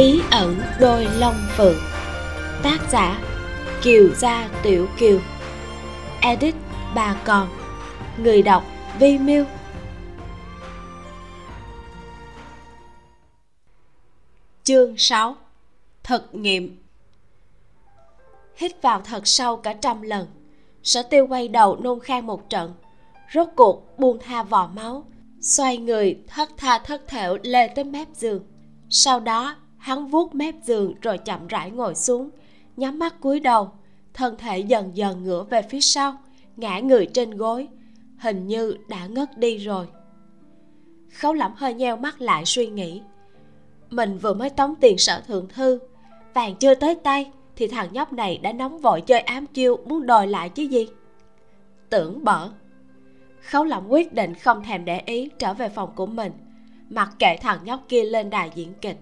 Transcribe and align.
bí 0.00 0.20
ẩn 0.30 0.60
đôi 0.80 1.06
long 1.18 1.34
phượng 1.56 1.78
tác 2.62 2.78
giả, 2.90 3.22
kiều 3.82 4.14
gia 4.14 4.48
tiểu 4.62 4.86
kiều. 4.98 5.20
Edit, 6.20 6.54
bà 6.94 7.16
con. 7.24 7.48
Người 8.18 8.42
đọc, 8.42 8.64
vi 8.98 9.18
miêu. 9.18 9.44
Chương 14.64 14.94
6 14.98 15.36
thực 16.02 16.34
nghiệm. 16.34 16.82
Hít 18.56 18.82
vào 18.82 19.00
thật 19.00 19.26
sâu 19.26 19.56
cả 19.56 19.72
trăm 19.72 20.02
lần, 20.02 20.26
sở 20.82 21.02
tiêu 21.02 21.26
quay 21.26 21.48
đầu 21.48 21.76
nôn 21.76 22.00
khan 22.00 22.26
một 22.26 22.50
trận. 22.50 22.74
Rốt 23.34 23.48
cuộc 23.56 23.98
buông 23.98 24.18
tha 24.18 24.42
vò 24.42 24.70
máu, 24.74 25.04
xoay 25.40 25.76
người 25.76 26.18
thất 26.28 26.50
tha 26.56 26.78
thất 26.78 27.08
thểu 27.08 27.38
lê 27.42 27.68
tới 27.68 27.84
mép 27.84 28.08
giường. 28.14 28.44
Sau 28.90 29.20
đó 29.20 29.56
hắn 29.80 30.06
vuốt 30.06 30.34
mép 30.34 30.54
giường 30.64 30.94
rồi 31.02 31.18
chậm 31.18 31.46
rãi 31.46 31.70
ngồi 31.70 31.94
xuống, 31.94 32.30
nhắm 32.76 32.98
mắt 32.98 33.20
cúi 33.20 33.40
đầu, 33.40 33.70
thân 34.14 34.36
thể 34.38 34.58
dần 34.58 34.90
dần 34.96 35.24
ngửa 35.24 35.44
về 35.44 35.62
phía 35.62 35.80
sau, 35.80 36.18
ngã 36.56 36.80
người 36.80 37.06
trên 37.06 37.30
gối, 37.30 37.68
hình 38.18 38.46
như 38.46 38.76
đã 38.88 39.06
ngất 39.06 39.38
đi 39.38 39.58
rồi. 39.58 39.86
Khấu 41.12 41.32
lẩm 41.32 41.52
hơi 41.56 41.74
nheo 41.74 41.96
mắt 41.96 42.20
lại 42.20 42.44
suy 42.44 42.66
nghĩ. 42.66 43.02
Mình 43.90 44.18
vừa 44.18 44.34
mới 44.34 44.50
tống 44.50 44.74
tiền 44.80 44.98
sở 44.98 45.20
thượng 45.20 45.48
thư, 45.48 45.78
vàng 46.34 46.56
chưa 46.56 46.74
tới 46.74 46.94
tay 46.94 47.30
thì 47.56 47.66
thằng 47.66 47.88
nhóc 47.92 48.12
này 48.12 48.38
đã 48.38 48.52
nóng 48.52 48.78
vội 48.78 49.00
chơi 49.00 49.20
ám 49.20 49.46
chiêu 49.46 49.76
muốn 49.86 50.06
đòi 50.06 50.26
lại 50.26 50.48
chứ 50.48 50.62
gì? 50.62 50.88
Tưởng 51.90 52.24
bở 52.24 52.50
khấu 53.42 53.64
lẩm 53.64 53.88
quyết 53.88 54.14
định 54.14 54.34
không 54.34 54.62
thèm 54.62 54.84
để 54.84 55.02
ý 55.06 55.30
trở 55.38 55.54
về 55.54 55.68
phòng 55.68 55.92
của 55.94 56.06
mình, 56.06 56.32
mặc 56.90 57.10
kệ 57.18 57.36
thằng 57.40 57.58
nhóc 57.64 57.80
kia 57.88 58.04
lên 58.04 58.30
đài 58.30 58.50
diễn 58.54 58.74
kịch 58.80 58.96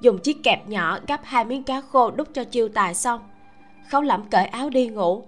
dùng 0.00 0.18
chiếc 0.18 0.42
kẹp 0.42 0.68
nhỏ 0.68 0.98
gắp 1.06 1.20
hai 1.24 1.44
miếng 1.44 1.62
cá 1.62 1.80
khô 1.80 2.10
đút 2.10 2.34
cho 2.34 2.44
chiêu 2.44 2.68
tài 2.68 2.94
xong. 2.94 3.20
Khấu 3.90 4.02
lẩm 4.02 4.24
cởi 4.30 4.46
áo 4.46 4.70
đi 4.70 4.88
ngủ. 4.88 5.22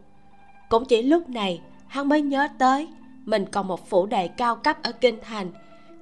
Cũng 0.68 0.84
chỉ 0.84 1.02
lúc 1.02 1.28
này, 1.28 1.60
hắn 1.86 2.08
mới 2.08 2.22
nhớ 2.22 2.48
tới, 2.58 2.88
mình 3.24 3.44
còn 3.52 3.68
một 3.68 3.88
phủ 3.88 4.06
đệ 4.06 4.28
cao 4.28 4.56
cấp 4.56 4.76
ở 4.82 4.92
kinh 4.92 5.18
thành. 5.22 5.50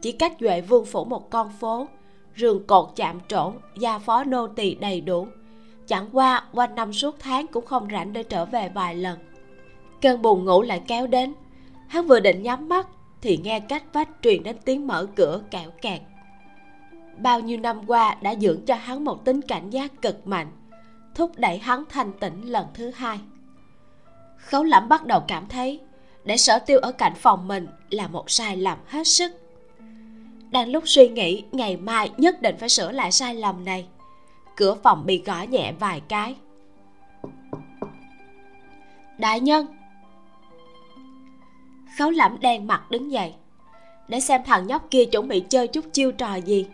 Chỉ 0.03 0.13
cách 0.13 0.33
duệ 0.41 0.61
vương 0.61 0.85
phủ 0.85 1.05
một 1.05 1.31
con 1.31 1.51
phố 1.61 1.87
rường 2.37 2.67
cột 2.67 2.89
chạm 2.97 3.21
trổ 3.29 3.53
gia 3.79 3.99
phó 3.99 4.25
nô 4.25 4.47
tỳ 4.47 4.75
đầy 4.75 5.01
đủ. 5.01 5.27
Chẳng 5.87 6.09
qua 6.13 6.45
quanh 6.53 6.75
năm 6.75 6.93
suốt 6.93 7.17
tháng 7.19 7.47
cũng 7.47 7.67
không 7.67 7.89
rảnh 7.93 8.13
để 8.13 8.23
trở 8.23 8.45
về 8.45 8.69
vài 8.69 8.95
lần. 8.95 9.19
Cơn 10.03 10.23
buồn 10.23 10.45
ngủ 10.45 10.63
lại 10.63 10.83
kéo 10.87 11.07
đến. 11.07 11.35
Hắn 11.89 12.07
vừa 12.07 12.21
định 12.21 12.43
nhắm 12.43 12.69
mắt 12.69 12.89
thì 13.23 13.37
nghe 13.37 13.61
cách 13.61 13.85
vách 13.93 14.09
truyền 14.23 14.43
đến 14.43 14.57
tiếng 14.65 14.87
mở 14.87 15.07
cửa 15.17 15.41
kẹo 15.51 15.71
kẹt 15.83 16.01
bao 17.23 17.41
nhiêu 17.41 17.59
năm 17.59 17.81
qua 17.87 18.17
đã 18.23 18.35
dưỡng 18.35 18.65
cho 18.67 18.75
hắn 18.75 19.05
một 19.05 19.25
tính 19.25 19.43
cảnh 19.43 19.71
giác 19.71 20.03
cực 20.03 20.27
mạnh, 20.27 20.51
thúc 21.15 21.33
đẩy 21.37 21.59
hắn 21.59 21.85
thanh 21.89 22.13
tỉnh 22.13 22.43
lần 22.43 22.67
thứ 22.75 22.91
hai. 22.91 23.21
Khấu 24.37 24.65
lẩm 24.65 24.89
bắt 24.89 25.07
đầu 25.07 25.21
cảm 25.29 25.47
thấy 25.49 25.81
để 26.25 26.37
sở 26.37 26.59
tiêu 26.59 26.79
ở 26.79 26.93
cạnh 26.93 27.15
phòng 27.17 27.49
mình 27.49 27.67
là 27.91 28.09
một 28.09 28.31
sai 28.31 28.57
lầm 28.57 28.79
hết 28.87 29.07
sức. 29.07 29.33
Đang 30.51 30.69
lúc 30.69 30.83
suy 30.87 31.09
nghĩ, 31.09 31.45
ngày 31.53 31.77
mai 31.77 32.11
nhất 32.17 32.43
định 32.43 32.57
phải 32.59 32.69
sửa 32.69 32.93
lại 32.93 33.13
sai 33.13 33.35
lầm 33.35 33.65
này. 33.65 33.87
Cửa 34.57 34.75
phòng 34.75 35.07
bị 35.07 35.23
gõ 35.27 35.43
nhẹ 35.43 35.73
vài 35.81 36.01
cái. 36.09 36.37
Đại 39.19 39.41
nhân! 39.41 39.67
Khấu 41.99 42.11
lẩm 42.11 42.41
đen 42.41 42.67
mặt 42.67 42.91
đứng 42.91 43.13
dậy, 43.13 43.35
để 44.09 44.21
xem 44.21 44.41
thằng 44.47 44.67
nhóc 44.67 44.91
kia 44.91 45.05
chuẩn 45.05 45.29
bị 45.29 45.41
chơi 45.41 45.69
chút 45.69 45.85
chiêu 45.93 46.13
trò 46.13 46.35
gì 46.35 46.67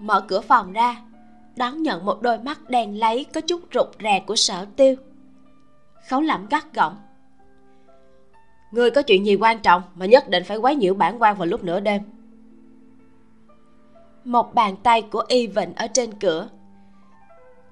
mở 0.00 0.20
cửa 0.28 0.40
phòng 0.40 0.72
ra, 0.72 1.02
đón 1.56 1.82
nhận 1.82 2.04
một 2.04 2.22
đôi 2.22 2.38
mắt 2.38 2.70
đèn 2.70 2.98
lấy 2.98 3.24
có 3.24 3.40
chút 3.40 3.60
rụt 3.74 3.88
rè 4.02 4.20
của 4.26 4.36
sở 4.36 4.66
tiêu. 4.76 4.94
Khấu 6.08 6.20
lẩm 6.20 6.46
gắt 6.50 6.74
gỏng, 6.74 6.96
ngươi 8.70 8.90
có 8.90 9.02
chuyện 9.02 9.26
gì 9.26 9.34
quan 9.34 9.58
trọng 9.58 9.82
mà 9.94 10.06
nhất 10.06 10.28
định 10.28 10.44
phải 10.44 10.56
quấy 10.56 10.76
nhiễu 10.76 10.94
bản 10.94 11.22
quan 11.22 11.36
vào 11.36 11.46
lúc 11.46 11.64
nửa 11.64 11.80
đêm? 11.80 12.02
Một 14.24 14.54
bàn 14.54 14.76
tay 14.82 15.02
của 15.02 15.24
y 15.28 15.46
vịnh 15.46 15.74
ở 15.74 15.86
trên 15.86 16.14
cửa. 16.14 16.48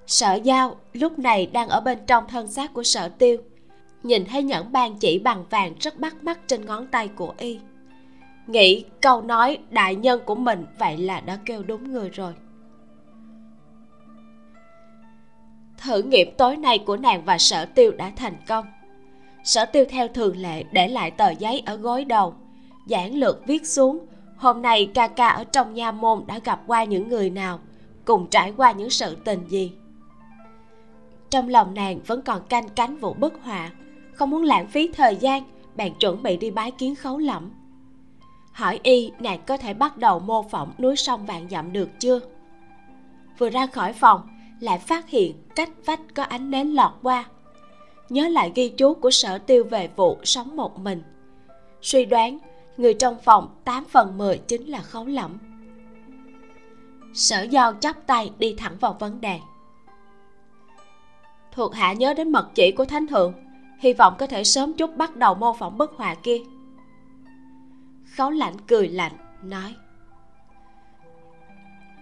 Sở 0.07 0.33
giao 0.33 0.75
lúc 0.93 1.19
này 1.19 1.45
đang 1.45 1.69
ở 1.69 1.81
bên 1.81 1.97
trong 2.07 2.27
thân 2.27 2.47
xác 2.47 2.73
của 2.73 2.83
sở 2.83 3.09
tiêu, 3.09 3.37
nhìn 4.03 4.25
thấy 4.25 4.43
nhẫn 4.43 4.71
ban 4.71 4.97
chỉ 4.97 5.19
bằng 5.19 5.45
vàng 5.49 5.73
rất 5.79 5.99
bắt 5.99 6.23
mắt 6.23 6.39
trên 6.47 6.65
ngón 6.65 6.87
tay 6.87 7.07
của 7.07 7.33
y 7.37 7.59
nghĩ 8.47 8.85
câu 9.01 9.21
nói 9.21 9.57
đại 9.69 9.95
nhân 9.95 10.21
của 10.25 10.35
mình 10.35 10.65
vậy 10.79 10.97
là 10.97 11.19
đã 11.19 11.39
kêu 11.45 11.63
đúng 11.63 11.93
người 11.93 12.09
rồi. 12.09 12.33
Thử 15.77 16.01
nghiệm 16.01 16.35
tối 16.37 16.57
nay 16.57 16.79
của 16.79 16.97
nàng 16.97 17.25
và 17.25 17.37
sở 17.37 17.65
tiêu 17.65 17.91
đã 17.91 18.11
thành 18.15 18.35
công. 18.47 18.65
Sở 19.43 19.65
tiêu 19.65 19.85
theo 19.89 20.07
thường 20.07 20.37
lệ 20.37 20.63
để 20.71 20.87
lại 20.87 21.11
tờ 21.11 21.29
giấy 21.29 21.63
ở 21.65 21.75
gối 21.75 22.05
đầu, 22.05 22.33
giản 22.87 23.13
lược 23.13 23.47
viết 23.47 23.67
xuống, 23.67 24.05
hôm 24.37 24.61
nay 24.61 24.91
ca 24.93 25.07
ca 25.07 25.27
ở 25.27 25.43
trong 25.43 25.73
nha 25.73 25.91
môn 25.91 26.23
đã 26.27 26.39
gặp 26.43 26.61
qua 26.67 26.83
những 26.83 27.09
người 27.09 27.29
nào, 27.29 27.59
cùng 28.05 28.27
trải 28.29 28.53
qua 28.57 28.71
những 28.71 28.89
sự 28.89 29.15
tình 29.15 29.47
gì? 29.47 29.71
Trong 31.29 31.49
lòng 31.49 31.73
nàng 31.73 31.99
vẫn 32.07 32.21
còn 32.21 32.41
canh 32.49 32.69
cánh 32.69 32.97
vụ 32.97 33.13
bức 33.13 33.33
họa, 33.43 33.71
không 34.13 34.29
muốn 34.29 34.43
lãng 34.43 34.67
phí 34.67 34.91
thời 34.93 35.15
gian 35.15 35.43
bạn 35.75 35.93
chuẩn 35.99 36.23
bị 36.23 36.37
đi 36.37 36.51
bái 36.51 36.71
kiến 36.71 36.95
khấu 36.95 37.17
lẫm 37.17 37.51
hỏi 38.55 38.79
y 38.83 39.11
nàng 39.19 39.39
có 39.45 39.57
thể 39.57 39.73
bắt 39.73 39.97
đầu 39.97 40.19
mô 40.19 40.43
phỏng 40.43 40.73
núi 40.77 40.95
sông 40.95 41.25
vạn 41.25 41.49
dặm 41.49 41.73
được 41.73 41.89
chưa? 41.99 42.19
Vừa 43.37 43.49
ra 43.49 43.67
khỏi 43.67 43.93
phòng, 43.93 44.21
lại 44.59 44.79
phát 44.79 45.09
hiện 45.09 45.35
cách 45.55 45.69
vách 45.85 45.99
có 46.15 46.23
ánh 46.23 46.51
nến 46.51 46.67
lọt 46.67 46.91
qua. 47.03 47.25
Nhớ 48.09 48.27
lại 48.27 48.51
ghi 48.55 48.69
chú 48.69 48.93
của 48.93 49.11
sở 49.11 49.37
tiêu 49.37 49.63
về 49.63 49.89
vụ 49.95 50.17
sống 50.23 50.55
một 50.55 50.79
mình. 50.79 51.03
Suy 51.81 52.05
đoán, 52.05 52.37
người 52.77 52.93
trong 52.93 53.17
phòng 53.23 53.55
8 53.63 53.85
phần 53.85 54.17
10 54.17 54.37
chính 54.37 54.65
là 54.65 54.81
khấu 54.81 55.05
lẫm. 55.05 55.37
Sở 57.13 57.41
giao 57.41 57.73
chắp 57.73 58.07
tay 58.07 58.31
đi 58.37 58.55
thẳng 58.57 58.77
vào 58.79 58.95
vấn 58.99 59.21
đề. 59.21 59.39
Thuộc 61.51 61.75
hạ 61.75 61.93
nhớ 61.93 62.13
đến 62.13 62.31
mật 62.31 62.49
chỉ 62.55 62.71
của 62.71 62.85
thánh 62.85 63.07
thượng, 63.07 63.33
hy 63.79 63.93
vọng 63.93 64.13
có 64.19 64.27
thể 64.27 64.43
sớm 64.43 64.73
chút 64.73 64.97
bắt 64.97 65.15
đầu 65.15 65.35
mô 65.35 65.53
phỏng 65.53 65.77
bức 65.77 65.93
họa 65.97 66.15
kia 66.15 66.37
khấu 68.17 68.31
lạnh 68.31 68.53
cười 68.67 68.87
lạnh, 68.87 69.11
nói. 69.43 69.75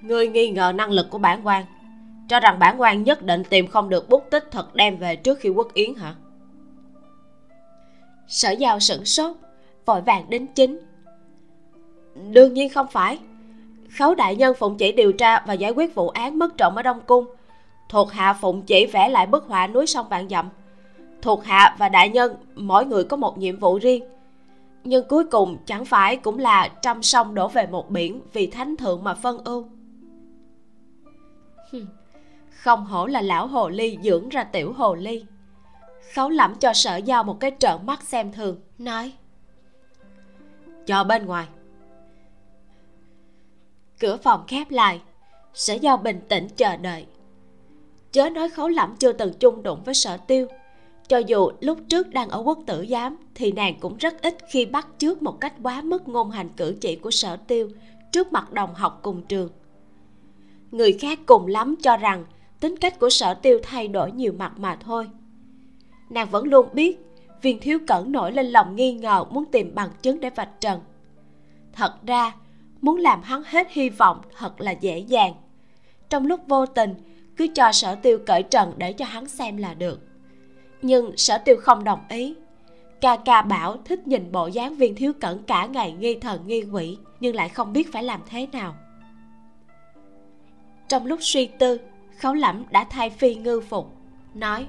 Ngươi 0.02 0.28
nghi 0.28 0.50
ngờ 0.50 0.72
năng 0.76 0.92
lực 0.92 1.10
của 1.10 1.18
bản 1.18 1.48
quan. 1.48 1.66
Cho 2.28 2.40
rằng 2.40 2.60
bản 2.60 2.82
quan 2.82 3.04
nhất 3.04 3.24
định 3.24 3.44
tìm 3.50 3.68
không 3.68 3.90
được 3.90 4.10
bút 4.10 4.28
tích 4.32 4.48
thật 4.52 4.76
đem 4.76 4.98
về 4.98 5.16
trước 5.16 5.40
khi 5.40 5.50
quốc 5.50 5.74
yến 5.74 5.96
hả? 5.96 6.16
Sở 8.28 8.52
giao 8.52 8.80
sửng 8.80 9.06
sốt, 9.06 9.36
vội 9.86 10.02
vàng 10.02 10.30
đến 10.30 10.48
chính. 10.56 10.80
Đương 12.32 12.54
nhiên 12.54 12.70
không 12.70 12.88
phải. 12.88 13.20
Khấu 13.98 14.16
đại 14.16 14.36
nhân 14.36 14.56
phụng 14.60 14.78
chỉ 14.78 14.92
điều 14.92 15.14
tra 15.14 15.44
và 15.48 15.54
giải 15.54 15.72
quyết 15.72 15.96
vụ 15.96 16.10
án 16.10 16.40
mất 16.40 16.58
trộm 16.58 16.76
ở 16.76 16.82
đông 16.82 17.02
cung. 17.06 17.26
Thuộc 17.90 18.12
hạ 18.12 18.34
phụng 18.34 18.62
chỉ 18.62 18.86
vẽ 18.86 19.10
lại 19.10 19.26
bức 19.26 19.46
họa 19.48 19.68
núi 19.68 19.88
sông 19.88 20.10
vạn 20.10 20.30
dặm. 20.30 20.50
Thuộc 21.22 21.44
hạ 21.44 21.76
và 21.80 21.90
đại 21.90 22.10
nhân, 22.10 22.36
mỗi 22.56 22.86
người 22.86 23.04
có 23.04 23.18
một 23.18 23.38
nhiệm 23.38 23.60
vụ 23.60 23.78
riêng 23.78 24.04
nhưng 24.84 25.08
cuối 25.08 25.24
cùng 25.26 25.58
chẳng 25.66 25.86
phải 25.86 26.18
cũng 26.18 26.40
là 26.40 26.70
trăm 26.82 27.04
sông 27.04 27.36
đổ 27.36 27.48
về 27.48 27.68
một 27.68 27.90
biển 27.90 28.22
vì 28.34 28.48
thánh 28.48 28.78
thượng 28.78 29.04
mà 29.04 29.14
phân 29.14 29.44
ưu. 29.44 29.70
Không 32.50 32.86
hổ 32.86 33.06
là 33.06 33.22
lão 33.22 33.48
hồ 33.48 33.70
ly 33.70 33.98
dưỡng 34.04 34.30
ra 34.30 34.44
tiểu 34.44 34.74
hồ 34.74 34.96
ly. 34.96 35.26
Khấu 36.14 36.30
lẩm 36.30 36.56
cho 36.56 36.74
sở 36.74 36.96
giao 36.96 37.24
một 37.24 37.40
cái 37.40 37.52
trợn 37.60 37.86
mắt 37.86 38.04
xem 38.04 38.32
thường 38.32 38.62
nói. 38.78 39.12
Cho 40.86 41.04
bên 41.04 41.26
ngoài. 41.26 41.48
Cửa 44.00 44.18
phòng 44.18 44.44
khép 44.48 44.72
lại 44.72 45.02
sở 45.54 45.74
giao 45.74 45.98
bình 45.98 46.22
tĩnh 46.30 46.48
chờ 46.58 46.78
đợi. 46.78 47.06
Chớ 48.12 48.30
nói 48.30 48.50
khấu 48.50 48.68
lẩm 48.68 48.96
chưa 48.96 49.14
từng 49.14 49.34
chung 49.40 49.64
đụng 49.64 49.84
với 49.84 49.94
sở 49.94 50.18
tiêu 50.18 50.48
cho 51.08 51.18
dù 51.18 51.50
lúc 51.60 51.78
trước 51.90 52.10
đang 52.10 52.30
ở 52.30 52.40
quốc 52.46 52.60
tử 52.66 52.86
giám, 52.90 53.18
thì 53.36 53.52
nàng 53.52 53.80
cũng 53.80 53.98
rất 53.98 54.22
ít 54.22 54.38
khi 54.50 54.66
bắt 54.66 54.88
chước 54.98 55.22
một 55.22 55.42
cách 55.42 55.54
quá 55.64 55.82
mức 55.82 56.08
ngôn 56.08 56.32
hành 56.32 56.50
cử 56.58 56.76
chỉ 56.82 56.96
của 56.96 57.12
sở 57.12 57.36
tiêu 57.36 57.70
trước 58.12 58.34
mặt 58.34 58.54
đồng 58.54 58.74
học 58.74 59.00
cùng 59.02 59.22
trường. 59.22 59.50
Người 60.72 60.94
khác 60.94 61.20
cùng 61.26 61.48
lắm 61.48 61.76
cho 61.82 61.98
rằng 61.98 62.26
tính 62.60 62.78
cách 62.78 63.00
của 63.00 63.10
sở 63.10 63.34
tiêu 63.34 63.60
thay 63.64 63.88
đổi 63.88 64.12
nhiều 64.12 64.34
mặt 64.38 64.54
mà 64.58 64.76
thôi. 64.76 65.10
Nàng 66.10 66.30
vẫn 66.30 66.46
luôn 66.46 66.68
biết, 66.74 67.00
viên 67.42 67.60
thiếu 67.60 67.80
cẩn 67.88 68.12
nổi 68.12 68.32
lên 68.32 68.46
lòng 68.46 68.76
nghi 68.76 68.94
ngờ 68.94 69.26
muốn 69.32 69.46
tìm 69.46 69.76
bằng 69.76 69.90
chứng 70.02 70.20
để 70.20 70.30
vạch 70.30 70.62
trần. 70.62 70.80
Thật 71.74 71.94
ra, 72.08 72.32
muốn 72.82 72.98
làm 72.98 73.22
hắn 73.22 73.44
hết 73.46 73.68
hy 73.72 73.90
vọng 73.90 74.22
thật 74.38 74.62
là 74.62 74.72
dễ 74.72 75.00
dàng. 75.00 75.34
Trong 76.10 76.28
lúc 76.28 76.40
vô 76.48 76.66
tình, 76.66 76.94
cứ 77.38 77.48
cho 77.56 77.72
sở 77.72 77.96
tiêu 77.96 78.20
cởi 78.26 78.44
trần 78.44 78.74
để 78.78 78.94
cho 78.94 79.06
hắn 79.06 79.28
xem 79.28 79.58
là 79.58 79.74
được 79.74 80.13
nhưng 80.84 81.18
sở 81.18 81.38
tiêu 81.38 81.58
không 81.58 81.84
đồng 81.84 82.00
ý. 82.10 82.36
Ca 83.02 83.16
ca 83.16 83.42
bảo 83.42 83.78
thích 83.86 84.08
nhìn 84.08 84.32
bộ 84.32 84.48
dáng 84.48 84.76
viên 84.76 84.96
thiếu 84.96 85.14
cẩn 85.22 85.44
cả 85.44 85.66
ngày 85.66 85.92
nghi 85.92 86.16
thần 86.16 86.48
nghi 86.48 86.64
quỷ, 86.72 86.98
nhưng 87.20 87.36
lại 87.36 87.50
không 87.50 87.74
biết 87.74 87.94
phải 87.94 88.04
làm 88.04 88.22
thế 88.30 88.48
nào. 88.48 88.76
Trong 90.88 91.06
lúc 91.06 91.20
suy 91.22 91.46
tư, 91.46 91.80
khấu 92.18 92.34
lẩm 92.34 92.64
đã 92.72 92.84
thay 92.84 93.10
phi 93.10 93.36
ngư 93.36 93.62
phục, 93.62 93.96
nói, 94.34 94.68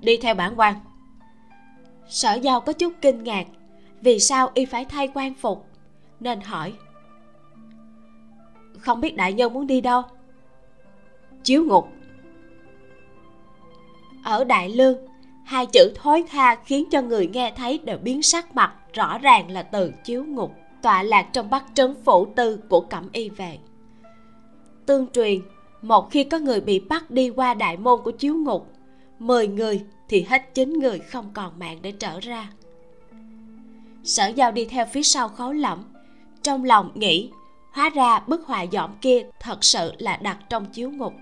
đi 0.00 0.16
theo 0.16 0.34
bản 0.34 0.54
quan. 0.56 0.74
Sở 2.08 2.34
giao 2.34 2.60
có 2.60 2.72
chút 2.72 2.92
kinh 3.00 3.24
ngạc, 3.24 3.46
vì 4.00 4.18
sao 4.18 4.50
y 4.54 4.64
phải 4.64 4.84
thay 4.84 5.08
quan 5.14 5.34
phục? 5.34 5.66
Nên 6.20 6.40
hỏi, 6.40 6.72
không 8.78 9.00
biết 9.00 9.16
đại 9.16 9.32
nhân 9.32 9.52
muốn 9.52 9.66
đi 9.66 9.80
đâu? 9.80 10.02
Chiếu 11.42 11.64
ngục 11.64 11.88
ở 14.30 14.44
đại 14.44 14.68
lương. 14.68 14.98
Hai 15.44 15.66
chữ 15.66 15.92
thối 15.94 16.24
tha 16.30 16.54
khiến 16.54 16.84
cho 16.90 17.02
người 17.02 17.26
nghe 17.26 17.52
thấy 17.56 17.78
đều 17.78 17.98
biến 17.98 18.22
sắc 18.22 18.54
mặt, 18.54 18.72
rõ 18.92 19.18
ràng 19.18 19.50
là 19.50 19.62
từ 19.62 19.92
chiếu 20.04 20.24
ngục. 20.24 20.54
Tọa 20.82 21.02
lạc 21.02 21.26
trong 21.32 21.50
bắc 21.50 21.64
trấn 21.74 21.94
phủ 22.04 22.26
tư 22.36 22.60
của 22.68 22.80
cẩm 22.80 23.08
y 23.12 23.28
vệ. 23.28 23.58
Tương 24.86 25.06
truyền, 25.12 25.40
một 25.82 26.10
khi 26.10 26.24
có 26.24 26.38
người 26.38 26.60
bị 26.60 26.80
bắt 26.80 27.10
đi 27.10 27.30
qua 27.30 27.54
đại 27.54 27.76
môn 27.76 28.00
của 28.04 28.10
chiếu 28.10 28.34
ngục, 28.34 28.72
mười 29.18 29.48
người 29.48 29.84
thì 30.08 30.22
hết 30.22 30.54
chín 30.54 30.78
người 30.78 30.98
không 30.98 31.30
còn 31.34 31.58
mạng 31.58 31.78
để 31.82 31.92
trở 31.92 32.20
ra. 32.20 32.50
Sở 34.04 34.26
giao 34.26 34.52
đi 34.52 34.64
theo 34.64 34.86
phía 34.92 35.02
sau 35.02 35.28
khấu 35.28 35.52
lẫm 35.52 35.84
trong 36.42 36.64
lòng 36.64 36.90
nghĩ, 36.94 37.30
hóa 37.72 37.90
ra 37.90 38.20
bức 38.26 38.46
họa 38.46 38.62
dõm 38.62 38.90
kia 39.00 39.22
thật 39.40 39.64
sự 39.64 39.92
là 39.98 40.16
đặt 40.16 40.38
trong 40.48 40.66
chiếu 40.66 40.90
ngục 40.90 41.12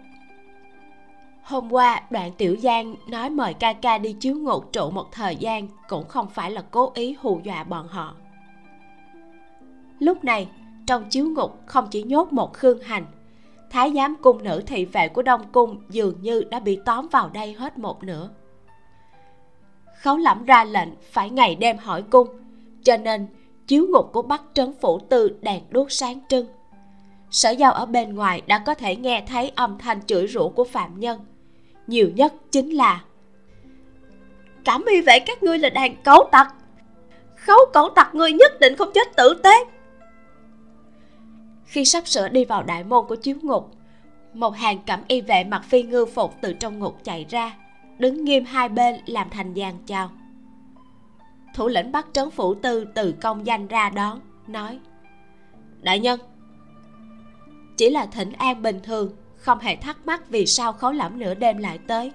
hôm 1.48 1.72
qua 1.72 2.02
đoạn 2.10 2.32
tiểu 2.32 2.56
giang 2.62 2.94
nói 3.06 3.30
mời 3.30 3.54
ca 3.54 3.72
ca 3.72 3.98
đi 3.98 4.12
chiếu 4.12 4.36
ngục 4.36 4.72
trụ 4.72 4.90
một 4.90 5.12
thời 5.12 5.36
gian 5.36 5.68
cũng 5.88 6.08
không 6.08 6.28
phải 6.30 6.50
là 6.50 6.62
cố 6.70 6.92
ý 6.94 7.16
hù 7.20 7.40
dọa 7.44 7.64
bọn 7.64 7.88
họ. 7.88 8.14
Lúc 9.98 10.24
này, 10.24 10.48
trong 10.86 11.04
chiếu 11.10 11.26
ngục 11.26 11.58
không 11.66 11.88
chỉ 11.90 12.02
nhốt 12.02 12.32
một 12.32 12.52
khương 12.52 12.80
hành, 12.80 13.06
thái 13.70 13.92
giám 13.96 14.16
cung 14.22 14.44
nữ 14.44 14.62
thị 14.66 14.84
vệ 14.84 15.08
của 15.08 15.22
đông 15.22 15.40
cung 15.52 15.82
dường 15.90 16.22
như 16.22 16.44
đã 16.50 16.60
bị 16.60 16.78
tóm 16.84 17.08
vào 17.08 17.28
đây 17.28 17.52
hết 17.52 17.78
một 17.78 18.02
nửa. 18.02 18.30
Khấu 20.00 20.16
lẩm 20.16 20.44
ra 20.44 20.64
lệnh 20.64 20.88
phải 21.12 21.30
ngày 21.30 21.54
đêm 21.54 21.78
hỏi 21.78 22.02
cung, 22.02 22.28
cho 22.82 22.96
nên 22.96 23.26
chiếu 23.66 23.86
ngục 23.92 24.10
của 24.12 24.22
bắc 24.22 24.42
trấn 24.54 24.72
phủ 24.80 24.98
tư 24.98 25.38
đèn 25.40 25.62
đuốc 25.70 25.92
sáng 25.92 26.20
trưng. 26.28 26.46
Sở 27.30 27.50
giao 27.50 27.72
ở 27.72 27.86
bên 27.86 28.14
ngoài 28.14 28.42
đã 28.46 28.58
có 28.58 28.74
thể 28.74 28.96
nghe 28.96 29.24
thấy 29.26 29.52
âm 29.54 29.78
thanh 29.78 30.06
chửi 30.06 30.26
rủa 30.26 30.48
của 30.48 30.64
phạm 30.64 31.00
nhân 31.00 31.20
nhiều 31.88 32.10
nhất 32.14 32.34
chính 32.50 32.70
là, 32.70 33.04
cảm 34.64 34.84
y 34.84 35.00
vệ 35.00 35.18
các 35.18 35.42
ngươi 35.42 35.58
là 35.58 35.70
đàn 35.70 35.96
cấu 36.02 36.28
tặc. 36.32 36.54
Khấu 37.36 37.58
cẩu 37.72 37.88
tặc 37.96 38.14
ngươi 38.14 38.32
nhất 38.32 38.52
định 38.60 38.76
không 38.76 38.90
chết 38.94 39.16
tử 39.16 39.40
tế. 39.42 39.64
Khi 41.64 41.84
sắp 41.84 42.06
sửa 42.06 42.28
đi 42.28 42.44
vào 42.44 42.62
đại 42.62 42.84
môn 42.84 43.04
của 43.08 43.16
chiếu 43.16 43.36
ngục, 43.42 43.70
một 44.34 44.56
hàng 44.56 44.78
cẩm 44.86 45.00
y 45.08 45.20
vệ 45.20 45.44
mặc 45.44 45.62
phi 45.68 45.82
ngư 45.82 46.06
phục 46.06 46.34
từ 46.40 46.52
trong 46.52 46.78
ngục 46.78 46.98
chạy 47.04 47.26
ra, 47.28 47.56
đứng 47.98 48.24
nghiêm 48.24 48.44
hai 48.44 48.68
bên 48.68 48.94
làm 49.06 49.30
thành 49.30 49.54
dàn 49.54 49.74
chào. 49.86 50.10
Thủ 51.54 51.68
lĩnh 51.68 51.92
bắt 51.92 52.06
trấn 52.12 52.30
phủ 52.30 52.54
tư 52.54 52.84
từ 52.94 53.14
công 53.20 53.46
danh 53.46 53.66
ra 53.66 53.90
đón, 53.90 54.20
nói, 54.46 54.78
đại 55.80 55.98
nhân, 55.98 56.20
chỉ 57.76 57.90
là 57.90 58.06
thỉnh 58.06 58.32
an 58.32 58.62
bình 58.62 58.80
thường 58.82 59.12
không 59.38 59.58
hề 59.58 59.76
thắc 59.76 60.06
mắc 60.06 60.30
vì 60.30 60.46
sao 60.46 60.72
khấu 60.72 60.92
lẫm 60.92 61.18
nửa 61.18 61.34
đêm 61.34 61.58
lại 61.58 61.78
tới. 61.86 62.12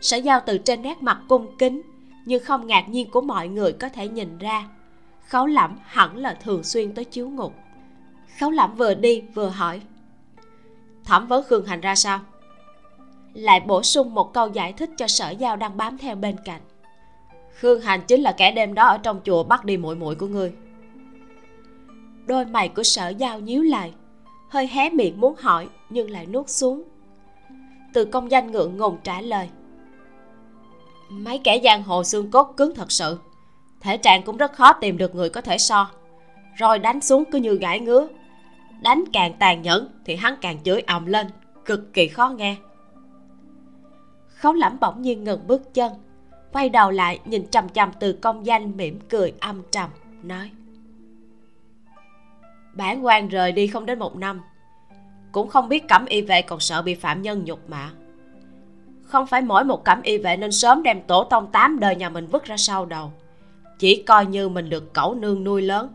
Sở 0.00 0.16
giao 0.16 0.40
từ 0.46 0.58
trên 0.58 0.82
nét 0.82 1.02
mặt 1.02 1.20
cung 1.28 1.56
kính, 1.58 1.82
nhưng 2.24 2.44
không 2.44 2.66
ngạc 2.66 2.88
nhiên 2.88 3.10
của 3.10 3.20
mọi 3.20 3.48
người 3.48 3.72
có 3.72 3.88
thể 3.88 4.08
nhìn 4.08 4.38
ra 4.38 4.68
khấu 5.30 5.46
lẫm 5.46 5.76
hẳn 5.84 6.16
là 6.16 6.34
thường 6.34 6.64
xuyên 6.64 6.94
tới 6.94 7.04
chiếu 7.04 7.28
ngục. 7.28 7.54
Khấu 8.40 8.50
lẫm 8.50 8.74
vừa 8.74 8.94
đi 8.94 9.22
vừa 9.34 9.48
hỏi, 9.48 9.80
thẩm 11.04 11.26
vấn 11.26 11.44
khương 11.44 11.66
hành 11.66 11.80
ra 11.80 11.94
sao? 11.94 12.20
Lại 13.34 13.60
bổ 13.60 13.82
sung 13.82 14.14
một 14.14 14.34
câu 14.34 14.48
giải 14.48 14.72
thích 14.72 14.90
cho 14.96 15.06
sở 15.06 15.30
giao 15.30 15.56
đang 15.56 15.76
bám 15.76 15.98
theo 15.98 16.16
bên 16.16 16.36
cạnh, 16.44 16.60
khương 17.54 17.80
hành 17.80 18.00
chính 18.06 18.22
là 18.22 18.32
kẻ 18.32 18.52
đêm 18.52 18.74
đó 18.74 18.86
ở 18.86 18.98
trong 18.98 19.20
chùa 19.24 19.42
bắt 19.42 19.64
đi 19.64 19.76
muội 19.76 19.96
muội 19.96 20.14
của 20.14 20.26
ngươi. 20.26 20.52
Đôi 22.26 22.44
mày 22.44 22.68
của 22.68 22.82
sở 22.82 23.08
giao 23.08 23.40
nhíu 23.40 23.62
lại 23.62 23.92
hơi 24.50 24.66
hé 24.66 24.90
miệng 24.90 25.20
muốn 25.20 25.34
hỏi, 25.38 25.68
nhưng 25.90 26.10
lại 26.10 26.26
nuốt 26.26 26.48
xuống. 26.48 26.82
Từ 27.92 28.04
công 28.04 28.30
danh 28.30 28.52
ngượng 28.52 28.76
ngùng 28.76 28.96
trả 29.04 29.20
lời. 29.20 29.48
Mấy 31.10 31.38
kẻ 31.38 31.60
giang 31.64 31.82
hồ 31.82 32.04
xương 32.04 32.30
cốt 32.30 32.54
cứng 32.56 32.74
thật 32.74 32.92
sự. 32.92 33.18
Thể 33.80 33.96
trạng 33.96 34.22
cũng 34.22 34.36
rất 34.36 34.52
khó 34.52 34.72
tìm 34.72 34.98
được 34.98 35.14
người 35.14 35.30
có 35.30 35.40
thể 35.40 35.58
so. 35.58 35.90
Rồi 36.56 36.78
đánh 36.78 37.00
xuống 37.00 37.24
cứ 37.30 37.38
như 37.38 37.54
gãi 37.54 37.80
ngứa. 37.80 38.08
Đánh 38.82 39.04
càng 39.12 39.34
tàn 39.38 39.62
nhẫn 39.62 39.88
thì 40.04 40.16
hắn 40.16 40.34
càng 40.40 40.62
chửi 40.62 40.80
ầm 40.80 41.06
lên, 41.06 41.26
cực 41.64 41.94
kỳ 41.94 42.08
khó 42.08 42.28
nghe. 42.28 42.56
Khấu 44.28 44.52
lẩm 44.52 44.76
bỗng 44.80 45.02
nhiên 45.02 45.24
ngừng 45.24 45.46
bước 45.46 45.74
chân, 45.74 45.92
quay 46.52 46.68
đầu 46.68 46.90
lại 46.90 47.20
nhìn 47.24 47.46
trầm 47.46 47.68
trầm 47.68 47.90
từ 48.00 48.12
công 48.12 48.46
danh 48.46 48.76
mỉm 48.76 48.98
cười 49.08 49.32
âm 49.40 49.62
trầm, 49.70 49.90
nói 50.22 50.50
bản 52.72 53.04
quan 53.04 53.28
rời 53.28 53.52
đi 53.52 53.66
không 53.66 53.86
đến 53.86 53.98
một 53.98 54.16
năm. 54.16 54.40
Cũng 55.32 55.48
không 55.48 55.68
biết 55.68 55.88
cẩm 55.88 56.06
y 56.06 56.22
vệ 56.22 56.42
còn 56.42 56.60
sợ 56.60 56.82
bị 56.82 56.94
phạm 56.94 57.22
nhân 57.22 57.44
nhục 57.44 57.70
mạ. 57.70 57.90
Không 59.02 59.26
phải 59.26 59.42
mỗi 59.42 59.64
một 59.64 59.84
cẩm 59.84 60.02
y 60.02 60.18
vệ 60.18 60.36
nên 60.36 60.52
sớm 60.52 60.82
đem 60.82 61.02
tổ 61.02 61.24
tông 61.24 61.52
tám 61.52 61.80
đời 61.80 61.96
nhà 61.96 62.08
mình 62.08 62.26
vứt 62.26 62.44
ra 62.44 62.56
sau 62.56 62.86
đầu. 62.86 63.12
Chỉ 63.78 64.02
coi 64.02 64.26
như 64.26 64.48
mình 64.48 64.70
được 64.70 64.94
cẩu 64.94 65.14
nương 65.14 65.44
nuôi 65.44 65.62
lớn. 65.62 65.88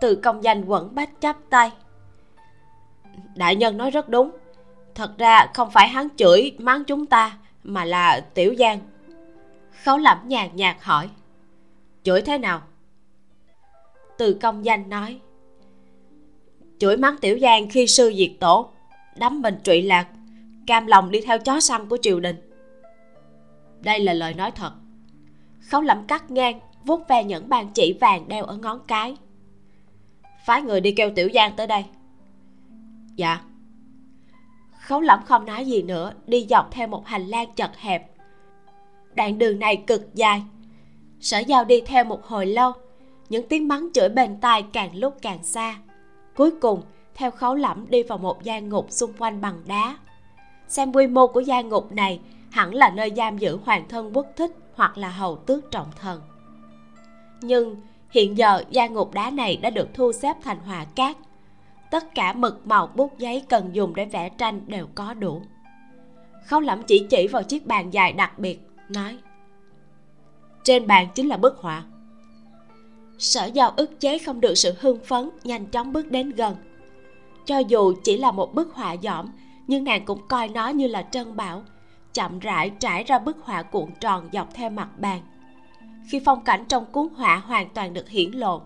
Từ 0.00 0.14
công 0.14 0.44
danh 0.44 0.64
quẩn 0.64 0.94
bách 0.94 1.10
chắp 1.20 1.36
tay. 1.50 1.70
Đại 3.34 3.56
nhân 3.56 3.76
nói 3.76 3.90
rất 3.90 4.08
đúng. 4.08 4.30
Thật 4.94 5.18
ra 5.18 5.46
không 5.54 5.70
phải 5.70 5.88
hắn 5.88 6.08
chửi 6.16 6.56
mắng 6.58 6.84
chúng 6.84 7.06
ta, 7.06 7.38
mà 7.64 7.84
là 7.84 8.20
tiểu 8.20 8.54
giang. 8.58 8.78
Khấu 9.84 9.98
lẩm 9.98 10.18
nhàn 10.24 10.56
nhạt 10.56 10.76
hỏi, 10.80 11.08
chửi 12.02 12.22
thế 12.22 12.38
nào? 12.38 12.62
Từ 14.18 14.34
công 14.34 14.64
danh 14.64 14.88
nói, 14.88 15.20
chửi 16.78 16.96
mắng 16.96 17.16
tiểu 17.20 17.38
giang 17.38 17.70
khi 17.70 17.86
sư 17.86 18.12
diệt 18.16 18.30
tổ, 18.40 18.68
đắm 19.16 19.42
mình 19.42 19.58
trụy 19.64 19.82
lạc, 19.82 20.08
cam 20.66 20.86
lòng 20.86 21.10
đi 21.10 21.20
theo 21.20 21.38
chó 21.38 21.60
săn 21.60 21.88
của 21.88 21.98
triều 22.02 22.20
đình. 22.20 22.36
Đây 23.80 24.00
là 24.00 24.12
lời 24.12 24.34
nói 24.34 24.50
thật. 24.50 24.72
Khấu 25.60 25.82
lẩm 25.82 26.06
cắt 26.06 26.30
ngang, 26.30 26.60
vuốt 26.84 27.08
ve 27.08 27.24
những 27.24 27.48
bàn 27.48 27.70
chỉ 27.74 27.98
vàng 28.00 28.28
đeo 28.28 28.44
ở 28.44 28.56
ngón 28.56 28.80
cái. 28.88 29.16
Phái 30.46 30.62
người 30.62 30.80
đi 30.80 30.92
kêu 30.92 31.10
tiểu 31.14 31.28
giang 31.34 31.52
tới 31.56 31.66
đây. 31.66 31.84
Dạ. 33.16 33.40
Khấu 34.80 35.00
lẩm 35.00 35.22
không 35.24 35.44
nói 35.44 35.66
gì 35.66 35.82
nữa, 35.82 36.12
đi 36.26 36.46
dọc 36.50 36.70
theo 36.70 36.88
một 36.88 37.06
hành 37.06 37.26
lang 37.26 37.54
chật 37.56 37.76
hẹp. 37.76 38.10
Đoạn 39.14 39.38
đường 39.38 39.58
này 39.58 39.76
cực 39.86 40.14
dài. 40.14 40.42
Sở 41.20 41.38
giao 41.38 41.64
đi 41.64 41.80
theo 41.80 42.04
một 42.04 42.24
hồi 42.24 42.46
lâu 42.46 42.72
những 43.32 43.48
tiếng 43.48 43.68
mắng 43.68 43.88
chửi 43.94 44.08
bên 44.08 44.40
tai 44.40 44.64
càng 44.72 44.96
lúc 44.96 45.16
càng 45.22 45.44
xa. 45.44 45.76
Cuối 46.36 46.50
cùng, 46.60 46.82
theo 47.14 47.30
khấu 47.30 47.54
lẫm 47.54 47.90
đi 47.90 48.02
vào 48.02 48.18
một 48.18 48.42
gian 48.42 48.68
ngục 48.68 48.86
xung 48.90 49.12
quanh 49.18 49.40
bằng 49.40 49.62
đá. 49.66 49.96
Xem 50.68 50.92
quy 50.92 51.06
mô 51.06 51.26
của 51.26 51.40
gian 51.40 51.68
ngục 51.68 51.92
này, 51.92 52.20
hẳn 52.50 52.74
là 52.74 52.90
nơi 52.90 53.12
giam 53.16 53.38
giữ 53.38 53.58
hoàng 53.64 53.88
thân 53.88 54.10
quốc 54.16 54.26
thích 54.36 54.50
hoặc 54.74 54.98
là 54.98 55.08
hầu 55.08 55.36
tước 55.36 55.70
trọng 55.70 55.90
thần. 56.00 56.20
Nhưng 57.40 57.76
hiện 58.10 58.38
giờ 58.38 58.64
gian 58.70 58.94
ngục 58.94 59.14
đá 59.14 59.30
này 59.30 59.56
đã 59.56 59.70
được 59.70 59.88
thu 59.94 60.12
xếp 60.12 60.36
thành 60.42 60.58
hòa 60.58 60.84
cát. 60.84 61.16
Tất 61.90 62.14
cả 62.14 62.32
mực 62.32 62.66
màu 62.66 62.86
bút 62.86 63.18
giấy 63.18 63.42
cần 63.48 63.70
dùng 63.72 63.94
để 63.94 64.04
vẽ 64.04 64.28
tranh 64.28 64.60
đều 64.66 64.86
có 64.94 65.14
đủ. 65.14 65.42
Khấu 66.46 66.60
lẫm 66.60 66.82
chỉ 66.82 67.06
chỉ 67.10 67.26
vào 67.26 67.42
chiếc 67.42 67.66
bàn 67.66 67.90
dài 67.90 68.12
đặc 68.12 68.38
biệt, 68.38 68.60
nói, 68.88 69.18
trên 70.64 70.86
bàn 70.86 71.08
chính 71.14 71.28
là 71.28 71.36
bức 71.36 71.58
họa 71.58 71.82
sở 73.22 73.44
giao 73.44 73.70
ức 73.76 74.00
chế 74.00 74.18
không 74.18 74.40
được 74.40 74.54
sự 74.54 74.74
hưng 74.80 75.04
phấn, 75.04 75.30
nhanh 75.44 75.66
chóng 75.66 75.92
bước 75.92 76.10
đến 76.10 76.30
gần. 76.30 76.56
Cho 77.46 77.58
dù 77.58 77.94
chỉ 78.04 78.16
là 78.16 78.30
một 78.30 78.54
bức 78.54 78.74
họa 78.74 78.96
dỏm, 79.02 79.26
nhưng 79.66 79.84
nàng 79.84 80.04
cũng 80.04 80.28
coi 80.28 80.48
nó 80.48 80.68
như 80.68 80.86
là 80.86 81.02
trân 81.02 81.36
bảo, 81.36 81.62
chậm 82.14 82.38
rãi 82.38 82.70
trải 82.70 83.04
ra 83.04 83.18
bức 83.18 83.36
họa 83.42 83.62
cuộn 83.62 83.90
tròn 84.00 84.28
dọc 84.32 84.54
theo 84.54 84.70
mặt 84.70 84.88
bàn. 84.98 85.20
Khi 86.08 86.20
phong 86.24 86.44
cảnh 86.44 86.64
trong 86.68 86.86
cuốn 86.92 87.08
họa 87.16 87.36
hoàn 87.36 87.68
toàn 87.68 87.94
được 87.94 88.08
hiển 88.08 88.30
lộ 88.30 88.62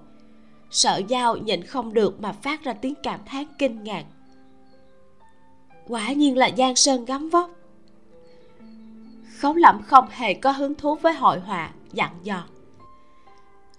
sợ 0.70 1.02
giao 1.08 1.36
nhịn 1.36 1.62
không 1.62 1.94
được 1.94 2.20
mà 2.20 2.32
phát 2.32 2.64
ra 2.64 2.72
tiếng 2.72 2.94
cảm 3.02 3.20
thán 3.26 3.44
kinh 3.58 3.84
ngạc. 3.84 4.04
Quả 5.88 6.12
nhiên 6.12 6.36
là 6.36 6.50
giang 6.58 6.76
sơn 6.76 7.04
gấm 7.04 7.30
vóc. 7.30 7.50
Khấu 9.38 9.54
lẩm 9.54 9.82
không 9.82 10.08
hề 10.10 10.34
có 10.34 10.50
hứng 10.50 10.74
thú 10.74 10.94
với 10.94 11.12
hội 11.12 11.40
họa, 11.40 11.70
dặn 11.92 12.10
dò 12.22 12.44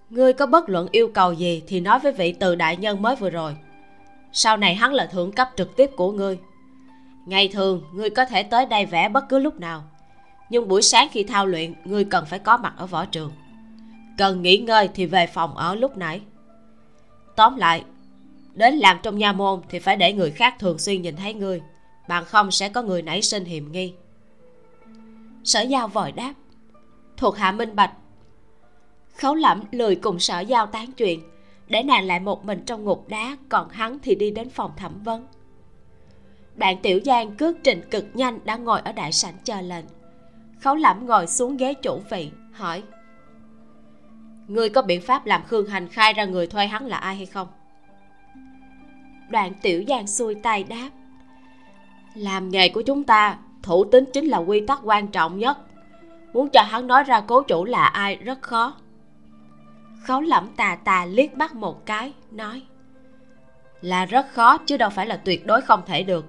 ngươi 0.10 0.34
có 0.34 0.46
bất 0.46 0.70
luận 0.70 0.88
yêu 0.92 1.08
cầu 1.14 1.34
gì 1.34 1.64
thì 1.68 1.80
nói 1.80 2.00
với 2.00 2.12
vị 2.12 2.32
từ 2.40 2.56
đại 2.56 2.78
nhân 2.78 3.02
mới 3.02 3.16
vừa 3.16 3.30
rồi. 3.30 3.56
Sau 4.32 4.58
này 4.58 4.76
hắn 4.76 4.94
là 4.94 5.06
thượng 5.06 5.32
cấp 5.32 5.50
trực 5.58 5.76
tiếp 5.76 5.90
của 5.96 6.12
ngươi. 6.12 6.40
Ngày 7.26 7.48
thường, 7.48 7.84
ngươi 7.94 8.10
có 8.10 8.26
thể 8.26 8.44
tới 8.44 8.66
đây 8.66 8.86
vẽ 8.86 9.10
bất 9.10 9.30
cứ 9.30 9.40
lúc 9.40 9.60
nào. 9.60 9.84
Nhưng 10.50 10.68
buổi 10.68 10.82
sáng 10.82 11.08
khi 11.12 11.24
thao 11.24 11.46
luyện, 11.46 11.74
ngươi 11.86 12.06
cần 12.06 12.26
phải 12.26 12.40
có 12.40 12.58
mặt 12.58 12.74
ở 12.78 12.86
võ 12.86 13.06
trường. 13.06 13.32
Cần 14.18 14.42
nghỉ 14.42 14.58
ngơi 14.58 14.90
thì 14.94 15.06
về 15.06 15.28
phòng 15.28 15.58
ở 15.58 15.76
lúc 15.76 15.98
nãy. 15.98 16.22
Tóm 17.36 17.58
lại, 17.58 17.84
đến 18.54 18.74
làm 18.76 18.98
trong 19.04 19.18
nha 19.18 19.32
môn 19.32 19.62
thì 19.70 19.80
phải 19.80 19.96
để 19.96 20.14
người 20.14 20.32
khác 20.32 20.56
thường 20.60 20.80
xuyên 20.80 21.02
nhìn 21.02 21.16
thấy 21.16 21.34
ngươi. 21.34 21.62
Bằng 22.08 22.26
không 22.26 22.52
sẽ 22.52 22.70
có 22.70 22.82
người 22.82 23.02
nảy 23.02 23.22
sinh 23.22 23.46
hiềm 23.46 23.72
nghi. 23.72 23.94
Sở 25.44 25.62
giao 25.62 25.88
vội 25.88 26.12
đáp, 26.12 26.34
thuộc 27.18 27.38
hạ 27.38 27.52
minh 27.52 27.76
bạch 27.76 27.92
khấu 29.18 29.36
lẩm 29.36 29.64
lười 29.72 29.96
cùng 29.96 30.20
sở 30.20 30.40
giao 30.40 30.66
tán 30.66 30.92
chuyện. 30.92 31.22
Để 31.68 31.84
nàng 31.84 32.06
lại 32.06 32.20
một 32.20 32.46
mình 32.46 32.64
trong 32.66 32.84
ngục 32.84 33.06
đá, 33.08 33.38
còn 33.50 33.70
hắn 33.70 34.00
thì 34.00 34.16
đi 34.16 34.32
đến 34.32 34.50
phòng 34.50 34.72
thẩm 34.78 35.04
vấn. 35.04 35.28
Đoạn 36.56 36.78
tiểu 36.82 37.00
giang 37.06 37.36
cước 37.36 37.58
trình 37.64 37.82
cực 37.92 38.06
nhanh 38.14 38.40
đã 38.46 38.56
ngồi 38.56 38.82
ở 38.82 38.92
đại 38.92 39.12
sảnh 39.12 39.34
chờ 39.44 39.62
lệnh. 39.62 39.86
Khấu 40.62 40.76
lẩm 40.76 41.06
ngồi 41.06 41.28
xuống 41.28 41.58
ghế 41.58 41.74
chủ 41.74 42.02
vị, 42.10 42.32
hỏi. 42.54 42.84
Ngươi 44.48 44.70
có 44.70 44.82
biện 44.82 45.02
pháp 45.02 45.26
làm 45.26 45.44
khương 45.44 45.68
hành 45.68 45.88
khai 45.88 46.14
ra 46.14 46.26
người 46.26 46.48
thuê 46.48 46.68
hắn 46.68 46.86
là 46.86 46.98
ai 46.98 47.16
hay 47.16 47.26
không? 47.26 47.48
Đoạn 49.30 49.54
tiểu 49.62 49.84
giang 49.88 50.08
xuôi 50.08 50.36
tay 50.36 50.64
đáp. 50.64 50.90
Làm 52.16 52.50
nghề 52.50 52.70
của 52.70 52.82
chúng 52.82 53.04
ta, 53.04 53.38
thủ 53.64 53.86
tính 53.86 54.06
chính 54.14 54.26
là 54.26 54.38
quy 54.38 54.62
tắc 54.68 54.80
quan 54.84 55.08
trọng 55.08 55.40
nhất. 55.40 55.58
Muốn 56.34 56.50
cho 56.50 56.62
hắn 56.62 56.88
nói 56.88 57.04
ra 57.04 57.22
cố 57.22 57.42
chủ 57.42 57.66
là 57.66 57.86
ai 57.86 58.16
rất 58.16 58.42
khó 58.42 58.74
khấu 60.08 60.22
lẩm 60.22 60.48
tà 60.56 60.76
tà 60.76 61.06
liếc 61.06 61.34
mắt 61.34 61.56
một 61.56 61.86
cái, 61.86 62.14
nói, 62.32 62.62
là 63.82 64.06
rất 64.06 64.26
khó, 64.32 64.58
chứ 64.58 64.78
đâu 64.78 64.90
phải 64.90 65.06
là 65.06 65.18
tuyệt 65.18 65.46
đối 65.46 65.62
không 65.62 65.82
thể 65.86 66.04
được. 66.04 66.26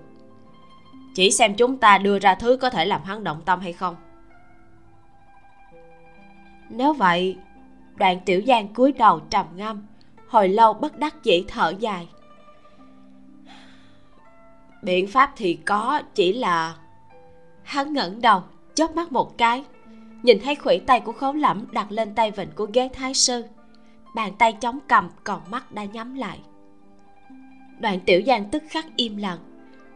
Chỉ 1.15 1.31
xem 1.31 1.55
chúng 1.55 1.77
ta 1.77 1.99
đưa 1.99 2.19
ra 2.19 2.35
thứ 2.35 2.57
có 2.57 2.71
thể 2.71 2.85
làm 2.85 3.03
hắn 3.03 3.25
động 3.25 3.43
tâm 3.45 3.61
hay 3.61 3.73
không. 3.73 3.97
Nếu 6.69 6.93
vậy, 6.93 7.37
đoạn 7.97 8.21
tiểu 8.25 8.43
giang 8.47 8.75
cúi 8.75 8.93
đầu 8.93 9.21
trầm 9.31 9.47
ngâm, 9.57 9.87
hồi 10.29 10.49
lâu 10.49 10.75
bất 10.75 10.99
đắc 10.99 11.15
dĩ 11.23 11.45
thở 11.49 11.75
dài. 11.79 12.09
Biện 14.83 15.07
pháp 15.07 15.33
thì 15.37 15.55
có, 15.55 16.03
chỉ 16.15 16.33
là 16.33 16.77
hắn 17.63 17.93
ngẩng 17.93 18.21
đầu, 18.21 18.43
chớp 18.75 18.97
mắt 18.97 19.13
một 19.13 19.39
cái, 19.39 19.65
nhìn 20.23 20.39
thấy 20.45 20.55
khuỷu 20.55 20.79
tay 20.87 21.01
của 21.01 21.13
khấu 21.13 21.33
lẫm 21.33 21.65
đặt 21.73 21.93
lên 21.93 22.15
tay 22.15 22.31
vịnh 22.31 22.51
của 22.55 22.67
ghế 22.73 22.89
thái 22.95 23.15
sư 23.15 23.45
bàn 24.15 24.33
tay 24.39 24.53
chống 24.53 24.79
cầm, 24.89 25.09
còn 25.25 25.41
mắt 25.51 25.73
đã 25.73 25.85
nhắm 25.85 26.15
lại. 26.15 26.39
Đoạn 27.81 28.01
tiểu 28.01 28.23
giang 28.27 28.45
tức 28.51 28.63
khắc 28.69 28.87
im 28.97 29.17
lặng, 29.17 29.39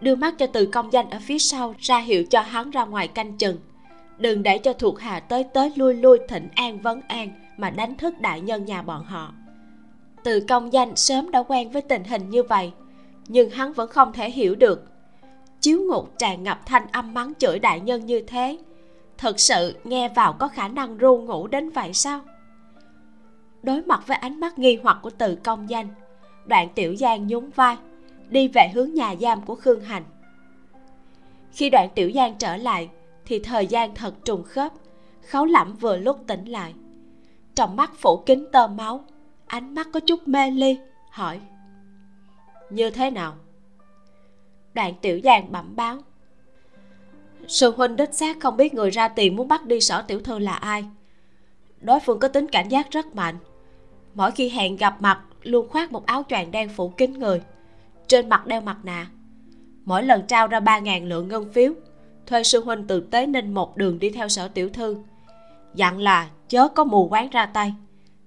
đưa 0.00 0.14
mắt 0.14 0.34
cho 0.38 0.46
từ 0.46 0.66
công 0.66 0.92
danh 0.92 1.10
ở 1.10 1.18
phía 1.22 1.38
sau 1.38 1.74
ra 1.78 1.98
hiệu 1.98 2.24
cho 2.24 2.40
hắn 2.40 2.70
ra 2.70 2.84
ngoài 2.84 3.08
canh 3.08 3.38
chừng. 3.38 3.58
Đừng 4.18 4.42
để 4.42 4.58
cho 4.58 4.72
thuộc 4.72 5.00
hạ 5.00 5.20
tới 5.20 5.44
tới 5.44 5.72
lui 5.76 5.94
lui 5.94 6.18
thỉnh 6.28 6.48
an 6.54 6.78
vấn 6.78 7.00
an 7.08 7.28
mà 7.56 7.70
đánh 7.70 7.96
thức 7.96 8.20
đại 8.20 8.40
nhân 8.40 8.64
nhà 8.64 8.82
bọn 8.82 9.04
họ. 9.04 9.32
Từ 10.24 10.40
công 10.48 10.72
danh 10.72 10.96
sớm 10.96 11.30
đã 11.30 11.42
quen 11.42 11.70
với 11.70 11.82
tình 11.82 12.04
hình 12.04 12.30
như 12.30 12.42
vậy, 12.42 12.72
nhưng 13.28 13.50
hắn 13.50 13.72
vẫn 13.72 13.90
không 13.90 14.12
thể 14.12 14.30
hiểu 14.30 14.54
được. 14.54 14.88
Chiếu 15.60 15.80
ngục 15.82 16.18
tràn 16.18 16.42
ngập 16.42 16.66
thanh 16.66 16.86
âm 16.92 17.14
mắng 17.14 17.32
chửi 17.38 17.58
đại 17.58 17.80
nhân 17.80 18.06
như 18.06 18.20
thế, 18.26 18.58
thật 19.18 19.40
sự 19.40 19.74
nghe 19.84 20.08
vào 20.08 20.32
có 20.32 20.48
khả 20.48 20.68
năng 20.68 20.98
ru 20.98 21.18
ngủ 21.18 21.46
đến 21.46 21.70
vậy 21.70 21.92
sao? 21.92 22.20
Đối 23.62 23.82
mặt 23.82 24.06
với 24.06 24.16
ánh 24.16 24.40
mắt 24.40 24.58
nghi 24.58 24.78
hoặc 24.82 24.98
của 25.02 25.10
từ 25.10 25.34
công 25.44 25.70
danh. 25.70 25.88
Đoạn 26.46 26.68
tiểu 26.74 26.96
giang 26.96 27.26
nhún 27.26 27.50
vai, 27.50 27.76
đi 28.28 28.48
về 28.48 28.70
hướng 28.74 28.94
nhà 28.94 29.14
giam 29.20 29.42
của 29.42 29.54
khương 29.54 29.80
hành. 29.80 30.04
Khi 31.52 31.70
đoạn 31.70 31.88
tiểu 31.94 32.10
giang 32.14 32.34
trở 32.38 32.56
lại, 32.56 32.90
thì 33.24 33.38
thời 33.38 33.66
gian 33.66 33.94
thật 33.94 34.14
trùng 34.24 34.42
khớp 34.42 34.72
khấu 35.22 35.44
lẩm 35.44 35.76
vừa 35.76 35.96
lúc 35.96 36.24
tỉnh 36.26 36.44
lại. 36.44 36.74
Trong 37.54 37.76
mắt 37.76 37.92
phủ 37.96 38.22
kính 38.26 38.46
tơ 38.52 38.66
máu, 38.66 39.04
ánh 39.46 39.74
mắt 39.74 39.88
có 39.92 40.00
chút 40.00 40.28
mê 40.28 40.50
ly, 40.50 40.78
hỏi, 41.10 41.40
như 42.70 42.90
thế 42.90 43.10
nào? 43.10 43.34
Đoạn 44.74 44.94
tiểu 45.00 45.20
giang 45.24 45.52
bẩm 45.52 45.76
báo, 45.76 45.98
sư 47.46 47.72
huynh 47.76 47.96
đích 47.96 48.14
xác 48.14 48.40
không 48.40 48.56
biết 48.56 48.74
người 48.74 48.90
ra 48.90 49.08
tiền 49.08 49.36
muốn 49.36 49.48
bắt 49.48 49.66
đi 49.66 49.80
sở 49.80 50.02
tiểu 50.02 50.20
thư 50.20 50.38
là 50.38 50.54
ai. 50.54 50.84
Đối 51.80 52.00
phương 52.00 52.18
có 52.18 52.28
tính 52.28 52.46
cảnh 52.46 52.68
giác 52.68 52.90
rất 52.90 53.14
mạnh 53.14 53.36
mỗi 54.14 54.30
khi 54.30 54.48
hẹn 54.48 54.76
gặp 54.76 55.02
mặt, 55.02 55.20
luôn 55.42 55.68
khoác 55.68 55.92
một 55.92 56.06
áo 56.06 56.22
choàng 56.28 56.50
đen 56.50 56.68
phủ 56.68 56.88
kín 56.88 57.12
người. 57.12 57.40
Trên 58.08 58.28
mặt 58.28 58.46
đeo 58.46 58.60
mặt 58.60 58.76
nạ. 58.82 59.06
Mỗi 59.84 60.02
lần 60.02 60.26
trao 60.26 60.46
ra 60.46 60.60
ba 60.60 60.78
ngàn 60.78 61.08
lượng 61.08 61.28
ngân 61.28 61.52
phiếu, 61.52 61.72
thuê 62.26 62.42
sư 62.42 62.64
huynh 62.64 62.86
từ 62.86 63.00
tế 63.00 63.26
ninh 63.26 63.54
một 63.54 63.76
đường 63.76 63.98
đi 63.98 64.10
theo 64.10 64.28
sở 64.28 64.48
tiểu 64.48 64.68
thư. 64.68 64.96
Dặn 65.74 65.98
là 65.98 66.30
chớ 66.48 66.68
có 66.68 66.84
mù 66.84 67.08
quáng 67.08 67.30
ra 67.30 67.46
tay. 67.46 67.74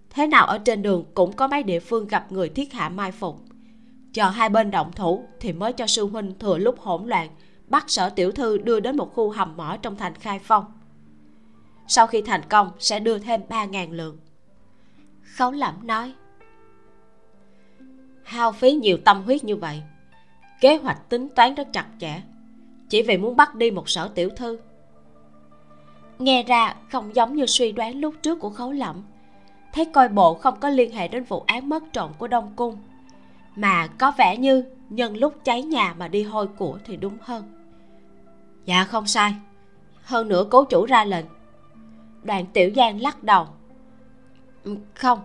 Thế 0.10 0.28
nào 0.28 0.46
ở 0.46 0.58
trên 0.58 0.82
đường 0.82 1.06
cũng 1.14 1.34
có 1.34 1.48
mấy 1.48 1.64
địa 1.64 1.80
phương 1.80 2.08
gặp 2.08 2.32
người 2.32 2.50
thiết 2.50 2.74
hạ 2.74 2.90
mai 2.90 3.12
phục. 3.12 3.40
Chờ 4.14 4.30
hai 4.30 4.50
bên 4.50 4.72
động 4.72 4.92
thủ 4.96 5.24
thì 5.40 5.54
mới 5.54 5.74
cho 5.74 5.88
sư 5.88 6.08
huynh 6.08 6.40
thừa 6.40 6.58
lúc 6.58 6.80
hỗn 6.80 7.08
loạn, 7.08 7.30
bắt 7.68 7.84
sở 7.88 8.10
tiểu 8.10 8.32
thư 8.32 8.58
đưa 8.58 8.80
đến 8.80 8.98
một 8.98 9.14
khu 9.14 9.30
hầm 9.30 9.58
mỏ 9.58 9.78
trong 9.82 9.96
thành 9.96 10.16
khai 10.16 10.40
phong. 10.44 10.66
Sau 11.88 12.08
khi 12.08 12.22
thành 12.22 12.42
công, 12.50 12.72
sẽ 12.80 13.00
đưa 13.00 13.20
thêm 13.20 13.42
ba 13.50 13.66
ngàn 13.66 13.92
lượng 13.92 14.18
khấu 15.36 15.52
lẩm 15.52 15.88
nói. 15.88 16.14
Hao 18.24 18.52
phí 18.52 18.72
nhiều 18.72 18.98
tâm 19.06 19.24
huyết 19.24 19.44
như 19.44 19.56
vậy, 19.56 19.84
kế 20.62 20.78
hoạch 20.78 21.10
tính 21.10 21.30
toán 21.36 21.56
rất 21.56 21.68
chặt 21.74 21.86
chẽ, 22.00 22.22
chỉ 22.90 23.02
vì 23.02 23.18
muốn 23.18 23.36
bắt 23.36 23.56
đi 23.56 23.72
một 23.72 23.90
sở 23.90 24.08
tiểu 24.08 24.30
thư. 24.30 24.60
Nghe 26.20 26.44
ra 26.44 26.76
không 26.92 27.16
giống 27.16 27.36
như 27.36 27.46
suy 27.46 27.72
đoán 27.72 28.00
lúc 28.00 28.16
trước 28.22 28.40
của 28.40 28.50
khấu 28.50 28.72
lẩm 28.72 29.04
thấy 29.74 29.86
coi 29.86 30.10
bộ 30.10 30.34
không 30.34 30.60
có 30.60 30.70
liên 30.70 30.92
hệ 30.92 31.08
đến 31.08 31.24
vụ 31.24 31.44
án 31.48 31.70
mất 31.70 31.84
trộm 31.94 32.12
của 32.18 32.28
đông 32.28 32.54
cung, 32.56 32.78
mà 33.56 33.88
có 33.88 34.12
vẻ 34.18 34.38
như 34.38 34.66
nhân 34.90 35.18
lúc 35.18 35.34
cháy 35.44 35.64
nhà 35.64 35.96
mà 35.98 36.08
đi 36.08 36.24
hôi 36.24 36.48
của 36.48 36.80
thì 36.86 36.98
đúng 36.98 37.18
hơn. 37.22 37.44
Dạ 38.66 38.84
không 38.84 39.08
sai, 39.08 39.34
hơn 40.04 40.28
nữa 40.28 40.46
cố 40.52 40.64
chủ 40.64 40.86
ra 40.86 41.06
lệnh. 41.06 41.26
Đoàn 42.24 42.46
tiểu 42.54 42.72
giang 42.76 43.02
lắc 43.02 43.24
đầu 43.24 43.48
không, 44.94 45.20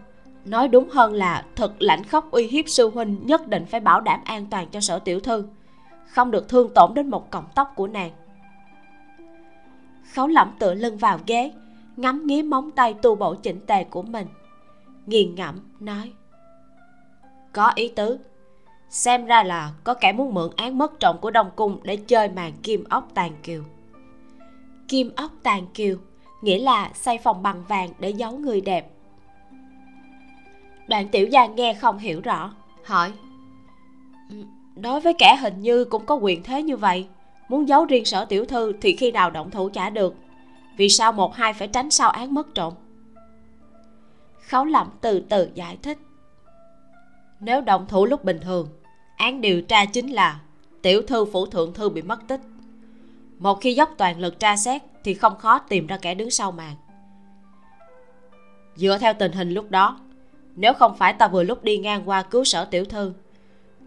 nói 0.45 0.69
đúng 0.69 0.89
hơn 0.91 1.13
là 1.13 1.45
thật 1.57 1.73
lãnh 1.79 2.05
khóc 2.05 2.31
uy 2.31 2.47
hiếp 2.47 2.69
sư 2.69 2.91
huynh 2.91 3.27
nhất 3.27 3.49
định 3.49 3.67
phải 3.67 3.81
bảo 3.81 4.01
đảm 4.01 4.21
an 4.25 4.47
toàn 4.47 4.69
cho 4.69 4.81
sở 4.81 4.99
tiểu 4.99 5.21
thư, 5.21 5.45
không 6.07 6.31
được 6.31 6.49
thương 6.49 6.71
tổn 6.75 6.95
đến 6.95 7.11
một 7.11 7.31
cọng 7.31 7.45
tóc 7.55 7.73
của 7.77 7.87
nàng. 7.87 8.11
Khấu 10.15 10.27
lẩm 10.27 10.53
tựa 10.59 10.75
lưng 10.75 10.97
vào 10.97 11.19
ghế, 11.27 11.53
ngắm 11.97 12.27
nghía 12.27 12.43
móng 12.43 12.71
tay 12.71 12.95
tu 12.95 13.15
bổ 13.15 13.35
chỉnh 13.35 13.61
tề 13.67 13.85
của 13.85 14.03
mình, 14.03 14.27
nghiền 15.07 15.35
ngẫm, 15.35 15.61
nói, 15.81 16.13
có 17.53 17.73
ý 17.75 17.89
tứ. 17.89 18.19
Xem 18.89 19.27
ra 19.27 19.43
là 19.43 19.73
có 19.85 19.95
kẻ 19.95 20.13
muốn 20.13 20.35
mượn 20.35 20.51
án 20.57 20.79
mất 20.79 21.01
trọng 21.01 21.19
của 21.19 21.31
đông 21.31 21.51
cung 21.57 21.81
để 21.83 21.97
chơi 21.97 22.29
màn 22.29 22.53
kim 22.63 22.85
ốc 22.89 23.09
tàn 23.15 23.33
kiều. 23.43 23.63
Kim 24.89 25.11
ốc 25.17 25.31
tàn 25.43 25.67
kiều 25.75 25.97
nghĩa 26.43 26.59
là 26.59 26.91
xây 26.95 27.19
phòng 27.19 27.43
bằng 27.43 27.65
vàng 27.69 27.89
để 27.99 28.11
giấu 28.11 28.33
người 28.33 28.61
đẹp 28.61 28.91
đoạn 30.91 31.09
tiểu 31.09 31.27
gia 31.27 31.47
nghe 31.47 31.75
không 31.75 31.99
hiểu 31.99 32.21
rõ. 32.21 32.55
Hỏi. 32.85 33.13
Ừ, 34.31 34.37
đối 34.77 35.01
với 35.01 35.15
kẻ 35.19 35.37
hình 35.41 35.61
như 35.61 35.85
cũng 35.85 36.07
có 36.07 36.15
quyền 36.15 36.43
thế 36.43 36.63
như 36.63 36.77
vậy 36.77 37.09
muốn 37.49 37.69
giấu 37.69 37.85
riêng 37.85 38.05
sở 38.05 38.25
tiểu 38.25 38.45
thư 38.45 38.73
thì 38.81 38.97
khi 38.97 39.13
nào 39.13 39.31
động 39.31 39.51
thủ 39.51 39.69
trả 39.69 39.91
được. 39.91 40.15
Vì 40.77 40.89
sao 40.89 41.13
một 41.13 41.35
hai 41.35 41.53
phải 41.53 41.69
tránh 41.69 41.91
sao 41.91 42.11
án 42.11 42.35
mất 42.35 42.55
trộm? 42.55 42.75
Khấu 44.49 44.65
lẩm 44.65 44.91
từ 45.01 45.21
từ 45.29 45.49
giải 45.55 45.79
thích. 45.83 45.99
Nếu 47.41 47.61
động 47.61 47.87
thủ 47.89 48.07
lúc 48.07 48.25
bình 48.25 48.39
thường 48.43 48.69
án 49.17 49.41
điều 49.41 49.63
tra 49.63 49.85
chính 49.85 50.09
là 50.09 50.41
tiểu 50.83 51.03
thư 51.03 51.25
phủ 51.25 51.47
thượng 51.47 51.75
thư 51.75 51.89
bị 51.89 52.03
mất 52.03 52.29
tích. 52.29 52.41
Một 53.39 53.61
khi 53.61 53.75
dốc 53.75 53.95
toàn 53.99 54.19
lực 54.21 54.39
tra 54.39 54.57
xét 54.57 54.83
thì 55.05 55.15
không 55.15 55.39
khó 55.39 55.59
tìm 55.59 55.87
ra 55.87 55.97
kẻ 55.97 56.15
đứng 56.15 56.31
sau 56.31 56.53
màn. 56.53 56.77
Dựa 58.77 58.99
theo 58.99 59.15
tình 59.15 59.33
hình 59.33 59.51
lúc 59.51 59.71
đó 59.71 59.99
nếu 60.57 60.73
không 60.73 60.97
phải 60.97 61.13
ta 61.13 61.29
vừa 61.29 61.43
lúc 61.43 61.65
đi 61.65 61.79
ngang 61.79 62.09
qua 62.09 62.23
cứu 62.23 62.45
sở 62.45 62.65
tiểu 62.65 62.85
thư 62.85 63.13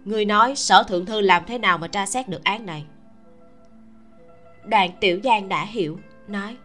người 0.06 0.26
nói 0.26 0.56
sở 0.56 0.84
thượng 0.84 1.06
thư 1.06 1.22
làm 1.22 1.44
thế 1.48 1.58
nào 1.58 1.78
mà 1.78 1.88
tra 1.88 2.06
xét 2.06 2.28
được 2.28 2.44
án 2.44 2.66
này? 2.66 2.86
Đoàn 4.66 4.90
tiểu 5.00 5.20
giang 5.24 5.50
đã 5.50 5.66
hiểu 5.66 6.00
nói 6.28 6.58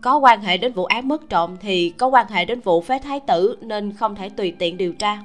có 0.00 0.18
quan 0.18 0.40
hệ 0.40 0.56
đến 0.56 0.72
vụ 0.72 0.84
án 0.84 1.08
mất 1.08 1.28
trộm 1.28 1.56
thì 1.60 1.90
có 1.90 2.06
quan 2.06 2.26
hệ 2.28 2.44
đến 2.44 2.60
vụ 2.60 2.80
phế 2.80 2.98
thái 2.98 3.20
tử 3.20 3.56
nên 3.60 3.92
không 3.92 4.14
thể 4.14 4.28
tùy 4.28 4.54
tiện 4.58 4.76
điều 4.76 4.92
tra. 4.92 5.18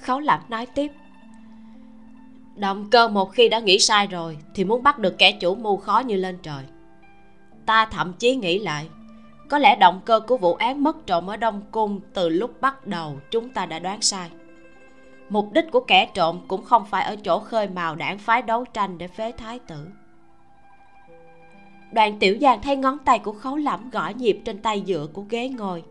Khấu 0.00 0.20
lẩm 0.20 0.40
nói 0.48 0.66
tiếp 0.66 0.92
động 2.56 2.88
cơ 2.90 3.08
một 3.08 3.32
khi 3.32 3.48
đã 3.48 3.58
nghĩ 3.58 3.78
sai 3.78 4.06
rồi 4.06 4.38
thì 4.54 4.64
muốn 4.64 4.82
bắt 4.82 4.98
được 4.98 5.18
kẻ 5.18 5.32
chủ 5.32 5.54
mưu 5.54 5.76
khó 5.76 6.02
như 6.06 6.16
lên 6.16 6.38
trời. 6.42 6.64
Ta 7.66 7.86
thậm 7.86 8.12
chí 8.18 8.36
nghĩ 8.36 8.58
lại 8.58 8.88
có 9.52 9.58
lẽ 9.58 9.76
động 9.76 10.00
cơ 10.04 10.20
của 10.20 10.36
vụ 10.36 10.54
án 10.54 10.84
mất 10.84 11.06
trộm 11.06 11.26
ở 11.26 11.36
đông 11.36 11.62
cung 11.70 12.00
từ 12.14 12.28
lúc 12.28 12.60
bắt 12.60 12.86
đầu 12.86 13.18
chúng 13.30 13.48
ta 13.48 13.66
đã 13.66 13.78
đoán 13.78 14.02
sai. 14.02 14.30
Mục 15.28 15.52
đích 15.52 15.64
của 15.72 15.80
kẻ 15.80 16.10
trộm 16.14 16.40
cũng 16.48 16.64
không 16.64 16.84
phải 16.90 17.04
ở 17.04 17.16
chỗ 17.16 17.38
khơi 17.38 17.68
mào 17.68 17.96
đảng 17.96 18.18
phái 18.18 18.42
đấu 18.42 18.64
tranh 18.64 18.98
để 18.98 19.08
phế 19.08 19.32
thái 19.32 19.58
tử. 19.58 19.88
Đoàn 21.92 22.18
tiểu 22.18 22.36
giang 22.40 22.62
thấy 22.62 22.76
ngón 22.76 22.98
tay 22.98 23.18
của 23.18 23.32
khấu 23.32 23.56
lẫm 23.56 23.90
gõ 23.90 24.08
nhịp 24.08 24.38
trên 24.44 24.58
tay 24.58 24.82
dựa 24.86 25.06
của 25.12 25.24
ghế 25.28 25.48
ngồi. 25.48 25.82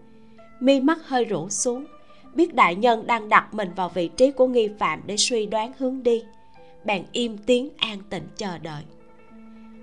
Mi 0.60 0.80
mắt 0.80 0.98
hơi 1.08 1.25
rũ 1.25 1.50
xuống, 1.50 1.86
biết 2.34 2.56
đại 2.56 2.75
nhân 2.75 3.08
đang 3.08 3.30
đặt 3.30 3.53
mình 3.53 3.72
vào 3.75 3.89
vị 3.89 4.08
trí 4.08 4.32
của 4.32 4.48
nghi 4.48 4.70
phạm 4.80 5.01
để 5.06 5.18
suy 5.18 5.46
đoán 5.46 5.72
hướng 5.77 6.03
đi. 6.03 6.24
Bèn 6.86 7.03
im 7.12 7.38
tiếng 7.38 7.70
an 7.77 7.98
tịnh 8.10 8.27
chờ 8.38 8.58
đợi. 8.58 8.84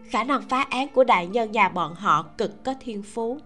Khả 0.05 0.25
năng 0.25 0.43
phá 0.43 0.67
án 0.71 0.89
của 0.89 1.05
đại 1.05 1.27
nhân 1.27 1.53
nhà 1.53 1.69
bọn 1.69 1.95
họ 1.95 2.23
cực 2.39 2.65
có 2.65 2.75
thiên 2.81 3.03
phú 3.03 3.39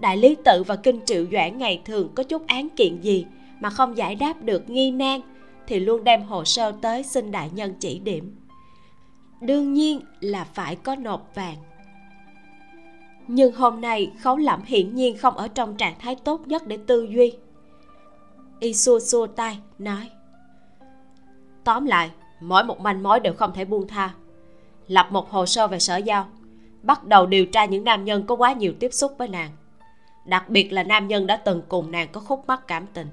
đại 0.00 0.16
lý 0.16 0.36
tự 0.44 0.62
và 0.62 0.76
kinh 0.76 1.00
triệu 1.04 1.26
doãn 1.32 1.58
ngày 1.58 1.82
thường 1.84 2.12
có 2.14 2.22
chút 2.22 2.46
án 2.46 2.68
kiện 2.68 3.00
gì 3.00 3.26
mà 3.60 3.70
không 3.70 3.96
giải 3.96 4.14
đáp 4.14 4.42
được 4.42 4.70
nghi 4.70 4.90
nan 4.90 5.20
thì 5.66 5.80
luôn 5.80 6.04
đem 6.04 6.22
hồ 6.22 6.44
sơ 6.44 6.72
tới 6.72 7.02
xin 7.02 7.30
đại 7.30 7.50
nhân 7.54 7.74
chỉ 7.80 7.98
điểm. 7.98 8.36
Đương 9.40 9.74
nhiên 9.74 10.00
là 10.20 10.44
phải 10.44 10.76
có 10.76 10.96
nộp 10.96 11.34
vàng. 11.34 11.56
Nhưng 13.28 13.54
hôm 13.54 13.80
nay 13.80 14.12
khấu 14.20 14.36
lẩm 14.36 14.62
hiển 14.64 14.94
nhiên 14.94 15.16
không 15.16 15.36
ở 15.36 15.48
trong 15.48 15.76
trạng 15.76 15.94
thái 15.98 16.14
tốt 16.14 16.40
nhất 16.46 16.66
để 16.66 16.78
tư 16.86 17.02
duy. 17.10 17.32
Y 18.60 18.74
xua 18.74 18.98
xua 19.00 19.26
tay 19.26 19.58
nói, 19.78 20.10
tóm 21.64 21.86
lại, 21.86 22.10
mỗi 22.40 22.64
một 22.64 22.80
manh 22.80 23.02
mối 23.02 23.20
đều 23.20 23.32
không 23.32 23.52
thể 23.54 23.64
buông 23.64 23.88
tha. 23.88 24.14
Lập 24.86 25.08
một 25.10 25.30
hồ 25.30 25.46
sơ 25.46 25.66
về 25.66 25.78
sở 25.78 25.96
giao, 25.96 26.26
bắt 26.82 27.04
đầu 27.04 27.26
điều 27.26 27.46
tra 27.46 27.64
những 27.64 27.84
nam 27.84 28.04
nhân 28.04 28.26
có 28.26 28.36
quá 28.36 28.52
nhiều 28.52 28.72
tiếp 28.80 28.88
xúc 28.92 29.12
với 29.18 29.28
nàng 29.28 29.50
đặc 30.28 30.48
biệt 30.48 30.72
là 30.72 30.82
nam 30.82 31.08
nhân 31.08 31.26
đã 31.26 31.36
từng 31.36 31.62
cùng 31.68 31.90
nàng 31.90 32.08
có 32.12 32.20
khúc 32.20 32.44
mắc 32.46 32.66
cảm 32.66 32.86
tình. 32.94 33.08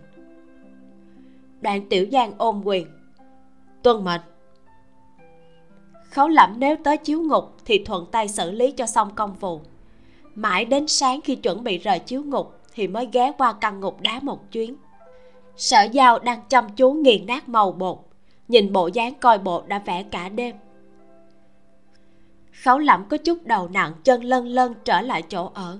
Đoạn 1.61 1.89
tiểu 1.89 2.05
giang 2.11 2.31
ôm 2.37 2.61
quyền. 2.65 2.87
Tuân 3.83 4.03
mệnh. 4.03 4.21
Khấu 6.09 6.27
lẩm 6.27 6.53
nếu 6.57 6.75
tới 6.83 6.97
chiếu 6.97 7.21
ngục 7.21 7.57
thì 7.65 7.83
thuận 7.85 8.05
tay 8.11 8.27
xử 8.27 8.51
lý 8.51 8.71
cho 8.71 8.85
xong 8.85 9.15
công 9.15 9.33
vụ. 9.33 9.61
Mãi 10.35 10.65
đến 10.65 10.87
sáng 10.87 11.21
khi 11.21 11.35
chuẩn 11.35 11.63
bị 11.63 11.77
rời 11.77 11.99
chiếu 11.99 12.23
ngục 12.23 12.59
thì 12.73 12.87
mới 12.87 13.09
ghé 13.11 13.31
qua 13.37 13.53
căn 13.53 13.79
ngục 13.79 14.01
đá 14.01 14.19
một 14.21 14.51
chuyến. 14.51 14.75
Sở 15.57 15.83
giao 15.83 16.19
đang 16.19 16.39
chăm 16.49 16.69
chú 16.75 16.91
nghiền 16.91 17.25
nát 17.25 17.49
màu 17.49 17.71
bột, 17.71 17.97
nhìn 18.47 18.73
bộ 18.73 18.87
dáng 18.87 19.13
coi 19.13 19.37
bộ 19.37 19.63
đã 19.67 19.79
vẽ 19.79 20.03
cả 20.11 20.29
đêm. 20.29 20.55
Khấu 22.63 22.79
lẩm 22.79 23.05
có 23.09 23.17
chút 23.17 23.37
đầu 23.43 23.67
nặng, 23.67 23.93
chân 24.03 24.23
lân 24.23 24.47
lân 24.47 24.73
trở 24.85 25.01
lại 25.01 25.23
chỗ 25.29 25.51
ở 25.53 25.79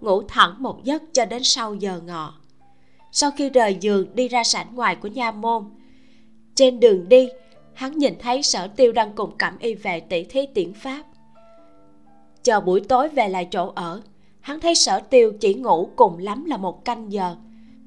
ngủ 0.00 0.22
thẳng 0.22 0.54
một 0.58 0.84
giấc 0.84 1.02
cho 1.12 1.24
đến 1.24 1.44
sau 1.44 1.74
giờ 1.74 2.00
ngọ. 2.06 2.34
Sau 3.12 3.30
khi 3.30 3.50
rời 3.50 3.76
giường 3.80 4.14
đi 4.14 4.28
ra 4.28 4.44
sảnh 4.44 4.74
ngoài 4.74 4.96
của 4.96 5.08
nha 5.08 5.30
môn, 5.30 5.64
trên 6.54 6.80
đường 6.80 7.08
đi, 7.08 7.28
hắn 7.74 7.98
nhìn 7.98 8.14
thấy 8.18 8.42
sở 8.42 8.66
tiêu 8.66 8.92
đang 8.92 9.12
cùng 9.14 9.36
cẩm 9.38 9.58
y 9.58 9.74
về 9.74 10.00
tỷ 10.00 10.24
thí 10.24 10.46
tiễn 10.54 10.72
pháp. 10.72 11.02
Chờ 12.42 12.60
buổi 12.60 12.80
tối 12.80 13.08
về 13.08 13.28
lại 13.28 13.48
chỗ 13.50 13.72
ở, 13.74 14.02
hắn 14.40 14.60
thấy 14.60 14.74
sở 14.74 15.00
tiêu 15.00 15.32
chỉ 15.40 15.54
ngủ 15.54 15.90
cùng 15.96 16.18
lắm 16.18 16.44
là 16.44 16.56
một 16.56 16.84
canh 16.84 17.12
giờ. 17.12 17.36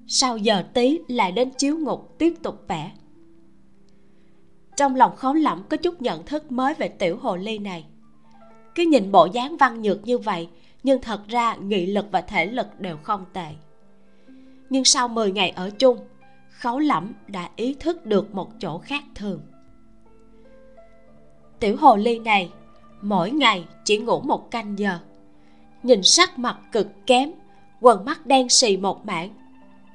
Sau 0.08 0.38
giờ 0.38 0.64
tí 0.74 1.00
lại 1.08 1.32
đến 1.32 1.50
chiếu 1.58 1.78
ngục 1.78 2.16
tiếp 2.18 2.34
tục 2.44 2.64
vẽ. 2.68 2.92
Trong 4.78 4.96
lòng 4.96 5.16
khó 5.16 5.34
lẫm 5.34 5.64
có 5.70 5.78
chút 5.78 6.02
nhận 6.02 6.26
thức 6.26 6.52
mới 6.52 6.74
về 6.74 6.88
tiểu 6.88 7.18
hồ 7.18 7.36
ly 7.36 7.58
này. 7.58 7.86
Cứ 8.76 8.84
nhìn 8.84 9.12
bộ 9.12 9.28
dáng 9.34 9.58
văn 9.58 9.82
nhược 9.82 10.08
như 10.08 10.18
vậy 10.18 10.48
nhưng 10.84 11.02
thật 11.02 11.28
ra 11.28 11.56
nghị 11.56 11.86
lực 11.86 12.06
và 12.12 12.22
thể 12.22 12.46
lực 12.46 12.80
đều 12.80 12.98
không 12.98 13.26
tệ. 13.34 13.48
Nhưng 14.70 14.86
sau 14.86 15.08
10 15.08 15.32
ngày 15.32 15.50
ở 15.50 15.70
chung, 15.70 15.98
khấu 16.50 16.80
lẩm 16.80 17.14
đã 17.28 17.50
ý 17.56 17.76
thức 17.80 18.06
được 18.06 18.36
một 18.36 18.52
chỗ 18.60 18.78
khác 18.78 19.04
thường. 19.16 19.42
Tiểu 21.60 21.78
hồ 21.78 21.96
ly 21.96 22.20
này, 22.20 22.52
mỗi 23.02 23.32
ngày 23.32 23.66
chỉ 23.86 23.98
ngủ 23.98 24.22
một 24.22 24.52
canh 24.52 24.80
giờ. 24.80 25.00
Nhìn 25.84 26.04
sắc 26.04 26.40
mặt 26.40 26.58
cực 26.72 26.88
kém, 27.06 27.32
quần 27.80 28.06
mắt 28.06 28.26
đen 28.26 28.50
xì 28.50 28.78
một 28.78 29.06
mảng. 29.06 29.30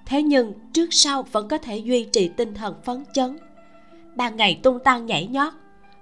Thế 0.07 0.22
nhưng 0.22 0.53
trước 0.72 0.88
sau 0.90 1.22
vẫn 1.22 1.49
có 1.49 1.59
thể 1.59 1.77
duy 1.77 2.05
trì 2.05 2.29
tinh 2.29 2.55
thần 2.55 2.75
phấn 2.85 3.05
chấn. 3.12 3.38
Ban 4.14 4.37
ngày 4.37 4.61
tung 4.62 4.79
tăng 4.79 5.07
nhảy 5.07 5.27
nhót, 5.27 5.53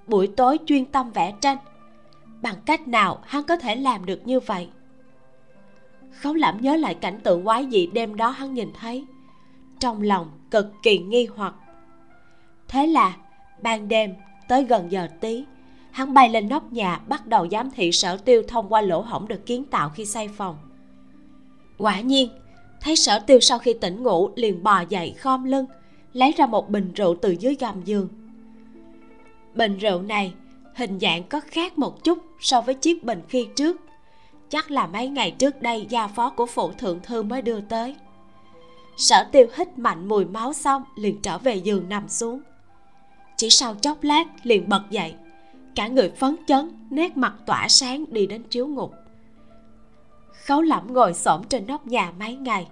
buổi 0.07 0.27
tối 0.27 0.59
chuyên 0.67 0.85
tâm 0.85 1.11
vẽ 1.11 1.35
tranh 1.41 1.59
bằng 2.45 2.57
cách 2.67 2.89
nào 2.89 3.19
hắn 3.27 3.45
có 3.45 3.57
thể 3.57 3.77
làm 3.77 4.07
được 4.07 4.27
như 4.27 4.41
vậy? 4.41 4.69
Khấu 6.21 6.35
lẩm 6.35 6.59
nhớ 6.61 6.77
lại 6.77 6.95
cảnh 6.95 7.21
tượng 7.21 7.45
quái 7.45 7.67
dị 7.71 7.87
đêm 7.87 8.17
đó 8.17 8.31
hắn 8.31 8.55
nhìn 8.55 8.71
thấy. 8.81 9.05
Trong 9.81 10.03
lòng 10.03 10.31
cực 10.51 10.67
kỳ 10.83 10.99
nghi 10.99 11.29
hoặc. 11.37 11.55
Thế 12.69 12.87
là, 12.87 13.17
ban 13.63 13.89
đêm, 13.89 14.15
tới 14.49 14.65
gần 14.65 14.93
giờ 14.93 15.09
tí, 15.21 15.45
hắn 15.91 16.15
bay 16.15 16.29
lên 16.29 16.49
nóc 16.49 16.73
nhà 16.73 17.01
bắt 17.09 17.27
đầu 17.27 17.49
giám 17.51 17.71
thị 17.71 17.93
sở 17.93 18.17
tiêu 18.17 18.43
thông 18.49 18.69
qua 18.69 18.81
lỗ 18.81 19.01
hổng 19.01 19.29
được 19.29 19.47
kiến 19.47 19.65
tạo 19.65 19.89
khi 19.89 20.05
xây 20.05 20.29
phòng. 20.29 20.57
Quả 21.79 22.01
nhiên, 22.01 22.29
thấy 22.81 22.97
sở 22.97 23.19
tiêu 23.19 23.41
sau 23.41 23.59
khi 23.59 23.75
tỉnh 23.81 24.03
ngủ 24.03 24.31
liền 24.37 24.63
bò 24.63 24.81
dậy 24.89 25.15
khom 25.19 25.45
lưng, 25.45 25.67
lấy 26.13 26.35
ra 26.37 26.47
một 26.47 26.71
bình 26.71 26.93
rượu 26.95 27.17
từ 27.23 27.31
dưới 27.31 27.57
gầm 27.61 27.85
giường. 27.85 28.09
Bình 29.55 29.79
rượu 29.79 30.03
này 30.03 30.35
hình 30.75 30.99
dạng 31.01 31.23
có 31.23 31.41
khác 31.41 31.79
một 31.79 32.05
chút 32.05 32.19
so 32.41 32.61
với 32.61 32.75
chiếc 32.75 33.05
bình 33.05 33.23
khi 33.29 33.49
trước. 33.57 33.81
Chắc 34.49 34.71
là 34.71 34.87
mấy 34.87 35.09
ngày 35.09 35.31
trước 35.31 35.63
đây 35.63 35.87
gia 35.89 36.07
phó 36.07 36.31
của 36.31 36.47
phụ 36.47 36.73
thượng 36.73 37.01
thư 37.03 37.23
mới 37.23 37.43
đưa 37.43 37.61
tới. 37.61 37.97
Sở 38.97 39.25
tiêu 39.33 39.47
hít 39.57 39.79
mạnh 39.79 40.09
mùi 40.09 40.25
máu 40.25 40.53
xong, 40.53 40.85
liền 40.97 41.23
trở 41.23 41.39
về 41.39 41.57
giường 41.57 41.89
nằm 41.89 42.09
xuống. 42.09 42.41
Chỉ 43.37 43.51
sau 43.51 43.75
chốc 43.75 44.03
lát, 44.03 44.25
liền 44.43 44.69
bật 44.69 44.83
dậy. 44.91 45.15
Cả 45.75 45.89
người 45.89 46.11
phấn 46.11 46.37
chấn, 46.47 46.71
nét 46.91 47.17
mặt 47.17 47.35
tỏa 47.47 47.69
sáng 47.69 48.05
đi 48.09 48.27
đến 48.27 48.43
chiếu 48.43 48.67
ngục. 48.67 48.93
Khấu 50.47 50.63
lẩm 50.63 50.93
ngồi 50.93 51.15
xổm 51.15 51.45
trên 51.49 51.67
nóc 51.67 51.87
nhà 51.87 52.13
mấy 52.19 52.37
ngày. 52.37 52.67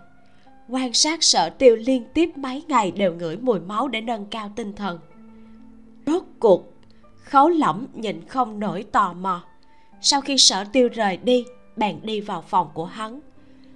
Quan 0.69 0.93
sát 0.93 1.23
sở 1.23 1.51
tiêu 1.51 1.77
liên 1.77 2.05
tiếp 2.15 2.37
mấy 2.37 2.63
ngày 2.69 2.91
đều 2.91 3.15
ngửi 3.15 3.37
mùi 3.37 3.61
máu 3.61 3.89
để 3.89 4.01
nâng 4.01 4.27
cao 4.27 4.53
tinh 4.57 4.73
thần. 4.73 4.99
Rốt 6.07 6.23
cuộc 6.39 6.72
khấu 7.33 7.49
lẩm 7.49 7.87
nhịn 7.95 8.27
không 8.29 8.61
nổi 8.61 8.85
tò 8.93 9.13
mò. 9.13 9.43
Sau 10.01 10.21
khi 10.21 10.39
sở 10.39 10.65
tiêu 10.65 10.89
rời 10.95 11.17
đi 11.17 11.45
bèn 11.77 11.99
đi 12.03 12.21
vào 12.21 12.43
phòng 12.43 12.71
của 12.75 12.85
hắn. 12.85 13.21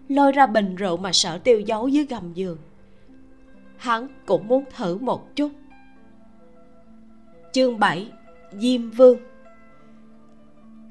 Lôi 0.09 0.33
ra 0.33 0.47
bình 0.47 0.77
rượu 0.77 0.97
mà 0.97 1.13
sở 1.13 1.39
tiêu 1.39 1.61
giấu 1.61 1.89
dưới 1.89 2.05
gầm 2.05 2.33
giường. 2.35 2.59
Hắn 3.77 4.09
cũng 4.27 4.49
muốn 4.49 4.65
thử 4.77 4.99
một 4.99 5.37
chút. 5.37 5.53
Chương 7.53 7.79
7 7.79 8.11
Diêm 8.53 8.91
Vương. 8.91 9.19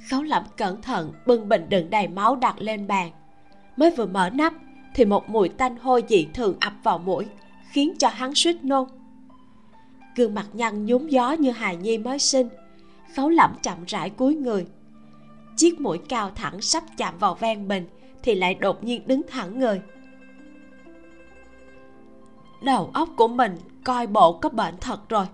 Khấu 0.10 0.24
lẩm 0.24 0.44
cẩn 0.58 0.82
thận, 0.82 1.14
bưng 1.26 1.50
bình 1.50 1.66
đựng 1.70 1.90
đầy 1.90 2.08
máu 2.08 2.36
đặt 2.36 2.56
lên 2.60 2.88
bàn. 2.88 3.12
Mới 3.78 3.92
vừa 3.92 4.06
mở 4.06 4.30
nắp, 4.30 4.54
Thì 4.94 5.06
một 5.06 5.30
mùi 5.30 5.50
tanh 5.50 5.78
hôi 5.78 6.04
dị 6.10 6.28
thường 6.34 6.58
ập 6.60 6.74
vào 6.84 6.98
mũi, 6.98 7.26
Khiến 7.72 7.94
cho 8.00 8.08
hắn 8.08 8.36
suýt 8.36 8.64
nôn. 8.64 8.88
Gương 10.16 10.34
mặt 10.34 10.46
nhăn 10.54 10.86
nhúm 10.86 11.08
gió 11.08 11.32
như 11.32 11.52
hài 11.52 11.76
nhi 11.76 11.98
mới 11.98 12.20
sinh. 12.20 12.50
Khấu 13.16 13.30
lẩm 13.30 13.56
chậm 13.64 13.78
rãi 13.88 14.10
cúi 14.10 14.36
người. 14.36 14.66
Chiếc 15.58 15.82
mũi 15.82 15.98
cao 16.10 16.32
thẳng 16.36 16.62
sắp 16.62 16.84
chạm 16.98 17.18
vào 17.18 17.36
ven 17.36 17.68
bình 17.68 17.88
Thì 18.24 18.36
lại 18.36 18.56
đột 18.56 18.84
nhiên 18.84 19.08
đứng 19.08 19.22
thẳng 19.28 19.60
người. 19.60 19.82
Đầu 22.62 22.90
óc 22.94 23.10
của 23.16 23.28
mình 23.28 23.56
coi 23.84 24.08
bộ 24.08 24.34
có 24.34 24.50
bệnh 24.50 24.78
thật 24.82 25.10
rồi. 25.10 25.26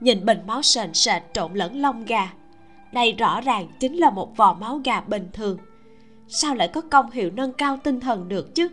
Nhìn 0.00 0.24
bình 0.24 0.38
máu 0.46 0.62
sền 0.62 0.94
sệt 0.94 1.22
trộn 1.32 1.54
lẫn 1.54 1.80
lông 1.80 2.04
gà. 2.04 2.32
Đây 2.92 3.12
rõ 3.12 3.40
ràng 3.40 3.68
chính 3.80 3.96
là 3.96 4.10
một 4.10 4.36
vò 4.36 4.54
máu 4.54 4.80
gà 4.84 5.00
bình 5.00 5.28
thường. 5.32 5.58
Sao 6.28 6.54
lại 6.54 6.68
có 6.68 6.80
công 6.80 7.10
hiệu 7.10 7.30
nâng 7.30 7.52
cao 7.52 7.78
tinh 7.84 8.00
thần 8.00 8.28
được 8.28 8.54
chứ? 8.54 8.68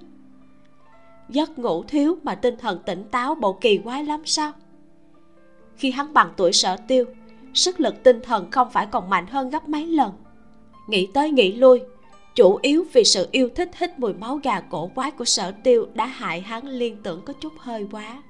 Giấc 1.30 1.60
ngủ 1.60 1.84
thiếu 1.84 2.18
mà 2.24 2.36
tinh 2.36 2.58
thần 2.58 2.80
tỉnh 2.86 3.04
táo 3.12 3.36
bộ 3.36 3.54
kỳ 3.54 3.78
quái 3.78 4.04
lắm 4.04 4.22
sao? 4.26 4.52
Khi 5.82 5.92
hắn 5.92 6.14
bằng 6.14 6.34
tuổi 6.38 6.54
sở 6.54 6.78
tiêu, 6.78 7.06
sức 7.54 7.80
lực 7.80 8.04
tinh 8.04 8.20
thần 8.24 8.52
không 8.52 8.70
phải 8.72 8.86
còn 8.86 9.10
mạnh 9.10 9.28
hơn 9.28 9.50
gấp 9.50 9.70
mấy 9.70 9.86
lần. 9.86 10.12
Nghĩ 10.88 11.08
tới 11.14 11.32
nghĩ 11.32 11.52
lui, 11.52 11.82
chủ 12.36 12.60
yếu 12.62 12.86
vì 12.94 13.04
sự 13.04 13.28
yêu 13.32 13.50
thích 13.56 13.72
hít 13.78 14.00
mùi 14.00 14.14
máu 14.14 14.40
gà 14.44 14.60
cổ 14.60 14.92
quái 14.96 15.12
của 15.12 15.26
sở 15.26 15.52
tiêu 15.64 15.88
đã 15.94 16.06
hại 16.06 16.42
hắn 16.42 16.68
liên 16.68 16.98
tưởng 17.04 17.22
có 17.26 17.34
chút 17.42 17.54
hơi 17.58 17.88
quá. 17.92 18.24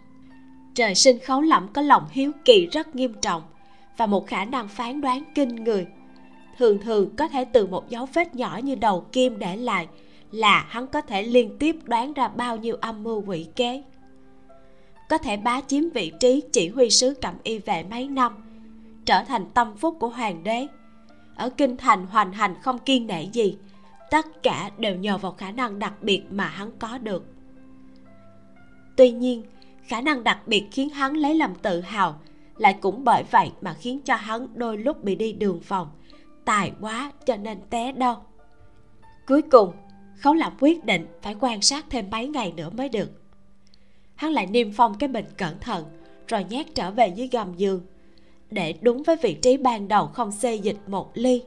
Trời 0.75 0.95
sinh 0.95 1.19
khấu 1.19 1.41
lẫm 1.41 1.67
có 1.73 1.81
lòng 1.81 2.07
hiếu 2.11 2.31
kỳ 2.45 2.67
rất 2.71 2.95
nghiêm 2.95 3.13
trọng 3.21 3.41
và 3.97 4.05
một 4.05 4.27
khả 4.27 4.45
năng 4.45 4.67
phán 4.67 5.01
đoán 5.01 5.23
kinh 5.35 5.55
người. 5.55 5.87
Thường 6.57 6.79
thường 6.79 7.15
có 7.15 7.27
thể 7.27 7.45
từ 7.45 7.67
một 7.67 7.89
dấu 7.89 8.07
vết 8.13 8.35
nhỏ 8.35 8.59
như 8.63 8.75
đầu 8.75 9.05
kim 9.11 9.39
để 9.39 9.57
lại 9.57 9.87
là 10.31 10.65
hắn 10.69 10.87
có 10.87 11.01
thể 11.01 11.23
liên 11.23 11.57
tiếp 11.57 11.75
đoán 11.83 12.13
ra 12.13 12.27
bao 12.27 12.57
nhiêu 12.57 12.75
âm 12.81 13.03
mưu 13.03 13.23
quỷ 13.27 13.47
kế 13.55 13.83
có 15.11 15.17
thể 15.17 15.37
bá 15.37 15.61
chiếm 15.61 15.89
vị 15.89 16.11
trí 16.19 16.43
chỉ 16.51 16.69
huy 16.69 16.89
sứ 16.89 17.13
cẩm 17.21 17.35
y 17.43 17.59
vệ 17.59 17.83
mấy 17.83 18.07
năm, 18.07 18.35
trở 19.05 19.23
thành 19.23 19.45
tâm 19.53 19.77
phúc 19.77 19.97
của 19.99 20.09
hoàng 20.09 20.43
đế. 20.43 20.67
Ở 21.35 21.49
kinh 21.49 21.77
thành 21.77 22.05
hoành 22.05 22.33
hành 22.33 22.55
không 22.61 22.79
kiên 22.79 23.07
nể 23.07 23.23
gì, 23.23 23.57
tất 24.11 24.43
cả 24.43 24.71
đều 24.77 24.95
nhờ 24.95 25.17
vào 25.17 25.31
khả 25.31 25.51
năng 25.51 25.79
đặc 25.79 25.93
biệt 26.01 26.23
mà 26.31 26.47
hắn 26.47 26.71
có 26.79 26.97
được. 26.97 27.25
Tuy 28.95 29.11
nhiên, 29.11 29.43
khả 29.83 30.01
năng 30.01 30.23
đặc 30.23 30.47
biệt 30.47 30.67
khiến 30.71 30.89
hắn 30.89 31.13
lấy 31.13 31.35
làm 31.35 31.55
tự 31.55 31.81
hào 31.81 32.19
lại 32.57 32.77
cũng 32.81 33.03
bởi 33.03 33.23
vậy 33.31 33.51
mà 33.61 33.73
khiến 33.73 33.99
cho 34.01 34.15
hắn 34.15 34.47
đôi 34.53 34.77
lúc 34.77 35.03
bị 35.03 35.15
đi 35.15 35.33
đường 35.33 35.59
vòng, 35.67 35.87
tài 36.45 36.71
quá 36.81 37.11
cho 37.25 37.35
nên 37.35 37.57
té 37.69 37.91
đau 37.91 38.25
cuối 39.27 39.41
cùng, 39.41 39.71
khấu 40.17 40.33
làm 40.33 40.53
quyết 40.59 40.85
định 40.85 41.07
phải 41.21 41.35
quan 41.39 41.61
sát 41.61 41.85
thêm 41.89 42.09
mấy 42.11 42.27
ngày 42.27 42.53
nữa 42.57 42.69
mới 42.69 42.89
được 42.89 43.20
hắn 44.21 44.31
lại 44.31 44.45
niêm 44.45 44.71
phong 44.71 44.97
cái 44.97 45.07
bình 45.07 45.25
cẩn 45.37 45.59
thận, 45.59 45.85
rồi 46.27 46.45
nhét 46.49 46.75
trở 46.75 46.91
về 46.91 47.07
dưới 47.07 47.27
gầm 47.31 47.53
giường, 47.57 47.81
để 48.51 48.73
đúng 48.81 49.03
với 49.03 49.15
vị 49.15 49.33
trí 49.33 49.57
ban 49.57 49.87
đầu 49.87 50.07
không 50.07 50.31
xê 50.31 50.55
dịch 50.55 50.77
một 50.87 51.11
ly. 51.13 51.43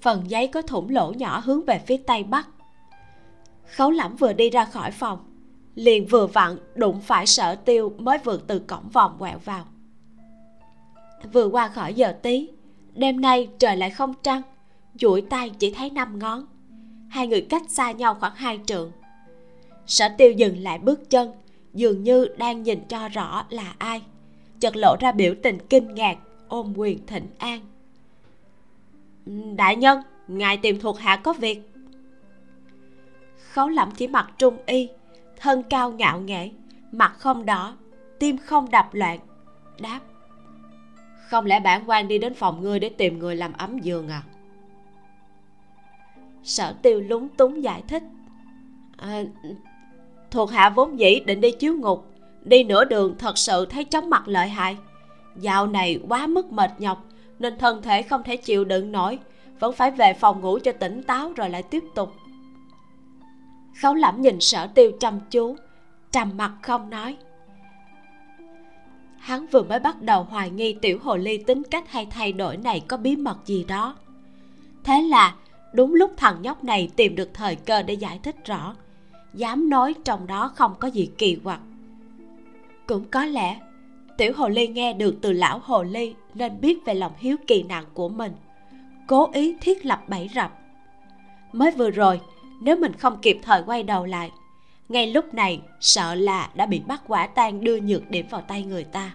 Phần 0.00 0.24
giấy 0.30 0.46
có 0.46 0.62
thủng 0.62 0.90
lỗ 0.90 1.12
nhỏ 1.12 1.42
hướng 1.44 1.64
về 1.64 1.78
phía 1.86 1.96
tây 1.96 2.24
bắc. 2.24 2.48
Khấu 3.76 3.90
lẫm 3.90 4.16
vừa 4.16 4.32
đi 4.32 4.50
ra 4.50 4.64
khỏi 4.64 4.90
phòng, 4.90 5.18
liền 5.74 6.06
vừa 6.06 6.26
vặn 6.26 6.58
đụng 6.74 7.00
phải 7.00 7.26
sở 7.26 7.54
tiêu 7.54 7.92
mới 7.98 8.18
vừa 8.18 8.36
từ 8.46 8.58
cổng 8.58 8.88
vòng 8.88 9.16
quẹo 9.18 9.38
vào. 9.38 9.64
Vừa 11.32 11.46
qua 11.46 11.68
khỏi 11.68 11.94
giờ 11.94 12.16
tí, 12.22 12.48
đêm 12.94 13.20
nay 13.20 13.48
trời 13.58 13.76
lại 13.76 13.90
không 13.90 14.14
trăng, 14.22 14.42
duỗi 15.00 15.20
tay 15.20 15.50
chỉ 15.58 15.70
thấy 15.70 15.90
năm 15.90 16.18
ngón. 16.18 16.46
Hai 17.08 17.26
người 17.26 17.40
cách 17.40 17.62
xa 17.68 17.92
nhau 17.92 18.16
khoảng 18.20 18.34
hai 18.34 18.60
trượng. 18.66 18.92
Sở 19.86 20.08
tiêu 20.18 20.32
dừng 20.32 20.62
lại 20.62 20.78
bước 20.78 21.10
chân 21.10 21.32
dường 21.76 22.02
như 22.02 22.28
đang 22.38 22.62
nhìn 22.62 22.80
cho 22.88 23.08
rõ 23.08 23.44
là 23.50 23.74
ai. 23.78 24.02
Chợt 24.60 24.76
lộ 24.76 24.96
ra 25.00 25.12
biểu 25.12 25.34
tình 25.42 25.58
kinh 25.70 25.94
ngạc 25.94 26.18
ôm 26.48 26.72
quyền 26.76 27.06
thịnh 27.06 27.26
an. 27.38 27.60
Ừ, 29.26 29.32
đại 29.56 29.76
nhân 29.76 30.00
ngài 30.28 30.56
tìm 30.56 30.80
thuộc 30.80 30.98
hạ 30.98 31.16
có 31.16 31.32
việc. 31.32 31.70
Khấu 33.50 33.68
lẩm 33.68 33.90
chỉ 33.90 34.08
mặc 34.08 34.30
trung 34.38 34.58
y 34.66 34.88
thân 35.36 35.62
cao 35.70 35.92
ngạo 35.92 36.20
nghễ 36.20 36.50
mặt 36.92 37.14
không 37.18 37.46
đỏ 37.46 37.76
tim 38.18 38.38
không 38.38 38.70
đập 38.70 38.88
loạn 38.92 39.18
đáp. 39.80 40.00
Không 41.28 41.46
lẽ 41.46 41.60
bản 41.60 41.90
quan 41.90 42.08
đi 42.08 42.18
đến 42.18 42.34
phòng 42.34 42.60
ngươi 42.60 42.80
để 42.80 42.88
tìm 42.88 43.18
người 43.18 43.36
làm 43.36 43.52
ấm 43.52 43.78
giường 43.78 44.08
à? 44.08 44.22
Sở 46.42 46.74
tiêu 46.82 47.00
lúng 47.00 47.28
túng 47.28 47.62
giải 47.62 47.82
thích. 47.88 48.02
À, 48.96 49.22
thuộc 50.30 50.50
hạ 50.50 50.70
vốn 50.70 50.98
dĩ 50.98 51.20
định 51.20 51.40
đi 51.40 51.50
chiếu 51.50 51.74
ngục, 51.74 52.06
đi 52.44 52.64
nửa 52.64 52.84
đường 52.84 53.14
thật 53.18 53.38
sự 53.38 53.66
thấy 53.66 53.84
chóng 53.84 54.10
mặt 54.10 54.28
lợi 54.28 54.48
hại. 54.48 54.76
Dạo 55.36 55.66
này 55.66 56.00
quá 56.08 56.26
mức 56.26 56.52
mệt 56.52 56.70
nhọc, 56.78 57.04
nên 57.38 57.58
thân 57.58 57.82
thể 57.82 58.02
không 58.02 58.22
thể 58.22 58.36
chịu 58.36 58.64
đựng 58.64 58.92
nổi, 58.92 59.18
vẫn 59.60 59.72
phải 59.72 59.90
về 59.90 60.12
phòng 60.12 60.40
ngủ 60.40 60.58
cho 60.64 60.72
tỉnh 60.72 61.02
táo 61.02 61.32
rồi 61.36 61.50
lại 61.50 61.62
tiếp 61.62 61.84
tục. 61.94 62.12
Khấu 63.82 63.94
lẩm 63.94 64.22
nhìn 64.22 64.40
sở 64.40 64.66
tiêu 64.66 64.92
chăm 65.00 65.20
chú, 65.30 65.56
trầm 66.12 66.36
mặt 66.36 66.52
không 66.62 66.90
nói. 66.90 67.16
Hắn 69.18 69.46
vừa 69.46 69.62
mới 69.62 69.78
bắt 69.78 70.02
đầu 70.02 70.22
hoài 70.22 70.50
nghi 70.50 70.72
tiểu 70.82 70.98
hồ 71.02 71.16
ly 71.16 71.38
tính 71.38 71.62
cách 71.70 71.90
hay 71.90 72.06
thay 72.10 72.32
đổi 72.32 72.56
này 72.56 72.80
có 72.88 72.96
bí 72.96 73.16
mật 73.16 73.38
gì 73.44 73.64
đó. 73.64 73.96
Thế 74.84 75.02
là, 75.02 75.34
đúng 75.72 75.94
lúc 75.94 76.12
thằng 76.16 76.42
nhóc 76.42 76.64
này 76.64 76.90
tìm 76.96 77.16
được 77.16 77.30
thời 77.34 77.56
cơ 77.56 77.82
để 77.82 77.94
giải 77.94 78.20
thích 78.22 78.36
rõ 78.44 78.74
dám 79.36 79.68
nói 79.68 79.94
trong 80.04 80.26
đó 80.26 80.52
không 80.54 80.74
có 80.80 80.88
gì 80.88 81.10
kỳ 81.18 81.36
quặc. 81.44 81.60
Cũng 82.86 83.04
có 83.10 83.24
lẽ, 83.24 83.60
tiểu 84.18 84.32
hồ 84.36 84.48
ly 84.48 84.68
nghe 84.68 84.92
được 84.92 85.18
từ 85.22 85.32
lão 85.32 85.58
hồ 85.58 85.82
ly 85.82 86.14
nên 86.34 86.60
biết 86.60 86.84
về 86.84 86.94
lòng 86.94 87.12
hiếu 87.18 87.36
kỳ 87.46 87.62
nặng 87.62 87.84
của 87.94 88.08
mình, 88.08 88.32
cố 89.06 89.30
ý 89.32 89.56
thiết 89.60 89.86
lập 89.86 90.02
bẫy 90.08 90.30
rập. 90.34 90.58
Mới 91.52 91.70
vừa 91.70 91.90
rồi, 91.90 92.20
nếu 92.60 92.76
mình 92.76 92.92
không 92.92 93.18
kịp 93.22 93.38
thời 93.42 93.62
quay 93.66 93.82
đầu 93.82 94.06
lại, 94.06 94.30
ngay 94.88 95.06
lúc 95.06 95.34
này 95.34 95.60
sợ 95.80 96.14
là 96.14 96.50
đã 96.54 96.66
bị 96.66 96.80
bắt 96.86 97.02
quả 97.08 97.26
tang 97.26 97.64
đưa 97.64 97.80
nhược 97.80 98.10
điểm 98.10 98.26
vào 98.30 98.40
tay 98.40 98.62
người 98.64 98.84
ta. 98.84 99.14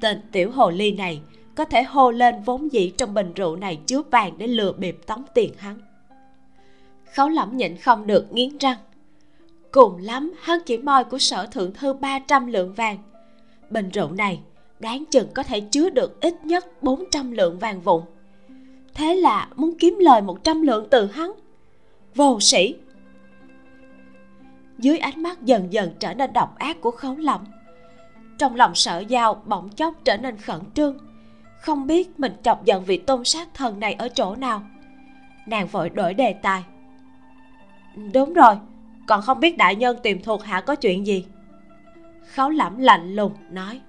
Tên 0.00 0.20
tiểu 0.32 0.50
hồ 0.50 0.70
ly 0.70 0.92
này 0.92 1.20
có 1.54 1.64
thể 1.64 1.82
hô 1.82 2.10
lên 2.10 2.42
vốn 2.42 2.72
dĩ 2.72 2.92
trong 2.98 3.14
bình 3.14 3.32
rượu 3.34 3.56
này 3.56 3.78
chứa 3.86 4.02
vàng 4.10 4.38
để 4.38 4.46
lừa 4.46 4.72
bịp 4.72 4.98
tống 5.06 5.22
tiền 5.34 5.52
hắn 5.58 5.78
khấu 7.14 7.28
lẩm 7.28 7.56
nhịn 7.56 7.76
không 7.76 8.06
được 8.06 8.32
nghiến 8.32 8.58
răng. 8.58 8.76
Cùng 9.72 9.98
lắm, 9.98 10.32
hắn 10.42 10.58
chỉ 10.66 10.78
moi 10.78 11.04
của 11.04 11.18
sở 11.18 11.46
thượng 11.46 11.72
thư 11.72 11.92
300 11.92 12.46
lượng 12.46 12.72
vàng. 12.72 12.98
Bình 13.70 13.90
rượu 13.90 14.10
này 14.10 14.40
đáng 14.80 15.04
chừng 15.10 15.28
có 15.34 15.42
thể 15.42 15.60
chứa 15.60 15.90
được 15.90 16.20
ít 16.20 16.34
nhất 16.44 16.82
400 16.82 17.32
lượng 17.32 17.58
vàng 17.58 17.80
vụn. 17.80 18.02
Thế 18.94 19.14
là 19.14 19.48
muốn 19.56 19.74
kiếm 19.78 19.98
lời 20.00 20.20
100 20.20 20.62
lượng 20.62 20.86
từ 20.90 21.06
hắn? 21.06 21.32
Vô 22.14 22.40
sĩ! 22.40 22.74
Dưới 24.78 24.98
ánh 24.98 25.22
mắt 25.22 25.42
dần 25.42 25.72
dần 25.72 25.94
trở 25.98 26.14
nên 26.14 26.32
độc 26.32 26.58
ác 26.58 26.80
của 26.80 26.90
khấu 26.90 27.16
lẩm 27.16 27.44
trong 28.38 28.56
lòng 28.56 28.74
sợ 28.74 29.02
dao 29.10 29.42
bỗng 29.44 29.68
chốc 29.68 29.94
trở 30.04 30.16
nên 30.16 30.36
khẩn 30.36 30.60
trương. 30.74 30.98
Không 31.60 31.86
biết 31.86 32.20
mình 32.20 32.32
chọc 32.42 32.64
giận 32.64 32.84
vị 32.84 32.98
tôn 32.98 33.24
sát 33.24 33.48
thần 33.54 33.80
này 33.80 33.94
ở 33.94 34.08
chỗ 34.08 34.36
nào. 34.36 34.62
Nàng 35.46 35.66
vội 35.66 35.90
đổi 35.90 36.14
đề 36.14 36.32
tài 36.32 36.64
đúng 38.14 38.32
rồi, 38.32 38.54
còn 39.06 39.22
không 39.22 39.40
biết 39.40 39.56
đại 39.56 39.76
nhân 39.76 39.96
tìm 40.02 40.22
thuộc 40.22 40.44
hạ 40.44 40.60
có 40.60 40.74
chuyện 40.74 41.06
gì? 41.06 41.26
Khấu 42.34 42.50
lẩm 42.50 42.78
lạnh 42.78 43.14
lùng 43.14 43.32
nói. 43.50 43.80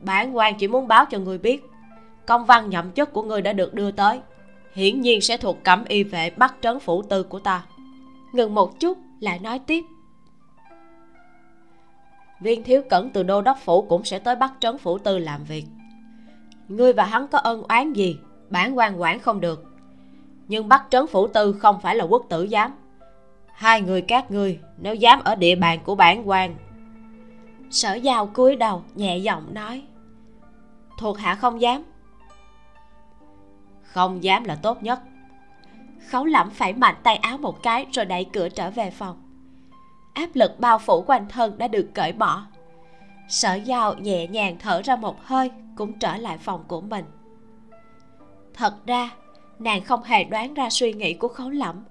Bản 0.00 0.36
quan 0.36 0.54
chỉ 0.58 0.68
muốn 0.68 0.88
báo 0.88 1.04
cho 1.04 1.18
người 1.18 1.38
biết, 1.38 1.64
công 2.26 2.44
văn 2.44 2.70
nhậm 2.70 2.92
chức 2.92 3.12
của 3.12 3.22
người 3.22 3.42
đã 3.42 3.52
được 3.52 3.74
đưa 3.74 3.90
tới, 3.90 4.20
hiển 4.72 5.00
nhiên 5.00 5.20
sẽ 5.20 5.36
thuộc 5.36 5.64
cẩm 5.64 5.84
y 5.84 6.04
vệ 6.04 6.30
bắt 6.30 6.54
trấn 6.60 6.80
phủ 6.80 7.02
tư 7.02 7.22
của 7.22 7.38
ta. 7.38 7.66
Ngừng 8.32 8.54
một 8.54 8.80
chút, 8.80 8.98
lại 9.20 9.38
nói 9.38 9.58
tiếp. 9.58 9.84
Viên 12.40 12.62
thiếu 12.62 12.82
cẩn 12.90 13.10
từ 13.10 13.22
đô 13.22 13.42
đốc 13.42 13.58
phủ 13.64 13.82
cũng 13.82 14.04
sẽ 14.04 14.18
tới 14.18 14.36
bắt 14.36 14.52
trấn 14.60 14.78
phủ 14.78 14.98
tư 14.98 15.18
làm 15.18 15.44
việc. 15.44 15.64
Ngươi 16.68 16.92
và 16.92 17.04
hắn 17.04 17.28
có 17.28 17.38
ân 17.38 17.62
oán 17.62 17.92
gì, 17.92 18.18
bản 18.50 18.78
quan 18.78 19.00
quản 19.00 19.18
không 19.18 19.40
được 19.40 19.75
nhưng 20.48 20.68
bắt 20.68 20.84
trấn 20.90 21.06
phủ 21.06 21.26
tư 21.26 21.52
không 21.52 21.80
phải 21.80 21.96
là 21.96 22.04
quốc 22.04 22.26
tử 22.28 22.48
giám. 22.50 22.72
Hai 23.52 23.80
người 23.80 24.02
các 24.02 24.30
ngươi, 24.30 24.58
nếu 24.78 24.94
dám 24.94 25.20
ở 25.24 25.34
địa 25.34 25.54
bàn 25.54 25.78
của 25.84 25.94
bản 25.94 26.28
quan. 26.28 26.56
Sở 27.70 27.94
giao 27.94 28.26
cúi 28.26 28.56
đầu, 28.56 28.82
nhẹ 28.94 29.18
giọng 29.18 29.54
nói. 29.54 29.82
Thuộc 30.98 31.18
hạ 31.18 31.34
không 31.34 31.60
dám. 31.60 31.82
Không 33.82 34.24
dám 34.24 34.44
là 34.44 34.54
tốt 34.54 34.82
nhất. 34.82 35.00
Khấu 36.08 36.24
lẩm 36.24 36.50
phải 36.50 36.72
mạnh 36.72 36.94
tay 37.02 37.16
áo 37.16 37.38
một 37.38 37.62
cái 37.62 37.86
rồi 37.92 38.04
đẩy 38.04 38.24
cửa 38.24 38.48
trở 38.48 38.70
về 38.70 38.90
phòng. 38.90 39.22
Áp 40.14 40.28
lực 40.34 40.60
bao 40.60 40.78
phủ 40.78 41.04
quanh 41.06 41.26
thân 41.28 41.58
đã 41.58 41.68
được 41.68 41.90
cởi 41.94 42.12
bỏ. 42.12 42.42
Sở 43.28 43.54
giao 43.54 43.94
nhẹ 43.94 44.26
nhàng 44.26 44.56
thở 44.58 44.82
ra 44.82 44.96
một 44.96 45.24
hơi, 45.24 45.50
cũng 45.76 45.98
trở 45.98 46.16
lại 46.16 46.38
phòng 46.38 46.64
của 46.68 46.80
mình. 46.80 47.04
Thật 48.54 48.86
ra 48.86 49.10
nàng 49.58 49.84
không 49.84 50.02
hề 50.02 50.24
đoán 50.24 50.54
ra 50.54 50.70
suy 50.70 50.92
nghĩ 50.92 51.14
của 51.14 51.28
khấu 51.28 51.50
lẫm. 51.50 51.84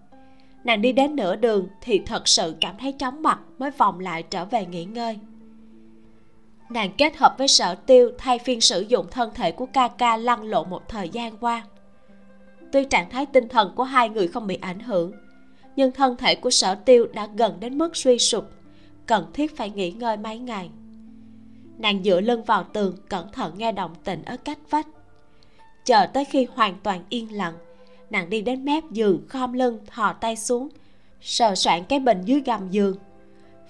Nàng 0.63 0.82
đi 0.82 0.91
đến 0.91 1.15
nửa 1.15 1.36
đường 1.36 1.67
thì 1.82 2.01
thật 2.06 2.28
sự 2.28 2.56
cảm 2.62 2.75
thấy 2.80 2.91
chóng 2.91 3.23
mặt 3.23 3.39
mới 3.58 3.71
vòng 3.71 3.99
lại 3.99 4.23
trở 4.23 4.45
về 4.45 4.65
nghỉ 4.65 4.86
ngơi. 4.86 5.19
Nàng 6.69 6.91
kết 6.97 7.17
hợp 7.17 7.36
với 7.38 7.47
sở 7.47 7.75
tiêu 7.75 8.12
thay 8.17 8.39
phiên 8.39 8.62
sử 8.62 8.82
dụng 8.82 9.08
thân 9.12 9.32
thể 9.34 9.51
của 9.51 9.65
ca 9.65 9.88
ca 9.88 10.17
lăn 10.17 10.43
lộn 10.43 10.69
một 10.69 10.89
thời 10.89 11.10
gian 11.10 11.38
qua. 11.38 11.63
Tuy 12.71 12.86
trạng 12.86 13.10
thái 13.10 13.25
tinh 13.25 13.47
thần 13.47 13.71
của 13.75 13.84
hai 13.84 14.10
người 14.10 14.28
không 14.28 14.47
bị 14.47 14.58
ảnh 14.62 14.80
hưởng, 14.80 15.12
nhưng 15.75 15.91
thân 15.91 16.15
thể 16.17 16.36
của 16.36 16.49
sở 16.49 16.75
tiêu 16.75 17.08
đã 17.13 17.28
gần 17.36 17.60
đến 17.60 17.78
mức 17.78 17.95
suy 17.95 18.19
sụp, 18.19 18.49
cần 19.06 19.25
thiết 19.34 19.58
phải 19.58 19.69
nghỉ 19.69 19.91
ngơi 19.91 20.17
mấy 20.17 20.39
ngày. 20.39 20.69
Nàng 21.78 22.04
dựa 22.04 22.21
lưng 22.21 22.43
vào 22.43 22.63
tường 22.63 22.97
cẩn 23.10 23.32
thận 23.32 23.54
nghe 23.58 23.71
động 23.71 23.95
tĩnh 24.04 24.23
ở 24.25 24.38
cách 24.38 24.60
vách 24.69 24.88
chờ 25.86 26.06
tới 26.06 26.26
khi 26.26 26.48
hoàn 26.54 26.78
toàn 26.84 27.04
yên 27.10 27.34
lặng. 27.34 27.54
Nàng 28.10 28.30
đi 28.30 28.41
đến 28.41 28.65
mép 28.65 28.84
giường, 28.91 29.26
khom 29.30 29.54
lưng, 29.54 29.80
thò 29.88 30.13
tay 30.13 30.36
xuống, 30.36 30.69
sờ 31.21 31.56
soạn 31.56 31.84
cái 31.84 32.00
bình 32.00 32.21
dưới 32.26 32.41
gầm 32.45 32.69
giường. 32.69 32.98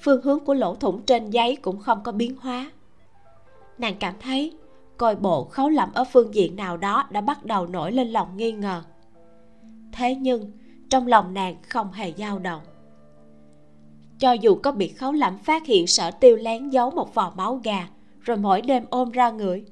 Phương 0.01 0.21
hướng 0.21 0.39
của 0.39 0.53
lỗ 0.53 0.75
thủng 0.75 1.01
trên 1.01 1.29
giấy 1.29 1.55
cũng 1.55 1.79
không 1.79 2.03
có 2.03 2.11
biến 2.11 2.35
hóa. 2.39 2.71
Nàng 3.77 3.95
cảm 3.99 4.13
thấy 4.19 4.53
coi 4.97 5.15
bộ 5.15 5.43
khấu 5.43 5.69
lẩm 5.69 5.89
ở 5.93 6.03
phương 6.03 6.35
diện 6.35 6.55
nào 6.55 6.77
đó 6.77 7.07
đã 7.11 7.21
bắt 7.21 7.45
đầu 7.45 7.67
nổi 7.67 7.91
lên 7.91 8.07
lòng 8.07 8.37
nghi 8.37 8.51
ngờ. 8.51 8.81
Thế 9.91 10.15
nhưng, 10.15 10.51
trong 10.89 11.07
lòng 11.07 11.33
nàng 11.33 11.55
không 11.61 11.91
hề 11.91 12.13
dao 12.17 12.39
động. 12.39 12.61
Cho 14.19 14.31
dù 14.31 14.55
có 14.55 14.71
bị 14.71 14.87
khấu 14.87 15.11
lẩm 15.11 15.37
phát 15.37 15.65
hiện 15.65 15.87
sở 15.87 16.11
tiêu 16.11 16.35
lén 16.35 16.69
giấu 16.69 16.91
một 16.91 17.15
vò 17.15 17.33
máu 17.35 17.61
gà, 17.63 17.87
rồi 18.21 18.37
mỗi 18.37 18.61
đêm 18.61 18.85
ôm 18.89 19.11
ra 19.11 19.29
người, 19.29 19.65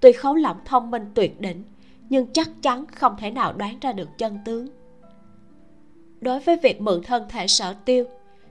tuy 0.00 0.12
khấu 0.12 0.34
lẩm 0.34 0.56
thông 0.64 0.90
minh 0.90 1.10
tuyệt 1.14 1.40
đỉnh 1.40 1.62
nhưng 2.08 2.32
chắc 2.32 2.48
chắn 2.62 2.86
không 2.86 3.16
thể 3.18 3.30
nào 3.30 3.52
đoán 3.52 3.78
ra 3.80 3.92
được 3.92 4.18
chân 4.18 4.38
tướng. 4.44 4.68
Đối 6.20 6.40
với 6.40 6.56
việc 6.62 6.80
mượn 6.80 7.02
thân 7.02 7.24
thể 7.28 7.46
sở 7.46 7.74
tiêu, 7.84 8.04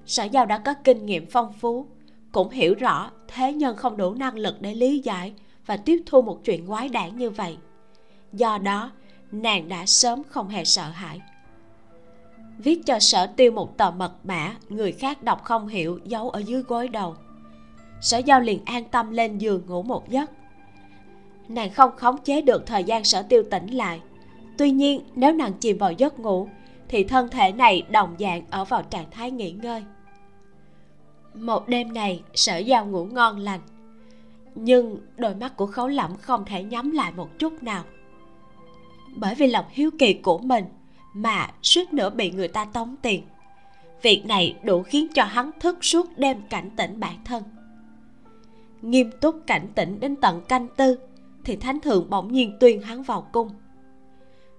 sở 0.06 0.24
giao 0.24 0.46
đã 0.46 0.58
có 0.58 0.74
kinh 0.74 1.06
nghiệm 1.06 1.26
phong 1.30 1.54
phú, 1.54 1.86
cũng 2.32 2.50
hiểu 2.50 2.76
rõ 2.80 3.12
thế 3.28 3.54
nhân 3.54 3.76
không 3.76 3.98
đủ 3.98 4.14
năng 4.14 4.38
lực 4.38 4.56
để 4.62 4.76
lý 4.76 5.00
giải 5.00 5.34
và 5.66 5.78
tiếp 5.78 6.04
thu 6.06 6.22
một 6.22 6.40
chuyện 6.44 6.68
quái 6.68 6.90
đản 6.90 7.18
như 7.18 7.30
vậy. 7.30 7.58
Do 8.34 8.58
đó, 8.58 8.92
nàng 9.32 9.70
đã 9.70 9.86
sớm 9.86 10.24
không 10.24 10.50
hề 10.50 10.66
sợ 10.66 10.90
hãi. 10.90 11.22
Viết 12.58 12.86
cho 12.86 13.00
sở 13.00 13.28
tiêu 13.28 13.52
một 13.52 13.78
tờ 13.78 13.92
mật 13.92 14.12
mã 14.24 14.56
người 14.70 14.92
khác 14.92 15.24
đọc 15.24 15.44
không 15.44 15.68
hiểu 15.68 16.00
giấu 16.06 16.30
ở 16.30 16.40
dưới 16.40 16.62
gối 16.62 16.88
đầu. 16.88 17.16
Sở 18.02 18.18
giao 18.18 18.40
liền 18.40 18.66
an 18.66 18.84
tâm 18.92 19.12
lên 19.12 19.38
giường 19.38 19.66
ngủ 19.68 19.84
một 19.84 20.10
giấc 20.10 20.32
nàng 21.48 21.74
không 21.74 21.92
khống 21.96 22.18
chế 22.18 22.42
được 22.42 22.66
thời 22.66 22.84
gian 22.84 23.04
sở 23.04 23.24
tiêu 23.24 23.44
tỉnh 23.52 23.68
lại. 23.68 24.02
Tuy 24.58 24.72
nhiên, 24.72 25.02
nếu 25.16 25.34
nàng 25.34 25.54
chìm 25.54 25.78
vào 25.78 25.92
giấc 25.92 26.20
ngủ, 26.20 26.48
thì 26.88 27.04
thân 27.04 27.30
thể 27.30 27.52
này 27.52 27.84
đồng 27.90 28.16
dạng 28.20 28.42
ở 28.50 28.66
vào 28.66 28.84
trạng 28.84 29.12
thái 29.12 29.32
nghỉ 29.32 29.52
ngơi. 29.52 29.84
Một 31.34 31.68
đêm 31.68 31.94
này, 31.94 32.24
sở 32.34 32.58
giao 32.58 32.86
ngủ 32.86 33.06
ngon 33.06 33.40
lành, 33.40 33.60
nhưng 34.56 34.98
đôi 35.18 35.36
mắt 35.36 35.58
của 35.58 35.66
khấu 35.66 35.88
lẩm 35.88 36.18
không 36.18 36.46
thể 36.46 36.64
nhắm 36.64 36.92
lại 36.92 37.12
một 37.12 37.40
chút 37.40 37.64
nào. 37.64 37.84
Bởi 39.16 39.36
vì 39.36 39.48
lòng 39.48 39.66
hiếu 39.70 39.92
kỳ 40.00 40.14
của 40.14 40.38
mình 40.38 40.66
mà 41.14 41.50
suýt 41.62 41.94
nữa 41.94 42.10
bị 42.10 42.32
người 42.32 42.48
ta 42.48 42.66
tống 42.66 42.96
tiền, 43.02 43.24
việc 44.02 44.26
này 44.26 44.56
đủ 44.64 44.84
khiến 44.84 45.08
cho 45.14 45.24
hắn 45.24 45.52
thức 45.60 45.78
suốt 45.86 46.18
đêm 46.18 46.42
cảnh 46.50 46.70
tỉnh 46.76 47.00
bản 47.00 47.16
thân. 47.26 47.44
Nghiêm 48.82 49.12
túc 49.22 49.36
cảnh 49.48 49.68
tỉnh 49.76 50.00
đến 50.00 50.16
tận 50.16 50.42
canh 50.48 50.68
tư 50.78 50.98
thì 51.46 51.56
thánh 51.56 51.80
thượng 51.80 52.10
bỗng 52.10 52.34
nhiên 52.34 52.58
tuyên 52.60 52.82
hắn 52.82 53.04
vào 53.04 53.28
cung. 53.32 53.50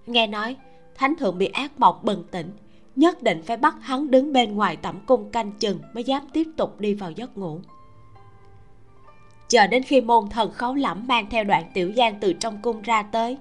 Nghe 0.07 0.27
nói, 0.27 0.57
thánh 0.95 1.17
thượng 1.17 1.39
bị 1.39 1.47
ác 1.47 1.81
mộng 1.81 1.99
bừng 2.03 2.25
tỉnh, 2.31 2.51
nhất 2.97 3.23
định 3.23 3.43
phải 3.43 3.57
bắt 3.57 3.75
hắn 3.81 4.11
đứng 4.11 4.33
bên 4.33 4.55
ngoài 4.55 4.77
tẩm 4.77 5.01
cung 5.07 5.31
canh 5.31 5.53
chừng 5.53 5.79
mới 5.95 6.05
dám 6.05 6.23
tiếp 6.33 6.47
tục 6.57 6.81
đi 6.81 6.95
vào 6.95 7.11
giấc 7.11 7.39
ngủ. 7.39 7.61
Chờ 9.49 9.67
đến 9.67 9.83
khi 9.83 10.01
môn 10.01 10.29
thần 10.29 10.53
khấu 10.53 10.75
lẫm 10.75 11.07
mang 11.07 11.27
theo 11.31 11.45
đoạn 11.45 11.65
tiểu 11.75 11.93
giang 11.97 12.21
từ 12.21 12.33
trong 12.33 12.63
cung 12.63 12.83
ra 12.83 13.03
tới, 13.03 13.37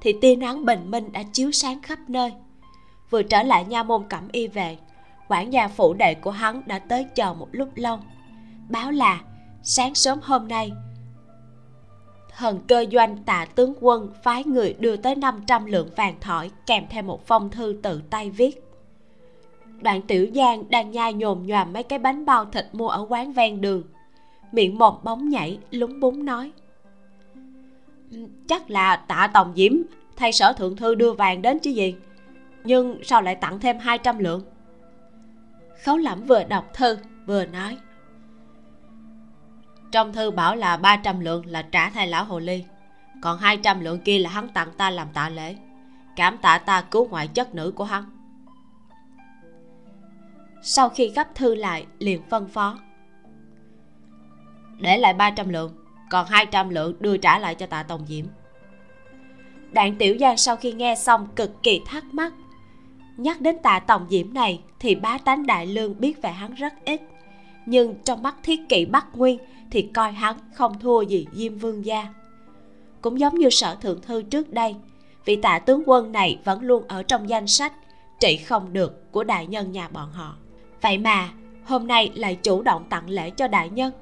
thì 0.00 0.14
tia 0.20 0.36
nắng 0.36 0.64
bình 0.64 0.90
minh 0.90 1.12
đã 1.12 1.22
chiếu 1.32 1.52
sáng 1.52 1.82
khắp 1.82 1.98
nơi. 2.08 2.32
Vừa 3.10 3.22
trở 3.22 3.42
lại 3.42 3.64
nha 3.64 3.82
môn 3.82 4.08
cẩm 4.08 4.28
y 4.32 4.48
về 4.48 4.78
quản 5.28 5.52
gia 5.52 5.68
phủ 5.68 5.94
đệ 5.94 6.14
của 6.14 6.30
hắn 6.30 6.62
đã 6.66 6.78
tới 6.78 7.06
chờ 7.14 7.34
một 7.34 7.48
lúc 7.52 7.68
lâu, 7.74 7.98
báo 8.68 8.90
là 8.90 9.20
sáng 9.62 9.94
sớm 9.94 10.18
hôm 10.22 10.48
nay 10.48 10.72
hần 12.38 12.60
cơ 12.68 12.84
doanh 12.92 13.16
tạ 13.16 13.46
tướng 13.54 13.74
quân 13.80 14.12
phái 14.22 14.44
người 14.44 14.76
đưa 14.78 14.96
tới 14.96 15.14
500 15.14 15.66
lượng 15.66 15.88
vàng 15.96 16.14
thỏi 16.20 16.50
kèm 16.66 16.84
theo 16.90 17.02
một 17.02 17.26
phong 17.26 17.50
thư 17.50 17.76
tự 17.82 18.00
tay 18.10 18.30
viết. 18.30 18.64
Đoạn 19.80 20.02
tiểu 20.02 20.26
giang 20.34 20.70
đang 20.70 20.90
nhai 20.90 21.12
nhồm 21.12 21.46
nhòm 21.46 21.72
mấy 21.72 21.82
cái 21.82 21.98
bánh 21.98 22.24
bao 22.24 22.44
thịt 22.44 22.66
mua 22.72 22.88
ở 22.88 23.06
quán 23.08 23.32
ven 23.32 23.60
đường. 23.60 23.82
Miệng 24.52 24.78
mồm 24.78 24.94
bóng 25.02 25.28
nhảy, 25.28 25.58
lúng 25.70 26.00
búng 26.00 26.24
nói. 26.24 26.52
Chắc 28.48 28.70
là 28.70 28.96
tạ 28.96 29.30
tòng 29.34 29.52
diễm, 29.56 29.72
thay 30.16 30.32
sở 30.32 30.52
thượng 30.52 30.76
thư 30.76 30.94
đưa 30.94 31.12
vàng 31.12 31.42
đến 31.42 31.58
chứ 31.58 31.70
gì? 31.70 31.94
Nhưng 32.64 32.98
sao 33.04 33.22
lại 33.22 33.34
tặng 33.34 33.60
thêm 33.60 33.78
200 33.78 34.18
lượng? 34.18 34.42
Khấu 35.84 35.96
lẩm 35.96 36.24
vừa 36.24 36.44
đọc 36.44 36.70
thư, 36.74 36.98
vừa 37.26 37.46
nói 37.46 37.76
trong 39.92 40.12
thư 40.12 40.30
bảo 40.30 40.56
là 40.56 40.76
300 40.76 41.20
lượng 41.20 41.46
là 41.46 41.62
trả 41.62 41.90
thay 41.90 42.06
lão 42.06 42.24
hồ 42.24 42.38
ly. 42.38 42.64
Còn 43.22 43.38
200 43.38 43.80
lượng 43.80 44.00
kia 44.00 44.18
là 44.18 44.30
hắn 44.30 44.48
tặng 44.48 44.68
ta 44.76 44.90
làm 44.90 45.08
tạ 45.14 45.28
lễ. 45.28 45.56
Cảm 46.16 46.38
tạ 46.38 46.58
ta 46.58 46.82
cứu 46.82 47.08
ngoại 47.08 47.28
chất 47.28 47.54
nữ 47.54 47.72
của 47.76 47.84
hắn. 47.84 48.04
Sau 50.62 50.88
khi 50.88 51.08
gấp 51.08 51.34
thư 51.34 51.54
lại, 51.54 51.86
liền 51.98 52.22
phân 52.30 52.48
phó. 52.48 52.78
Để 54.80 54.98
lại 54.98 55.14
300 55.14 55.48
lượng, 55.48 55.72
còn 56.10 56.26
200 56.26 56.68
lượng 56.68 56.96
đưa 57.00 57.16
trả 57.16 57.38
lại 57.38 57.54
cho 57.54 57.66
tạ 57.66 57.82
tổng 57.82 58.06
Diễm 58.06 58.26
Đạn 59.70 59.96
Tiểu 59.96 60.16
Giang 60.20 60.36
sau 60.36 60.56
khi 60.56 60.72
nghe 60.72 60.94
xong 60.94 61.28
cực 61.36 61.62
kỳ 61.62 61.82
thắc 61.86 62.04
mắc. 62.04 62.32
Nhắc 63.16 63.40
đến 63.40 63.56
tạ 63.62 63.78
tổng 63.78 64.06
Diễm 64.10 64.34
này 64.34 64.60
thì 64.78 64.94
bá 64.94 65.18
tánh 65.18 65.46
Đại 65.46 65.66
Lương 65.66 66.00
biết 66.00 66.22
về 66.22 66.30
hắn 66.30 66.54
rất 66.54 66.72
ít. 66.84 67.00
Nhưng 67.66 67.94
trong 68.04 68.22
mắt 68.22 68.36
thiết 68.42 68.60
kỵ 68.68 68.84
Bắc 68.84 69.16
Nguyên 69.16 69.38
thì 69.70 69.82
coi 69.82 70.12
hắn 70.12 70.36
không 70.54 70.78
thua 70.80 71.02
gì 71.02 71.26
Diêm 71.32 71.58
Vương 71.58 71.84
Gia. 71.84 72.06
Cũng 73.00 73.20
giống 73.20 73.34
như 73.34 73.50
sở 73.50 73.74
thượng 73.74 74.00
thư 74.02 74.22
trước 74.22 74.50
đây, 74.50 74.76
Vị 75.24 75.36
tạ 75.36 75.58
tướng 75.58 75.82
quân 75.86 76.12
này 76.12 76.38
vẫn 76.44 76.62
luôn 76.62 76.84
ở 76.88 77.02
trong 77.02 77.28
danh 77.28 77.46
sách 77.46 77.72
trị 78.20 78.36
không 78.36 78.72
được 78.72 79.12
của 79.12 79.24
đại 79.24 79.46
nhân 79.46 79.72
nhà 79.72 79.88
bọn 79.88 80.12
họ. 80.12 80.36
Vậy 80.80 80.98
mà, 80.98 81.28
hôm 81.64 81.86
nay 81.86 82.10
lại 82.14 82.34
chủ 82.34 82.62
động 82.62 82.84
tặng 82.90 83.10
lễ 83.10 83.30
cho 83.30 83.48
đại 83.48 83.70
nhân. 83.70 83.92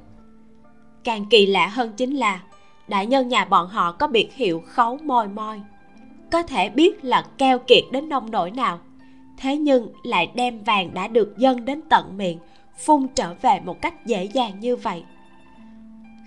Càng 1.04 1.26
kỳ 1.30 1.46
lạ 1.46 1.66
hơn 1.66 1.92
chính 1.96 2.16
là, 2.16 2.42
đại 2.88 3.06
nhân 3.06 3.28
nhà 3.28 3.44
bọn 3.44 3.68
họ 3.68 3.92
có 3.92 4.06
biệt 4.06 4.34
hiệu 4.34 4.62
khấu 4.66 4.98
môi 5.02 5.28
môi 5.28 5.60
có 6.30 6.42
thể 6.42 6.68
biết 6.68 7.04
là 7.04 7.26
keo 7.38 7.58
kiệt 7.58 7.84
đến 7.92 8.08
nông 8.08 8.30
nỗi 8.30 8.50
nào, 8.50 8.80
thế 9.36 9.56
nhưng 9.56 9.88
lại 10.02 10.30
đem 10.34 10.62
vàng 10.62 10.94
đã 10.94 11.08
được 11.08 11.38
dâng 11.38 11.64
đến 11.64 11.80
tận 11.90 12.16
miệng, 12.16 12.38
phun 12.78 13.06
trở 13.14 13.34
về 13.42 13.60
một 13.64 13.82
cách 13.82 14.06
dễ 14.06 14.24
dàng 14.24 14.60
như 14.60 14.76
vậy 14.76 15.04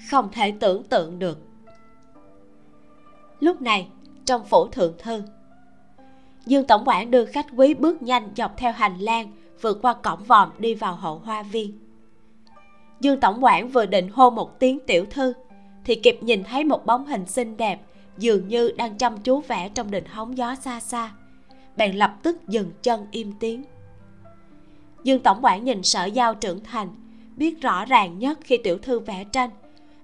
không 0.08 0.30
thể 0.32 0.54
tưởng 0.60 0.84
tượng 0.84 1.20
được. 1.20 1.40
Lúc 3.40 3.62
này, 3.62 3.88
trong 4.26 4.46
phủ 4.46 4.68
thượng 4.68 4.94
thư, 4.98 5.24
dương 6.46 6.68
tổng 6.68 6.84
quản 6.86 7.12
đưa 7.12 7.26
khách 7.26 7.46
quý 7.56 7.74
bước 7.74 8.02
nhanh 8.02 8.30
dọc 8.36 8.58
theo 8.58 8.72
hành 8.72 9.00
lang 9.00 9.32
vượt 9.62 9.80
qua 9.82 9.94
cổng 9.94 10.24
vòm 10.24 10.50
đi 10.58 10.76
vào 10.76 10.96
hậu 10.96 11.20
hoa 11.20 11.44
viên. 11.44 11.80
Dương 13.00 13.20
tổng 13.20 13.44
quản 13.44 13.70
vừa 13.70 13.86
định 13.86 14.10
hô 14.14 14.30
một 14.30 14.60
tiếng 14.60 14.80
tiểu 14.88 15.06
thư, 15.10 15.34
thì 15.86 15.96
kịp 15.96 16.18
nhìn 16.22 16.44
thấy 16.44 16.64
một 16.64 16.86
bóng 16.86 17.06
hình 17.06 17.26
xinh 17.26 17.58
đẹp 17.58 17.82
dường 18.18 18.48
như 18.48 18.72
đang 18.78 18.98
chăm 18.98 19.18
chú 19.18 19.42
vẽ 19.42 19.70
trong 19.70 19.92
đình 19.92 20.06
hóng 20.06 20.38
gió 20.38 20.56
xa 20.56 20.80
xa. 20.80 21.12
Bèn 21.78 21.96
lập 21.96 22.16
tức 22.24 22.48
dừng 22.48 22.72
chân 22.82 23.08
im 23.12 23.34
tiếng. 23.40 23.64
Dương 25.04 25.20
tổng 25.20 25.40
quản 25.42 25.64
nhìn 25.64 25.84
sở 25.84 26.06
giao 26.06 26.36
trưởng 26.36 26.64
thành, 26.64 26.88
biết 27.36 27.62
rõ 27.62 27.86
ràng 27.86 28.20
nhất 28.20 28.40
khi 28.42 28.58
tiểu 28.58 28.78
thư 28.78 29.00
vẽ 29.00 29.24
tranh 29.24 29.50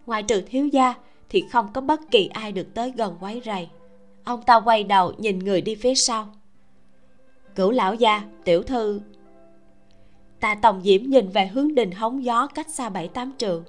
ngoài 0.05 0.23
trừ 0.23 0.41
thiếu 0.41 0.67
gia, 0.67 0.93
thì 1.29 1.43
không 1.51 1.67
có 1.73 1.81
bất 1.81 2.11
kỳ 2.11 2.27
ai 2.27 2.51
được 2.51 2.73
tới 2.73 2.93
gần 2.95 3.17
quấy 3.19 3.41
rầy. 3.45 3.69
Ông 4.23 4.41
ta 4.41 4.59
quay 4.59 4.83
đầu 4.83 5.13
nhìn 5.17 5.39
người 5.39 5.61
đi 5.61 5.75
phía 5.75 5.95
sau. 5.95 6.27
Cửu 7.55 7.71
lão 7.71 7.93
gia, 7.93 8.23
tiểu 8.43 8.63
thư. 8.63 9.01
Tạ 10.39 10.55
tòng 10.55 10.81
diễm 10.83 11.03
nhìn 11.03 11.29
về 11.29 11.47
hướng 11.47 11.75
đình 11.75 11.91
hóng 11.91 12.23
gió 12.23 12.47
cách 12.47 12.69
xa 12.69 12.89
bảy 12.89 13.07
tám 13.07 13.33
trượng. 13.37 13.63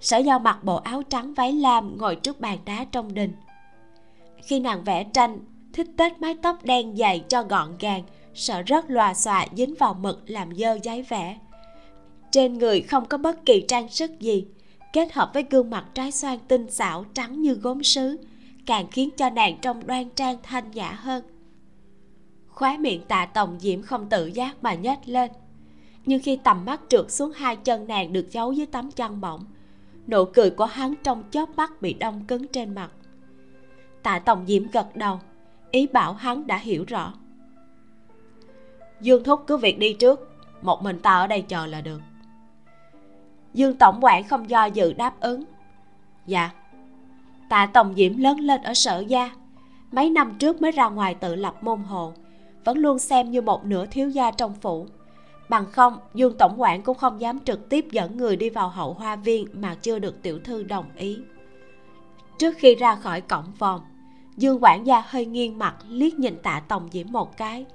Sở 0.00 0.18
giao 0.18 0.38
mặc 0.38 0.64
bộ 0.64 0.76
áo 0.76 1.02
trắng 1.02 1.34
váy 1.34 1.52
lam 1.52 1.98
ngồi 1.98 2.16
trước 2.16 2.40
bàn 2.40 2.58
đá 2.64 2.84
trong 2.92 3.14
đình. 3.14 3.32
Khi 4.42 4.60
nàng 4.60 4.84
vẽ 4.84 5.04
tranh, 5.04 5.38
thích 5.72 5.86
tết 5.96 6.20
mái 6.20 6.34
tóc 6.42 6.64
đen 6.64 6.98
dài 6.98 7.24
cho 7.28 7.42
gọn 7.42 7.68
gàng, 7.78 8.02
sợ 8.34 8.62
rất 8.62 8.90
lòa 8.90 9.14
xòa 9.14 9.46
dính 9.56 9.74
vào 9.78 9.94
mực 9.94 10.22
làm 10.26 10.56
dơ 10.56 10.78
giấy 10.82 11.02
vẽ. 11.02 11.38
Trên 12.30 12.58
người 12.58 12.80
không 12.80 13.06
có 13.06 13.18
bất 13.18 13.46
kỳ 13.46 13.64
trang 13.68 13.88
sức 13.88 14.20
gì 14.20 14.46
kết 14.92 15.12
hợp 15.12 15.30
với 15.34 15.44
gương 15.50 15.70
mặt 15.70 15.84
trái 15.94 16.12
xoan 16.12 16.38
tinh 16.48 16.70
xảo 16.70 17.04
trắng 17.14 17.42
như 17.42 17.54
gốm 17.54 17.82
sứ, 17.82 18.16
càng 18.66 18.86
khiến 18.90 19.10
cho 19.16 19.30
nàng 19.30 19.58
trông 19.62 19.86
đoan 19.86 20.10
trang 20.10 20.36
thanh 20.42 20.70
nhã 20.70 20.90
hơn. 20.90 21.24
Khóe 22.48 22.76
miệng 22.76 23.02
tạ 23.08 23.26
tòng 23.26 23.56
diễm 23.60 23.82
không 23.82 24.08
tự 24.08 24.26
giác 24.26 24.56
mà 24.62 24.74
nhếch 24.74 24.98
lên. 25.04 25.30
Nhưng 26.06 26.20
khi 26.22 26.38
tầm 26.44 26.64
mắt 26.64 26.80
trượt 26.88 27.10
xuống 27.10 27.32
hai 27.32 27.56
chân 27.56 27.86
nàng 27.86 28.12
được 28.12 28.26
giấu 28.30 28.52
dưới 28.52 28.66
tấm 28.66 28.90
chăn 28.90 29.20
mỏng, 29.20 29.44
nụ 30.08 30.24
cười 30.24 30.50
của 30.50 30.64
hắn 30.64 30.94
trong 31.02 31.22
chớp 31.30 31.48
mắt 31.56 31.82
bị 31.82 31.92
đông 31.92 32.24
cứng 32.24 32.48
trên 32.48 32.74
mặt. 32.74 32.90
Tạ 34.02 34.18
tòng 34.18 34.44
diễm 34.46 34.70
gật 34.72 34.96
đầu, 34.96 35.20
ý 35.70 35.86
bảo 35.86 36.12
hắn 36.12 36.46
đã 36.46 36.56
hiểu 36.56 36.84
rõ. 36.88 37.14
Dương 39.00 39.24
thúc 39.24 39.40
cứ 39.46 39.56
việc 39.56 39.78
đi 39.78 39.92
trước, 39.92 40.30
một 40.62 40.82
mình 40.82 40.98
ta 40.98 41.14
ở 41.14 41.26
đây 41.26 41.42
chờ 41.42 41.66
là 41.66 41.80
được 41.80 42.00
dương 43.54 43.76
tổng 43.76 43.98
quản 44.00 44.24
không 44.24 44.50
do 44.50 44.64
dự 44.64 44.92
đáp 44.92 45.20
ứng. 45.20 45.44
Dạ. 46.26 46.50
Tạ 47.48 47.66
tổng 47.66 47.94
diễm 47.96 48.16
lớn 48.16 48.38
lên 48.38 48.62
ở 48.62 48.74
sở 48.74 49.04
gia. 49.08 49.30
Mấy 49.92 50.10
năm 50.10 50.34
trước 50.38 50.62
mới 50.62 50.72
ra 50.72 50.88
ngoài 50.88 51.14
tự 51.14 51.34
lập 51.34 51.62
môn 51.62 51.78
hộ, 51.80 52.12
vẫn 52.64 52.78
luôn 52.78 52.98
xem 52.98 53.30
như 53.30 53.40
một 53.40 53.64
nửa 53.64 53.86
thiếu 53.86 54.08
gia 54.08 54.30
trong 54.30 54.54
phủ. 54.54 54.86
Bằng 55.48 55.66
không, 55.72 55.98
dương 56.14 56.38
tổng 56.38 56.60
quản 56.60 56.82
cũng 56.82 56.96
không 56.96 57.20
dám 57.20 57.38
trực 57.40 57.68
tiếp 57.68 57.86
dẫn 57.90 58.16
người 58.16 58.36
đi 58.36 58.50
vào 58.50 58.68
hậu 58.68 58.92
hoa 58.92 59.16
viên 59.16 59.46
mà 59.52 59.74
chưa 59.74 59.98
được 59.98 60.22
tiểu 60.22 60.38
thư 60.44 60.62
đồng 60.62 60.84
ý. 60.96 61.18
Trước 62.38 62.54
khi 62.58 62.74
ra 62.74 62.94
khỏi 62.94 63.20
cổng 63.20 63.44
vòm 63.58 63.80
dương 64.36 64.58
quản 64.60 64.86
gia 64.86 65.02
hơi 65.06 65.26
nghiêng 65.26 65.58
mặt 65.58 65.76
liếc 65.88 66.18
nhìn 66.18 66.38
tạ 66.42 66.62
tổng 66.68 66.88
diễm 66.92 67.06
một 67.10 67.36
cái. 67.36 67.66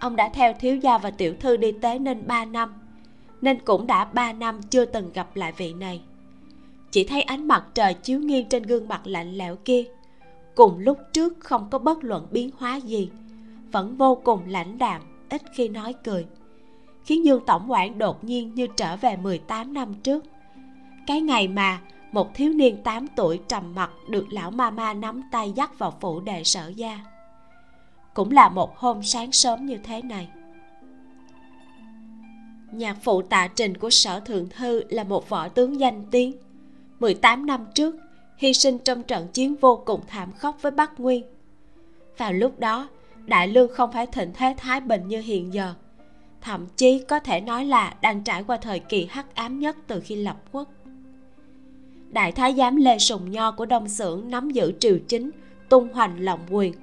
Ông 0.00 0.16
đã 0.16 0.28
theo 0.28 0.52
thiếu 0.52 0.76
gia 0.76 0.98
và 0.98 1.10
tiểu 1.10 1.34
thư 1.40 1.56
đi 1.56 1.72
tế 1.72 1.98
nên 1.98 2.26
ba 2.26 2.44
năm 2.44 2.74
nên 3.40 3.58
cũng 3.64 3.86
đã 3.86 4.04
ba 4.04 4.32
năm 4.32 4.60
chưa 4.70 4.84
từng 4.84 5.12
gặp 5.12 5.36
lại 5.36 5.52
vị 5.56 5.74
này 5.74 6.02
chỉ 6.90 7.04
thấy 7.04 7.22
ánh 7.22 7.48
mặt 7.48 7.64
trời 7.74 7.94
chiếu 7.94 8.20
nghiêng 8.20 8.48
trên 8.48 8.62
gương 8.62 8.88
mặt 8.88 9.00
lạnh 9.04 9.36
lẽo 9.36 9.56
kia 9.56 9.84
cùng 10.56 10.78
lúc 10.78 10.98
trước 11.12 11.34
không 11.40 11.68
có 11.70 11.78
bất 11.78 12.04
luận 12.04 12.26
biến 12.30 12.50
hóa 12.58 12.76
gì, 12.76 13.10
vẫn 13.72 13.96
vô 13.96 14.14
cùng 14.24 14.40
lãnh 14.46 14.78
đạm, 14.78 15.02
ít 15.28 15.42
khi 15.54 15.68
nói 15.68 15.94
cười 16.04 16.26
khiến 17.04 17.24
Dương 17.24 17.42
Tổng 17.46 17.70
quản 17.70 17.98
đột 17.98 18.24
nhiên 18.24 18.54
như 18.54 18.66
trở 18.76 18.96
về 18.96 19.16
18 19.16 19.74
năm 19.74 19.94
trước. 19.94 20.24
Cái 21.06 21.20
ngày 21.20 21.48
mà 21.48 21.80
một 22.12 22.34
thiếu 22.34 22.52
niên 22.52 22.82
8 22.82 23.06
tuổi 23.16 23.40
trầm 23.48 23.74
mặc 23.74 23.90
được 24.08 24.26
lão 24.30 24.50
ma 24.50 24.70
ma 24.70 24.94
nắm 24.94 25.22
tay 25.32 25.52
dắt 25.52 25.78
vào 25.78 25.94
phủ 26.00 26.20
đệ 26.20 26.44
sở 26.44 26.68
gia. 26.68 27.00
Cũng 28.14 28.30
là 28.30 28.48
một 28.48 28.78
hôm 28.78 29.02
sáng 29.02 29.32
sớm 29.32 29.66
như 29.66 29.76
thế 29.84 30.02
này. 30.02 30.28
Nhạc 32.76 32.96
phụ 33.02 33.22
tạ 33.22 33.48
trình 33.48 33.76
của 33.76 33.90
sở 33.90 34.20
thượng 34.20 34.48
thư 34.48 34.82
là 34.88 35.04
một 35.04 35.28
võ 35.28 35.48
tướng 35.48 35.80
danh 35.80 36.04
tiếng. 36.10 36.32
18 37.00 37.46
năm 37.46 37.66
trước, 37.74 37.96
hy 38.36 38.52
sinh 38.52 38.78
trong 38.78 39.02
trận 39.02 39.28
chiến 39.32 39.54
vô 39.60 39.82
cùng 39.86 40.00
thảm 40.06 40.32
khốc 40.32 40.62
với 40.62 40.72
Bắc 40.72 41.00
Nguyên. 41.00 41.24
Vào 42.18 42.32
lúc 42.32 42.58
đó, 42.58 42.88
Đại 43.24 43.48
Lương 43.48 43.74
không 43.74 43.92
phải 43.92 44.06
thịnh 44.06 44.32
thế 44.34 44.54
Thái 44.58 44.80
Bình 44.80 45.08
như 45.08 45.20
hiện 45.20 45.54
giờ– 45.54 45.74
thậm 46.46 46.66
chí 46.76 46.98
có 46.98 47.20
thể 47.20 47.40
nói 47.40 47.64
là 47.64 47.94
đang 48.00 48.24
trải 48.24 48.42
qua 48.42 48.56
thời 48.56 48.78
kỳ 48.78 49.06
hắc 49.10 49.34
ám 49.34 49.58
nhất 49.58 49.76
từ 49.86 50.00
khi 50.00 50.16
lập 50.16 50.36
quốc 50.52 50.68
đại 52.10 52.32
thái 52.32 52.54
giám 52.54 52.76
lê 52.76 52.98
sùng 52.98 53.30
nho 53.30 53.50
của 53.50 53.66
đông 53.66 53.88
xưởng 53.88 54.30
nắm 54.30 54.50
giữ 54.50 54.72
triều 54.80 54.98
chính 55.08 55.30
tung 55.68 55.92
hoành 55.92 56.20
lòng 56.20 56.40
quyền 56.50 56.74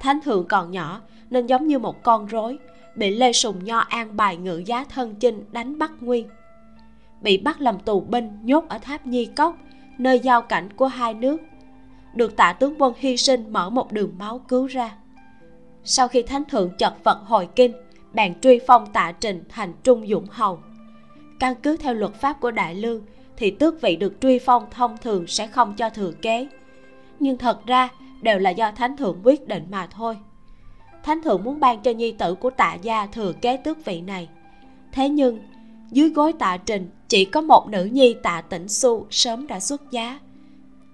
thánh 0.00 0.20
thượng 0.20 0.48
còn 0.48 0.70
nhỏ 0.70 1.00
nên 1.30 1.46
giống 1.46 1.66
như 1.66 1.78
một 1.78 2.02
con 2.02 2.26
rối 2.26 2.58
bị 2.96 3.10
lê 3.10 3.32
sùng 3.32 3.64
nho 3.64 3.78
an 3.78 4.16
bài 4.16 4.36
ngự 4.36 4.62
giá 4.66 4.84
thân 4.84 5.14
chinh 5.14 5.44
đánh 5.52 5.78
bắt 5.78 5.92
nguyên. 6.00 6.28
Bị 7.20 7.38
bắt 7.38 7.60
làm 7.60 7.78
tù 7.78 8.00
binh 8.00 8.38
nhốt 8.42 8.64
ở 8.68 8.78
tháp 8.78 9.06
nhi 9.06 9.26
cốc, 9.26 9.56
nơi 9.98 10.18
giao 10.18 10.42
cảnh 10.42 10.68
của 10.76 10.86
hai 10.86 11.14
nước. 11.14 11.40
Được 12.14 12.36
tạ 12.36 12.52
tướng 12.52 12.74
quân 12.78 12.94
hy 12.96 13.16
sinh 13.16 13.52
mở 13.52 13.70
một 13.70 13.92
đường 13.92 14.14
máu 14.18 14.38
cứu 14.38 14.66
ra. 14.66 14.94
Sau 15.84 16.08
khi 16.08 16.22
thánh 16.22 16.44
thượng 16.44 16.70
chật 16.78 17.04
vật 17.04 17.20
hồi 17.24 17.48
kinh, 17.56 17.72
bèn 18.12 18.40
truy 18.40 18.60
phong 18.66 18.92
tạ 18.92 19.12
trình 19.20 19.44
thành 19.48 19.72
trung 19.82 20.06
dũng 20.06 20.26
hầu. 20.30 20.58
Căn 21.40 21.54
cứ 21.62 21.76
theo 21.76 21.94
luật 21.94 22.14
pháp 22.14 22.40
của 22.40 22.50
đại 22.50 22.74
lương 22.74 23.02
thì 23.36 23.50
tước 23.50 23.80
vị 23.80 23.96
được 23.96 24.14
truy 24.20 24.38
phong 24.38 24.66
thông 24.70 24.96
thường 25.02 25.26
sẽ 25.26 25.46
không 25.46 25.74
cho 25.76 25.90
thừa 25.90 26.12
kế. 26.12 26.48
Nhưng 27.20 27.38
thật 27.38 27.66
ra 27.66 27.88
đều 28.22 28.38
là 28.38 28.50
do 28.50 28.72
thánh 28.72 28.96
thượng 28.96 29.20
quyết 29.24 29.48
định 29.48 29.66
mà 29.70 29.86
thôi 29.86 30.16
thánh 31.04 31.22
thượng 31.22 31.44
muốn 31.44 31.60
ban 31.60 31.82
cho 31.82 31.90
nhi 31.90 32.12
tử 32.12 32.34
của 32.34 32.50
tạ 32.50 32.74
gia 32.74 33.06
thừa 33.06 33.32
kế 33.32 33.56
tước 33.56 33.84
vị 33.84 34.00
này. 34.00 34.28
Thế 34.92 35.08
nhưng, 35.08 35.38
dưới 35.90 36.08
gối 36.08 36.32
tạ 36.32 36.56
trình, 36.56 36.90
chỉ 37.08 37.24
có 37.24 37.40
một 37.40 37.68
nữ 37.68 37.84
nhi 37.84 38.14
tạ 38.22 38.40
tĩnh 38.40 38.68
xu 38.68 39.06
sớm 39.10 39.46
đã 39.46 39.60
xuất 39.60 39.90
giá. 39.90 40.18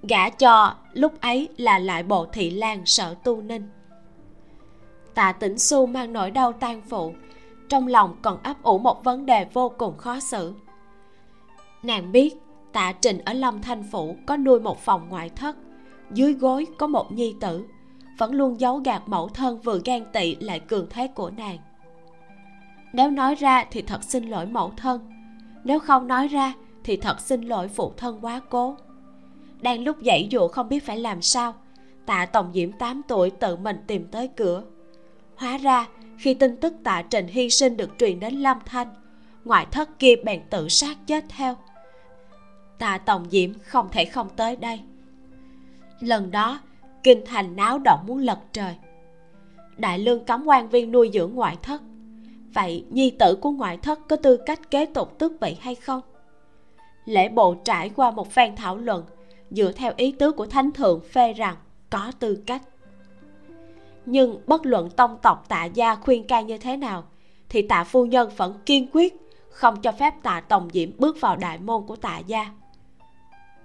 Gả 0.02 0.30
cho, 0.30 0.74
lúc 0.92 1.20
ấy 1.20 1.48
là 1.56 1.78
lại 1.78 2.02
bộ 2.02 2.26
thị 2.26 2.50
lan 2.50 2.86
sở 2.86 3.14
tu 3.24 3.42
ninh. 3.42 3.68
Tạ 5.14 5.32
tĩnh 5.32 5.58
xu 5.58 5.86
mang 5.86 6.12
nỗi 6.12 6.30
đau 6.30 6.52
tan 6.52 6.82
phụ, 6.88 7.14
trong 7.68 7.86
lòng 7.86 8.16
còn 8.22 8.42
ấp 8.42 8.62
ủ 8.62 8.78
một 8.78 9.04
vấn 9.04 9.26
đề 9.26 9.46
vô 9.52 9.72
cùng 9.78 9.96
khó 9.96 10.20
xử. 10.20 10.54
Nàng 11.82 12.12
biết, 12.12 12.34
tạ 12.72 12.92
trình 12.92 13.18
ở 13.24 13.32
lâm 13.32 13.62
thanh 13.62 13.82
phủ 13.92 14.16
có 14.26 14.36
nuôi 14.36 14.60
một 14.60 14.80
phòng 14.80 15.08
ngoại 15.08 15.28
thất, 15.28 15.56
dưới 16.12 16.32
gối 16.32 16.66
có 16.78 16.86
một 16.86 17.12
nhi 17.12 17.34
tử 17.40 17.64
vẫn 18.20 18.34
luôn 18.34 18.60
giấu 18.60 18.76
gạt 18.78 19.02
mẫu 19.06 19.28
thân 19.28 19.60
vừa 19.60 19.80
gan 19.84 20.04
tị 20.12 20.34
lại 20.34 20.60
cường 20.60 20.86
thế 20.90 21.06
của 21.06 21.30
nàng. 21.30 21.58
Nếu 22.92 23.10
nói 23.10 23.34
ra 23.34 23.64
thì 23.70 23.82
thật 23.82 24.02
xin 24.02 24.24
lỗi 24.24 24.46
mẫu 24.46 24.72
thân. 24.76 25.00
Nếu 25.64 25.78
không 25.78 26.06
nói 26.06 26.28
ra 26.28 26.52
thì 26.84 26.96
thật 26.96 27.20
xin 27.20 27.42
lỗi 27.42 27.68
phụ 27.68 27.92
thân 27.96 28.18
quá 28.24 28.40
cố. 28.50 28.76
Đang 29.60 29.84
lúc 29.84 29.96
dãy 30.04 30.28
dụ 30.30 30.48
không 30.48 30.68
biết 30.68 30.86
phải 30.86 30.98
làm 30.98 31.22
sao, 31.22 31.54
tạ 32.06 32.26
tổng 32.26 32.50
diễm 32.54 32.72
8 32.72 33.02
tuổi 33.08 33.30
tự 33.30 33.56
mình 33.56 33.76
tìm 33.86 34.06
tới 34.06 34.28
cửa. 34.28 34.62
Hóa 35.36 35.58
ra, 35.58 35.88
khi 36.18 36.34
tin 36.34 36.56
tức 36.56 36.74
tạ 36.84 37.02
trình 37.02 37.26
hy 37.26 37.50
sinh 37.50 37.76
được 37.76 37.90
truyền 37.98 38.20
đến 38.20 38.34
lâm 38.34 38.58
thanh, 38.66 38.88
ngoại 39.44 39.66
thất 39.70 39.98
kia 39.98 40.14
bèn 40.24 40.40
tự 40.50 40.68
sát 40.68 40.96
chết 41.06 41.24
theo. 41.28 41.56
Tạ 42.78 42.98
tổng 42.98 43.26
diễm 43.30 43.50
không 43.64 43.88
thể 43.92 44.04
không 44.04 44.28
tới 44.36 44.56
đây. 44.56 44.80
Lần 46.00 46.30
đó 46.30 46.60
kinh 47.02 47.24
thành 47.26 47.56
náo 47.56 47.78
động 47.78 48.00
muốn 48.06 48.18
lật 48.18 48.38
trời. 48.52 48.74
Đại 49.76 49.98
lương 49.98 50.24
cấm 50.24 50.46
quan 50.46 50.68
viên 50.68 50.92
nuôi 50.92 51.10
dưỡng 51.14 51.34
ngoại 51.34 51.56
thất. 51.62 51.82
Vậy 52.54 52.84
nhi 52.90 53.10
tử 53.10 53.36
của 53.40 53.50
ngoại 53.50 53.76
thất 53.76 54.08
có 54.08 54.16
tư 54.16 54.36
cách 54.46 54.70
kế 54.70 54.86
tục 54.86 55.18
tước 55.18 55.40
vị 55.40 55.56
hay 55.60 55.74
không? 55.74 56.00
Lễ 57.04 57.28
bộ 57.28 57.54
trải 57.64 57.88
qua 57.88 58.10
một 58.10 58.30
phen 58.30 58.56
thảo 58.56 58.76
luận, 58.76 59.04
dựa 59.50 59.72
theo 59.72 59.92
ý 59.96 60.12
tứ 60.12 60.32
của 60.32 60.46
thánh 60.46 60.72
thượng 60.72 61.00
phê 61.12 61.32
rằng 61.32 61.56
có 61.90 62.12
tư 62.18 62.42
cách. 62.46 62.62
Nhưng 64.06 64.40
bất 64.46 64.66
luận 64.66 64.90
tông 64.90 65.18
tộc 65.22 65.44
tạ 65.48 65.64
gia 65.64 65.94
khuyên 65.94 66.26
can 66.26 66.46
như 66.46 66.58
thế 66.58 66.76
nào, 66.76 67.04
thì 67.48 67.62
tạ 67.62 67.84
phu 67.84 68.06
nhân 68.06 68.30
vẫn 68.36 68.58
kiên 68.66 68.86
quyết, 68.92 69.16
không 69.50 69.80
cho 69.82 69.92
phép 69.92 70.14
tạ 70.22 70.40
tổng 70.40 70.68
diễm 70.72 70.90
bước 70.98 71.20
vào 71.20 71.36
đại 71.36 71.58
môn 71.58 71.86
của 71.86 71.96
tạ 71.96 72.18
gia. 72.18 72.50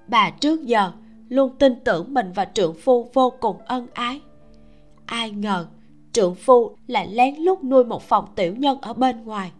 Bà 0.07 0.29
trước 0.29 0.61
giờ 0.65 0.91
luôn 1.29 1.55
tin 1.59 1.75
tưởng 1.83 2.13
mình 2.13 2.31
và 2.35 2.45
trượng 2.45 2.73
phu 2.73 3.09
vô 3.13 3.33
cùng 3.39 3.57
ân 3.65 3.87
ái. 3.93 4.21
Ai 5.05 5.31
ngờ, 5.31 5.67
trượng 6.11 6.35
phu 6.35 6.77
lại 6.87 7.07
lén 7.07 7.35
lút 7.35 7.63
nuôi 7.63 7.83
một 7.83 8.03
phòng 8.03 8.25
tiểu 8.35 8.55
nhân 8.55 8.77
ở 8.81 8.93
bên 8.93 9.23
ngoài. 9.25 9.51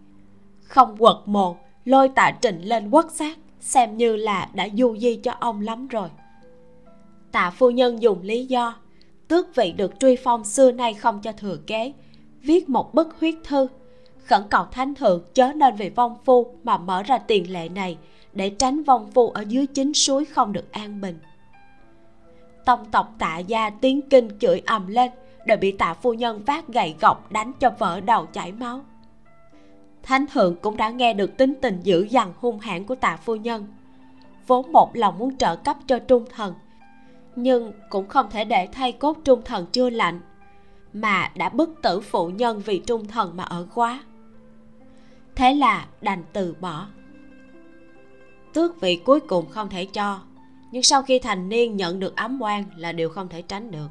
Không 0.63 0.97
quật 0.97 1.15
mồ, 1.25 1.55
lôi 1.85 2.09
tạ 2.09 2.31
trình 2.41 2.61
lên 2.61 2.91
quất 2.91 3.11
xác, 3.11 3.37
xem 3.59 3.97
như 3.97 4.15
là 4.15 4.49
đã 4.53 4.67
du 4.77 4.97
di 4.97 5.15
cho 5.15 5.31
ông 5.39 5.61
lắm 5.61 5.87
rồi. 5.87 6.09
Tạ 7.31 7.51
phu 7.51 7.69
nhân 7.69 8.01
dùng 8.01 8.21
lý 8.21 8.45
do, 8.45 8.75
tước 9.27 9.55
vị 9.55 9.71
được 9.71 9.99
truy 9.99 10.15
phong 10.23 10.43
xưa 10.43 10.71
nay 10.71 10.93
không 10.93 11.21
cho 11.21 11.31
thừa 11.31 11.57
kế, 11.67 11.93
viết 12.41 12.69
một 12.69 12.93
bức 12.93 13.19
huyết 13.19 13.35
thư, 13.43 13.67
khẩn 14.23 14.41
cầu 14.49 14.65
thánh 14.71 14.95
thượng 14.95 15.23
chớ 15.33 15.53
nên 15.53 15.75
vì 15.75 15.89
vong 15.89 16.17
phu 16.25 16.47
mà 16.63 16.77
mở 16.77 17.03
ra 17.03 17.17
tiền 17.17 17.53
lệ 17.53 17.69
này 17.69 17.97
để 18.33 18.49
tránh 18.49 18.83
vong 18.83 19.11
phu 19.11 19.29
ở 19.29 19.43
dưới 19.47 19.65
chính 19.65 19.93
suối 19.93 20.25
không 20.25 20.53
được 20.53 20.71
an 20.71 21.01
bình 21.01 21.19
tông 22.65 22.85
tộc 22.91 23.15
tạ 23.19 23.37
gia 23.37 23.69
tiếng 23.69 24.01
kinh 24.09 24.29
chửi 24.39 24.61
ầm 24.65 24.87
lên 24.87 25.11
đều 25.45 25.57
bị 25.57 25.71
tạ 25.71 25.93
phu 25.93 26.13
nhân 26.13 26.43
vác 26.45 26.67
gậy 26.67 26.95
gọc 27.01 27.31
đánh 27.31 27.51
cho 27.59 27.69
vỡ 27.79 27.99
đầu 27.99 28.25
chảy 28.25 28.51
máu. 28.51 28.81
Thánh 30.03 30.25
thượng 30.27 30.55
cũng 30.55 30.77
đã 30.77 30.89
nghe 30.89 31.13
được 31.13 31.37
tính 31.37 31.53
tình 31.61 31.79
dữ 31.83 32.07
dằn 32.09 32.33
hung 32.39 32.59
hãn 32.59 32.83
của 32.83 32.95
tạ 32.95 33.17
phu 33.17 33.35
nhân. 33.35 33.67
Vốn 34.47 34.71
một 34.71 34.95
lòng 34.95 35.17
muốn 35.17 35.37
trợ 35.37 35.55
cấp 35.55 35.77
cho 35.87 35.99
trung 35.99 36.25
thần, 36.35 36.53
nhưng 37.35 37.71
cũng 37.89 38.07
không 38.07 38.29
thể 38.29 38.45
để 38.45 38.67
thay 38.71 38.91
cốt 38.91 39.17
trung 39.23 39.41
thần 39.45 39.65
chưa 39.71 39.89
lạnh 39.89 40.21
mà 40.93 41.31
đã 41.35 41.49
bức 41.49 41.81
tử 41.81 42.01
phụ 42.01 42.29
nhân 42.29 42.61
vì 42.65 42.79
trung 42.79 43.07
thần 43.07 43.37
mà 43.37 43.43
ở 43.43 43.67
quá. 43.73 44.03
Thế 45.35 45.53
là 45.53 45.85
đành 46.01 46.23
từ 46.33 46.55
bỏ. 46.59 46.87
Tước 48.53 48.81
vị 48.81 49.01
cuối 49.05 49.19
cùng 49.19 49.49
không 49.49 49.69
thể 49.69 49.85
cho 49.85 50.19
nhưng 50.75 50.83
sau 50.83 51.03
khi 51.03 51.19
thành 51.19 51.49
niên 51.49 51.77
nhận 51.77 51.99
được 51.99 52.15
ấm 52.15 52.41
quan 52.41 52.63
là 52.75 52.91
điều 52.91 53.09
không 53.09 53.29
thể 53.29 53.41
tránh 53.41 53.71
được. 53.71 53.87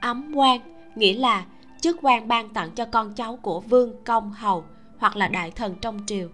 Ấm 0.00 0.32
quan 0.34 0.60
nghĩa 0.94 1.14
là 1.14 1.44
chức 1.80 1.96
quan 2.02 2.28
ban 2.28 2.48
tặng 2.48 2.70
cho 2.70 2.84
con 2.84 3.14
cháu 3.14 3.38
của 3.42 3.60
vương 3.60 4.04
công 4.04 4.32
hầu 4.32 4.64
hoặc 4.98 5.16
là 5.16 5.28
đại 5.28 5.50
thần 5.50 5.74
trong 5.80 6.00
triều. 6.06 6.28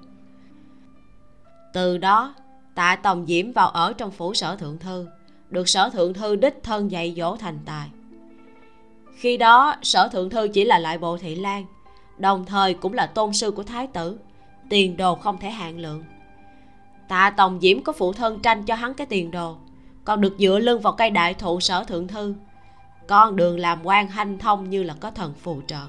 Từ 1.72 1.98
đó, 1.98 2.34
tạ 2.74 2.96
tòng 2.96 3.26
diễm 3.26 3.52
vào 3.52 3.68
ở 3.68 3.92
trong 3.92 4.10
phủ 4.10 4.34
sở 4.34 4.56
thượng 4.56 4.78
thư, 4.78 5.06
được 5.50 5.68
sở 5.68 5.90
thượng 5.90 6.14
thư 6.14 6.36
đích 6.36 6.62
thân 6.62 6.90
dạy 6.90 7.14
dỗ 7.16 7.36
thành 7.36 7.58
tài. 7.64 7.88
Khi 9.16 9.36
đó, 9.36 9.76
sở 9.82 10.08
thượng 10.08 10.30
thư 10.30 10.48
chỉ 10.48 10.64
là 10.64 10.78
lại 10.78 10.98
bộ 10.98 11.18
thị 11.18 11.34
lan, 11.34 11.66
đồng 12.18 12.44
thời 12.46 12.74
cũng 12.74 12.92
là 12.92 13.06
tôn 13.06 13.32
sư 13.32 13.50
của 13.50 13.62
thái 13.62 13.86
tử, 13.86 14.18
tiền 14.68 14.96
đồ 14.96 15.14
không 15.14 15.38
thể 15.38 15.50
hạn 15.50 15.78
lượng 15.78 16.04
tạ 17.12 17.30
tòng 17.36 17.58
diễm 17.60 17.82
có 17.82 17.92
phụ 17.92 18.12
thân 18.12 18.40
tranh 18.40 18.64
cho 18.64 18.74
hắn 18.74 18.94
cái 18.94 19.06
tiền 19.06 19.30
đồ. 19.30 19.56
Còn 20.04 20.20
được 20.20 20.36
dựa 20.38 20.58
lưng 20.58 20.80
vào 20.80 20.92
cây 20.92 21.10
đại 21.10 21.34
thụ 21.34 21.60
sở 21.60 21.84
thượng 21.84 22.08
thư. 22.08 22.34
Con 23.08 23.36
đường 23.36 23.58
làm 23.58 23.78
quan 23.82 24.08
hanh 24.08 24.38
thông 24.38 24.70
như 24.70 24.82
là 24.82 24.94
có 25.00 25.10
thần 25.10 25.34
phù 25.34 25.62
trợ. 25.66 25.80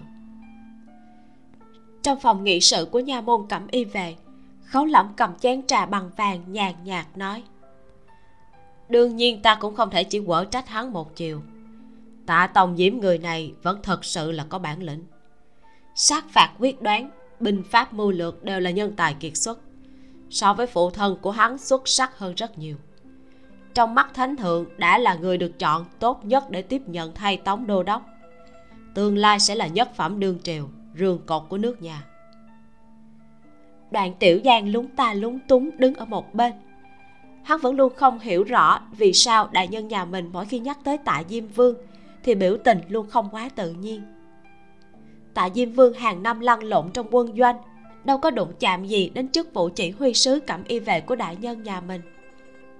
Trong 2.03 2.19
phòng 2.19 2.43
nghị 2.43 2.61
sự 2.61 2.85
của 2.91 2.99
nha 2.99 3.21
môn 3.21 3.45
cẩm 3.49 3.67
y 3.71 3.85
về, 3.85 4.15
khấu 4.63 4.85
lẩm 4.85 5.13
cầm 5.17 5.35
chén 5.35 5.67
trà 5.67 5.85
bằng 5.85 6.09
vàng 6.17 6.51
nhàn 6.51 6.75
nhạt 6.83 7.05
nói, 7.15 7.43
đương 8.89 9.15
nhiên 9.15 9.41
ta 9.41 9.55
cũng 9.55 9.75
không 9.75 9.89
thể 9.89 10.03
chỉ 10.03 10.19
quở 10.19 10.45
trách 10.45 10.67
hắn 10.67 10.93
một 10.93 11.15
chiều. 11.15 11.41
Tạ 12.25 12.47
tòng 12.53 12.77
diễm 12.77 12.97
người 12.97 13.17
này 13.17 13.53
vẫn 13.61 13.79
thật 13.83 14.05
sự 14.05 14.31
là 14.31 14.45
có 14.49 14.59
bản 14.59 14.83
lĩnh. 14.83 15.03
Sát 15.95 16.25
phạt 16.29 16.53
quyết 16.59 16.81
đoán, 16.81 17.09
binh 17.39 17.63
pháp 17.63 17.93
mưu 17.93 18.11
lược 18.11 18.43
đều 18.43 18.59
là 18.59 18.71
nhân 18.71 18.93
tài 18.95 19.13
kiệt 19.13 19.37
xuất 19.37 19.59
so 20.33 20.53
với 20.53 20.67
phụ 20.67 20.89
thân 20.89 21.17
của 21.21 21.31
hắn 21.31 21.57
xuất 21.57 21.87
sắc 21.87 22.17
hơn 22.17 22.33
rất 22.35 22.57
nhiều. 22.57 22.75
Trong 23.73 23.95
mắt 23.95 24.13
thánh 24.13 24.35
thượng 24.35 24.65
đã 24.77 24.97
là 24.97 25.15
người 25.15 25.37
được 25.37 25.59
chọn 25.59 25.85
tốt 25.99 26.25
nhất 26.25 26.49
để 26.49 26.61
tiếp 26.61 26.81
nhận 26.85 27.13
thay 27.13 27.37
tống 27.37 27.67
đô 27.67 27.83
đốc. 27.83 28.05
Tương 28.93 29.17
lai 29.17 29.39
sẽ 29.39 29.55
là 29.55 29.67
nhất 29.67 29.95
phẩm 29.95 30.19
đương 30.19 30.39
triều, 30.43 30.69
rường 30.95 31.19
cột 31.25 31.43
của 31.49 31.57
nước 31.57 31.81
nhà. 31.81 32.03
Đoạn 33.91 34.13
tiểu 34.19 34.39
giang 34.45 34.69
lúng 34.69 34.87
ta 34.87 35.13
lúng 35.13 35.39
túng 35.47 35.77
đứng 35.77 35.95
ở 35.95 36.05
một 36.05 36.33
bên. 36.33 36.53
Hắn 37.43 37.59
vẫn 37.59 37.75
luôn 37.75 37.93
không 37.95 38.19
hiểu 38.19 38.43
rõ 38.43 38.79
vì 38.97 39.13
sao 39.13 39.49
đại 39.51 39.67
nhân 39.67 39.87
nhà 39.87 40.05
mình 40.05 40.29
mỗi 40.33 40.45
khi 40.45 40.59
nhắc 40.59 40.77
tới 40.83 40.97
tạ 40.97 41.23
diêm 41.29 41.47
vương 41.47 41.75
thì 42.23 42.35
biểu 42.35 42.57
tình 42.63 42.81
luôn 42.89 43.09
không 43.09 43.29
quá 43.31 43.49
tự 43.55 43.71
nhiên. 43.71 44.01
Tạ 45.33 45.49
diêm 45.55 45.71
vương 45.71 45.93
hàng 45.93 46.23
năm 46.23 46.39
lăn 46.39 46.63
lộn 46.63 46.91
trong 46.91 47.07
quân 47.11 47.37
doanh 47.37 47.55
đâu 48.03 48.17
có 48.17 48.31
đụng 48.31 48.53
chạm 48.59 48.85
gì 48.85 49.09
đến 49.09 49.29
chức 49.29 49.53
vụ 49.53 49.69
chỉ 49.75 49.91
huy 49.91 50.13
sứ 50.13 50.39
cẩm 50.47 50.63
y 50.63 50.79
vệ 50.79 51.01
của 51.01 51.15
đại 51.15 51.35
nhân 51.35 51.63
nhà 51.63 51.81
mình. 51.81 52.01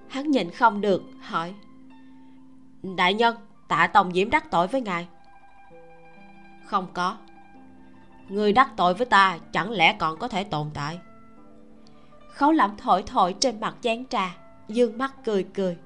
Hắn 0.08 0.30
nhịn 0.30 0.50
không 0.50 0.80
được, 0.80 1.02
hỏi. 1.20 1.54
Đại 2.82 3.14
nhân, 3.14 3.36
tạ 3.68 3.86
tòng 3.86 4.12
diễm 4.12 4.30
đắc 4.30 4.50
tội 4.50 4.66
với 4.66 4.80
ngài. 4.80 5.08
Không 6.64 6.86
có. 6.94 7.16
Người 8.28 8.52
đắc 8.52 8.70
tội 8.76 8.94
với 8.94 9.06
ta 9.06 9.38
chẳng 9.52 9.70
lẽ 9.70 9.96
còn 9.98 10.18
có 10.18 10.28
thể 10.28 10.44
tồn 10.44 10.70
tại? 10.74 10.98
Khấu 12.28 12.52
lẩm 12.52 12.76
thổi 12.76 13.02
thổi 13.02 13.34
trên 13.40 13.60
mặt 13.60 13.76
chén 13.80 14.06
trà, 14.06 14.36
dương 14.68 14.98
mắt 14.98 15.14
cười 15.24 15.44
cười. 15.54 15.76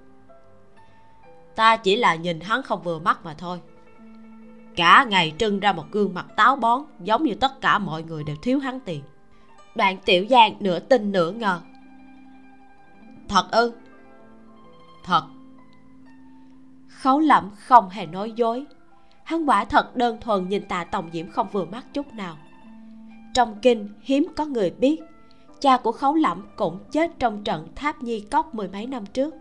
Ta 1.57 1.77
chỉ 1.77 1.97
là 1.97 2.15
nhìn 2.15 2.41
hắn 2.41 2.63
không 2.63 2.83
vừa 2.83 2.99
mắt 2.99 3.25
mà 3.25 3.35
thôi. 3.35 3.61
Cả 4.77 5.07
ngày 5.09 5.35
trưng 5.39 5.61
ra 5.61 5.73
một 5.73 5.85
gương 5.91 6.15
mặt 6.15 6.27
táo 6.37 6.57
bón, 6.57 6.83
giống 7.01 7.23
như 7.25 7.35
tất 7.35 7.61
cả 7.61 7.79
mọi 7.79 8.03
người 8.03 8.25
đều 8.25 8.37
thiếu 8.43 8.59
hắn 8.59 8.81
tiền 8.81 9.03
đoạn 9.79 9.99
tiểu 10.05 10.27
giang 10.31 10.55
nửa 10.61 10.79
tin 10.79 11.13
nửa 11.13 11.31
ngờ. 11.31 11.61
Thật 13.29 13.49
ư? 13.51 13.73
Thật. 15.05 15.23
Khấu 16.89 17.21
lẩm 17.21 17.51
không 17.57 17.89
hề 17.89 18.07
nói 18.07 18.33
dối. 18.33 18.67
Hắn 19.25 19.49
quả 19.49 19.65
thật 19.65 19.97
đơn 19.97 20.19
thuần 20.21 20.49
nhìn 20.49 20.69
tạ 20.69 20.85
tổng 20.85 21.11
diễm 21.13 21.31
không 21.31 21.49
vừa 21.53 21.65
mắt 21.65 21.87
chút 21.93 22.15
nào. 22.15 22.37
Trong 23.35 23.59
kinh 23.63 23.89
hiếm 24.01 24.27
có 24.37 24.45
người 24.45 24.71
biết, 24.71 25.01
cha 25.61 25.77
của 25.77 25.93
khấu 25.93 26.15
lẩm 26.15 26.47
cũng 26.57 26.79
chết 26.93 27.11
trong 27.19 27.45
trận 27.45 27.69
tháp 27.75 28.03
nhi 28.03 28.21
cốc 28.21 28.55
mười 28.55 28.69
mấy 28.69 28.87
năm 28.87 29.07
trước. 29.07 29.35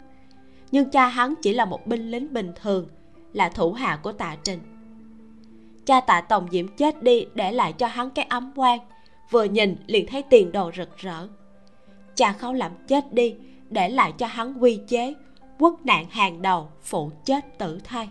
Nhưng 0.71 0.89
cha 0.89 1.07
hắn 1.07 1.33
chỉ 1.41 1.53
là 1.53 1.65
một 1.65 1.88
binh 1.88 2.11
lính 2.11 2.33
bình 2.33 2.51
thường, 2.61 2.88
là 3.33 3.49
thủ 3.49 3.73
hạ 3.73 3.99
của 4.03 4.11
tạ 4.11 4.35
trình. 4.43 4.59
Cha 5.85 6.01
tạ 6.01 6.21
tổng 6.21 6.47
diễm 6.51 6.67
chết 6.67 7.03
đi 7.03 7.25
để 7.35 7.51
lại 7.51 7.73
cho 7.73 7.88
hắn 7.88 8.09
cái 8.09 8.25
ấm 8.29 8.51
quan 8.55 8.79
vừa 9.30 9.43
nhìn 9.43 9.75
liền 9.88 10.07
thấy 10.07 10.23
tiền 10.30 10.51
đồ 10.51 10.71
rực 10.78 10.97
rỡ. 10.97 11.28
Cha 12.15 12.34
khấu 12.34 12.53
lẩm 12.53 12.71
chết 12.88 13.13
đi, 13.13 13.36
để 13.69 13.89
lại 13.89 14.13
cho 14.17 14.28
hắn 14.28 14.53
quy 14.59 14.80
chế, 14.88 15.13
quốc 15.59 15.86
nạn 15.86 16.05
hàng 16.09 16.41
đầu, 16.41 16.69
phụ 16.82 17.11
chết 17.25 17.57
tử 17.57 17.80
thay 17.84 18.09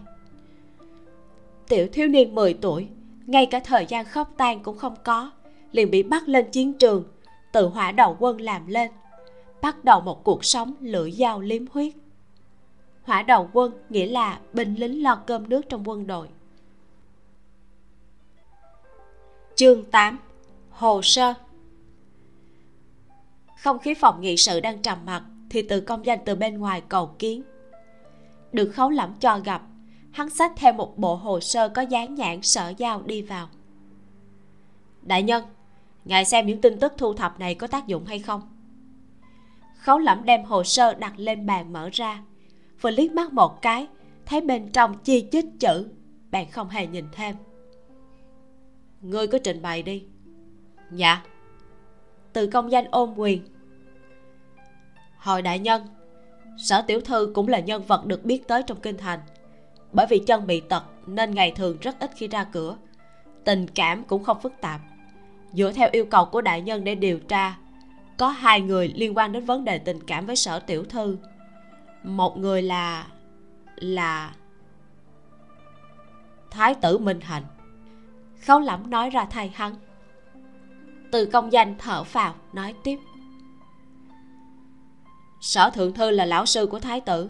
tiểu 1.68 1.88
thiếu 1.92 2.08
niên 2.08 2.34
10 2.34 2.54
tuổi, 2.54 2.88
ngay 3.26 3.46
cả 3.46 3.60
thời 3.60 3.86
gian 3.86 4.04
khóc 4.04 4.30
tan 4.36 4.62
cũng 4.62 4.78
không 4.78 4.94
có, 5.04 5.30
liền 5.72 5.90
bị 5.90 6.02
bắt 6.02 6.28
lên 6.28 6.50
chiến 6.50 6.72
trường, 6.72 7.04
tự 7.52 7.68
hỏa 7.68 7.92
đầu 7.92 8.16
quân 8.20 8.40
làm 8.40 8.66
lên, 8.66 8.90
bắt 9.62 9.84
đầu 9.84 10.00
một 10.00 10.24
cuộc 10.24 10.44
sống 10.44 10.74
lưỡi 10.80 11.12
dao 11.12 11.40
liếm 11.40 11.62
huyết. 11.70 11.94
Hỏa 13.02 13.22
đầu 13.22 13.50
quân 13.52 13.72
nghĩa 13.90 14.06
là 14.06 14.40
binh 14.52 14.74
lính 14.74 15.02
lo 15.02 15.22
cơm 15.26 15.48
nước 15.48 15.68
trong 15.68 15.88
quân 15.88 16.06
đội. 16.06 16.28
Chương 19.54 19.84
8 19.84 20.18
hồ 20.76 21.02
sơ. 21.02 21.34
Không 23.58 23.78
khí 23.78 23.94
phòng 23.94 24.20
nghị 24.20 24.36
sự 24.36 24.60
đang 24.60 24.82
trầm 24.82 24.98
mặc 25.06 25.22
thì 25.50 25.62
từ 25.62 25.80
công 25.80 26.06
danh 26.06 26.18
từ 26.24 26.34
bên 26.34 26.58
ngoài 26.58 26.82
cầu 26.88 27.14
kiến. 27.18 27.42
Được 28.52 28.72
khấu 28.74 28.90
lẫm 28.90 29.14
cho 29.20 29.38
gặp, 29.38 29.62
hắn 30.10 30.30
xách 30.30 30.52
theo 30.56 30.72
một 30.72 30.98
bộ 30.98 31.14
hồ 31.14 31.40
sơ 31.40 31.68
có 31.68 31.82
dán 31.82 32.14
nhãn 32.14 32.42
sở 32.42 32.72
giao 32.76 33.02
đi 33.02 33.22
vào. 33.22 33.48
Đại 35.02 35.22
nhân, 35.22 35.44
ngài 36.04 36.24
xem 36.24 36.46
những 36.46 36.60
tin 36.60 36.78
tức 36.80 36.92
thu 36.98 37.14
thập 37.14 37.40
này 37.40 37.54
có 37.54 37.66
tác 37.66 37.86
dụng 37.86 38.04
hay 38.04 38.18
không? 38.18 38.42
Khấu 39.78 39.98
lẫm 39.98 40.24
đem 40.24 40.44
hồ 40.44 40.64
sơ 40.64 40.94
đặt 40.94 41.12
lên 41.16 41.46
bàn 41.46 41.72
mở 41.72 41.88
ra, 41.92 42.22
vừa 42.80 42.90
liếc 42.90 43.12
mắt 43.12 43.32
một 43.32 43.62
cái, 43.62 43.86
thấy 44.26 44.40
bên 44.40 44.68
trong 44.72 44.98
chi 44.98 45.28
chít 45.32 45.44
chữ, 45.60 45.88
bạn 46.30 46.50
không 46.50 46.68
hề 46.68 46.86
nhìn 46.86 47.04
thêm. 47.12 47.36
Ngươi 49.00 49.26
cứ 49.26 49.38
trình 49.38 49.62
bày 49.62 49.82
đi 49.82 50.04
dạ. 50.90 51.22
Từ 52.32 52.46
công 52.46 52.72
danh 52.72 52.84
ôn 52.90 53.14
quyền. 53.16 53.42
Hồi 55.18 55.42
đại 55.42 55.58
nhân, 55.58 55.86
sở 56.58 56.82
tiểu 56.82 57.00
thư 57.00 57.32
cũng 57.34 57.48
là 57.48 57.60
nhân 57.60 57.82
vật 57.82 58.06
được 58.06 58.24
biết 58.24 58.48
tới 58.48 58.62
trong 58.62 58.80
kinh 58.80 58.96
thành. 58.96 59.20
Bởi 59.92 60.06
vì 60.10 60.18
chân 60.18 60.46
bị 60.46 60.60
tật 60.60 60.84
nên 61.06 61.34
ngày 61.34 61.52
thường 61.56 61.76
rất 61.80 62.00
ít 62.00 62.10
khi 62.16 62.28
ra 62.28 62.44
cửa. 62.44 62.76
Tình 63.44 63.66
cảm 63.74 64.04
cũng 64.04 64.24
không 64.24 64.40
phức 64.40 64.52
tạp. 64.60 64.80
Dựa 65.52 65.72
theo 65.72 65.88
yêu 65.92 66.04
cầu 66.04 66.24
của 66.24 66.40
đại 66.40 66.60
nhân 66.60 66.84
để 66.84 66.94
điều 66.94 67.18
tra, 67.18 67.56
có 68.18 68.28
hai 68.28 68.60
người 68.60 68.92
liên 68.96 69.16
quan 69.16 69.32
đến 69.32 69.44
vấn 69.44 69.64
đề 69.64 69.78
tình 69.78 70.00
cảm 70.06 70.26
với 70.26 70.36
sở 70.36 70.58
tiểu 70.58 70.84
thư. 70.84 71.18
Một 72.02 72.38
người 72.38 72.62
là 72.62 73.06
là 73.76 74.34
thái 76.50 76.74
tử 76.74 76.98
minh 76.98 77.20
hạnh. 77.20 77.44
Khấu 78.46 78.60
lẩm 78.60 78.90
nói 78.90 79.10
ra 79.10 79.26
thay 79.30 79.48
hắn 79.54 79.74
từ 81.12 81.26
công 81.26 81.52
danh 81.52 81.74
thở 81.78 82.04
phào, 82.04 82.34
nói 82.52 82.74
tiếp. 82.84 82.98
Sở 85.40 85.70
thượng 85.70 85.92
thư 85.92 86.10
là 86.10 86.24
lão 86.24 86.46
sư 86.46 86.66
của 86.66 86.78
thái 86.78 87.00
tử. 87.00 87.28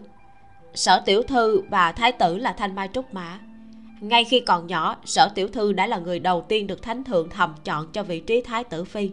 Sở 0.73 0.99
tiểu 1.05 1.23
thư 1.23 1.61
và 1.69 1.91
thái 1.91 2.11
tử 2.11 2.37
là 2.37 2.53
thanh 2.53 2.75
mai 2.75 2.89
trúc 2.93 3.13
mã. 3.13 3.39
Ngay 4.01 4.23
khi 4.23 4.39
còn 4.39 4.67
nhỏ, 4.67 4.97
sở 5.05 5.29
tiểu 5.35 5.47
thư 5.47 5.73
đã 5.73 5.87
là 5.87 5.97
người 5.97 6.19
đầu 6.19 6.45
tiên 6.47 6.67
được 6.67 6.81
thánh 6.81 7.03
thượng 7.03 7.29
thầm 7.29 7.55
chọn 7.63 7.91
cho 7.91 8.03
vị 8.03 8.19
trí 8.19 8.41
thái 8.41 8.63
tử 8.63 8.83
phi. 8.83 9.11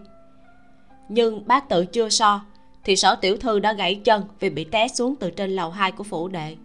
Nhưng 1.09 1.47
bác 1.47 1.69
tự 1.69 1.87
chưa 1.87 2.09
so, 2.09 2.41
thì 2.85 2.97
sở 2.97 3.15
tiểu 3.15 3.37
thư 3.37 3.59
đã 3.59 3.73
gãy 3.73 3.95
chân 3.95 4.25
vì 4.41 4.51
bị 4.51 4.65
té 4.65 4.89
xuống 4.89 5.17
từ 5.17 5.31
trên 5.31 5.51
lầu 5.51 5.71
hai 5.71 5.93
của 5.93 6.05
phủ 6.05 6.29
đệ. 6.29 6.57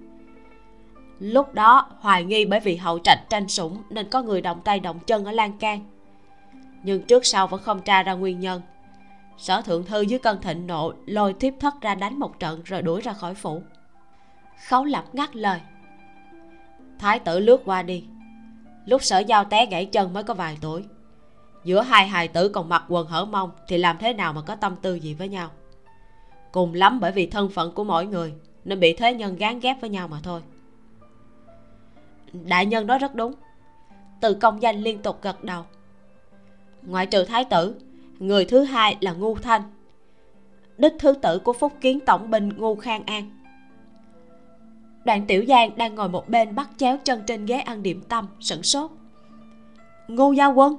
Lúc 1.20 1.54
đó, 1.54 1.88
hoài 2.00 2.24
nghi 2.24 2.46
bởi 2.46 2.60
vì 2.60 2.76
hậu 2.76 3.00
trạch 3.00 3.20
tranh 3.30 3.48
sủng 3.48 3.78
nên 3.90 4.10
có 4.10 4.22
người 4.22 4.42
động 4.42 4.62
tay 4.64 4.80
động 4.80 5.00
chân 5.00 5.26
ở 5.26 5.32
lan 5.32 5.58
can 5.58 5.86
nhưng 6.84 7.02
trước 7.02 7.26
sau 7.26 7.48
vẫn 7.48 7.62
không 7.62 7.82
tra 7.82 8.04
ra 8.04 8.14
nguyên 8.14 8.40
nhân. 8.40 8.62
Sở 9.38 9.62
thượng 9.62 9.86
thư 9.86 10.02
dưới 10.02 10.20
cơn 10.20 10.42
thịnh 10.42 10.68
nộ 10.68 10.94
lôi 11.06 11.34
thiếp 11.34 11.54
thất 11.60 11.82
ra 11.82 11.96
đánh 11.96 12.20
một 12.20 12.40
trận 12.40 12.62
rồi 12.66 12.82
đuổi 12.82 13.02
ra 13.02 13.14
khỏi 13.14 13.34
phủ. 13.34 13.62
Khấu 14.68 14.86
lập 14.86 15.06
ngắt 15.14 15.36
lời. 15.36 15.60
Thái 17.00 17.20
tử 17.20 17.40
lướt 17.40 17.62
qua 17.66 17.84
đi. 17.84 18.06
Lúc 18.86 19.04
sở 19.04 19.20
giao 19.20 19.46
té 19.46 19.66
gãy 19.66 19.86
chân 19.86 20.14
mới 20.14 20.24
có 20.24 20.34
vài 20.34 20.58
tuổi. 20.62 20.84
Giữa 21.64 21.82
hai 21.82 22.08
hài 22.08 22.28
tử 22.28 22.50
còn 22.50 22.70
mặc 22.70 22.84
quần 22.88 23.08
hở 23.08 23.26
mông 23.26 23.52
thì 23.68 23.78
làm 23.78 23.98
thế 23.98 24.14
nào 24.14 24.34
mà 24.34 24.42
có 24.42 24.56
tâm 24.56 24.76
tư 24.76 24.96
gì 24.96 25.14
với 25.14 25.28
nhau? 25.28 25.50
Cùng 26.52 26.74
lắm 26.74 27.00
bởi 27.00 27.12
vì 27.12 27.28
thân 27.28 27.50
phận 27.50 27.72
của 27.72 27.84
mỗi 27.84 28.06
người 28.06 28.34
nên 28.66 28.80
bị 28.80 28.94
thế 28.94 29.14
nhân 29.14 29.36
gán 29.36 29.60
ghép 29.60 29.82
với 29.82 29.90
nhau 29.90 30.08
mà 30.08 30.20
thôi. 30.24 30.42
Đại 32.34 32.66
nhân 32.66 32.88
nói 32.88 33.00
rất 33.00 33.16
đúng. 33.16 33.34
Từ 34.22 34.34
công 34.34 34.62
danh 34.62 34.82
liên 34.82 35.02
tục 35.02 35.20
gật 35.22 35.44
đầu 35.44 35.66
ngoại 36.90 37.06
trừ 37.06 37.24
thái 37.24 37.46
tử, 37.46 37.76
người 38.20 38.46
thứ 38.46 38.64
hai 38.64 38.98
là 39.02 39.14
ngu 39.14 39.36
thanh, 39.36 39.62
đích 40.78 40.94
thứ 41.00 41.14
tử 41.14 41.40
của 41.40 41.54
phúc 41.54 41.74
kiến 41.82 42.00
tổng 42.00 42.32
binh 42.32 42.50
ngu 42.58 42.76
khang 42.76 43.04
an. 43.06 43.30
Đoạn 45.06 45.26
tiểu 45.28 45.46
giang 45.48 45.78
đang 45.78 45.96
ngồi 45.96 46.10
một 46.10 46.30
bên 46.30 46.56
bắt 46.56 46.70
chéo 46.78 46.98
chân 47.04 47.24
trên 47.28 47.46
ghế 47.46 47.60
ăn 47.60 47.84
điểm 47.84 48.02
tâm, 48.10 48.28
sửng 48.40 48.64
sốt. 48.64 48.92
Ngu 50.08 50.34
gia 50.34 50.48
quân, 50.48 50.78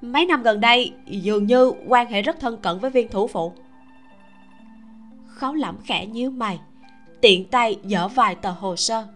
mấy 0.00 0.26
năm 0.26 0.42
gần 0.42 0.60
đây, 0.60 0.92
dường 1.06 1.46
như 1.46 1.72
quan 1.86 2.06
hệ 2.06 2.22
rất 2.22 2.40
thân 2.40 2.56
cận 2.56 2.78
với 2.78 2.90
viên 2.90 3.08
thủ 3.08 3.26
phụ. 3.26 3.52
Khấu 5.26 5.54
lẩm 5.54 5.76
khẽ 5.84 6.06
nhíu 6.06 6.30
mày, 6.30 6.60
tiện 7.20 7.48
tay 7.48 7.78
dở 7.84 8.08
vài 8.08 8.34
tờ 8.34 8.50
hồ 8.50 8.76
sơ. 8.76 9.06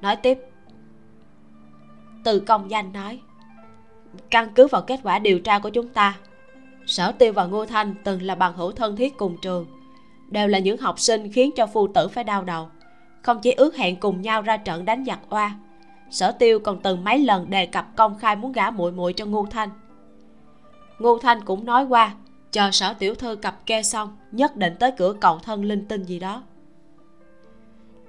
Nói 0.00 0.16
tiếp. 0.16 0.38
Từ 2.24 2.40
công 2.40 2.70
danh 2.70 2.92
nói 2.92 3.20
căn 4.30 4.48
cứ 4.54 4.66
vào 4.66 4.82
kết 4.82 5.00
quả 5.02 5.18
điều 5.18 5.40
tra 5.40 5.58
của 5.58 5.68
chúng 5.68 5.88
ta. 5.88 6.18
Sở 6.86 7.12
tiêu 7.12 7.32
và 7.32 7.44
ngô 7.44 7.66
thanh 7.66 7.94
từng 8.04 8.22
là 8.22 8.34
bằng 8.34 8.56
hữu 8.56 8.72
thân 8.72 8.96
thiết 8.96 9.16
cùng 9.16 9.36
trường, 9.42 9.66
đều 10.28 10.48
là 10.48 10.58
những 10.58 10.78
học 10.78 11.00
sinh 11.00 11.32
khiến 11.32 11.50
cho 11.56 11.66
phu 11.66 11.86
tử 11.86 12.08
phải 12.08 12.24
đau 12.24 12.44
đầu. 12.44 12.68
Không 13.22 13.40
chỉ 13.42 13.52
ước 13.52 13.76
hẹn 13.76 13.96
cùng 13.96 14.22
nhau 14.22 14.42
ra 14.42 14.56
trận 14.56 14.84
đánh 14.84 15.04
giặc 15.06 15.20
oa, 15.30 15.54
sở 16.10 16.32
tiêu 16.32 16.58
còn 16.58 16.82
từng 16.82 17.04
mấy 17.04 17.18
lần 17.18 17.50
đề 17.50 17.66
cập 17.66 17.86
công 17.96 18.18
khai 18.18 18.36
muốn 18.36 18.52
gả 18.52 18.70
muội 18.70 18.92
muội 18.92 19.12
cho 19.12 19.26
ngô 19.26 19.46
thanh. 19.50 19.70
Ngô 20.98 21.18
thanh 21.18 21.44
cũng 21.44 21.64
nói 21.64 21.84
qua, 21.84 22.14
chờ 22.52 22.70
sở 22.70 22.94
tiểu 22.94 23.14
thư 23.14 23.36
cặp 23.36 23.66
kê 23.66 23.82
xong, 23.82 24.16
nhất 24.32 24.56
định 24.56 24.74
tới 24.80 24.90
cửa 24.96 25.14
cầu 25.20 25.38
thân 25.38 25.64
linh 25.64 25.88
tinh 25.88 26.02
gì 26.02 26.18
đó. 26.18 26.42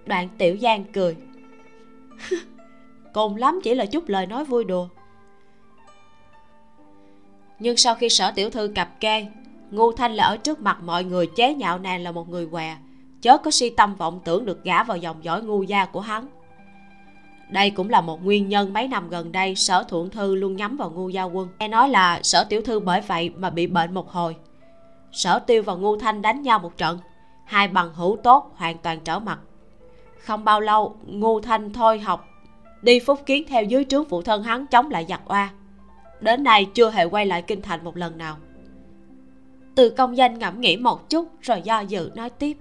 Đoạn 0.06 0.30
tiểu 0.38 0.58
giang 0.62 0.84
cười. 0.93 1.16
cười. 2.30 2.39
Cùng 3.14 3.36
lắm 3.36 3.60
chỉ 3.64 3.76
là 3.76 3.86
chút 3.86 4.10
lời 4.10 4.26
nói 4.26 4.45
vui 4.45 4.64
đùa 4.64 4.88
nhưng 7.60 7.78
sau 7.78 7.95
khi 7.95 8.10
sở 8.10 8.32
tiểu 8.32 8.49
thư 8.49 8.68
cặp 8.76 8.99
kê 8.99 9.26
ngu 9.72 9.91
thanh 9.91 10.14
là 10.16 10.24
ở 10.24 10.38
trước 10.38 10.60
mặt 10.60 10.78
mọi 10.84 11.03
người 11.03 11.28
chế 11.36 11.53
nhạo 11.53 11.80
nàng 11.80 12.03
là 12.03 12.12
một 12.12 12.30
người 12.30 12.45
què, 12.45 12.78
chớ 13.22 13.38
có 13.38 13.51
si 13.51 13.70
tâm 13.70 13.95
vọng 13.95 14.20
tưởng 14.24 14.45
được 14.45 14.64
gả 14.64 14.84
vào 14.84 14.97
dòng 14.97 15.24
dõi 15.24 15.43
ngu 15.43 15.64
gia 15.64 15.86
của 15.86 15.99
hắn. 15.99 16.28
Đây 17.49 17.70
cũng 17.70 17.89
là 17.89 18.01
một 18.01 18.24
nguyên 18.24 18.49
nhân 18.49 18.74
mấy 18.74 18.88
năm 18.88 19.10
gần 19.10 19.32
đây 19.32 19.56
sở 19.56 19.84
thượng 19.84 20.10
thư 20.10 20.36
luôn 20.36 20.56
nhắm 20.56 20.78
vào 20.78 20.91
ngu 20.91 21.10
gia 21.10 21.24
quân. 21.24 21.49
Nghe 21.60 21.68
nói 21.68 21.89
là 21.89 22.20
sở 22.24 22.43
tiểu 22.43 22.62
thư 22.62 22.80
bởi 22.80 23.01
vậy 23.01 23.30
mà 23.30 23.49
bị 23.49 23.68
bệnh 23.68 23.93
một 23.93 24.12
hồi. 24.12 24.36
Sở 25.12 25.39
tiêu 25.39 25.64
và 25.64 25.74
ngu 25.76 25.97
thanh 25.97 26.22
đánh 26.22 26.41
nhau 26.41 26.60
một 26.60 26.78
trận, 26.78 26.99
hai 27.45 27.68
bằng 27.68 27.93
hữu 27.93 28.18
tốt 28.24 28.53
hoàn 28.56 28.78
toàn 28.78 28.99
trở 28.99 29.20
mặt. 29.20 29.39
Không 30.20 30.43
bao 30.43 30.62
lâu 30.62 30.95
ngu 31.06 31.41
thanh 31.41 31.74
thôi 31.74 31.99
học, 31.99 32.28
đi 32.82 32.99
phúc 32.99 33.20
kiến 33.26 33.43
theo 33.47 33.64
dưới 33.64 33.86
trướng 33.89 34.06
phụ 34.06 34.22
thân 34.22 34.43
hắn 34.43 34.68
chống 34.68 34.91
lại 34.91 35.06
giặc 35.10 35.22
oa 35.26 35.49
đến 36.26 36.43
nay 36.43 36.65
chưa 36.73 36.89
hề 36.89 37.05
quay 37.05 37.26
lại 37.26 37.41
kinh 37.41 37.61
thành 37.61 37.84
một 37.84 37.97
lần 37.97 38.17
nào. 38.17 38.38
Từ 39.76 39.89
công 39.89 40.17
danh 40.17 40.39
ngẫm 40.39 40.61
nghĩ 40.61 40.78
một 40.78 41.09
chút 41.09 41.30
rồi 41.41 41.61
do 41.61 41.80
dự 41.80 42.11
nói 42.15 42.30
tiếp. 42.30 42.57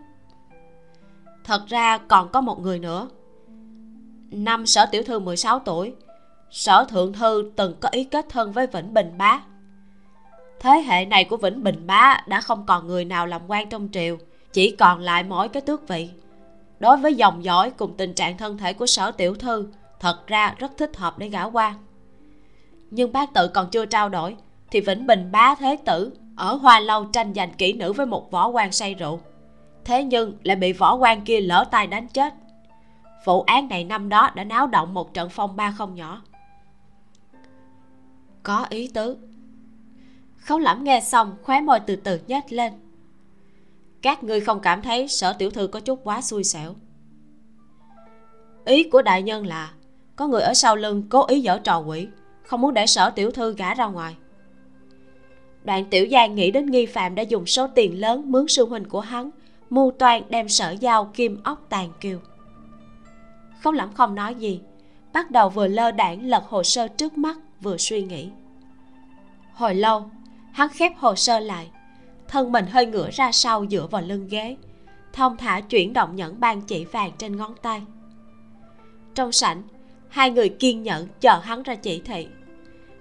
Thật 1.44 1.62
ra 1.66 1.98
còn 1.98 2.28
có 2.28 2.40
một 2.40 2.60
người 2.60 2.78
nữa. 2.78 3.08
Năm 4.30 4.66
sở 4.66 4.86
tiểu 4.86 5.02
thư 5.02 5.18
16 5.18 5.58
tuổi, 5.58 5.94
sở 6.50 6.84
thượng 6.88 7.12
thư 7.12 7.52
từng 7.56 7.74
có 7.80 7.88
ý 7.92 8.04
kết 8.04 8.26
thân 8.28 8.52
với 8.52 8.66
vĩnh 8.66 8.94
bình 8.94 9.18
bá. 9.18 9.40
Thế 10.60 10.70
hệ 10.70 11.04
này 11.04 11.24
của 11.24 11.36
vĩnh 11.36 11.62
bình 11.62 11.86
bá 11.86 12.22
đã 12.26 12.40
không 12.40 12.66
còn 12.66 12.86
người 12.86 13.04
nào 13.04 13.26
làm 13.26 13.42
quan 13.48 13.68
trong 13.68 13.88
triều, 13.92 14.16
chỉ 14.52 14.76
còn 14.78 15.00
lại 15.00 15.22
mỗi 15.22 15.48
cái 15.48 15.60
tước 15.60 15.88
vị. 15.88 16.10
Đối 16.80 16.96
với 16.96 17.14
dòng 17.14 17.44
dõi 17.44 17.70
cùng 17.70 17.94
tình 17.96 18.14
trạng 18.14 18.38
thân 18.38 18.58
thể 18.58 18.72
của 18.72 18.86
sở 18.86 19.10
tiểu 19.10 19.34
thư, 19.34 19.66
thật 20.00 20.26
ra 20.26 20.54
rất 20.58 20.76
thích 20.76 20.96
hợp 20.96 21.18
để 21.18 21.28
gả 21.28 21.44
quan 21.44 21.74
nhưng 22.94 23.12
bác 23.12 23.34
tự 23.34 23.48
còn 23.48 23.70
chưa 23.70 23.86
trao 23.86 24.08
đổi, 24.08 24.36
thì 24.70 24.80
vĩnh 24.80 25.06
bình 25.06 25.32
bá 25.32 25.54
thế 25.54 25.76
tử 25.84 26.12
ở 26.36 26.54
hoa 26.54 26.80
lâu 26.80 27.04
tranh 27.04 27.34
giành 27.34 27.54
kỹ 27.54 27.72
nữ 27.72 27.92
với 27.92 28.06
một 28.06 28.30
võ 28.30 28.48
quan 28.48 28.72
say 28.72 28.94
rượu. 28.94 29.20
Thế 29.84 30.04
nhưng 30.04 30.38
lại 30.42 30.56
bị 30.56 30.72
võ 30.72 30.94
quan 30.94 31.24
kia 31.24 31.40
lỡ 31.40 31.64
tay 31.70 31.86
đánh 31.86 32.08
chết. 32.08 32.34
Vụ 33.24 33.42
án 33.42 33.68
này 33.68 33.84
năm 33.84 34.08
đó 34.08 34.30
đã 34.34 34.44
náo 34.44 34.66
động 34.66 34.94
một 34.94 35.14
trận 35.14 35.28
phong 35.28 35.56
ba 35.56 35.70
không 35.70 35.94
nhỏ. 35.94 36.22
Có 38.42 38.66
ý 38.70 38.90
tứ. 38.94 39.16
Khấu 40.36 40.58
lẩm 40.58 40.84
nghe 40.84 41.00
xong, 41.00 41.36
khóe 41.42 41.60
môi 41.60 41.80
từ 41.80 41.96
từ 41.96 42.20
nhếch 42.26 42.52
lên. 42.52 42.72
Các 44.02 44.24
ngươi 44.24 44.40
không 44.40 44.60
cảm 44.60 44.82
thấy 44.82 45.08
sở 45.08 45.32
tiểu 45.32 45.50
thư 45.50 45.66
có 45.66 45.80
chút 45.80 46.00
quá 46.04 46.20
xui 46.20 46.44
xẻo. 46.44 46.74
Ý 48.64 48.90
của 48.90 49.02
đại 49.02 49.22
nhân 49.22 49.46
là, 49.46 49.70
có 50.16 50.26
người 50.26 50.42
ở 50.42 50.54
sau 50.54 50.76
lưng 50.76 51.02
cố 51.10 51.26
ý 51.26 51.40
dở 51.40 51.58
trò 51.58 51.78
quỷ 51.78 52.08
không 52.44 52.60
muốn 52.60 52.74
để 52.74 52.86
sở 52.86 53.10
tiểu 53.10 53.30
thư 53.30 53.54
gả 53.54 53.74
ra 53.74 53.86
ngoài. 53.86 54.16
Đoạn 55.64 55.84
tiểu 55.90 56.06
giang 56.10 56.34
nghĩ 56.34 56.50
đến 56.50 56.66
nghi 56.66 56.86
phạm 56.86 57.14
đã 57.14 57.22
dùng 57.22 57.46
số 57.46 57.66
tiền 57.66 58.00
lớn 58.00 58.32
mướn 58.32 58.48
sư 58.48 58.66
huynh 58.66 58.84
của 58.84 59.00
hắn, 59.00 59.30
mưu 59.70 59.90
toan 59.90 60.22
đem 60.28 60.48
sở 60.48 60.70
giao 60.70 61.10
kim 61.14 61.42
ốc 61.42 61.66
tàn 61.68 61.90
kiều. 62.00 62.18
Không 63.60 63.74
lắm 63.74 63.90
không 63.94 64.14
nói 64.14 64.34
gì, 64.34 64.60
bắt 65.12 65.30
đầu 65.30 65.48
vừa 65.48 65.66
lơ 65.66 65.90
đảng 65.90 66.26
lật 66.26 66.44
hồ 66.48 66.62
sơ 66.62 66.88
trước 66.88 67.18
mắt, 67.18 67.38
vừa 67.60 67.76
suy 67.76 68.02
nghĩ. 68.02 68.30
Hồi 69.52 69.74
lâu, 69.74 70.10
hắn 70.52 70.68
khép 70.68 70.92
hồ 70.98 71.14
sơ 71.14 71.40
lại, 71.40 71.70
thân 72.28 72.52
mình 72.52 72.66
hơi 72.66 72.86
ngửa 72.86 73.10
ra 73.10 73.32
sau 73.32 73.66
dựa 73.70 73.86
vào 73.90 74.02
lưng 74.02 74.28
ghế, 74.30 74.56
thông 75.12 75.36
thả 75.36 75.60
chuyển 75.60 75.92
động 75.92 76.16
nhẫn 76.16 76.40
ban 76.40 76.62
chỉ 76.62 76.84
vàng 76.84 77.12
trên 77.18 77.36
ngón 77.36 77.54
tay. 77.62 77.82
Trong 79.14 79.32
sảnh 79.32 79.62
hai 80.14 80.30
người 80.30 80.48
kiên 80.48 80.82
nhẫn 80.82 81.08
chờ 81.20 81.38
hắn 81.38 81.62
ra 81.62 81.74
chỉ 81.74 82.00
thị. 82.00 82.28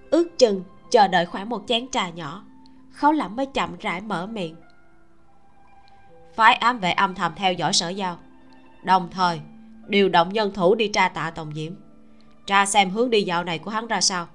Ước 0.09 0.37
chừng 0.37 0.63
chờ 0.91 1.07
đợi 1.07 1.25
khoảng 1.25 1.49
một 1.49 1.63
chén 1.67 1.91
trà 1.91 2.09
nhỏ. 2.09 2.43
Khấu 2.91 3.11
lẩm 3.11 3.35
mới 3.35 3.45
chậm 3.45 3.75
rãi 3.79 4.01
mở 4.01 4.27
miệng. 4.27 4.55
Phái 6.35 6.53
ám 6.53 6.79
vệ 6.79 6.91
âm 6.91 7.15
thầm 7.15 7.31
theo 7.35 7.53
dõi 7.53 7.73
sở 7.73 7.89
giao. 7.89 8.17
Đồng 8.83 9.09
thời, 9.11 9.41
điều 9.87 10.09
động 10.09 10.33
nhân 10.33 10.51
thủ 10.53 10.75
đi 10.75 10.87
tra 10.87 11.09
tạ 11.09 11.31
tổng 11.31 11.53
diễm. 11.55 11.73
Tra 12.45 12.65
xem 12.65 12.89
hướng 12.89 13.09
đi 13.09 13.21
dạo 13.21 13.43
này 13.43 13.59
của 13.59 13.71
hắn 13.71 13.87
ra 13.87 14.01
sao. 14.01 14.27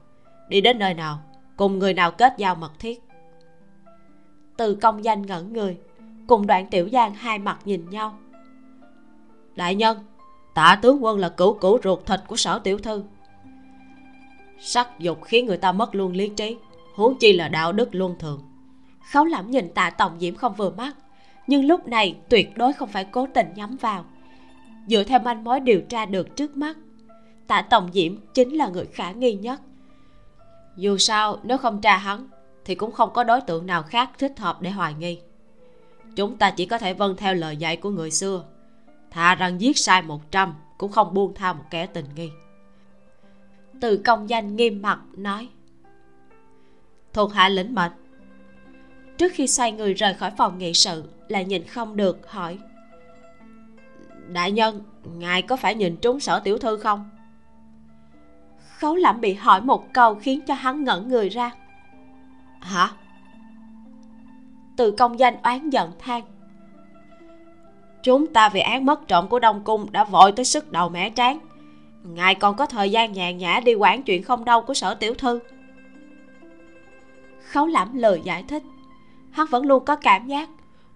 Đi 0.48 0.60
đến 0.60 0.78
nơi 0.78 0.94
nào, 0.94 1.18
cùng 1.56 1.78
người 1.78 1.94
nào 1.94 2.10
kết 2.10 2.34
giao 2.36 2.54
mật 2.54 2.72
thiết. 2.78 3.02
Từ 4.56 4.74
công 4.74 5.04
danh 5.04 5.22
ngẩn 5.22 5.52
người, 5.52 5.76
cùng 6.26 6.46
đoạn 6.46 6.66
tiểu 6.70 6.88
giang 6.92 7.14
hai 7.14 7.38
mặt 7.38 7.58
nhìn 7.64 7.90
nhau. 7.90 8.18
Đại 9.56 9.74
nhân 9.74 9.98
tạ 10.58 10.78
tướng 10.82 11.04
quân 11.04 11.18
là 11.18 11.28
cửu 11.28 11.54
cửu 11.54 11.78
ruột 11.84 12.06
thịt 12.06 12.20
của 12.26 12.36
sở 12.36 12.58
tiểu 12.58 12.78
thư. 12.78 13.02
Sắc 14.58 14.98
dục 14.98 15.24
khiến 15.24 15.46
người 15.46 15.56
ta 15.56 15.72
mất 15.72 15.94
luôn 15.94 16.12
lý 16.12 16.28
trí, 16.28 16.56
huống 16.94 17.18
chi 17.18 17.32
là 17.32 17.48
đạo 17.48 17.72
đức 17.72 17.94
luân 17.94 18.18
thường. 18.18 18.42
Khấu 19.12 19.24
lẩm 19.24 19.50
nhìn 19.50 19.68
tạ 19.74 19.90
tổng 19.90 20.12
diễm 20.20 20.34
không 20.34 20.54
vừa 20.54 20.70
mắt, 20.70 20.96
nhưng 21.46 21.64
lúc 21.64 21.88
này 21.88 22.16
tuyệt 22.28 22.56
đối 22.56 22.72
không 22.72 22.88
phải 22.88 23.04
cố 23.04 23.26
tình 23.34 23.46
nhắm 23.54 23.76
vào. 23.76 24.04
Dựa 24.86 25.02
theo 25.04 25.18
manh 25.18 25.44
mối 25.44 25.60
điều 25.60 25.80
tra 25.80 26.06
được 26.06 26.36
trước 26.36 26.56
mắt, 26.56 26.76
tạ 27.46 27.62
tổng 27.62 27.90
diễm 27.92 28.16
chính 28.34 28.56
là 28.56 28.68
người 28.68 28.86
khả 28.86 29.12
nghi 29.12 29.32
nhất. 29.32 29.60
Dù 30.76 30.98
sao, 30.98 31.38
nếu 31.42 31.58
không 31.58 31.80
tra 31.80 31.96
hắn, 31.96 32.28
thì 32.64 32.74
cũng 32.74 32.92
không 32.92 33.10
có 33.12 33.24
đối 33.24 33.40
tượng 33.40 33.66
nào 33.66 33.82
khác 33.82 34.10
thích 34.18 34.38
hợp 34.38 34.62
để 34.62 34.70
hoài 34.70 34.94
nghi. 34.94 35.20
Chúng 36.16 36.36
ta 36.36 36.50
chỉ 36.50 36.66
có 36.66 36.78
thể 36.78 36.94
vâng 36.94 37.16
theo 37.16 37.34
lời 37.34 37.56
dạy 37.56 37.76
của 37.76 37.90
người 37.90 38.10
xưa 38.10 38.44
thà 39.10 39.34
rằng 39.34 39.60
giết 39.60 39.78
sai 39.78 40.02
một 40.02 40.30
trăm, 40.30 40.54
cũng 40.78 40.92
không 40.92 41.14
buông 41.14 41.34
tha 41.34 41.52
một 41.52 41.64
kẻ 41.70 41.86
tình 41.86 42.06
nghi. 42.14 42.30
Từ 43.80 43.96
công 43.96 44.28
danh 44.28 44.56
nghiêm 44.56 44.82
mặt, 44.82 45.00
nói, 45.16 45.48
thuộc 47.12 47.32
hạ 47.32 47.48
lĩnh 47.48 47.74
mệnh. 47.74 47.92
Trước 49.18 49.32
khi 49.34 49.46
xoay 49.46 49.72
người 49.72 49.94
rời 49.94 50.14
khỏi 50.14 50.30
phòng 50.30 50.58
nghị 50.58 50.74
sự, 50.74 51.04
lại 51.28 51.44
nhìn 51.44 51.66
không 51.66 51.96
được, 51.96 52.30
hỏi, 52.30 52.58
đại 54.28 54.52
nhân, 54.52 54.82
ngài 55.04 55.42
có 55.42 55.56
phải 55.56 55.74
nhìn 55.74 55.96
trúng 55.96 56.20
sở 56.20 56.40
tiểu 56.40 56.58
thư 56.58 56.76
không? 56.76 57.10
Khấu 58.78 58.96
lẩm 58.96 59.20
bị 59.20 59.34
hỏi 59.34 59.60
một 59.60 59.84
câu 59.92 60.14
khiến 60.14 60.40
cho 60.46 60.54
hắn 60.54 60.84
ngẩn 60.84 61.08
người 61.08 61.28
ra. 61.28 61.50
Hả? 62.60 62.90
Từ 64.76 64.90
công 64.90 65.18
danh 65.18 65.42
oán 65.42 65.70
giận 65.70 65.92
than 65.98 66.22
chúng 68.08 68.26
ta 68.26 68.48
vì 68.48 68.60
án 68.60 68.86
mất 68.86 69.08
trộm 69.08 69.28
của 69.28 69.38
đông 69.38 69.64
cung 69.64 69.92
đã 69.92 70.04
vội 70.04 70.32
tới 70.32 70.44
sức 70.44 70.72
đầu 70.72 70.88
mẻ 70.88 71.10
trán 71.10 71.38
ngài 72.02 72.34
còn 72.34 72.56
có 72.56 72.66
thời 72.66 72.90
gian 72.90 73.12
nhàn 73.12 73.38
nhã 73.38 73.60
đi 73.64 73.74
quản 73.74 74.02
chuyện 74.02 74.22
không 74.22 74.44
đâu 74.44 74.62
của 74.62 74.74
sở 74.74 74.94
tiểu 74.94 75.14
thư. 75.14 75.38
Khấu 77.42 77.66
lãm 77.66 77.98
lời 77.98 78.20
giải 78.24 78.42
thích. 78.42 78.62
Hắn 79.30 79.46
vẫn 79.50 79.66
luôn 79.66 79.84
có 79.84 79.96
cảm 79.96 80.26
giác 80.26 80.48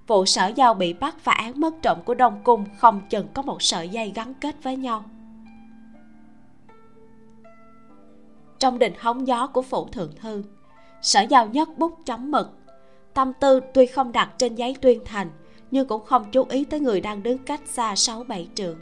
vụ 0.07 0.27
sở 0.27 0.47
giao 0.47 0.75
bị 0.75 0.93
bắt 0.93 1.25
và 1.25 1.33
án 1.33 1.61
mất 1.61 1.75
trộm 1.83 1.99
của 2.05 2.15
đông 2.15 2.41
cung 2.45 2.65
không 2.77 3.01
chừng 3.11 3.27
có 3.35 3.43
một 3.43 3.63
sợi 3.63 3.89
dây 3.89 4.13
gắn 4.15 4.35
kết 4.35 4.63
với 4.63 4.77
nhau. 4.77 5.05
Trong 8.59 8.79
đình 8.79 8.93
hóng 8.99 9.27
gió 9.27 9.47
của 9.47 9.63
phủ 9.63 9.89
thượng 9.89 10.13
thư, 10.17 10.45
sở 11.03 11.21
giao 11.21 11.47
nhất 11.47 11.69
bút 11.79 11.99
chấm 12.05 12.31
mực. 12.31 12.51
Tâm 13.15 13.33
tư 13.41 13.61
tuy 13.75 13.87
không 13.87 14.13
đặt 14.13 14.31
trên 14.39 14.55
giấy 14.55 14.77
tuyên 14.81 15.01
thành 15.05 15.31
nhưng 15.73 15.89
cũng 15.89 16.05
không 16.05 16.25
chú 16.33 16.45
ý 16.45 16.65
tới 16.65 16.81
người 16.81 17.01
đang 17.01 17.23
đứng 17.23 17.39
cách 17.39 17.61
xa 17.65 17.97
sáu 17.97 18.25
bảy 18.25 18.49
trường 18.55 18.79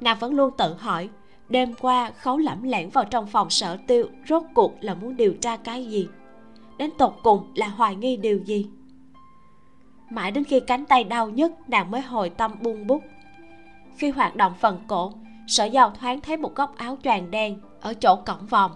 nàng 0.00 0.16
vẫn 0.20 0.34
luôn 0.34 0.50
tự 0.56 0.74
hỏi, 0.74 1.08
đêm 1.48 1.74
qua 1.74 2.10
khấu 2.10 2.38
lẩm 2.38 2.62
lẻn 2.62 2.88
vào 2.88 3.04
trong 3.04 3.26
phòng 3.26 3.50
sở 3.50 3.76
tiêu 3.86 4.08
rốt 4.28 4.42
cuộc 4.54 4.72
là 4.80 4.94
muốn 4.94 5.16
điều 5.16 5.34
tra 5.34 5.56
cái 5.56 5.86
gì? 5.86 6.08
Đến 6.78 6.90
tột 6.98 7.14
cùng 7.22 7.52
là 7.54 7.68
hoài 7.68 7.96
nghi 7.96 8.16
điều 8.16 8.38
gì? 8.38 8.70
Mãi 10.10 10.30
đến 10.30 10.44
khi 10.44 10.60
cánh 10.60 10.84
tay 10.84 11.04
đau 11.04 11.30
nhất 11.30 11.52
nàng 11.68 11.90
mới 11.90 12.00
hồi 12.00 12.30
tâm 12.30 12.52
buông 12.62 12.86
bút. 12.86 13.02
Khi 13.96 14.10
hoạt 14.10 14.36
động 14.36 14.54
phần 14.60 14.80
cổ, 14.88 15.12
sở 15.46 15.64
giao 15.64 15.90
thoáng 15.90 16.20
thấy 16.20 16.36
một 16.36 16.54
góc 16.54 16.76
áo 16.76 16.98
choàng 17.04 17.30
đen 17.30 17.60
ở 17.80 17.94
chỗ 17.94 18.16
cổng 18.16 18.46
vòng 18.46 18.70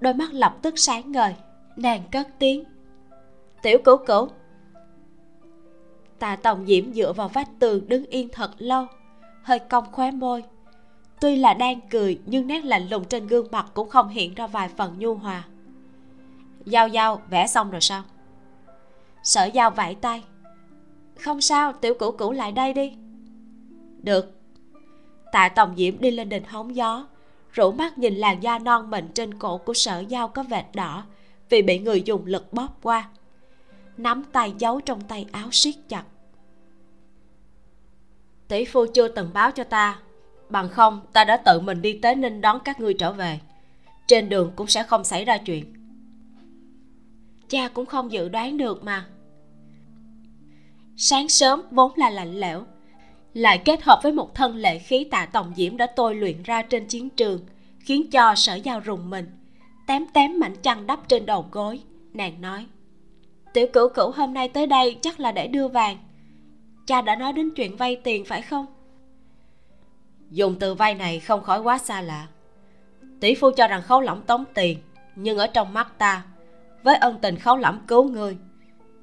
đôi 0.00 0.14
mắt 0.14 0.32
lập 0.32 0.56
tức 0.62 0.74
sáng 0.78 1.12
ngời. 1.12 1.34
Nàng 1.76 2.02
cất 2.12 2.28
tiếng. 2.38 2.64
Tiểu 3.62 3.78
cửu 3.84 3.96
cửu 3.96 4.28
tạ 6.20 6.36
tổng 6.36 6.66
diễm 6.66 6.92
dựa 6.92 7.12
vào 7.12 7.28
vách 7.28 7.48
tường 7.58 7.88
đứng 7.88 8.06
yên 8.06 8.28
thật 8.32 8.50
lâu, 8.58 8.86
hơi 9.42 9.58
cong 9.58 9.92
khóe 9.92 10.10
môi. 10.10 10.44
Tuy 11.20 11.36
là 11.36 11.54
đang 11.54 11.80
cười, 11.90 12.20
nhưng 12.26 12.46
nét 12.46 12.64
lạnh 12.64 12.88
lùng 12.88 13.04
trên 13.04 13.26
gương 13.26 13.46
mặt 13.50 13.66
cũng 13.74 13.88
không 13.88 14.08
hiện 14.08 14.34
ra 14.34 14.46
vài 14.46 14.68
phần 14.68 14.98
nhu 14.98 15.14
hòa. 15.14 15.44
Giao 16.64 16.88
giao, 16.88 17.22
vẽ 17.30 17.46
xong 17.46 17.70
rồi 17.70 17.80
sao? 17.80 18.02
Sở 19.22 19.44
giao 19.44 19.70
vẫy 19.70 19.94
tay. 19.94 20.24
Không 21.20 21.40
sao, 21.40 21.72
tiểu 21.72 21.94
cửu 21.94 22.12
cửu 22.12 22.32
lại 22.32 22.52
đây 22.52 22.74
đi. 22.74 22.92
Được. 24.02 24.40
Tạ 25.32 25.48
tổng 25.48 25.74
diễm 25.76 26.00
đi 26.00 26.10
lên 26.10 26.28
đỉnh 26.28 26.44
hóng 26.44 26.76
gió, 26.76 27.06
rủ 27.52 27.72
mắt 27.72 27.98
nhìn 27.98 28.14
làn 28.14 28.42
da 28.42 28.58
non 28.58 28.90
mịn 28.90 29.08
trên 29.14 29.34
cổ 29.34 29.58
của 29.58 29.74
sở 29.74 29.98
giao 29.98 30.28
có 30.28 30.42
vệt 30.42 30.64
đỏ 30.74 31.04
vì 31.48 31.62
bị 31.62 31.78
người 31.78 32.02
dùng 32.02 32.26
lực 32.26 32.52
bóp 32.52 32.68
qua 32.82 33.08
nắm 34.02 34.24
tay 34.32 34.52
giấu 34.58 34.80
trong 34.80 35.00
tay 35.00 35.26
áo 35.32 35.48
siết 35.52 35.74
chặt. 35.88 36.04
Tỷ 38.48 38.64
phu 38.64 38.86
chưa 38.94 39.08
từng 39.08 39.30
báo 39.34 39.50
cho 39.50 39.64
ta. 39.64 39.98
Bằng 40.48 40.68
không 40.68 41.00
ta 41.12 41.24
đã 41.24 41.36
tự 41.36 41.60
mình 41.60 41.82
đi 41.82 41.98
tới 42.02 42.14
ninh 42.14 42.40
đón 42.40 42.60
các 42.64 42.80
ngươi 42.80 42.94
trở 42.94 43.12
về. 43.12 43.40
Trên 44.06 44.28
đường 44.28 44.52
cũng 44.56 44.66
sẽ 44.66 44.82
không 44.82 45.04
xảy 45.04 45.24
ra 45.24 45.38
chuyện. 45.38 45.74
Cha 47.48 47.68
cũng 47.68 47.86
không 47.86 48.12
dự 48.12 48.28
đoán 48.28 48.56
được 48.56 48.84
mà. 48.84 49.06
Sáng 50.96 51.28
sớm 51.28 51.62
vốn 51.70 51.92
là 51.96 52.10
lạnh 52.10 52.40
lẽo 52.40 52.64
lại 53.34 53.62
kết 53.64 53.82
hợp 53.82 54.00
với 54.02 54.12
một 54.12 54.34
thân 54.34 54.56
lệ 54.56 54.78
khí 54.78 55.06
tạ 55.10 55.26
tổng 55.26 55.52
diễm 55.56 55.76
đã 55.76 55.86
tôi 55.86 56.14
luyện 56.14 56.42
ra 56.42 56.62
trên 56.62 56.86
chiến 56.86 57.10
trường 57.10 57.40
khiến 57.80 58.10
cho 58.10 58.34
sở 58.34 58.54
giao 58.54 58.80
rùng 58.80 59.10
mình 59.10 59.30
tém 59.86 60.06
tém 60.14 60.40
mảnh 60.40 60.56
chăn 60.62 60.86
đắp 60.86 61.08
trên 61.08 61.26
đầu 61.26 61.46
gối 61.50 61.80
nàng 62.12 62.40
nói 62.40 62.66
tiểu 63.52 63.66
cửu 63.72 63.88
cửu 63.88 64.10
hôm 64.10 64.34
nay 64.34 64.48
tới 64.48 64.66
đây 64.66 64.98
chắc 65.02 65.20
là 65.20 65.32
để 65.32 65.46
đưa 65.46 65.68
vàng. 65.68 65.96
Cha 66.86 67.02
đã 67.02 67.16
nói 67.16 67.32
đến 67.32 67.50
chuyện 67.56 67.76
vay 67.76 67.96
tiền 67.96 68.24
phải 68.24 68.42
không? 68.42 68.66
Dùng 70.30 70.54
từ 70.60 70.74
vay 70.74 70.94
này 70.94 71.20
không 71.20 71.42
khỏi 71.42 71.60
quá 71.60 71.78
xa 71.78 72.00
lạ. 72.00 72.26
Tỷ 73.20 73.34
phu 73.34 73.50
cho 73.50 73.68
rằng 73.68 73.82
khấu 73.82 74.00
lỏng 74.00 74.22
tống 74.22 74.44
tiền 74.54 74.78
nhưng 75.16 75.38
ở 75.38 75.46
trong 75.46 75.74
mắt 75.74 75.98
ta 75.98 76.22
với 76.82 76.96
ân 76.96 77.18
tình 77.22 77.36
khấu 77.36 77.56
lỏng 77.56 77.78
cứu 77.86 78.04
ngươi 78.04 78.36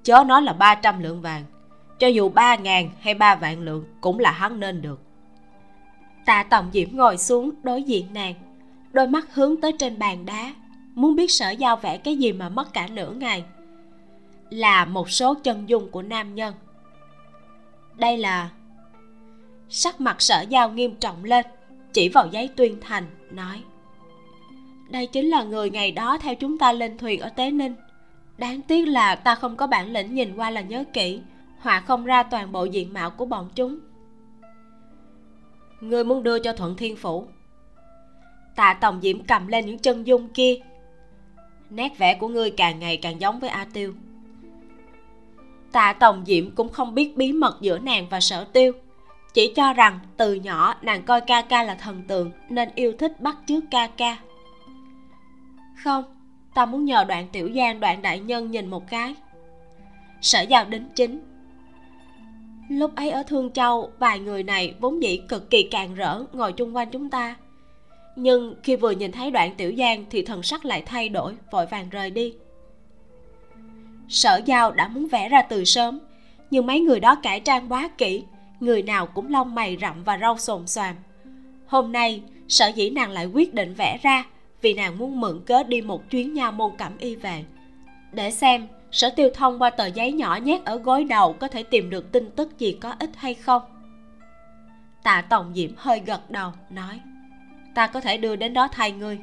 chớ 0.04 0.24
nói 0.28 0.42
là 0.42 0.54
300 0.54 1.04
lượng 1.04 1.22
vàng 1.22 1.44
cho 2.00 2.08
dù 2.08 2.30
ba 2.30 2.56
ngàn 2.56 2.90
hay 3.00 3.14
ba 3.14 3.36
vạn 3.36 3.62
lượng 3.62 3.86
cũng 4.02 4.20
là 4.20 4.32
hắn 4.32 4.60
nên 4.60 4.82
được. 4.82 5.02
Tạ 6.26 6.44
tổng 6.44 6.70
diễm 6.74 6.90
ngồi 6.92 7.18
xuống 7.18 7.52
đối 7.64 7.84
diện 7.84 8.14
nàng 8.14 8.34
đôi 8.92 9.08
mắt 9.08 9.34
hướng 9.34 9.62
tới 9.62 9.72
trên 9.80 10.00
bàn 10.00 10.26
đá 10.26 10.54
muốn 10.96 11.16
biết 11.16 11.32
sở 11.32 11.50
giao 11.50 11.76
vẽ 11.76 11.98
cái 11.98 12.18
gì 12.18 12.32
mà 12.32 12.50
mất 12.50 12.74
cả 12.74 12.88
nửa 12.88 13.12
ngày 13.12 13.44
là 14.50 14.86
một 14.86 15.10
số 15.10 15.34
chân 15.34 15.70
dung 15.70 15.92
của 15.92 16.02
nam 16.02 16.36
nhân. 16.36 16.54
Đây 17.96 18.18
là 18.18 18.50
sắc 19.70 20.02
mặt 20.02 20.22
sở 20.22 20.46
giao 20.50 20.70
nghiêm 20.70 20.96
trọng 20.96 21.24
lên, 21.24 21.46
chỉ 21.94 22.10
vào 22.10 22.28
giấy 22.32 22.50
tuyên 22.56 22.78
thành, 22.82 23.06
nói, 23.32 23.64
đây 24.90 25.08
chính 25.08 25.30
là 25.30 25.44
người 25.44 25.70
ngày 25.70 25.92
đó 25.92 26.18
theo 26.22 26.36
chúng 26.36 26.58
ta 26.58 26.72
lên 26.72 26.98
thuyền 26.98 27.20
ở 27.20 27.30
tế 27.30 27.52
ninh. 27.52 27.76
Đáng 28.38 28.62
tiếc 28.62 28.86
là 28.86 29.16
ta 29.16 29.36
không 29.36 29.56
có 29.56 29.68
bản 29.68 29.94
lĩnh 29.94 30.16
nhìn 30.16 30.36
qua 30.36 30.50
là 30.50 30.62
nhớ 30.62 30.84
kỹ, 30.94 31.22
họa 31.60 31.80
không 31.80 32.06
ra 32.06 32.24
toàn 32.24 32.52
bộ 32.52 32.66
diện 32.66 32.94
mạo 32.94 33.10
của 33.10 33.26
bọn 33.26 33.50
chúng. 33.56 33.80
Người 35.82 36.04
muốn 36.04 36.24
đưa 36.24 36.40
cho 36.40 36.54
thuận 36.54 36.76
thiên 36.76 36.96
phủ. 36.96 37.28
Tạ 38.56 38.78
tổng 38.82 39.00
diễm 39.02 39.24
cầm 39.24 39.48
lên 39.48 39.66
những 39.66 39.80
chân 39.80 40.08
dung 40.08 40.28
kia. 40.30 40.56
Nét 41.70 41.98
vẽ 41.98 42.14
của 42.14 42.28
ngươi 42.28 42.52
càng 42.52 42.80
ngày 42.80 42.98
càng 42.98 43.22
giống 43.22 43.40
với 43.40 43.50
a 43.50 43.66
tiêu 43.74 43.94
tạ 45.72 45.94
tổng 46.00 46.24
diễm 46.28 46.52
cũng 46.52 46.70
không 46.70 46.96
biết 46.96 47.18
bí 47.18 47.32
mật 47.32 47.58
giữa 47.62 47.80
nàng 47.80 48.08
và 48.10 48.20
sở 48.20 48.44
tiêu. 48.44 48.72
Chỉ 49.34 49.54
cho 49.56 49.74
rằng 49.74 50.00
từ 50.18 50.34
nhỏ 50.34 50.76
nàng 50.82 51.04
coi 51.04 51.22
ca 51.22 51.42
ca 51.42 51.64
là 51.64 51.76
thần 51.76 52.04
tượng 52.08 52.32
nên 52.50 52.70
yêu 52.76 52.94
thích 53.00 53.22
bắt 53.22 53.38
chước 53.48 53.64
ca 53.72 53.88
ca. 53.88 54.18
Không, 55.84 56.04
ta 56.54 56.66
muốn 56.66 56.86
nhờ 56.86 57.04
đoạn 57.04 57.28
tiểu 57.32 57.50
giang, 57.56 57.80
đoạn 57.80 58.02
đại 58.02 58.20
nhân 58.20 58.52
nhìn 58.52 58.68
một 58.68 58.90
cái. 58.90 59.16
Sở 60.22 60.42
giao 60.42 60.66
đính 60.66 60.90
chính. 60.96 61.22
Lúc 62.70 62.96
ấy 62.96 63.12
ở 63.12 63.24
thương 63.24 63.52
châu, 63.52 63.92
vài 64.00 64.20
người 64.20 64.44
này 64.44 64.76
vốn 64.80 65.02
dĩ 65.04 65.22
cực 65.30 65.50
kỳ 65.50 65.64
càng 65.64 65.96
rỡ 65.96 66.24
ngồi 66.34 66.54
chung 66.54 66.76
quanh 66.76 66.90
chúng 66.90 67.10
ta. 67.10 67.36
Nhưng 68.16 68.56
khi 68.64 68.76
vừa 68.76 68.92
nhìn 68.92 69.12
thấy 69.12 69.32
đoạn 69.32 69.56
tiểu 69.58 69.74
giang 69.78 70.06
thì 70.10 70.26
thần 70.26 70.44
sắc 70.44 70.66
lại 70.66 70.84
thay 70.86 71.10
đổi, 71.10 71.34
vội 71.52 71.66
vàng 71.66 71.90
rời 71.90 72.10
đi 72.10 72.34
sở 74.10 74.42
giao 74.46 74.72
đã 74.72 74.88
muốn 74.88 75.08
vẽ 75.08 75.30
ra 75.30 75.42
từ 75.42 75.66
sớm, 75.66 76.00
nhưng 76.52 76.66
mấy 76.66 76.80
người 76.80 77.00
đó 77.00 77.16
cải 77.16 77.40
trang 77.40 77.72
quá 77.72 77.90
kỹ, 77.98 78.24
người 78.60 78.82
nào 78.82 79.08
cũng 79.08 79.30
lông 79.30 79.56
mày 79.56 79.78
rậm 79.82 80.04
và 80.04 80.18
râu 80.18 80.38
xồm 80.38 80.68
xoàm. 80.68 80.96
Hôm 81.68 81.92
nay, 81.92 82.22
sở 82.48 82.68
dĩ 82.68 82.90
nàng 82.90 83.12
lại 83.12 83.26
quyết 83.26 83.54
định 83.54 83.74
vẽ 83.74 84.00
ra 84.02 84.24
vì 84.62 84.74
nàng 84.74 84.98
muốn 84.98 85.20
mượn 85.20 85.42
cớ 85.46 85.64
đi 85.64 85.82
một 85.82 86.10
chuyến 86.10 86.34
nha 86.34 86.52
môn 86.52 86.72
cẩm 86.78 86.98
y 86.98 87.16
về. 87.16 87.44
Để 88.12 88.32
xem, 88.32 88.68
sở 88.92 89.10
tiêu 89.10 89.30
thông 89.34 89.62
qua 89.62 89.70
tờ 89.70 89.86
giấy 89.86 90.12
nhỏ 90.12 90.40
nhét 90.44 90.66
ở 90.66 90.78
gối 90.78 91.04
đầu 91.04 91.34
có 91.34 91.48
thể 91.48 91.64
tìm 91.64 91.90
được 91.90 92.12
tin 92.12 92.32
tức 92.32 92.60
gì 92.60 92.78
có 92.82 92.94
ích 93.00 93.12
hay 93.16 93.34
không? 93.34 93.62
Tạ 95.04 95.24
tổng 95.30 95.52
diễm 95.56 95.72
hơi 95.78 96.02
gật 96.06 96.32
đầu, 96.32 96.52
nói, 96.70 97.00
ta 97.76 97.88
có 97.88 98.02
thể 98.02 98.18
đưa 98.18 98.36
đến 98.36 98.54
đó 98.54 98.68
thay 98.72 98.92
ngươi. 98.92 99.20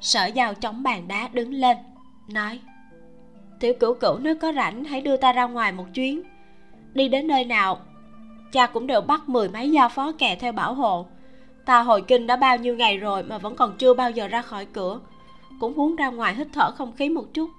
Sở 0.00 0.26
giao 0.26 0.54
chống 0.54 0.82
bàn 0.82 1.08
đá 1.08 1.28
đứng 1.32 1.52
lên, 1.52 1.76
nói 2.28 2.60
tiểu 3.60 3.74
cửu 3.80 3.94
cửu 3.94 4.18
nếu 4.18 4.34
có 4.36 4.52
rảnh, 4.52 4.84
hãy 4.84 5.00
đưa 5.00 5.16
ta 5.16 5.32
ra 5.32 5.44
ngoài 5.44 5.72
một 5.72 5.84
chuyến. 5.94 6.22
Đi 6.94 7.08
đến 7.08 7.26
nơi 7.26 7.44
nào, 7.44 7.78
cha 8.52 8.66
cũng 8.66 8.86
đều 8.86 9.00
bắt 9.00 9.28
mười 9.28 9.48
mấy 9.48 9.70
gia 9.70 9.88
phó 9.88 10.12
kè 10.12 10.36
theo 10.40 10.52
bảo 10.52 10.74
hộ. 10.74 11.06
Ta 11.64 11.82
hồi 11.82 12.02
kinh 12.02 12.26
đã 12.26 12.36
bao 12.36 12.56
nhiêu 12.56 12.76
ngày 12.76 12.96
rồi 12.96 13.22
mà 13.22 13.38
vẫn 13.38 13.56
còn 13.56 13.76
chưa 13.78 13.94
bao 13.94 14.10
giờ 14.10 14.28
ra 14.28 14.42
khỏi 14.42 14.66
cửa. 14.66 15.00
Cũng 15.60 15.76
muốn 15.76 15.96
ra 15.96 16.10
ngoài 16.10 16.34
hít 16.34 16.46
thở 16.52 16.70
không 16.70 16.92
khí 16.96 17.08
một 17.08 17.34
chút. 17.34 17.50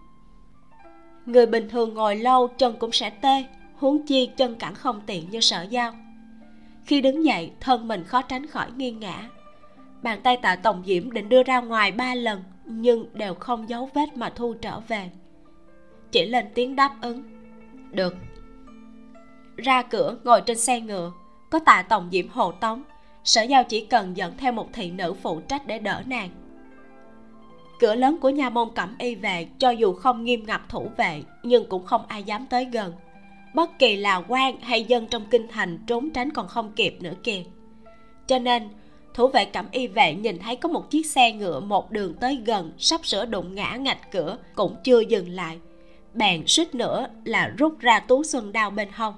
Người 1.26 1.46
bình 1.46 1.70
thường 1.70 1.94
ngồi 1.94 2.16
lâu, 2.16 2.48
chân 2.48 2.76
cũng 2.80 2.92
sẽ 2.92 3.10
tê. 3.10 3.44
Huống 3.76 4.06
chi 4.08 4.26
chân 4.26 4.56
cẳng 4.56 4.76
không 4.76 5.02
tiện 5.06 5.30
như 5.30 5.42
sở 5.42 5.62
giao. 5.62 5.94
Khi 6.86 7.02
đứng 7.02 7.26
dậy, 7.26 7.52
thân 7.60 7.88
mình 7.88 8.04
khó 8.04 8.22
tránh 8.22 8.48
khỏi 8.48 8.68
nghiêng 8.78 9.00
ngã. 9.00 9.30
Bàn 10.02 10.20
tay 10.24 10.38
tạ 10.38 10.56
tổng 10.56 10.84
diễm 10.86 11.12
định 11.12 11.30
đưa 11.30 11.44
ra 11.44 11.62
ngoài 11.62 11.92
ba 11.92 12.16
lần, 12.16 12.44
nhưng 12.66 13.06
đều 13.14 13.34
không 13.34 13.70
dấu 13.70 13.90
vết 13.94 14.18
mà 14.18 14.30
thu 14.30 14.54
trở 14.54 14.80
về 14.80 15.10
chỉ 16.12 16.26
lên 16.26 16.46
tiếng 16.54 16.76
đáp 16.76 16.96
ứng. 17.02 17.24
Được. 17.92 18.16
Ra 19.56 19.82
cửa, 19.82 20.18
ngồi 20.24 20.42
trên 20.42 20.58
xe 20.58 20.80
ngựa. 20.80 21.12
Có 21.50 21.60
tạ 21.60 21.86
tổng 21.90 22.10
diễm 22.12 22.30
hộ 22.30 22.52
tống. 22.52 22.84
Sở 23.24 23.42
giao 23.42 23.64
chỉ 23.64 23.86
cần 23.86 24.18
dẫn 24.18 24.38
theo 24.38 24.52
một 24.52 24.74
thị 24.74 24.92
nữ 24.92 25.14
phụ 25.14 25.40
trách 25.40 25.68
để 25.68 25.80
đỡ 25.80 26.02
nàng. 26.06 26.30
Cửa 27.80 27.96
lớn 27.96 28.18
của 28.22 28.30
nhà 28.30 28.50
môn 28.50 28.70
cẩm 28.76 28.96
y 29.00 29.16
về, 29.16 29.48
cho 29.60 29.70
dù 29.70 29.94
không 29.94 30.24
nghiêm 30.24 30.46
ngặt 30.46 30.62
thủ 30.70 30.90
vệ, 30.98 31.24
nhưng 31.44 31.70
cũng 31.70 31.86
không 31.86 32.02
ai 32.08 32.24
dám 32.24 32.46
tới 32.50 32.66
gần. 32.66 32.94
Bất 33.54 33.80
kỳ 33.80 33.96
là 33.96 34.24
quan 34.28 34.62
hay 34.62 34.84
dân 34.84 35.08
trong 35.08 35.26
kinh 35.32 35.48
thành, 35.48 35.80
trốn 35.88 36.10
tránh 36.10 36.32
còn 36.32 36.48
không 36.48 36.72
kịp 36.76 36.98
nữa 37.02 37.14
kìa. 37.24 37.44
Cho 38.28 38.40
nên, 38.40 38.70
thủ 39.14 39.28
vệ 39.28 39.46
cẩm 39.46 39.66
y 39.72 39.88
vệ 39.88 40.14
nhìn 40.14 40.40
thấy 40.40 40.56
có 40.56 40.70
một 40.70 40.90
chiếc 40.90 41.06
xe 41.06 41.32
ngựa 41.32 41.60
một 41.60 41.92
đường 41.92 42.14
tới 42.14 42.42
gần, 42.46 42.72
sắp 42.78 43.06
sửa 43.06 43.26
đụng 43.26 43.56
ngã 43.56 43.76
ngạch 43.76 44.12
cửa, 44.12 44.38
cũng 44.56 44.76
chưa 44.84 45.00
dừng 45.00 45.30
lại 45.30 45.58
bèn 46.14 46.44
suýt 46.48 46.76
nữa 46.76 47.08
là 47.24 47.54
rút 47.58 47.80
ra 47.80 48.00
tú 48.00 48.24
xuân 48.24 48.52
đao 48.52 48.70
bên 48.70 48.88
hông. 48.94 49.14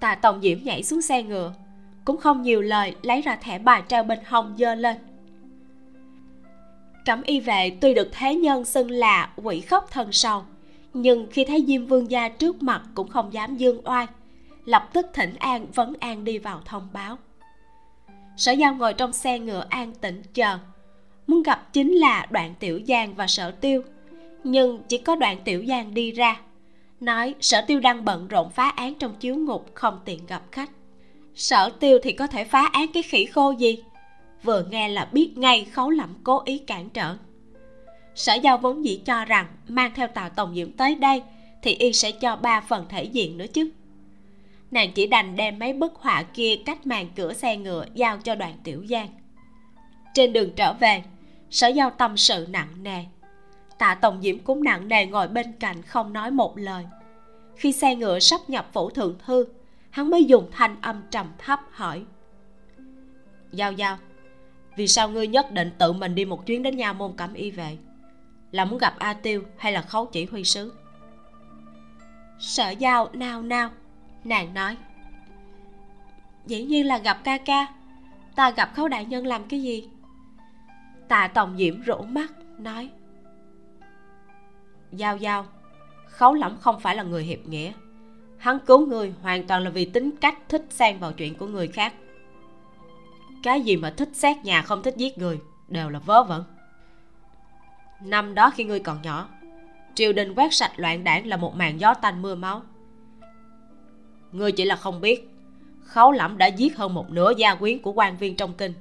Tà 0.00 0.14
tổng 0.14 0.40
diễm 0.42 0.58
nhảy 0.62 0.82
xuống 0.82 1.02
xe 1.02 1.22
ngựa, 1.22 1.52
cũng 2.04 2.16
không 2.16 2.42
nhiều 2.42 2.62
lời 2.62 2.94
lấy 3.02 3.20
ra 3.20 3.36
thẻ 3.36 3.58
bài 3.58 3.82
treo 3.88 4.04
bên 4.04 4.18
hông 4.26 4.54
dơ 4.58 4.74
lên. 4.74 4.96
Cẩm 7.04 7.22
y 7.22 7.40
vệ 7.40 7.78
tuy 7.80 7.94
được 7.94 8.08
thế 8.12 8.34
nhân 8.34 8.64
xưng 8.64 8.90
là 8.90 9.30
quỷ 9.36 9.60
khóc 9.60 9.90
thần 9.90 10.12
sầu, 10.12 10.42
nhưng 10.94 11.26
khi 11.30 11.44
thấy 11.44 11.64
diêm 11.66 11.86
vương 11.86 12.10
gia 12.10 12.28
trước 12.28 12.62
mặt 12.62 12.82
cũng 12.94 13.08
không 13.08 13.32
dám 13.32 13.56
dương 13.56 13.80
oai, 13.84 14.06
lập 14.64 14.88
tức 14.92 15.06
thỉnh 15.14 15.34
an 15.38 15.66
vấn 15.74 15.94
an 16.00 16.24
đi 16.24 16.38
vào 16.38 16.60
thông 16.64 16.88
báo. 16.92 17.18
Sở 18.36 18.52
giao 18.52 18.74
ngồi 18.74 18.94
trong 18.94 19.12
xe 19.12 19.38
ngựa 19.38 19.64
an 19.68 19.92
tĩnh 19.92 20.22
chờ, 20.34 20.58
muốn 21.26 21.42
gặp 21.42 21.72
chính 21.72 21.92
là 21.92 22.26
đoạn 22.30 22.54
tiểu 22.58 22.80
giang 22.88 23.14
và 23.14 23.26
sở 23.26 23.50
tiêu 23.50 23.82
nhưng 24.44 24.82
chỉ 24.88 24.98
có 24.98 25.16
đoạn 25.16 25.38
tiểu 25.44 25.64
giang 25.68 25.94
đi 25.94 26.12
ra. 26.12 26.40
Nói, 27.00 27.34
sở 27.40 27.64
tiêu 27.66 27.80
đang 27.80 28.04
bận 28.04 28.28
rộn 28.28 28.50
phá 28.50 28.68
án 28.68 28.94
trong 28.94 29.14
chiếu 29.20 29.36
ngục, 29.36 29.70
không 29.74 30.00
tiện 30.04 30.26
gặp 30.26 30.42
khách. 30.52 30.70
Sở 31.34 31.70
tiêu 31.80 31.98
thì 32.02 32.12
có 32.12 32.26
thể 32.26 32.44
phá 32.44 32.68
án 32.72 32.92
cái 32.94 33.02
khỉ 33.02 33.24
khô 33.24 33.50
gì? 33.50 33.82
Vừa 34.42 34.64
nghe 34.70 34.88
là 34.88 35.08
biết 35.12 35.38
ngay 35.38 35.64
khấu 35.64 35.90
lẩm 35.90 36.14
cố 36.24 36.42
ý 36.44 36.58
cản 36.58 36.90
trở. 36.90 37.16
Sở 38.14 38.34
giao 38.34 38.58
vốn 38.58 38.84
dĩ 38.84 39.00
cho 39.04 39.24
rằng, 39.24 39.46
mang 39.68 39.92
theo 39.94 40.08
tàu 40.08 40.30
tổng 40.30 40.54
diễm 40.54 40.72
tới 40.72 40.94
đây, 40.94 41.22
thì 41.62 41.74
y 41.74 41.92
sẽ 41.92 42.12
cho 42.12 42.36
ba 42.36 42.60
phần 42.60 42.86
thể 42.88 43.04
diện 43.04 43.38
nữa 43.38 43.46
chứ. 43.52 43.70
Nàng 44.70 44.92
chỉ 44.92 45.06
đành 45.06 45.36
đem 45.36 45.58
mấy 45.58 45.72
bức 45.72 45.94
họa 45.94 46.22
kia 46.22 46.56
cách 46.66 46.86
màn 46.86 47.08
cửa 47.16 47.32
xe 47.32 47.56
ngựa 47.56 47.86
giao 47.94 48.18
cho 48.18 48.34
đoàn 48.34 48.54
tiểu 48.64 48.84
giang. 48.90 49.08
Trên 50.14 50.32
đường 50.32 50.50
trở 50.56 50.72
về, 50.72 51.02
sở 51.50 51.68
giao 51.68 51.90
tâm 51.90 52.16
sự 52.16 52.46
nặng 52.50 52.68
nề 52.82 53.04
tạ 53.78 53.94
tổng 53.94 54.20
diễm 54.22 54.38
cũng 54.38 54.64
nặng 54.64 54.88
nề 54.88 55.06
ngồi 55.06 55.28
bên 55.28 55.52
cạnh 55.52 55.82
không 55.82 56.12
nói 56.12 56.30
một 56.30 56.58
lời. 56.58 56.84
Khi 57.56 57.72
xe 57.72 57.94
ngựa 57.94 58.18
sắp 58.18 58.40
nhập 58.48 58.66
phủ 58.72 58.90
thượng 58.90 59.18
thư, 59.26 59.46
hắn 59.90 60.10
mới 60.10 60.24
dùng 60.24 60.48
thanh 60.52 60.76
âm 60.80 61.02
trầm 61.10 61.26
thấp 61.38 61.60
hỏi. 61.70 62.04
Giao 63.52 63.72
giao, 63.72 63.98
vì 64.76 64.88
sao 64.88 65.08
ngươi 65.08 65.26
nhất 65.26 65.52
định 65.52 65.70
tự 65.78 65.92
mình 65.92 66.14
đi 66.14 66.24
một 66.24 66.46
chuyến 66.46 66.62
đến 66.62 66.76
nha 66.76 66.92
môn 66.92 67.12
cẩm 67.16 67.34
y 67.34 67.50
về? 67.50 67.76
Là 68.50 68.64
muốn 68.64 68.78
gặp 68.78 68.94
a 68.98 69.12
tiêu 69.14 69.42
hay 69.58 69.72
là 69.72 69.82
khấu 69.82 70.06
chỉ 70.06 70.24
huy 70.24 70.44
sứ? 70.44 70.72
Sở 72.38 72.70
giao, 72.70 73.08
nao 73.12 73.42
nao, 73.42 73.70
nàng 74.24 74.54
nói. 74.54 74.76
Dĩ 76.46 76.62
nhiên 76.62 76.86
là 76.86 76.98
gặp 76.98 77.24
ca 77.24 77.38
ca, 77.38 77.66
ta 78.34 78.50
gặp 78.50 78.70
khấu 78.74 78.88
đại 78.88 79.04
nhân 79.04 79.26
làm 79.26 79.44
cái 79.48 79.62
gì? 79.62 79.88
Tạ 81.08 81.28
tổng 81.34 81.56
diễm 81.58 81.80
rũ 81.80 81.96
mắt, 82.02 82.32
nói 82.58 82.90
giao 84.98 85.16
giao. 85.16 85.46
Khấu 86.06 86.34
lẫm 86.34 86.56
không 86.60 86.80
phải 86.80 86.96
là 86.96 87.02
người 87.02 87.24
hiệp 87.24 87.46
nghĩa. 87.46 87.72
Hắn 88.36 88.58
cứu 88.66 88.86
người 88.86 89.14
hoàn 89.22 89.46
toàn 89.46 89.62
là 89.62 89.70
vì 89.70 89.84
tính 89.84 90.10
cách 90.20 90.38
thích 90.48 90.66
xen 90.70 90.98
vào 90.98 91.12
chuyện 91.12 91.34
của 91.34 91.46
người 91.46 91.68
khác. 91.68 91.94
Cái 93.42 93.60
gì 93.60 93.76
mà 93.76 93.90
thích 93.90 94.08
xét 94.12 94.36
nhà 94.44 94.62
không 94.62 94.82
thích 94.82 94.96
giết 94.96 95.18
người, 95.18 95.38
đều 95.68 95.90
là 95.90 95.98
vớ 95.98 96.22
vẩn. 96.22 96.44
Năm 98.00 98.34
đó 98.34 98.50
khi 98.50 98.64
ngươi 98.64 98.80
còn 98.80 99.02
nhỏ, 99.02 99.28
triều 99.94 100.12
đình 100.12 100.34
quét 100.34 100.54
sạch 100.54 100.72
loạn 100.76 101.04
đảng 101.04 101.26
là 101.26 101.36
một 101.36 101.56
màn 101.56 101.80
gió 101.80 101.94
tanh 101.94 102.22
mưa 102.22 102.34
máu. 102.34 102.62
Ngươi 104.32 104.52
chỉ 104.52 104.64
là 104.64 104.76
không 104.76 105.00
biết 105.00 105.30
khấu 105.84 106.12
lẫm 106.12 106.38
đã 106.38 106.46
giết 106.46 106.76
hơn 106.76 106.94
một 106.94 107.10
nửa 107.10 107.32
gia 107.36 107.54
quyến 107.54 107.78
của 107.78 107.92
quan 107.92 108.16
viên 108.16 108.36
trong 108.36 108.54
kinh. 108.54 108.72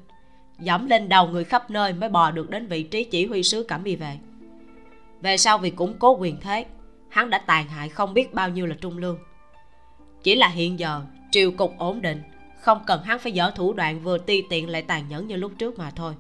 Dẫm 0.59 0.88
lên 0.88 1.09
đầu 1.09 1.28
người 1.28 1.43
khắp 1.43 1.72
nơi 1.72 1.93
mới 1.93 2.09
bò 2.09 2.32
được 2.32 2.49
đến 2.49 2.68
vị 2.68 2.84
trí 2.84 3.03
chỉ 3.03 3.26
huy 3.26 3.43
sứ 3.43 3.64
cẩm 3.64 3.84
y 3.84 3.95
về 3.95 4.18
về 5.24 5.38
sau 5.38 5.57
vì 5.57 5.69
củng 5.69 5.95
cố 5.99 6.17
quyền 6.17 6.38
thế, 6.41 6.65
hắn 7.09 7.30
đã 7.30 7.38
tàn 7.38 7.67
hại 7.67 7.89
không 7.89 8.13
biết 8.13 8.34
bao 8.34 8.49
nhiêu 8.49 8.65
là 8.65 8.76
trung 8.82 8.97
lương. 8.97 9.19
Chỉ 10.24 10.36
là 10.36 10.47
hiện 10.47 10.80
giờ, 10.80 11.01
triều 11.32 11.51
cục 11.51 11.78
ổn 11.78 12.01
định, 12.01 12.21
không 12.59 12.82
cần 12.88 13.03
hắn 13.03 13.19
phải 13.19 13.32
dở 13.32 13.51
thủ 13.55 13.74
đoạn 13.74 13.99
vừa 13.99 14.17
ti 14.17 14.43
tiện 14.49 14.69
lại 14.69 14.82
tàn 14.82 15.07
nhẫn 15.09 15.28
như 15.28 15.36
lúc 15.36 15.51
trước 15.57 15.80
mà 15.80 15.91
thôi. 15.95 16.13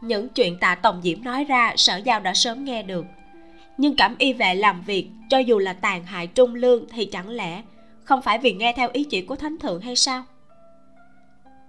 Những 0.00 0.28
chuyện 0.28 0.58
tạ 0.60 0.74
tổng 0.74 1.00
diễm 1.02 1.24
nói 1.24 1.44
ra, 1.44 1.72
sở 1.76 1.96
giao 1.96 2.20
đã 2.20 2.34
sớm 2.34 2.64
nghe 2.64 2.82
được. 2.82 3.06
Nhưng 3.78 3.96
cảm 3.96 4.14
y 4.18 4.32
vệ 4.32 4.54
làm 4.54 4.82
việc, 4.82 5.08
cho 5.30 5.38
dù 5.38 5.58
là 5.58 5.72
tàn 5.72 6.04
hại 6.04 6.26
trung 6.26 6.54
lương 6.54 6.88
thì 6.88 7.06
chẳng 7.06 7.28
lẽ 7.28 7.62
không 8.04 8.22
phải 8.22 8.38
vì 8.38 8.52
nghe 8.52 8.72
theo 8.76 8.88
ý 8.92 9.04
chỉ 9.04 9.22
của 9.22 9.36
thánh 9.36 9.58
thượng 9.58 9.80
hay 9.80 9.96
sao? 9.96 10.24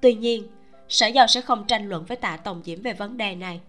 Tuy 0.01 0.13
nhiên, 0.13 0.47
sở 0.89 1.07
giao 1.07 1.27
sẽ 1.27 1.41
không 1.41 1.67
tranh 1.67 1.89
luận 1.89 2.05
với 2.05 2.17
tạ 2.17 2.37
tổng 2.37 2.61
diễm 2.65 2.81
về 2.81 2.93
vấn 2.93 3.17
đề 3.17 3.35
này 3.35 3.61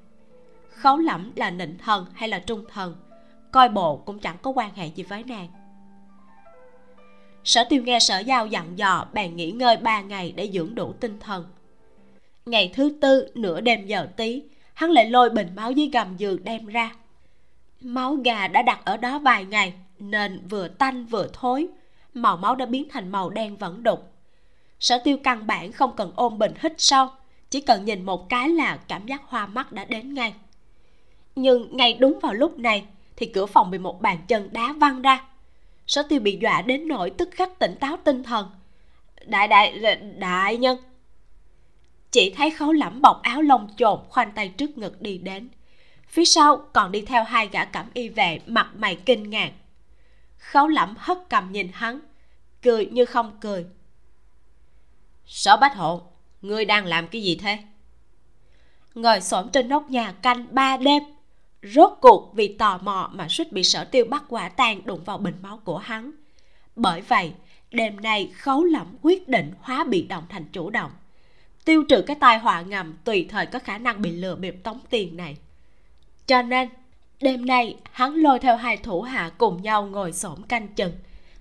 khấu 0.76 0.98
lẫm 0.98 1.32
là 1.36 1.50
nịnh 1.50 1.78
thần 1.78 2.06
hay 2.14 2.28
là 2.28 2.38
trung 2.38 2.64
thần? 2.72 2.96
Coi 3.52 3.68
bộ 3.68 3.96
cũng 3.96 4.18
chẳng 4.18 4.36
có 4.42 4.50
quan 4.50 4.74
hệ 4.74 4.86
gì 4.86 5.02
với 5.02 5.24
nàng. 5.24 5.48
Sở 7.44 7.64
tiêu 7.68 7.82
nghe 7.82 7.98
sở 7.98 8.18
giao 8.18 8.46
dặn 8.46 8.78
dò, 8.78 9.06
bèn 9.12 9.36
nghỉ 9.36 9.50
ngơi 9.50 9.76
ba 9.76 10.00
ngày 10.00 10.32
để 10.36 10.50
dưỡng 10.52 10.74
đủ 10.74 10.92
tinh 10.92 11.20
thần. 11.20 11.44
Ngày 12.46 12.72
thứ 12.74 12.98
tư, 13.00 13.28
nửa 13.34 13.60
đêm 13.60 13.86
giờ 13.86 14.08
tí, 14.16 14.42
hắn 14.74 14.90
lại 14.90 15.10
lôi 15.10 15.30
bình 15.30 15.48
máu 15.56 15.70
dưới 15.70 15.90
gầm 15.92 16.16
giường 16.16 16.44
đem 16.44 16.66
ra. 16.66 16.90
Máu 17.80 18.14
gà 18.14 18.48
đã 18.48 18.62
đặt 18.62 18.80
ở 18.84 18.96
đó 18.96 19.18
vài 19.18 19.44
ngày 19.44 19.72
nên 19.98 20.46
vừa 20.48 20.68
tanh 20.68 21.06
vừa 21.06 21.28
thối, 21.32 21.68
màu 22.14 22.36
máu 22.36 22.54
đã 22.54 22.66
biến 22.66 22.88
thành 22.90 23.12
màu 23.12 23.30
đen 23.30 23.56
vẫn 23.56 23.82
đục. 23.82 24.12
Sở 24.80 24.98
tiêu 25.04 25.16
căn 25.24 25.46
bản 25.46 25.72
không 25.72 25.96
cần 25.96 26.12
ôm 26.16 26.38
bình 26.38 26.52
hít 26.60 26.72
sâu, 26.78 27.08
chỉ 27.50 27.60
cần 27.60 27.84
nhìn 27.84 28.02
một 28.02 28.28
cái 28.28 28.48
là 28.48 28.78
cảm 28.88 29.06
giác 29.06 29.22
hoa 29.26 29.46
mắt 29.46 29.72
đã 29.72 29.84
đến 29.84 30.14
ngay 30.14 30.34
nhưng 31.36 31.76
ngay 31.76 31.92
đúng 31.92 32.18
vào 32.22 32.34
lúc 32.34 32.58
này, 32.58 32.84
thì 33.16 33.26
cửa 33.26 33.46
phòng 33.46 33.70
bị 33.70 33.78
một 33.78 34.00
bàn 34.02 34.18
chân 34.28 34.52
đá 34.52 34.74
văng 34.80 35.02
ra. 35.02 35.24
Sở 35.86 36.02
tiêu 36.02 36.20
bị 36.20 36.38
dọa 36.42 36.62
đến 36.62 36.88
nỗi 36.88 37.10
tức 37.10 37.28
khắc 37.32 37.58
tỉnh 37.58 37.74
táo 37.80 37.96
tinh 38.04 38.22
thần. 38.22 38.50
Đại 39.26 39.48
đại 39.48 39.96
đại 40.18 40.56
nhân. 40.56 40.78
Chỉ 42.10 42.34
thấy 42.36 42.50
khấu 42.50 42.72
lẩm 42.72 43.02
bọc 43.02 43.22
áo 43.22 43.42
lông 43.42 43.68
chồn 43.76 44.00
khoanh 44.08 44.32
tay 44.32 44.48
trước 44.48 44.78
ngực 44.78 45.02
đi 45.02 45.18
đến. 45.18 45.48
Phía 46.08 46.24
sau 46.24 46.56
còn 46.72 46.92
đi 46.92 47.00
theo 47.00 47.24
hai 47.24 47.48
gã 47.48 47.64
cẩm 47.64 47.86
y 47.94 48.08
vệ 48.08 48.40
mặt 48.46 48.70
mày 48.76 48.96
kinh 48.96 49.30
ngạc. 49.30 49.52
Khấu 50.38 50.68
lẩm 50.68 50.94
hất 50.98 51.18
cầm 51.28 51.52
nhìn 51.52 51.68
hắn, 51.72 52.00
cười 52.62 52.86
như 52.86 53.04
không 53.04 53.38
cười. 53.40 53.66
Sở 55.26 55.56
bách 55.56 55.76
hộ, 55.76 56.02
ngươi 56.42 56.64
đang 56.64 56.86
làm 56.86 57.08
cái 57.08 57.22
gì 57.22 57.36
thế? 57.36 57.58
Ngồi 58.94 59.20
xổm 59.20 59.48
trên 59.52 59.68
nóc 59.68 59.90
nhà 59.90 60.12
canh 60.12 60.46
ba 60.50 60.76
đêm 60.76 61.02
rốt 61.74 61.90
cuộc 62.00 62.32
vì 62.34 62.48
tò 62.48 62.78
mò 62.78 63.10
mà 63.12 63.26
suýt 63.28 63.52
bị 63.52 63.62
sở 63.62 63.84
tiêu 63.84 64.04
bắt 64.04 64.24
quả 64.28 64.48
tang 64.48 64.80
đụng 64.84 65.04
vào 65.04 65.18
bình 65.18 65.34
máu 65.42 65.60
của 65.64 65.78
hắn. 65.78 66.12
Bởi 66.76 67.00
vậy, 67.00 67.32
đêm 67.70 68.00
nay 68.00 68.30
khấu 68.34 68.64
lẫm 68.64 68.86
quyết 69.02 69.28
định 69.28 69.52
hóa 69.60 69.84
bị 69.84 70.02
động 70.02 70.24
thành 70.28 70.44
chủ 70.52 70.70
động. 70.70 70.90
Tiêu 71.64 71.84
trừ 71.88 72.02
cái 72.02 72.16
tai 72.20 72.38
họa 72.38 72.60
ngầm 72.60 72.94
tùy 73.04 73.26
thời 73.28 73.46
có 73.46 73.58
khả 73.58 73.78
năng 73.78 74.02
bị 74.02 74.10
lừa 74.10 74.34
bịp 74.34 74.56
tống 74.62 74.80
tiền 74.90 75.16
này. 75.16 75.36
Cho 76.26 76.42
nên, 76.42 76.68
đêm 77.20 77.46
nay 77.46 77.76
hắn 77.92 78.14
lôi 78.14 78.38
theo 78.38 78.56
hai 78.56 78.76
thủ 78.76 79.02
hạ 79.02 79.30
cùng 79.38 79.62
nhau 79.62 79.86
ngồi 79.86 80.12
xổm 80.12 80.42
canh 80.42 80.68
chừng, 80.68 80.92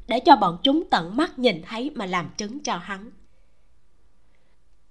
để 0.08 0.20
cho 0.20 0.36
bọn 0.36 0.58
chúng 0.64 0.84
tận 0.90 1.18
mắt 1.18 1.40
nhìn 1.40 1.62
thấy 1.66 1.92
mà 1.96 2.06
làm 2.06 2.30
chứng 2.38 2.60
cho 2.60 2.78
hắn. 2.78 3.12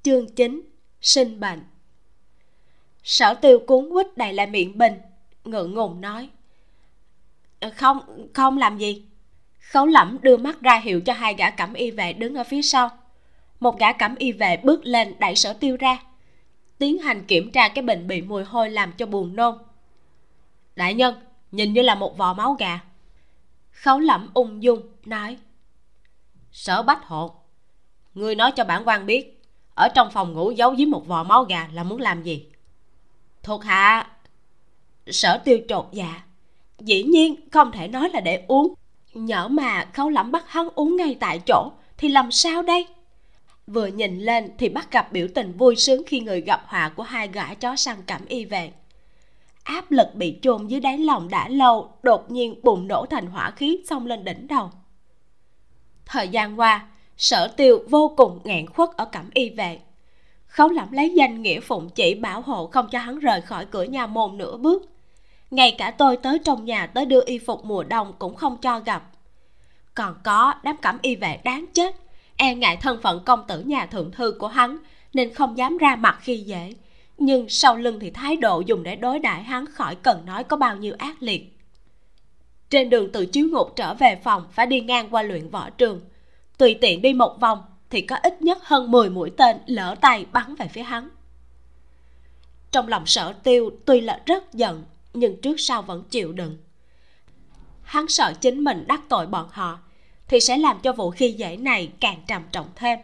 Chương 0.02 0.34
9 0.34 0.60
sinh 1.00 1.40
bệnh. 1.40 1.64
Sở 3.02 3.34
tiêu 3.34 3.58
cuốn 3.66 3.88
quýt 3.92 4.16
đầy 4.16 4.32
lại 4.32 4.46
miệng 4.46 4.78
bình 4.78 4.92
ngượng 5.44 5.74
ngùng 5.74 6.00
nói. 6.00 6.28
Ờ, 7.60 7.70
không 7.76 8.28
không 8.34 8.58
làm 8.58 8.78
gì. 8.78 9.04
Khấu 9.58 9.86
lẩm 9.86 10.18
đưa 10.22 10.36
mắt 10.36 10.60
ra 10.60 10.80
hiệu 10.80 11.00
cho 11.00 11.12
hai 11.12 11.34
gã 11.34 11.50
cẩm 11.50 11.74
y 11.74 11.90
vệ 11.90 12.12
đứng 12.12 12.34
ở 12.34 12.44
phía 12.44 12.62
sau. 12.62 12.90
Một 13.60 13.78
gã 13.78 13.92
cẩm 13.92 14.14
y 14.14 14.32
vệ 14.32 14.56
bước 14.56 14.80
lên 14.84 15.14
đẩy 15.18 15.36
sở 15.36 15.52
tiêu 15.52 15.76
ra, 15.80 15.98
tiến 16.78 16.98
hành 16.98 17.24
kiểm 17.24 17.52
tra 17.52 17.68
cái 17.68 17.82
bình 17.84 18.06
bị 18.06 18.22
mùi 18.22 18.44
hôi 18.44 18.70
làm 18.70 18.92
cho 18.92 19.06
buồn 19.06 19.36
nôn. 19.36 19.58
Đại 20.76 20.94
nhân, 20.94 21.14
nhìn 21.52 21.72
như 21.72 21.82
là 21.82 21.94
một 21.94 22.18
vò 22.18 22.34
máu 22.34 22.52
gà. 22.52 22.80
Khấu 23.70 23.98
lẩm 23.98 24.30
ung 24.34 24.62
dung 24.62 24.80
nói. 25.04 25.38
Sở 26.52 26.82
bách 26.82 27.04
hộ 27.04 27.34
ngươi 28.14 28.34
nói 28.34 28.52
cho 28.56 28.64
bản 28.64 28.82
quan 28.86 29.06
biết, 29.06 29.42
ở 29.74 29.88
trong 29.94 30.10
phòng 30.10 30.32
ngủ 30.32 30.50
giấu 30.50 30.74
dưới 30.74 30.86
một 30.86 31.06
vò 31.06 31.24
máu 31.24 31.44
gà 31.44 31.68
là 31.72 31.84
muốn 31.84 32.00
làm 32.00 32.22
gì? 32.22 32.46
Thuộc 33.42 33.64
hạ 33.64 34.10
sở 35.06 35.38
tiêu 35.38 35.58
trột 35.68 35.86
dạ. 35.92 36.22
Dĩ 36.78 37.02
nhiên, 37.02 37.34
không 37.50 37.72
thể 37.72 37.88
nói 37.88 38.10
là 38.12 38.20
để 38.20 38.44
uống. 38.48 38.74
Nhỡ 39.14 39.48
mà 39.48 39.84
khấu 39.92 40.08
lẫm 40.08 40.32
bắt 40.32 40.44
hắn 40.48 40.68
uống 40.74 40.96
ngay 40.96 41.16
tại 41.20 41.40
chỗ, 41.46 41.70
thì 41.96 42.08
làm 42.08 42.32
sao 42.32 42.62
đây? 42.62 42.86
Vừa 43.66 43.86
nhìn 43.86 44.20
lên 44.20 44.50
thì 44.58 44.68
bắt 44.68 44.92
gặp 44.92 45.12
biểu 45.12 45.26
tình 45.34 45.52
vui 45.52 45.76
sướng 45.76 46.02
khi 46.06 46.20
người 46.20 46.40
gặp 46.40 46.64
họa 46.66 46.88
của 46.88 47.02
hai 47.02 47.28
gã 47.28 47.54
chó 47.54 47.76
săn 47.76 47.96
cảm 48.06 48.26
y 48.26 48.44
về 48.44 48.72
áp 49.62 49.90
lực 49.90 50.14
bị 50.14 50.38
chôn 50.42 50.66
dưới 50.66 50.80
đáy 50.80 50.98
lòng 50.98 51.28
đã 51.28 51.48
lâu, 51.48 51.92
đột 52.02 52.30
nhiên 52.30 52.60
bùng 52.62 52.88
nổ 52.88 53.06
thành 53.06 53.26
hỏa 53.26 53.50
khí 53.50 53.80
xông 53.88 54.06
lên 54.06 54.24
đỉnh 54.24 54.46
đầu. 54.46 54.70
Thời 56.06 56.28
gian 56.28 56.60
qua, 56.60 56.86
sở 57.16 57.48
tiêu 57.48 57.78
vô 57.90 58.14
cùng 58.16 58.40
nghẹn 58.44 58.66
khuất 58.66 58.90
ở 58.96 59.04
cẩm 59.04 59.30
y 59.34 59.50
về 59.50 59.80
khấu 60.46 60.68
lẩm 60.68 60.92
lấy 60.92 61.10
danh 61.14 61.42
nghĩa 61.42 61.60
phụng 61.60 61.90
chỉ 61.90 62.14
bảo 62.14 62.40
hộ 62.40 62.66
không 62.66 62.88
cho 62.90 62.98
hắn 62.98 63.18
rời 63.18 63.40
khỏi 63.40 63.66
cửa 63.66 63.82
nhà 63.82 64.06
môn 64.06 64.38
nửa 64.38 64.56
bước 64.56 64.82
ngay 65.54 65.74
cả 65.78 65.90
tôi 65.90 66.16
tới 66.16 66.38
trong 66.44 66.64
nhà 66.64 66.86
tới 66.86 67.06
đưa 67.06 67.20
y 67.26 67.38
phục 67.38 67.64
mùa 67.64 67.82
đông 67.82 68.12
cũng 68.18 68.34
không 68.34 68.56
cho 68.56 68.80
gặp. 68.80 69.10
Còn 69.94 70.14
có, 70.24 70.54
đám 70.62 70.76
cẩm 70.76 70.98
y 71.02 71.16
vệ 71.16 71.38
đáng 71.44 71.66
chết. 71.74 71.96
E 72.36 72.54
ngại 72.54 72.76
thân 72.76 73.00
phận 73.02 73.24
công 73.24 73.46
tử 73.48 73.60
nhà 73.60 73.86
thượng 73.86 74.12
thư 74.12 74.36
của 74.38 74.48
hắn, 74.48 74.78
nên 75.12 75.34
không 75.34 75.58
dám 75.58 75.78
ra 75.78 75.96
mặt 75.96 76.18
khi 76.20 76.36
dễ. 76.36 76.74
Nhưng 77.18 77.48
sau 77.48 77.76
lưng 77.76 77.98
thì 78.00 78.10
thái 78.10 78.36
độ 78.36 78.60
dùng 78.60 78.82
để 78.82 78.96
đối 78.96 79.18
đãi 79.18 79.42
hắn 79.42 79.66
khỏi 79.66 79.94
cần 79.94 80.26
nói 80.26 80.44
có 80.44 80.56
bao 80.56 80.76
nhiêu 80.76 80.94
ác 80.98 81.22
liệt. 81.22 81.58
Trên 82.70 82.90
đường 82.90 83.12
từ 83.12 83.26
chiếu 83.26 83.48
ngục 83.48 83.72
trở 83.76 83.94
về 83.94 84.20
phòng 84.24 84.44
phải 84.52 84.66
đi 84.66 84.80
ngang 84.80 85.08
qua 85.10 85.22
luyện 85.22 85.50
võ 85.50 85.70
trường. 85.70 86.00
Tùy 86.58 86.78
tiện 86.80 87.02
đi 87.02 87.14
một 87.14 87.40
vòng 87.40 87.62
thì 87.90 88.00
có 88.00 88.16
ít 88.16 88.42
nhất 88.42 88.58
hơn 88.62 88.90
10 88.90 89.10
mũi 89.10 89.30
tên 89.36 89.56
lỡ 89.66 89.94
tay 90.00 90.26
bắn 90.32 90.54
về 90.54 90.68
phía 90.68 90.82
hắn. 90.82 91.08
Trong 92.70 92.88
lòng 92.88 93.06
sở 93.06 93.32
tiêu 93.32 93.70
tuy 93.84 94.00
là 94.00 94.20
rất 94.26 94.52
giận 94.52 94.82
nhưng 95.14 95.40
trước 95.40 95.60
sau 95.60 95.82
vẫn 95.82 96.04
chịu 96.10 96.32
đựng. 96.32 96.56
Hắn 97.82 98.08
sợ 98.08 98.32
chính 98.40 98.64
mình 98.64 98.84
đắc 98.86 99.00
tội 99.08 99.26
bọn 99.26 99.48
họ, 99.50 99.78
thì 100.28 100.40
sẽ 100.40 100.58
làm 100.58 100.78
cho 100.82 100.92
vụ 100.92 101.10
khi 101.10 101.32
dễ 101.32 101.56
này 101.56 101.92
càng 102.00 102.22
trầm 102.26 102.42
trọng 102.52 102.68
thêm. 102.76 102.98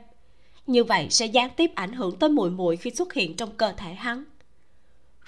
Như 0.67 0.85
vậy 0.85 1.07
sẽ 1.11 1.27
gián 1.27 1.51
tiếp 1.57 1.71
ảnh 1.75 1.93
hưởng 1.93 2.17
tới 2.17 2.31
mùi 2.31 2.51
mùi 2.51 2.77
khi 2.77 2.91
xuất 2.91 3.13
hiện 3.13 3.37
trong 3.37 3.51
cơ 3.57 3.73
thể 3.77 3.95
hắn. 3.95 4.25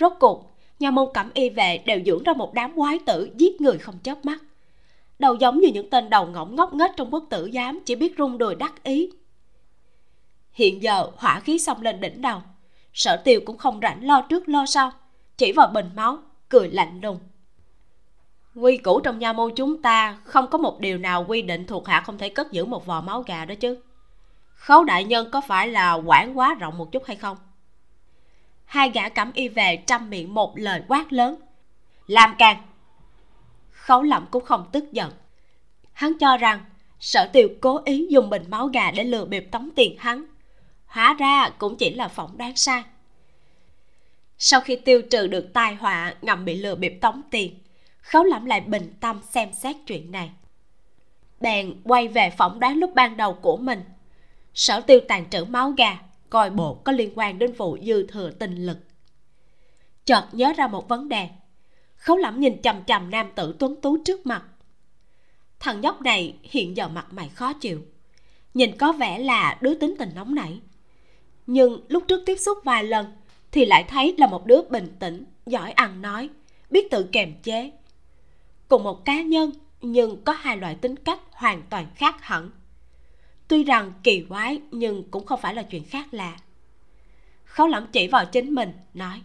Rốt 0.00 0.12
cuộc, 0.20 0.50
nhà 0.78 0.90
môn 0.90 1.08
cẩm 1.14 1.30
y 1.34 1.50
vệ 1.50 1.78
đều 1.78 2.00
dưỡng 2.06 2.22
ra 2.22 2.32
một 2.32 2.54
đám 2.54 2.72
quái 2.74 2.98
tử 3.06 3.30
giết 3.36 3.60
người 3.60 3.78
không 3.78 3.98
chớp 3.98 4.24
mắt. 4.24 4.42
Đầu 5.18 5.34
giống 5.34 5.60
như 5.60 5.68
những 5.68 5.90
tên 5.90 6.10
đầu 6.10 6.26
ngỗng 6.26 6.56
ngốc 6.56 6.74
nghếch 6.74 6.90
trong 6.96 7.10
quốc 7.10 7.24
tử 7.30 7.50
giám 7.54 7.80
chỉ 7.86 7.94
biết 7.94 8.14
rung 8.18 8.38
đùi 8.38 8.54
đắc 8.54 8.82
ý. 8.82 9.10
Hiện 10.52 10.82
giờ, 10.82 11.10
hỏa 11.16 11.40
khí 11.40 11.58
xông 11.58 11.82
lên 11.82 12.00
đỉnh 12.00 12.22
đầu, 12.22 12.42
sở 12.92 13.16
tiêu 13.16 13.40
cũng 13.46 13.58
không 13.58 13.78
rảnh 13.82 14.06
lo 14.06 14.26
trước 14.28 14.48
lo 14.48 14.66
sau, 14.66 14.90
chỉ 15.36 15.52
vào 15.52 15.70
bình 15.74 15.90
máu 15.96 16.18
cười 16.52 16.68
lạnh 16.68 17.00
lùng. 17.02 17.18
Quy 18.54 18.76
củ 18.76 19.00
trong 19.00 19.18
nha 19.18 19.32
môn 19.32 19.52
chúng 19.56 19.82
ta 19.82 20.18
không 20.24 20.50
có 20.50 20.58
một 20.58 20.80
điều 20.80 20.98
nào 20.98 21.24
quy 21.28 21.42
định 21.42 21.66
thuộc 21.66 21.88
hạ 21.88 22.00
không 22.00 22.18
thể 22.18 22.28
cất 22.28 22.52
giữ 22.52 22.64
một 22.64 22.86
vò 22.86 23.00
máu 23.00 23.22
gà 23.22 23.44
đó 23.44 23.54
chứ. 23.54 23.82
Khấu 24.54 24.84
đại 24.84 25.04
nhân 25.04 25.30
có 25.30 25.40
phải 25.40 25.68
là 25.68 25.92
quản 25.92 26.38
quá 26.38 26.54
rộng 26.54 26.78
một 26.78 26.92
chút 26.92 27.04
hay 27.06 27.16
không? 27.16 27.36
Hai 28.64 28.90
gã 28.90 29.08
cẩm 29.08 29.32
y 29.32 29.48
về 29.48 29.82
trăm 29.86 30.10
miệng 30.10 30.34
một 30.34 30.58
lời 30.58 30.82
quát 30.88 31.12
lớn. 31.12 31.36
Làm 32.06 32.34
càng. 32.38 32.62
Khấu 33.70 34.02
lẩm 34.02 34.26
cũng 34.30 34.44
không 34.44 34.66
tức 34.72 34.92
giận. 34.92 35.12
Hắn 35.92 36.18
cho 36.18 36.36
rằng 36.36 36.60
sở 37.00 37.28
tiêu 37.32 37.48
cố 37.60 37.80
ý 37.84 38.06
dùng 38.10 38.30
bình 38.30 38.44
máu 38.48 38.66
gà 38.66 38.90
để 38.90 39.04
lừa 39.04 39.24
bịp 39.24 39.48
tống 39.50 39.68
tiền 39.76 39.96
hắn. 39.98 40.24
Hóa 40.86 41.14
ra 41.18 41.50
cũng 41.58 41.76
chỉ 41.76 41.94
là 41.94 42.08
phỏng 42.08 42.38
đoán 42.38 42.56
sai 42.56 42.82
sau 44.38 44.60
khi 44.60 44.76
tiêu 44.76 45.02
trừ 45.02 45.26
được 45.26 45.52
tai 45.52 45.74
họa, 45.74 46.14
ngầm 46.22 46.44
bị 46.44 46.56
lừa 46.56 46.74
bịp 46.74 46.98
tống 47.00 47.22
tiền, 47.30 47.58
khấu 47.98 48.24
lẩm 48.24 48.44
lại 48.44 48.60
bình 48.60 48.94
tâm 49.00 49.20
xem 49.30 49.52
xét 49.52 49.76
chuyện 49.86 50.12
này. 50.12 50.30
Bèn 51.40 51.82
quay 51.84 52.08
về 52.08 52.30
phỏng 52.38 52.60
đoán 52.60 52.78
lúc 52.78 52.94
ban 52.94 53.16
đầu 53.16 53.34
của 53.34 53.56
mình. 53.56 53.80
Sở 54.54 54.80
tiêu 54.80 55.00
tàn 55.08 55.30
trữ 55.30 55.44
máu 55.44 55.70
gà, 55.70 55.98
coi 56.30 56.50
bộ 56.50 56.74
có 56.74 56.92
liên 56.92 57.12
quan 57.14 57.38
đến 57.38 57.52
vụ 57.52 57.78
dư 57.82 58.06
thừa 58.06 58.30
tình 58.30 58.66
lực. 58.66 58.78
Chợt 60.04 60.24
nhớ 60.32 60.52
ra 60.56 60.66
một 60.66 60.88
vấn 60.88 61.08
đề. 61.08 61.28
Khấu 61.96 62.16
lẩm 62.16 62.40
nhìn 62.40 62.62
chằm 62.62 62.84
chằm 62.84 63.10
nam 63.10 63.30
tử 63.34 63.56
tuấn 63.58 63.80
tú 63.80 63.96
trước 64.04 64.26
mặt. 64.26 64.44
Thằng 65.60 65.80
nhóc 65.80 66.02
này 66.02 66.36
hiện 66.42 66.76
giờ 66.76 66.88
mặt 66.88 67.06
mày 67.10 67.28
khó 67.28 67.52
chịu. 67.52 67.82
Nhìn 68.54 68.76
có 68.76 68.92
vẻ 68.92 69.18
là 69.18 69.58
đứa 69.60 69.74
tính 69.74 69.94
tình 69.98 70.10
nóng 70.14 70.34
nảy. 70.34 70.60
Nhưng 71.46 71.84
lúc 71.88 72.04
trước 72.08 72.22
tiếp 72.26 72.36
xúc 72.36 72.58
vài 72.64 72.84
lần 72.84 73.06
thì 73.52 73.64
lại 73.64 73.84
thấy 73.88 74.14
là 74.18 74.26
một 74.26 74.46
đứa 74.46 74.62
bình 74.62 74.96
tĩnh, 74.98 75.24
giỏi 75.46 75.72
ăn 75.72 76.02
nói, 76.02 76.28
biết 76.70 76.90
tự 76.90 77.08
kềm 77.12 77.34
chế. 77.42 77.70
Cùng 78.68 78.82
một 78.82 79.04
cá 79.04 79.22
nhân, 79.22 79.50
nhưng 79.80 80.24
có 80.24 80.32
hai 80.32 80.56
loại 80.56 80.74
tính 80.74 80.96
cách 80.96 81.20
hoàn 81.30 81.62
toàn 81.70 81.86
khác 81.94 82.16
hẳn. 82.20 82.50
Tuy 83.48 83.64
rằng 83.64 83.92
kỳ 84.02 84.24
quái, 84.28 84.60
nhưng 84.70 85.10
cũng 85.10 85.26
không 85.26 85.40
phải 85.40 85.54
là 85.54 85.62
chuyện 85.62 85.84
khác 85.84 86.14
lạ. 86.14 86.36
Khấu 87.44 87.66
lẩm 87.66 87.86
chỉ 87.92 88.08
vào 88.08 88.26
chính 88.26 88.54
mình, 88.54 88.72
nói, 88.94 89.22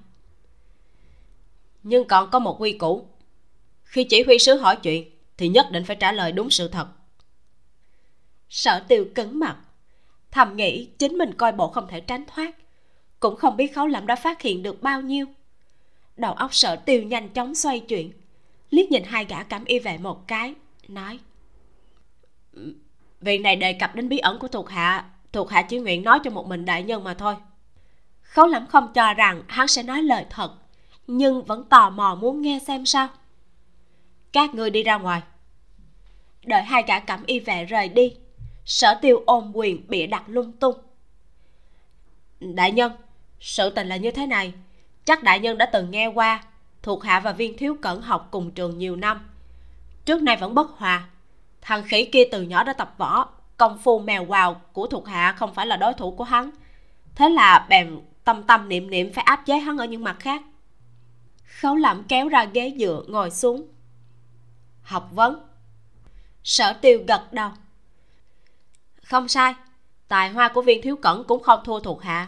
nhưng 1.83 2.07
còn 2.07 2.29
có 2.31 2.39
một 2.39 2.61
quy 2.61 2.71
củ. 2.71 3.07
Khi 3.83 4.03
chỉ 4.03 4.23
huy 4.23 4.39
sứ 4.39 4.55
hỏi 4.55 4.75
chuyện, 4.75 5.11
thì 5.37 5.47
nhất 5.47 5.67
định 5.71 5.83
phải 5.83 5.95
trả 5.95 6.11
lời 6.11 6.31
đúng 6.31 6.49
sự 6.49 6.67
thật. 6.67 6.87
Sở 8.49 8.79
tiêu 8.87 9.05
cứng 9.15 9.39
mặt, 9.39 9.57
thầm 10.31 10.55
nghĩ 10.55 10.85
chính 10.85 11.17
mình 11.17 11.33
coi 11.33 11.51
bộ 11.51 11.67
không 11.67 11.87
thể 11.87 11.99
tránh 12.01 12.23
thoát 12.27 12.51
cũng 13.19 13.35
không 13.35 13.57
biết 13.57 13.75
khấu 13.75 13.87
lẩm 13.87 14.07
đã 14.07 14.15
phát 14.15 14.41
hiện 14.41 14.63
được 14.63 14.81
bao 14.81 15.01
nhiêu. 15.01 15.25
Đầu 16.15 16.33
óc 16.33 16.55
sở 16.55 16.75
tiêu 16.75 17.03
nhanh 17.03 17.29
chóng 17.29 17.55
xoay 17.55 17.79
chuyển, 17.79 18.11
liếc 18.69 18.91
nhìn 18.91 19.03
hai 19.03 19.25
gã 19.25 19.43
cảm 19.43 19.65
y 19.65 19.79
vệ 19.79 19.97
một 19.97 20.27
cái, 20.27 20.53
nói 20.87 21.19
ừ, 22.53 22.75
việc 23.21 23.37
này 23.37 23.55
đề 23.55 23.73
cập 23.73 23.95
đến 23.95 24.09
bí 24.09 24.17
ẩn 24.17 24.39
của 24.39 24.47
thuộc 24.47 24.69
hạ 24.69 25.05
thuộc 25.33 25.49
hạ 25.49 25.61
chỉ 25.61 25.79
nguyện 25.79 26.03
nói 26.03 26.19
cho 26.23 26.31
một 26.31 26.47
mình 26.47 26.65
đại 26.65 26.83
nhân 26.83 27.03
mà 27.03 27.13
thôi. 27.13 27.35
Khấu 28.21 28.47
lẩm 28.47 28.67
không 28.67 28.93
cho 28.93 29.13
rằng 29.13 29.43
hắn 29.47 29.67
sẽ 29.67 29.83
nói 29.83 30.03
lời 30.03 30.25
thật, 30.29 30.53
nhưng 31.07 31.43
vẫn 31.43 31.63
tò 31.69 31.89
mò 31.89 32.15
muốn 32.15 32.41
nghe 32.41 32.59
xem 32.67 32.85
sao. 32.85 33.07
Các 34.31 34.55
ngươi 34.55 34.69
đi 34.69 34.83
ra 34.83 34.97
ngoài. 34.97 35.21
Đợi 36.45 36.63
hai 36.63 36.83
gã 36.87 36.99
cảm 36.99 37.23
y 37.25 37.39
vệ 37.39 37.65
rời 37.65 37.89
đi, 37.89 38.15
sở 38.65 38.99
tiêu 39.01 39.23
ôm 39.25 39.51
quyền 39.53 39.87
bịa 39.87 40.07
đặt 40.07 40.23
lung 40.27 40.51
tung. 40.51 40.75
Đại 42.39 42.71
nhân 42.71 42.91
sự 43.39 43.69
tình 43.69 43.87
là 43.87 43.97
như 43.97 44.11
thế 44.11 44.27
này. 44.27 44.53
Chắc 45.05 45.23
đại 45.23 45.39
nhân 45.39 45.57
đã 45.57 45.65
từng 45.65 45.91
nghe 45.91 46.07
qua, 46.07 46.43
thuộc 46.83 47.03
hạ 47.03 47.19
và 47.19 47.31
viên 47.31 47.57
thiếu 47.57 47.77
cẩn 47.81 48.01
học 48.01 48.27
cùng 48.31 48.51
trường 48.51 48.77
nhiều 48.77 48.95
năm. 48.95 49.29
Trước 50.05 50.21
nay 50.21 50.37
vẫn 50.37 50.55
bất 50.55 50.71
hòa. 50.71 51.09
Thằng 51.61 51.83
khỉ 51.83 52.05
kia 52.05 52.23
từ 52.31 52.41
nhỏ 52.41 52.63
đã 52.63 52.73
tập 52.73 52.93
võ, 52.97 53.29
công 53.57 53.77
phu 53.77 53.99
mèo 53.99 54.25
quào 54.25 54.61
của 54.73 54.87
thuộc 54.87 55.07
hạ 55.07 55.35
không 55.37 55.53
phải 55.53 55.67
là 55.67 55.77
đối 55.77 55.93
thủ 55.93 56.11
của 56.11 56.23
hắn. 56.23 56.51
Thế 57.15 57.29
là 57.29 57.65
bèn 57.69 57.99
tâm 58.23 58.43
tâm 58.43 58.69
niệm 58.69 58.89
niệm 58.89 59.13
phải 59.13 59.23
áp 59.23 59.43
chế 59.45 59.57
hắn 59.57 59.77
ở 59.77 59.85
những 59.85 60.03
mặt 60.03 60.15
khác. 60.19 60.41
Khấu 61.43 61.75
lẩm 61.75 62.03
kéo 62.03 62.29
ra 62.29 62.45
ghế 62.45 62.73
dựa 62.79 63.03
ngồi 63.07 63.31
xuống. 63.31 63.67
Học 64.81 65.09
vấn. 65.11 65.47
Sở 66.43 66.73
tiêu 66.73 67.03
gật 67.07 67.33
đầu. 67.33 67.51
Không 69.03 69.27
sai, 69.27 69.53
tài 70.07 70.29
hoa 70.29 70.49
của 70.53 70.61
viên 70.61 70.81
thiếu 70.81 70.95
cẩn 70.95 71.23
cũng 71.23 71.43
không 71.43 71.59
thua 71.65 71.79
thuộc 71.79 72.01
hạ 72.01 72.27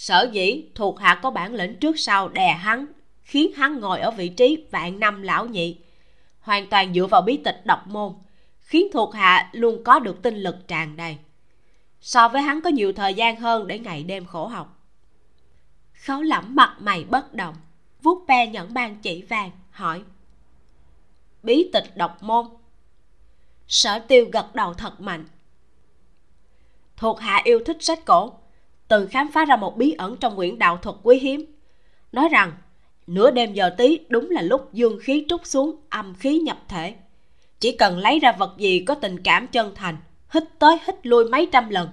sở 0.00 0.28
dĩ 0.32 0.64
thuộc 0.74 0.98
hạ 0.98 1.20
có 1.22 1.30
bản 1.30 1.54
lĩnh 1.54 1.76
trước 1.76 1.98
sau 1.98 2.28
đè 2.28 2.52
hắn, 2.52 2.86
khiến 3.22 3.52
hắn 3.52 3.80
ngồi 3.80 4.00
ở 4.00 4.10
vị 4.10 4.28
trí 4.28 4.64
vạn 4.70 5.00
năm 5.00 5.22
lão 5.22 5.46
nhị. 5.46 5.78
Hoàn 6.40 6.66
toàn 6.66 6.94
dựa 6.94 7.06
vào 7.06 7.22
bí 7.22 7.36
tịch 7.36 7.60
độc 7.64 7.86
môn, 7.86 8.12
khiến 8.60 8.86
thuộc 8.92 9.14
hạ 9.14 9.50
luôn 9.52 9.84
có 9.84 9.98
được 9.98 10.22
tinh 10.22 10.36
lực 10.36 10.68
tràn 10.68 10.96
đầy. 10.96 11.16
So 12.00 12.28
với 12.28 12.42
hắn 12.42 12.60
có 12.60 12.70
nhiều 12.70 12.92
thời 12.92 13.14
gian 13.14 13.36
hơn 13.36 13.66
để 13.66 13.78
ngày 13.78 14.02
đêm 14.02 14.24
khổ 14.24 14.46
học. 14.46 14.78
Khấu 16.04 16.22
lẩm 16.22 16.54
mặt 16.54 16.76
mày 16.78 17.04
bất 17.04 17.34
động, 17.34 17.54
vuốt 18.02 18.24
ve 18.28 18.46
nhẫn 18.46 18.74
ban 18.74 18.96
chỉ 18.96 19.22
vàng, 19.22 19.50
hỏi, 19.70 20.02
bí 21.42 21.70
tịch 21.72 21.96
độc 21.96 22.22
môn? 22.22 22.46
Sở 23.68 23.98
tiêu 23.98 24.26
gật 24.32 24.54
đầu 24.54 24.74
thật 24.74 25.00
mạnh, 25.00 25.24
thuộc 26.96 27.20
hạ 27.20 27.40
yêu 27.44 27.60
thích 27.66 27.76
sách 27.80 28.04
cổ 28.04 28.39
từng 28.90 29.08
khám 29.08 29.32
phá 29.32 29.44
ra 29.44 29.56
một 29.56 29.76
bí 29.76 29.92
ẩn 29.92 30.16
trong 30.16 30.36
quyển 30.36 30.58
đạo 30.58 30.76
thuật 30.76 30.96
quý 31.02 31.18
hiếm. 31.18 31.44
Nói 32.12 32.28
rằng, 32.28 32.52
nửa 33.06 33.30
đêm 33.30 33.52
giờ 33.52 33.74
tí 33.78 33.98
đúng 34.08 34.30
là 34.30 34.42
lúc 34.42 34.72
dương 34.72 34.98
khí 35.02 35.26
trút 35.28 35.46
xuống, 35.46 35.76
âm 35.90 36.14
khí 36.14 36.38
nhập 36.38 36.58
thể. 36.68 36.94
Chỉ 37.60 37.72
cần 37.72 37.98
lấy 37.98 38.18
ra 38.18 38.32
vật 38.32 38.54
gì 38.58 38.84
có 38.84 38.94
tình 38.94 39.22
cảm 39.22 39.46
chân 39.46 39.74
thành, 39.74 39.96
hít 40.30 40.42
tới 40.58 40.78
hít 40.86 41.06
lui 41.06 41.24
mấy 41.24 41.48
trăm 41.52 41.68
lần. 41.68 41.88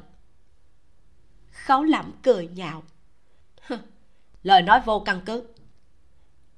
Khấu 1.51 1.83
lẩm 1.83 2.11
cười 2.23 2.47
nhạo. 2.47 2.83
Lời 4.43 4.61
nói 4.61 4.81
vô 4.85 4.99
căn 4.99 5.21
cứ. 5.25 5.43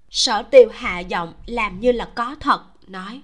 Sở 0.09 0.43
tiêu 0.43 0.69
hạ 0.73 0.99
giọng 0.99 1.33
làm 1.45 1.79
như 1.79 1.91
là 1.91 2.09
có 2.15 2.35
thật, 2.39 2.61
nói. 2.87 3.21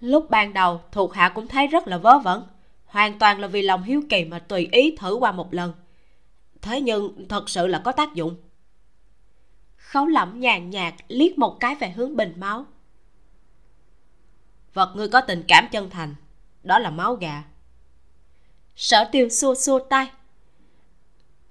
Lúc 0.00 0.30
ban 0.30 0.52
đầu, 0.52 0.80
thuộc 0.92 1.14
hạ 1.14 1.28
cũng 1.28 1.48
thấy 1.48 1.66
rất 1.66 1.88
là 1.88 1.98
vớ 1.98 2.18
vẩn, 2.18 2.46
hoàn 2.86 3.18
toàn 3.18 3.40
là 3.40 3.48
vì 3.48 3.62
lòng 3.62 3.82
hiếu 3.82 4.02
kỳ 4.10 4.24
mà 4.24 4.38
tùy 4.38 4.68
ý 4.72 4.96
thử 4.96 5.14
qua 5.14 5.32
một 5.32 5.54
lần 5.54 5.72
thế 6.66 6.80
nhưng 6.80 7.28
thật 7.28 7.50
sự 7.50 7.66
là 7.66 7.82
có 7.84 7.92
tác 7.92 8.14
dụng. 8.14 8.36
Khấu 9.76 10.06
lẩm 10.06 10.40
nhàn 10.40 10.70
nhạt 10.70 10.94
liếc 11.08 11.38
một 11.38 11.60
cái 11.60 11.74
về 11.74 11.90
hướng 11.90 12.16
bình 12.16 12.34
máu. 12.36 12.66
Vật 14.74 14.92
ngươi 14.96 15.08
có 15.08 15.20
tình 15.20 15.44
cảm 15.48 15.68
chân 15.72 15.90
thành, 15.90 16.14
đó 16.62 16.78
là 16.78 16.90
máu 16.90 17.14
gà. 17.14 17.42
Sở 18.76 19.08
tiêu 19.12 19.28
xua 19.28 19.54
xua 19.54 19.78
tay. 19.78 20.10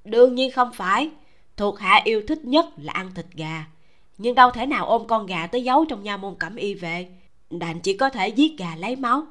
Đương 0.03 0.35
nhiên 0.35 0.51
không 0.51 0.73
phải, 0.73 1.09
thuộc 1.57 1.79
hạ 1.79 2.01
yêu 2.03 2.23
thích 2.27 2.45
nhất 2.45 2.65
là 2.77 2.93
ăn 2.93 3.13
thịt 3.13 3.25
gà. 3.33 3.65
Nhưng 4.17 4.35
đâu 4.35 4.51
thể 4.51 4.65
nào 4.65 4.85
ôm 4.85 5.07
con 5.07 5.25
gà 5.25 5.47
tới 5.47 5.63
giấu 5.63 5.85
trong 5.85 6.03
nha 6.03 6.17
môn 6.17 6.35
cẩm 6.39 6.55
y 6.55 6.73
về, 6.73 7.07
đành 7.49 7.79
chỉ 7.79 7.97
có 7.97 8.09
thể 8.09 8.27
giết 8.27 8.57
gà 8.57 8.75
lấy 8.75 8.95
máu. 8.95 9.23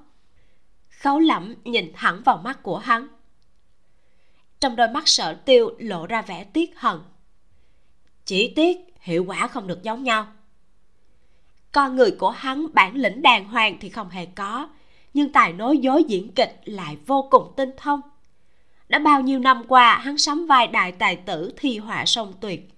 Khấu 0.89 1.19
lẩm 1.19 1.55
nhìn 1.65 1.93
thẳng 1.95 2.23
vào 2.25 2.37
mắt 2.37 2.63
của 2.63 2.79
hắn 2.79 3.09
trong 4.65 4.77
đôi 4.77 4.89
mắt 4.89 5.09
sở 5.09 5.35
tiêu 5.35 5.71
lộ 5.79 6.07
ra 6.07 6.23
vẻ 6.23 6.45
tiếc 6.45 6.79
hận. 6.79 6.99
Chỉ 8.25 8.53
tiếc 8.57 8.77
hiệu 9.01 9.25
quả 9.25 9.47
không 9.47 9.67
được 9.67 9.83
giống 9.83 10.05
nhau. 10.05 10.27
Con 11.73 11.97
người 11.97 12.11
của 12.11 12.31
hắn 12.31 12.67
bản 12.73 12.95
lĩnh 12.95 13.23
đàng 13.23 13.49
hoàng 13.49 13.77
thì 13.81 13.89
không 13.89 14.11
hề 14.11 14.27
có, 14.27 14.69
nhưng 15.15 15.33
tài 15.33 15.53
nói 15.53 15.79
dối 15.79 16.05
diễn 16.05 16.33
kịch 16.33 16.61
lại 16.65 16.97
vô 17.07 17.29
cùng 17.31 17.53
tinh 17.57 17.71
thông. 17.77 18.01
Đã 18.89 18.99
bao 18.99 19.21
nhiêu 19.21 19.39
năm 19.39 19.63
qua, 19.69 19.99
hắn 19.99 20.19
sắm 20.19 20.47
vai 20.47 20.67
đại 20.67 20.93
tài 20.93 21.17
tử 21.17 21.53
thi 21.57 21.79
họa 21.79 22.05
song 22.07 22.33
tuyệt. 22.41 22.71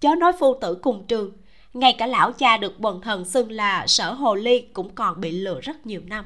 Chớ 0.00 0.14
nói 0.14 0.32
phu 0.38 0.58
tử 0.60 0.74
cùng 0.82 1.06
trường, 1.06 1.32
ngay 1.74 1.94
cả 1.98 2.06
lão 2.06 2.32
cha 2.32 2.56
được 2.56 2.74
quần 2.78 3.00
thần 3.00 3.24
xưng 3.24 3.50
là 3.50 3.86
sở 3.86 4.12
hồ 4.12 4.34
ly 4.34 4.60
cũng 4.60 4.94
còn 4.94 5.20
bị 5.20 5.30
lừa 5.30 5.60
rất 5.60 5.86
nhiều 5.86 6.00
năm 6.06 6.24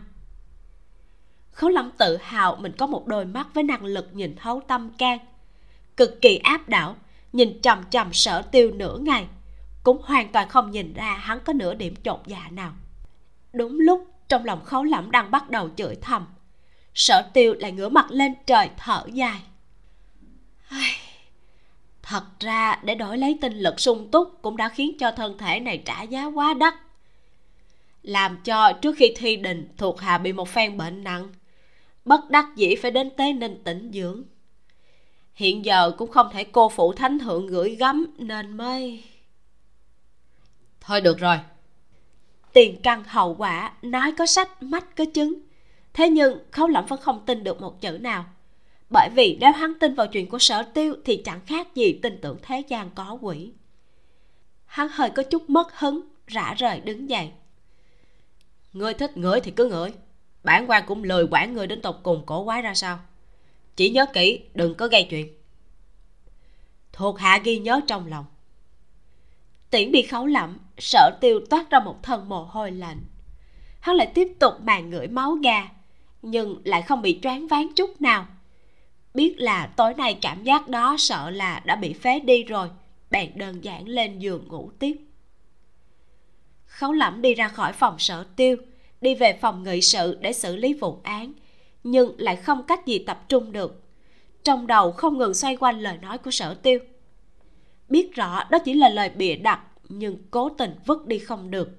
khấu 1.52 1.70
lâm 1.70 1.90
tự 1.90 2.16
hào 2.16 2.56
mình 2.56 2.72
có 2.78 2.86
một 2.86 3.06
đôi 3.06 3.24
mắt 3.24 3.46
với 3.54 3.64
năng 3.64 3.84
lực 3.84 4.08
nhìn 4.12 4.36
thấu 4.36 4.62
tâm 4.68 4.90
can. 4.98 5.18
Cực 5.96 6.20
kỳ 6.20 6.36
áp 6.36 6.68
đảo, 6.68 6.96
nhìn 7.32 7.60
trầm 7.62 7.82
trầm 7.90 8.12
sở 8.12 8.42
tiêu 8.42 8.70
nửa 8.70 8.98
ngày, 8.98 9.26
cũng 9.82 10.02
hoàn 10.02 10.32
toàn 10.32 10.48
không 10.48 10.70
nhìn 10.70 10.94
ra 10.94 11.14
hắn 11.14 11.40
có 11.44 11.52
nửa 11.52 11.74
điểm 11.74 11.94
chột 12.04 12.20
dạ 12.26 12.48
nào. 12.50 12.72
Đúng 13.52 13.80
lúc, 13.80 14.06
trong 14.28 14.44
lòng 14.44 14.64
khấu 14.64 14.84
lẩm 14.84 15.10
đang 15.10 15.30
bắt 15.30 15.50
đầu 15.50 15.70
chửi 15.76 15.94
thầm. 15.94 16.26
Sở 16.94 17.22
tiêu 17.34 17.54
lại 17.58 17.72
ngửa 17.72 17.88
mặt 17.88 18.06
lên 18.10 18.34
trời 18.46 18.70
thở 18.76 19.04
dài. 19.12 19.40
Thật 22.02 22.24
ra 22.40 22.80
để 22.82 22.94
đổi 22.94 23.18
lấy 23.18 23.38
tinh 23.40 23.58
lực 23.58 23.80
sung 23.80 24.10
túc 24.10 24.38
cũng 24.42 24.56
đã 24.56 24.68
khiến 24.68 24.98
cho 24.98 25.12
thân 25.12 25.38
thể 25.38 25.60
này 25.60 25.82
trả 25.84 26.02
giá 26.02 26.24
quá 26.24 26.54
đắt. 26.54 26.74
Làm 28.02 28.36
cho 28.44 28.72
trước 28.72 28.96
khi 28.96 29.14
thi 29.16 29.36
đình 29.36 29.68
thuộc 29.76 30.00
hạ 30.00 30.18
bị 30.18 30.32
một 30.32 30.48
phen 30.48 30.76
bệnh 30.76 31.04
nặng 31.04 31.28
bất 32.04 32.30
đắc 32.30 32.46
dĩ 32.56 32.74
phải 32.74 32.90
đến 32.90 33.10
tế 33.16 33.32
ninh 33.32 33.62
tĩnh 33.64 33.90
dưỡng. 33.94 34.22
Hiện 35.34 35.64
giờ 35.64 35.92
cũng 35.98 36.10
không 36.10 36.28
thể 36.32 36.44
cô 36.44 36.68
phụ 36.68 36.92
thánh 36.92 37.18
thượng 37.18 37.46
gửi 37.46 37.76
gắm 37.76 38.06
nên 38.18 38.56
mới. 38.56 39.04
Thôi 40.80 41.00
được 41.00 41.18
rồi. 41.18 41.36
Tiền 42.52 42.80
căn 42.82 43.04
hậu 43.06 43.34
quả 43.34 43.72
nói 43.82 44.12
có 44.18 44.26
sách 44.26 44.62
mắt 44.62 44.96
có 44.96 45.04
chứng. 45.14 45.34
Thế 45.92 46.10
nhưng 46.10 46.38
khấu 46.50 46.68
lẩm 46.68 46.86
vẫn 46.86 47.00
không 47.00 47.22
tin 47.26 47.44
được 47.44 47.60
một 47.60 47.80
chữ 47.80 47.98
nào. 48.00 48.24
Bởi 48.90 49.08
vì 49.14 49.38
nếu 49.40 49.52
hắn 49.52 49.72
tin 49.80 49.94
vào 49.94 50.06
chuyện 50.06 50.28
của 50.28 50.38
sở 50.38 50.62
tiêu 50.62 50.96
thì 51.04 51.22
chẳng 51.24 51.40
khác 51.46 51.74
gì 51.74 51.98
tin 52.02 52.20
tưởng 52.20 52.38
thế 52.42 52.62
gian 52.68 52.90
có 52.94 53.18
quỷ. 53.20 53.52
Hắn 54.66 54.88
hơi 54.90 55.10
có 55.10 55.22
chút 55.22 55.50
mất 55.50 55.78
hứng 55.78 56.00
rã 56.26 56.54
rời 56.58 56.80
đứng 56.80 57.10
dậy. 57.10 57.30
Ngươi 58.72 58.94
thích 58.94 59.16
ngửi 59.16 59.40
thì 59.40 59.50
cứ 59.50 59.68
ngửi 59.68 59.92
bản 60.44 60.70
quan 60.70 60.84
cũng 60.86 61.04
lười 61.04 61.26
quản 61.30 61.52
người 61.52 61.66
đến 61.66 61.82
tột 61.82 61.96
cùng 62.02 62.22
cổ 62.26 62.44
quái 62.44 62.62
ra 62.62 62.74
sao? 62.74 62.98
Chỉ 63.76 63.90
nhớ 63.90 64.06
kỹ, 64.06 64.40
đừng 64.54 64.74
có 64.74 64.88
gây 64.88 65.06
chuyện. 65.10 65.28
Thuộc 66.92 67.18
hạ 67.18 67.38
ghi 67.44 67.58
nhớ 67.58 67.80
trong 67.86 68.06
lòng. 68.06 68.24
Tiễn 69.70 69.92
đi 69.92 70.02
khấu 70.02 70.26
lẩm 70.26 70.58
sợ 70.78 71.10
tiêu 71.20 71.40
toát 71.50 71.70
ra 71.70 71.80
một 71.80 72.02
thân 72.02 72.28
mồ 72.28 72.44
hôi 72.44 72.70
lạnh. 72.70 73.00
Hắn 73.80 73.96
lại 73.96 74.12
tiếp 74.14 74.28
tục 74.38 74.54
màn 74.60 74.90
ngửi 74.90 75.06
máu 75.06 75.32
gà 75.32 75.68
nhưng 76.22 76.62
lại 76.64 76.82
không 76.82 77.02
bị 77.02 77.18
choáng 77.22 77.46
váng 77.46 77.68
chút 77.76 78.00
nào. 78.00 78.26
Biết 79.14 79.34
là 79.38 79.66
tối 79.66 79.94
nay 79.94 80.18
cảm 80.22 80.44
giác 80.44 80.68
đó 80.68 80.96
sợ 80.98 81.30
là 81.30 81.60
đã 81.64 81.76
bị 81.76 81.92
phế 81.92 82.20
đi 82.20 82.44
rồi, 82.44 82.68
bèn 83.10 83.38
đơn 83.38 83.64
giản 83.64 83.88
lên 83.88 84.18
giường 84.18 84.48
ngủ 84.48 84.70
tiếp. 84.78 84.96
Khấu 86.66 86.92
lẩm 86.92 87.22
đi 87.22 87.34
ra 87.34 87.48
khỏi 87.48 87.72
phòng 87.72 87.98
sở 87.98 88.26
tiêu 88.36 88.56
đi 89.00 89.14
về 89.14 89.38
phòng 89.40 89.62
nghị 89.62 89.80
sự 89.80 90.18
để 90.20 90.32
xử 90.32 90.56
lý 90.56 90.74
vụ 90.74 90.98
án, 91.02 91.32
nhưng 91.84 92.14
lại 92.18 92.36
không 92.36 92.62
cách 92.62 92.86
gì 92.86 92.98
tập 92.98 93.24
trung 93.28 93.52
được. 93.52 93.82
Trong 94.44 94.66
đầu 94.66 94.92
không 94.92 95.18
ngừng 95.18 95.34
xoay 95.34 95.56
quanh 95.56 95.80
lời 95.80 95.98
nói 96.02 96.18
của 96.18 96.30
sở 96.30 96.54
tiêu. 96.54 96.78
Biết 97.88 98.14
rõ 98.14 98.44
đó 98.50 98.58
chỉ 98.64 98.74
là 98.74 98.88
lời 98.88 99.08
bịa 99.08 99.36
đặt, 99.36 99.60
nhưng 99.88 100.18
cố 100.30 100.48
tình 100.48 100.74
vứt 100.86 101.06
đi 101.06 101.18
không 101.18 101.50
được. 101.50 101.70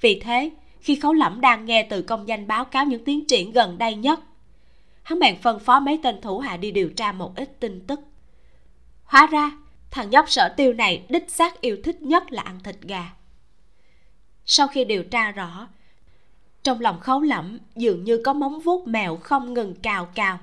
Vì 0.00 0.20
thế, 0.20 0.50
khi 0.80 0.96
khấu 0.96 1.12
lẩm 1.12 1.40
đang 1.40 1.64
nghe 1.64 1.82
từ 1.82 2.02
công 2.02 2.28
danh 2.28 2.46
báo 2.46 2.64
cáo 2.64 2.84
những 2.84 3.04
tiến 3.04 3.26
triển 3.26 3.52
gần 3.52 3.78
đây 3.78 3.94
nhất, 3.94 4.20
hắn 5.02 5.18
bèn 5.18 5.36
phân 5.42 5.58
phó 5.58 5.80
mấy 5.80 6.00
tên 6.02 6.20
thủ 6.20 6.38
hạ 6.38 6.56
đi 6.56 6.70
điều 6.70 6.90
tra 6.90 7.12
một 7.12 7.36
ít 7.36 7.60
tin 7.60 7.86
tức. 7.86 8.00
Hóa 9.04 9.26
ra, 9.26 9.52
thằng 9.90 10.10
nhóc 10.10 10.30
sở 10.30 10.48
tiêu 10.56 10.72
này 10.72 11.06
đích 11.08 11.30
xác 11.30 11.60
yêu 11.60 11.76
thích 11.84 12.02
nhất 12.02 12.32
là 12.32 12.42
ăn 12.42 12.60
thịt 12.64 12.76
gà. 12.82 13.12
Sau 14.44 14.68
khi 14.68 14.84
điều 14.84 15.02
tra 15.02 15.30
rõ 15.30 15.68
trong 16.68 16.80
lòng 16.80 17.00
khấu 17.00 17.20
lẩm 17.20 17.58
dường 17.76 18.04
như 18.04 18.22
có 18.24 18.32
móng 18.32 18.60
vuốt 18.60 18.88
mèo 18.88 19.16
không 19.16 19.54
ngừng 19.54 19.74
cào 19.74 20.06
cào. 20.14 20.38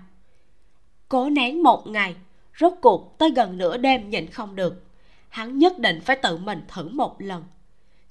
Cố 1.10 1.30
nén 1.30 1.64
một 1.64 1.88
ngày, 1.88 2.16
rốt 2.60 2.74
cuộc 2.82 3.16
tới 3.18 3.32
gần 3.32 3.58
nửa 3.58 3.78
đêm 3.78 4.10
nhịn 4.10 4.32
không 4.32 4.56
được. 4.56 4.84
Hắn 5.30 5.58
nhất 5.60 5.80
định 5.80 6.02
phải 6.02 6.16
tự 6.16 6.38
mình 6.38 6.62
thử 6.68 6.90
một 6.90 7.22
lần. 7.22 7.44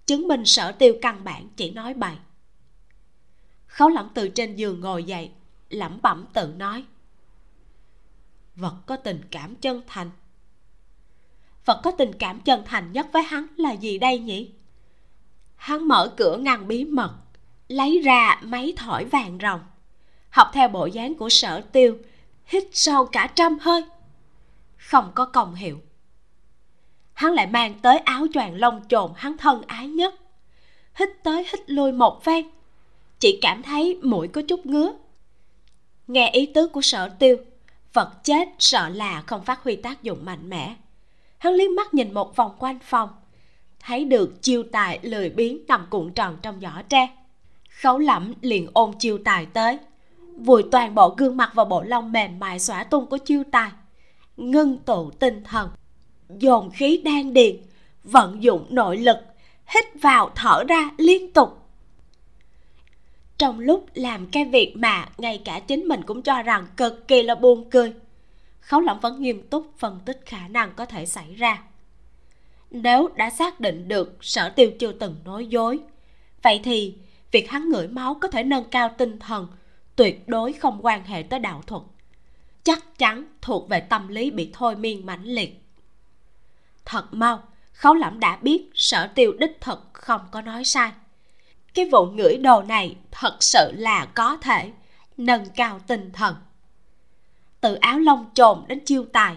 Chứng 0.06 0.28
minh 0.28 0.44
sở 0.44 0.72
tiêu 0.72 0.94
căn 1.02 1.24
bản 1.24 1.48
chỉ 1.56 1.70
nói 1.70 1.94
bậy 1.94 2.14
khấu 3.66 3.88
lẩm 3.88 4.08
từ 4.14 4.28
trên 4.28 4.56
giường 4.56 4.80
ngồi 4.80 5.04
dậy 5.04 5.30
lẩm 5.70 5.98
bẩm 6.02 6.26
tự 6.32 6.54
nói. 6.56 6.84
Vật 8.56 8.76
có 8.86 8.96
tình 8.96 9.20
cảm 9.30 9.56
chân 9.56 9.82
thành. 9.86 10.10
Vật 11.64 11.80
có 11.84 11.90
tình 11.90 12.12
cảm 12.18 12.40
chân 12.40 12.62
thành 12.64 12.92
nhất 12.92 13.06
với 13.12 13.22
hắn 13.22 13.46
là 13.56 13.72
gì 13.72 13.98
đây 13.98 14.18
nhỉ? 14.18 14.52
Hắn 15.56 15.88
mở 15.88 16.14
cửa 16.16 16.36
ngăn 16.36 16.68
bí 16.68 16.84
mật 16.84 17.23
lấy 17.68 18.00
ra 18.04 18.40
máy 18.42 18.72
thổi 18.76 19.04
vàng 19.04 19.38
rồng 19.42 19.60
học 20.34 20.50
theo 20.52 20.68
bộ 20.68 20.86
dáng 20.86 21.14
của 21.14 21.28
sở 21.28 21.60
tiêu, 21.60 21.98
hít 22.46 22.64
sâu 22.72 23.06
cả 23.06 23.30
trăm 23.34 23.58
hơi. 23.58 23.84
Không 24.76 25.12
có 25.14 25.24
công 25.24 25.54
hiệu. 25.54 25.80
Hắn 27.12 27.32
lại 27.32 27.46
mang 27.46 27.74
tới 27.82 27.98
áo 27.98 28.26
choàng 28.34 28.54
lông 28.54 28.82
chồn 28.88 29.12
hắn 29.16 29.36
thân 29.36 29.62
ái 29.66 29.88
nhất. 29.88 30.14
Hít 30.94 31.08
tới 31.22 31.46
hít 31.52 31.70
lui 31.70 31.92
một 31.92 32.24
phen. 32.24 32.48
Chỉ 33.18 33.38
cảm 33.42 33.62
thấy 33.62 33.98
mũi 34.02 34.28
có 34.28 34.42
chút 34.48 34.66
ngứa. 34.66 34.92
Nghe 36.06 36.30
ý 36.30 36.46
tứ 36.46 36.68
của 36.68 36.82
sở 36.82 37.08
tiêu 37.08 37.36
vật 37.92 38.24
chết 38.24 38.48
sợ 38.58 38.88
là 38.88 39.22
không 39.26 39.44
phát 39.44 39.62
huy 39.62 39.76
tác 39.76 40.02
dụng 40.02 40.24
mạnh 40.24 40.50
mẽ. 40.50 40.76
Hắn 41.38 41.54
liếc 41.54 41.70
mắt 41.70 41.94
nhìn 41.94 42.14
một 42.14 42.36
vòng 42.36 42.56
quanh 42.58 42.78
phòng, 42.82 43.08
thấy 43.80 44.04
được 44.04 44.42
chiêu 44.42 44.62
tài 44.72 44.98
lười 45.02 45.30
biếng 45.30 45.66
nằm 45.68 45.86
cuộn 45.90 46.12
tròn 46.12 46.38
trong 46.42 46.60
giỏ 46.60 46.82
tre 46.88 47.23
khấu 47.80 47.98
lẫm 47.98 48.34
liền 48.40 48.68
ôm 48.72 48.92
chiêu 48.98 49.18
tài 49.24 49.46
tới. 49.46 49.78
Vùi 50.36 50.62
toàn 50.72 50.94
bộ 50.94 51.14
gương 51.18 51.36
mặt 51.36 51.50
vào 51.54 51.66
bộ 51.66 51.82
lông 51.82 52.12
mềm 52.12 52.38
mại 52.38 52.58
xõa 52.58 52.84
tung 52.84 53.06
của 53.06 53.18
chiêu 53.18 53.42
tài. 53.52 53.70
Ngưng 54.36 54.78
tụ 54.78 55.10
tinh 55.10 55.44
thần. 55.44 55.70
Dồn 56.28 56.70
khí 56.70 57.00
đan 57.04 57.32
điền. 57.32 57.56
Vận 58.04 58.42
dụng 58.42 58.66
nội 58.70 58.96
lực. 58.96 59.16
Hít 59.74 59.84
vào 60.02 60.30
thở 60.34 60.64
ra 60.68 60.90
liên 60.98 61.32
tục. 61.32 61.58
Trong 63.38 63.60
lúc 63.60 63.86
làm 63.94 64.26
cái 64.26 64.44
việc 64.44 64.76
mà 64.76 65.08
ngay 65.18 65.42
cả 65.44 65.60
chính 65.60 65.88
mình 65.88 66.02
cũng 66.02 66.22
cho 66.22 66.42
rằng 66.42 66.66
cực 66.76 67.08
kỳ 67.08 67.22
là 67.22 67.34
buồn 67.34 67.70
cười. 67.70 67.92
Khấu 68.60 68.80
lẫm 68.80 69.00
vẫn 69.00 69.22
nghiêm 69.22 69.42
túc 69.42 69.66
phân 69.78 70.00
tích 70.04 70.22
khả 70.26 70.48
năng 70.48 70.72
có 70.76 70.86
thể 70.86 71.06
xảy 71.06 71.34
ra. 71.34 71.62
Nếu 72.70 73.08
đã 73.16 73.30
xác 73.30 73.60
định 73.60 73.88
được 73.88 74.16
sở 74.20 74.48
tiêu 74.48 74.70
chưa 74.78 74.92
từng 74.92 75.16
nói 75.24 75.46
dối, 75.46 75.78
vậy 76.42 76.60
thì 76.64 76.94
việc 77.35 77.51
hắn 77.51 77.68
ngửi 77.68 77.89
máu 77.89 78.14
có 78.14 78.28
thể 78.28 78.43
nâng 78.43 78.64
cao 78.64 78.95
tinh 78.99 79.18
thần, 79.18 79.47
tuyệt 79.97 80.28
đối 80.28 80.53
không 80.53 80.78
quan 80.82 81.05
hệ 81.05 81.22
tới 81.22 81.39
đạo 81.41 81.62
thuật. 81.66 81.82
Chắc 82.62 82.99
chắn 82.99 83.24
thuộc 83.43 83.68
về 83.68 83.80
tâm 83.80 84.09
lý 84.09 84.30
bị 84.30 84.51
thôi 84.53 84.76
miên 84.76 85.07
mãnh 85.07 85.24
liệt. 85.24 85.62
Thật 86.85 87.05
mau, 87.11 87.43
khấu 87.72 87.95
lẩm 87.95 88.20
đã 88.20 88.37
biết 88.37 88.70
sở 88.74 89.07
tiêu 89.14 89.32
đích 89.39 89.61
thực 89.61 89.91
không 89.93 90.20
có 90.30 90.41
nói 90.41 90.64
sai. 90.64 90.93
Cái 91.74 91.89
vụ 91.93 92.07
ngửi 92.07 92.37
đồ 92.37 92.62
này 92.62 92.97
thật 93.11 93.37
sự 93.41 93.72
là 93.74 94.07
có 94.14 94.37
thể 94.37 94.70
nâng 95.16 95.45
cao 95.57 95.80
tinh 95.87 96.11
thần. 96.12 96.35
Từ 97.61 97.74
áo 97.74 97.99
lông 97.99 98.30
trồn 98.35 98.59
đến 98.68 98.85
chiêu 98.85 99.05
tài, 99.12 99.37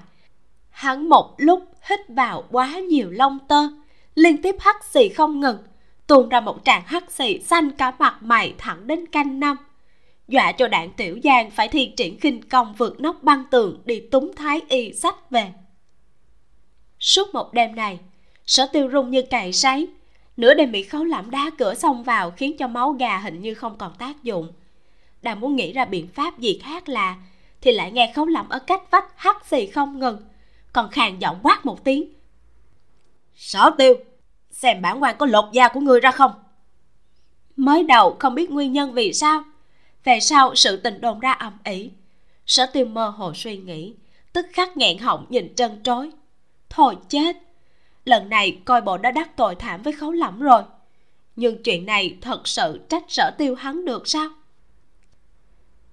hắn 0.70 1.10
một 1.10 1.36
lúc 1.38 1.72
hít 1.90 2.00
vào 2.08 2.44
quá 2.52 2.80
nhiều 2.80 3.12
lông 3.12 3.40
tơ, 3.48 3.68
liên 4.16 4.42
tiếp 4.42 4.56
hắt 4.60 4.86
xì 4.86 5.10
không 5.10 5.40
ngừng 5.40 5.58
tuôn 6.08 6.30
ra 6.30 6.40
một 6.40 6.60
tràng 6.66 6.84
hắt 6.86 7.12
xì 7.12 7.40
xanh 7.40 7.72
cả 7.72 7.94
mặt 8.00 8.18
mày 8.22 8.54
thẳng 8.58 8.88
đến 8.88 9.06
canh 9.06 9.40
năm. 9.40 9.58
Dọa 10.28 10.52
cho 10.52 10.68
đạn 10.68 10.92
tiểu 10.92 11.20
giang 11.24 11.52
phải 11.52 11.68
thi 11.68 11.94
triển 11.98 12.20
khinh 12.20 12.50
công 12.50 12.74
vượt 12.74 13.00
nóc 13.00 13.24
băng 13.24 13.44
tường 13.52 13.82
đi 13.86 14.00
túng 14.00 14.36
thái 14.36 14.62
y 14.70 14.94
sách 14.94 15.30
về. 15.30 15.52
Suốt 17.00 17.34
một 17.34 17.54
đêm 17.54 17.76
này, 17.76 18.00
sở 18.46 18.68
tiêu 18.74 18.90
rung 18.92 19.12
như 19.12 19.22
cày 19.22 19.54
sấy. 19.54 19.88
Nửa 20.38 20.54
đêm 20.54 20.72
bị 20.72 20.84
khấu 20.84 21.04
lẩm 21.04 21.32
đá 21.32 21.50
cửa 21.58 21.74
xông 21.74 22.04
vào 22.04 22.32
khiến 22.32 22.58
cho 22.58 22.68
máu 22.68 22.92
gà 22.92 23.18
hình 23.18 23.42
như 23.42 23.54
không 23.54 23.78
còn 23.78 23.94
tác 24.00 24.24
dụng. 24.24 24.54
Đang 25.22 25.40
muốn 25.40 25.56
nghĩ 25.56 25.74
ra 25.74 25.86
biện 25.86 26.08
pháp 26.08 26.40
gì 26.40 26.60
khác 26.64 26.90
là 26.90 27.16
thì 27.62 27.72
lại 27.72 27.92
nghe 27.92 28.12
khấu 28.16 28.26
lẩm 28.26 28.50
ở 28.50 28.60
cách 28.60 28.92
vách 28.92 29.06
hắt 29.16 29.46
xì 29.46 29.68
không 29.68 30.00
ngừng, 30.00 30.18
còn 30.74 30.90
khàn 30.90 31.20
giọng 31.20 31.40
quát 31.44 31.66
một 31.66 31.84
tiếng. 31.84 32.14
Sở 33.36 33.70
tiêu 33.78 33.96
xem 34.58 34.82
bản 34.82 35.04
quan 35.04 35.16
có 35.18 35.26
lột 35.26 35.46
da 35.52 35.68
của 35.68 35.80
người 35.80 36.00
ra 36.00 36.12
không? 36.12 36.32
Mới 37.56 37.84
đầu 37.84 38.16
không 38.20 38.36
biết 38.36 38.52
nguyên 38.52 38.74
nhân 38.74 38.94
vì 38.94 39.14
sao. 39.14 39.44
Về 40.04 40.20
sau 40.20 40.56
sự 40.56 40.78
tình 40.78 41.02
đồn 41.02 41.20
ra 41.20 41.32
ầm 41.32 41.58
ĩ. 41.64 41.92
Sở 42.46 42.66
tiêu 42.66 42.86
mơ 42.86 43.10
hồ 43.10 43.34
suy 43.36 43.58
nghĩ, 43.58 43.96
tức 44.34 44.46
khắc 44.54 44.78
nghẹn 44.78 44.98
họng 44.98 45.26
nhìn 45.30 45.56
trân 45.56 45.84
trối. 45.84 46.12
Thôi 46.70 46.98
chết, 47.10 47.38
lần 48.06 48.30
này 48.30 48.60
coi 48.66 48.82
bộ 48.82 48.98
đã 48.98 49.12
đắc 49.12 49.36
tội 49.36 49.56
thảm 49.56 49.82
với 49.82 49.94
khấu 49.94 50.12
lẫm 50.12 50.40
rồi. 50.40 50.62
Nhưng 51.36 51.64
chuyện 51.64 51.86
này 51.86 52.18
thật 52.22 52.48
sự 52.48 52.80
trách 52.90 53.04
sở 53.08 53.32
tiêu 53.38 53.56
hắn 53.56 53.86
được 53.86 54.08
sao? 54.08 54.30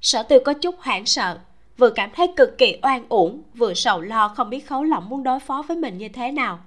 Sở 0.01 0.23
tiêu 0.23 0.39
có 0.45 0.53
chút 0.53 0.75
hoảng 0.79 1.07
sợ, 1.07 1.39
vừa 1.77 1.91
cảm 1.91 2.11
thấy 2.15 2.33
cực 2.37 2.59
kỳ 2.59 2.79
oan 2.83 3.09
uổng, 3.09 3.43
vừa 3.55 3.75
sầu 3.75 4.01
lo 4.01 4.29
không 4.29 4.51
biết 4.51 4.67
khấu 4.67 4.85
lỏng 4.85 5.09
muốn 5.09 5.23
đối 5.23 5.41
phó 5.41 5.63
với 5.69 5.77
mình 5.77 5.99
như 5.99 6.09
thế 6.09 6.33
nào 6.33 6.61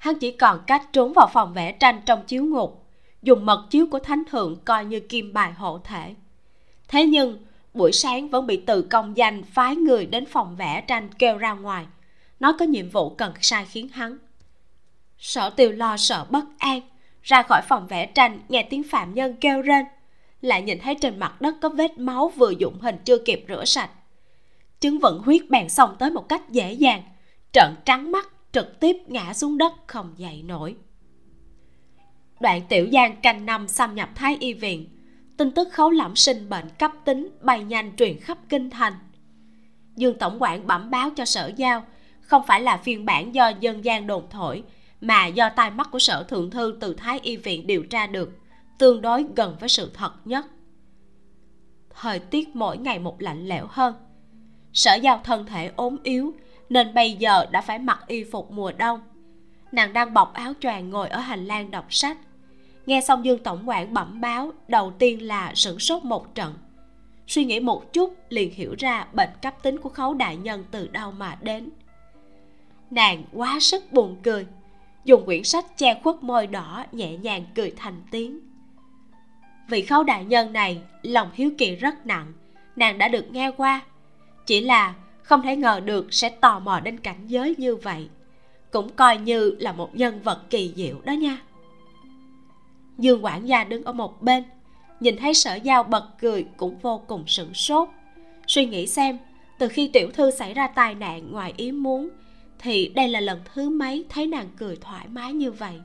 hắn 0.00 0.18
chỉ 0.18 0.30
còn 0.30 0.60
cách 0.66 0.88
trốn 0.92 1.12
vào 1.12 1.28
phòng 1.32 1.52
vẽ 1.54 1.72
tranh 1.72 2.00
trong 2.06 2.22
chiếu 2.26 2.44
ngục, 2.44 2.86
dùng 3.22 3.46
mật 3.46 3.66
chiếu 3.70 3.86
của 3.90 3.98
thánh 3.98 4.22
thượng 4.30 4.56
coi 4.64 4.84
như 4.84 5.00
kim 5.00 5.32
bài 5.32 5.52
hộ 5.52 5.78
thể. 5.84 6.14
Thế 6.88 7.06
nhưng, 7.06 7.38
buổi 7.74 7.92
sáng 7.92 8.28
vẫn 8.28 8.46
bị 8.46 8.62
từ 8.66 8.82
công 8.82 9.16
danh 9.16 9.42
phái 9.42 9.76
người 9.76 10.06
đến 10.06 10.26
phòng 10.26 10.56
vẽ 10.56 10.80
tranh 10.80 11.08
kêu 11.18 11.38
ra 11.38 11.52
ngoài. 11.52 11.86
Nó 12.40 12.56
có 12.58 12.64
nhiệm 12.64 12.90
vụ 12.90 13.10
cần 13.10 13.32
sai 13.40 13.64
khiến 13.64 13.88
hắn. 13.88 14.18
Sở 15.18 15.50
tiêu 15.50 15.72
lo 15.72 15.96
sợ 15.96 16.26
bất 16.30 16.44
an, 16.58 16.80
ra 17.22 17.42
khỏi 17.42 17.62
phòng 17.68 17.86
vẽ 17.86 18.06
tranh 18.06 18.40
nghe 18.48 18.62
tiếng 18.62 18.82
phạm 18.82 19.14
nhân 19.14 19.36
kêu 19.40 19.62
rên, 19.62 19.84
lại 20.40 20.62
nhìn 20.62 20.78
thấy 20.78 20.94
trên 20.94 21.18
mặt 21.18 21.40
đất 21.40 21.54
có 21.60 21.68
vết 21.68 21.98
máu 21.98 22.28
vừa 22.36 22.50
dụng 22.50 22.78
hình 22.80 22.96
chưa 23.04 23.18
kịp 23.18 23.44
rửa 23.48 23.64
sạch. 23.64 23.90
Chứng 24.80 24.98
vận 24.98 25.18
huyết 25.18 25.50
bèn 25.50 25.68
xông 25.68 25.96
tới 25.98 26.10
một 26.10 26.28
cách 26.28 26.50
dễ 26.50 26.72
dàng, 26.72 27.02
trợn 27.52 27.74
trắng 27.84 28.12
mắt 28.12 28.28
trực 28.52 28.80
tiếp 28.80 28.96
ngã 29.06 29.32
xuống 29.34 29.58
đất 29.58 29.72
không 29.86 30.14
dậy 30.16 30.42
nổi. 30.42 30.76
Đoạn 32.40 32.62
tiểu 32.68 32.86
giang 32.92 33.16
canh 33.22 33.46
năm 33.46 33.68
xâm 33.68 33.94
nhập 33.94 34.08
thái 34.14 34.36
y 34.40 34.52
viện, 34.54 34.88
tin 35.36 35.50
tức 35.50 35.68
khấu 35.72 35.90
lẫm 35.90 36.16
sinh 36.16 36.48
bệnh 36.48 36.68
cấp 36.78 36.92
tính 37.04 37.30
bay 37.40 37.64
nhanh 37.64 37.96
truyền 37.96 38.20
khắp 38.20 38.38
kinh 38.48 38.70
thành. 38.70 38.92
Dương 39.96 40.18
tổng 40.18 40.42
quản 40.42 40.66
bẩm 40.66 40.90
báo 40.90 41.10
cho 41.10 41.24
sở 41.24 41.52
giao, 41.56 41.86
không 42.20 42.42
phải 42.46 42.60
là 42.60 42.76
phiên 42.76 43.06
bản 43.06 43.34
do 43.34 43.48
dân 43.60 43.84
gian 43.84 44.06
đồn 44.06 44.24
thổi, 44.30 44.62
mà 45.00 45.26
do 45.26 45.50
tai 45.50 45.70
mắt 45.70 45.88
của 45.90 45.98
sở 45.98 46.22
thượng 46.22 46.50
thư 46.50 46.76
từ 46.80 46.94
thái 46.94 47.20
y 47.22 47.36
viện 47.36 47.66
điều 47.66 47.82
tra 47.82 48.06
được, 48.06 48.38
tương 48.78 49.02
đối 49.02 49.24
gần 49.36 49.56
với 49.60 49.68
sự 49.68 49.90
thật 49.94 50.12
nhất. 50.24 50.46
Thời 51.90 52.18
tiết 52.18 52.56
mỗi 52.56 52.78
ngày 52.78 52.98
một 52.98 53.22
lạnh 53.22 53.48
lẽo 53.48 53.66
hơn. 53.70 53.94
Sở 54.72 54.94
giao 54.94 55.20
thân 55.24 55.46
thể 55.46 55.70
ốm 55.76 55.96
yếu 56.02 56.34
nên 56.70 56.94
bây 56.94 57.12
giờ 57.12 57.46
đã 57.50 57.60
phải 57.60 57.78
mặc 57.78 58.04
y 58.06 58.24
phục 58.24 58.50
mùa 58.50 58.72
đông. 58.72 59.00
Nàng 59.72 59.92
đang 59.92 60.14
bọc 60.14 60.34
áo 60.34 60.52
choàng 60.60 60.90
ngồi 60.90 61.08
ở 61.08 61.18
hành 61.18 61.46
lang 61.46 61.70
đọc 61.70 61.86
sách. 61.90 62.18
Nghe 62.86 63.00
xong 63.00 63.24
dương 63.24 63.42
tổng 63.42 63.68
quản 63.68 63.94
bẩm 63.94 64.20
báo, 64.20 64.52
đầu 64.68 64.92
tiên 64.98 65.26
là 65.26 65.54
sửng 65.54 65.78
sốt 65.78 66.04
một 66.04 66.34
trận. 66.34 66.54
Suy 67.26 67.44
nghĩ 67.44 67.60
một 67.60 67.92
chút, 67.92 68.16
liền 68.28 68.54
hiểu 68.54 68.74
ra 68.78 69.06
bệnh 69.12 69.30
cấp 69.42 69.62
tính 69.62 69.78
của 69.78 69.88
khấu 69.88 70.14
đại 70.14 70.36
nhân 70.36 70.64
từ 70.70 70.88
đâu 70.88 71.12
mà 71.12 71.38
đến. 71.40 71.70
Nàng 72.90 73.24
quá 73.32 73.58
sức 73.60 73.92
buồn 73.92 74.16
cười, 74.22 74.46
dùng 75.04 75.24
quyển 75.24 75.44
sách 75.44 75.78
che 75.78 76.00
khuất 76.02 76.22
môi 76.22 76.46
đỏ 76.46 76.84
nhẹ 76.92 77.16
nhàng 77.16 77.44
cười 77.54 77.72
thành 77.76 78.02
tiếng. 78.10 78.40
Vị 79.68 79.82
khấu 79.82 80.02
đại 80.02 80.24
nhân 80.24 80.52
này, 80.52 80.82
lòng 81.02 81.30
hiếu 81.34 81.50
kỳ 81.58 81.76
rất 81.76 82.06
nặng, 82.06 82.32
nàng 82.76 82.98
đã 82.98 83.08
được 83.08 83.32
nghe 83.32 83.50
qua, 83.50 83.80
chỉ 84.46 84.60
là 84.60 84.94
không 85.30 85.42
thể 85.42 85.56
ngờ 85.56 85.80
được 85.84 86.14
sẽ 86.14 86.28
tò 86.28 86.58
mò 86.58 86.80
đến 86.80 87.00
cảnh 87.00 87.26
giới 87.26 87.54
như 87.58 87.76
vậy. 87.76 88.08
Cũng 88.70 88.88
coi 88.88 89.18
như 89.18 89.56
là 89.58 89.72
một 89.72 89.96
nhân 89.96 90.20
vật 90.22 90.50
kỳ 90.50 90.72
diệu 90.76 91.00
đó 91.04 91.12
nha. 91.12 91.38
Dương 92.98 93.24
quản 93.24 93.48
gia 93.48 93.64
đứng 93.64 93.84
ở 93.84 93.92
một 93.92 94.22
bên, 94.22 94.44
nhìn 95.00 95.16
thấy 95.16 95.34
sở 95.34 95.54
giao 95.54 95.82
bật 95.82 96.08
cười 96.20 96.46
cũng 96.56 96.78
vô 96.78 97.02
cùng 97.06 97.24
sửng 97.26 97.54
sốt. 97.54 97.88
Suy 98.46 98.66
nghĩ 98.66 98.86
xem, 98.86 99.18
từ 99.58 99.68
khi 99.68 99.88
tiểu 99.88 100.10
thư 100.10 100.30
xảy 100.30 100.54
ra 100.54 100.66
tai 100.66 100.94
nạn 100.94 101.32
ngoài 101.32 101.54
ý 101.56 101.72
muốn, 101.72 102.08
thì 102.58 102.88
đây 102.88 103.08
là 103.08 103.20
lần 103.20 103.40
thứ 103.54 103.68
mấy 103.68 104.04
thấy 104.08 104.26
nàng 104.26 104.48
cười 104.56 104.76
thoải 104.76 105.08
mái 105.08 105.32
như 105.32 105.52
vậy. 105.52 105.80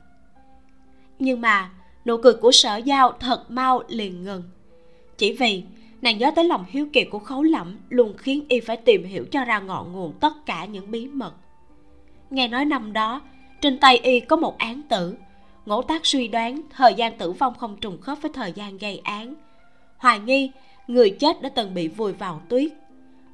Nhưng 1.20 1.42
mà 1.42 1.70
nụ 2.06 2.18
cười 2.18 2.34
của 2.34 2.52
sở 2.52 2.78
giao 2.78 3.12
thật 3.20 3.52
mau 3.52 3.84
liền 3.88 4.24
ngừng. 4.24 4.44
Chỉ 5.18 5.34
vì 5.34 5.64
nàng 6.06 6.18
nhớ 6.18 6.32
tới 6.36 6.46
lòng 6.46 6.66
hiếu 6.68 6.88
kỳ 6.94 7.04
của 7.04 7.20
khấu 7.20 7.44
lẩm 7.44 7.78
luôn 7.90 8.14
khiến 8.18 8.46
y 8.50 8.60
phải 8.60 8.78
tìm 8.78 9.04
hiểu 9.04 9.26
cho 9.32 9.46
ra 9.46 9.60
ngọn 9.60 9.94
nguồn 9.94 10.14
tất 10.20 10.46
cả 10.46 10.66
những 10.66 10.92
bí 10.92 11.08
mật. 11.08 11.34
Nghe 12.30 12.48
nói 12.48 12.66
năm 12.66 12.94
đó, 12.94 13.22
trên 13.62 13.80
tay 13.80 13.98
y 13.98 14.20
có 14.20 14.36
một 14.36 14.58
án 14.58 14.82
tử. 14.90 15.16
Ngỗ 15.66 15.82
tác 15.82 16.06
suy 16.06 16.28
đoán 16.28 16.62
thời 16.70 16.94
gian 16.94 17.18
tử 17.18 17.32
vong 17.32 17.54
không 17.58 17.78
trùng 17.82 18.02
khớp 18.02 18.22
với 18.22 18.32
thời 18.34 18.52
gian 18.52 18.78
gây 18.78 19.02
án. 19.04 19.34
Hoài 19.98 20.20
nghi, 20.20 20.52
người 20.88 21.10
chết 21.10 21.42
đã 21.42 21.50
từng 21.50 21.74
bị 21.74 21.88
vùi 21.88 22.14
vào 22.14 22.42
tuyết. 22.50 22.72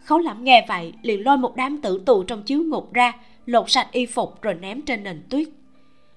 Khấu 0.03 0.19
lẩm 0.19 0.43
nghe 0.43 0.65
vậy, 0.67 0.93
liền 1.01 1.23
lôi 1.25 1.37
một 1.37 1.55
đám 1.55 1.81
tử 1.81 2.01
tù 2.05 2.23
trong 2.23 2.43
chiếu 2.43 2.63
ngục 2.63 2.93
ra, 2.93 3.13
lột 3.45 3.71
sạch 3.71 3.87
y 3.91 4.05
phục 4.05 4.41
rồi 4.41 4.53
ném 4.53 4.81
trên 4.81 5.03
nền 5.03 5.23
tuyết. 5.29 5.47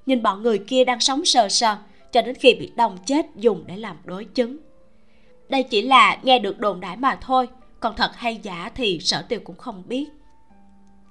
Nhìn 0.07 0.22
bọn 0.22 0.42
người 0.42 0.59
kia 0.59 0.84
đang 0.84 1.00
sống 1.00 1.24
sờ 1.24 1.48
sờ, 1.48 1.76
cho 2.12 2.22
đến 2.22 2.34
khi 2.34 2.55
bị 2.55 2.72
đông 2.76 2.98
chết 3.07 3.26
dùng 3.36 3.64
để 3.66 3.76
làm 3.76 3.96
đối 4.05 4.24
chứng 4.24 4.57
đây 5.55 5.62
chỉ 5.62 5.82
là 5.82 6.18
nghe 6.22 6.38
được 6.38 6.61
đồn 6.61 6.80
đãi 6.80 6.96
mà 6.96 7.18
thôi, 7.20 7.48
còn 7.80 7.96
thật 7.96 8.11
hay 8.16 8.40
giả 8.42 8.70
thì 8.74 8.98
sở 9.00 9.22
tiêu 9.22 9.40
cũng 9.44 9.57
không 9.57 9.82
biết. 9.86 10.07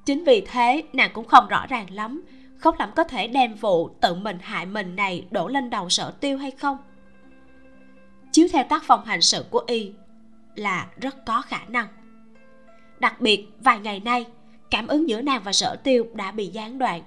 Chính 0.05 0.23
vì 0.23 0.41
thế, 0.51 0.83
nàng 0.93 1.11
cũng 1.13 1.27
không 1.27 1.47
rõ 1.47 1.65
ràng 1.69 1.91
lắm 1.91 2.23
khóc 2.57 2.79
lắm 2.79 2.91
có 2.95 3.03
thể 3.03 3.27
đem 3.27 3.53
vụ 3.53 3.89
tự 4.01 4.15
mình 4.15 4.37
hại 4.41 4.65
mình 4.65 4.95
này 4.95 5.25
đổ 5.31 5.47
lên 5.47 5.69
đầu 5.69 5.89
sở 5.89 6.11
tiêu 6.11 6.37
hay 6.37 6.51
không. 6.51 6.77
Chiếu 8.31 8.47
theo 8.53 8.63
tác 8.63 8.83
phong 8.85 9.05
hành 9.05 9.21
sự 9.21 9.45
của 9.49 9.63
y 9.67 9.91
là 10.55 10.87
rất 11.01 11.25
có 11.25 11.41
khả 11.41 11.59
năng. 11.67 11.87
Đặc 12.99 13.21
biệt, 13.21 13.47
vài 13.59 13.79
ngày 13.79 13.99
nay, 13.99 14.25
cảm 14.71 14.87
ứng 14.87 15.09
giữa 15.09 15.21
nàng 15.21 15.41
và 15.43 15.53
sở 15.53 15.75
tiêu 15.75 16.07
đã 16.13 16.31
bị 16.31 16.47
gián 16.47 16.79
đoạn, 16.79 17.01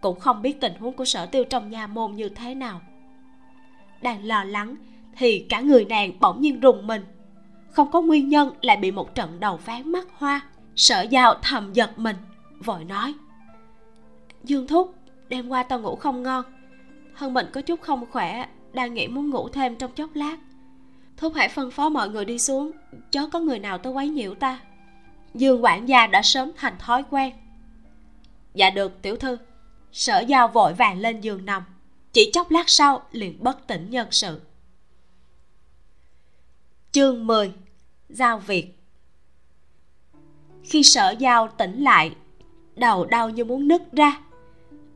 cũng 0.00 0.20
không 0.20 0.42
biết 0.42 0.60
tình 0.60 0.74
huống 0.74 0.92
của 0.92 1.04
sở 1.04 1.26
tiêu 1.26 1.44
trong 1.44 1.70
nhà 1.70 1.86
môn 1.86 2.16
như 2.16 2.28
thế 2.28 2.54
nào. 2.54 2.80
Đang 4.02 4.24
lo 4.24 4.44
lắng 4.44 4.76
thì 5.16 5.46
cả 5.48 5.60
người 5.60 5.84
nàng 5.84 6.12
bỗng 6.20 6.40
nhiên 6.40 6.60
rùng 6.60 6.86
mình. 6.86 7.04
Không 7.70 7.90
có 7.90 8.00
nguyên 8.00 8.28
nhân 8.28 8.54
lại 8.60 8.76
bị 8.76 8.90
một 8.90 9.14
trận 9.14 9.40
đầu 9.40 9.56
ván 9.56 9.92
mắt 9.92 10.08
hoa, 10.12 10.40
sở 10.76 11.02
giao 11.02 11.34
thầm 11.42 11.72
giật 11.72 11.98
mình, 11.98 12.16
vội 12.64 12.84
nói. 12.84 13.14
Dương 14.44 14.66
thúc, 14.66 14.94
đêm 15.28 15.48
qua 15.48 15.62
tao 15.62 15.80
ngủ 15.80 15.96
không 15.96 16.22
ngon. 16.22 16.44
Thân 17.16 17.34
mình 17.34 17.46
có 17.52 17.60
chút 17.60 17.80
không 17.80 18.06
khỏe, 18.10 18.46
đang 18.72 18.94
nghĩ 18.94 19.08
muốn 19.08 19.30
ngủ 19.30 19.48
thêm 19.48 19.76
trong 19.76 19.92
chốc 19.92 20.10
lát. 20.14 20.36
Thúc 21.16 21.32
hãy 21.36 21.48
phân 21.48 21.70
phó 21.70 21.88
mọi 21.88 22.08
người 22.08 22.24
đi 22.24 22.38
xuống, 22.38 22.70
chớ 23.10 23.26
có 23.32 23.40
người 23.40 23.58
nào 23.58 23.78
tới 23.78 23.92
quấy 23.92 24.08
nhiễu 24.08 24.34
ta. 24.34 24.60
Dương 25.34 25.64
quản 25.64 25.88
gia 25.88 26.06
đã 26.06 26.22
sớm 26.22 26.50
thành 26.56 26.74
thói 26.78 27.04
quen. 27.10 27.32
Dạ 28.54 28.70
được, 28.70 29.02
tiểu 29.02 29.16
thư. 29.16 29.38
Sở 29.92 30.20
giao 30.20 30.48
vội 30.48 30.74
vàng 30.74 30.98
lên 30.98 31.20
giường 31.20 31.44
nằm. 31.44 31.62
Chỉ 32.12 32.30
chốc 32.32 32.50
lát 32.50 32.68
sau 32.68 33.02
liền 33.12 33.44
bất 33.44 33.66
tỉnh 33.66 33.90
nhân 33.90 34.08
sự 34.10 34.40
chương 36.92 37.26
10 37.26 37.52
giao 38.08 38.38
việc. 38.38 38.78
Khi 40.64 40.82
sở 40.82 41.14
giao 41.18 41.48
tỉnh 41.48 41.82
lại, 41.82 42.14
đầu 42.76 43.06
đau 43.06 43.30
như 43.30 43.44
muốn 43.44 43.68
nứt 43.68 43.92
ra. 43.92 44.20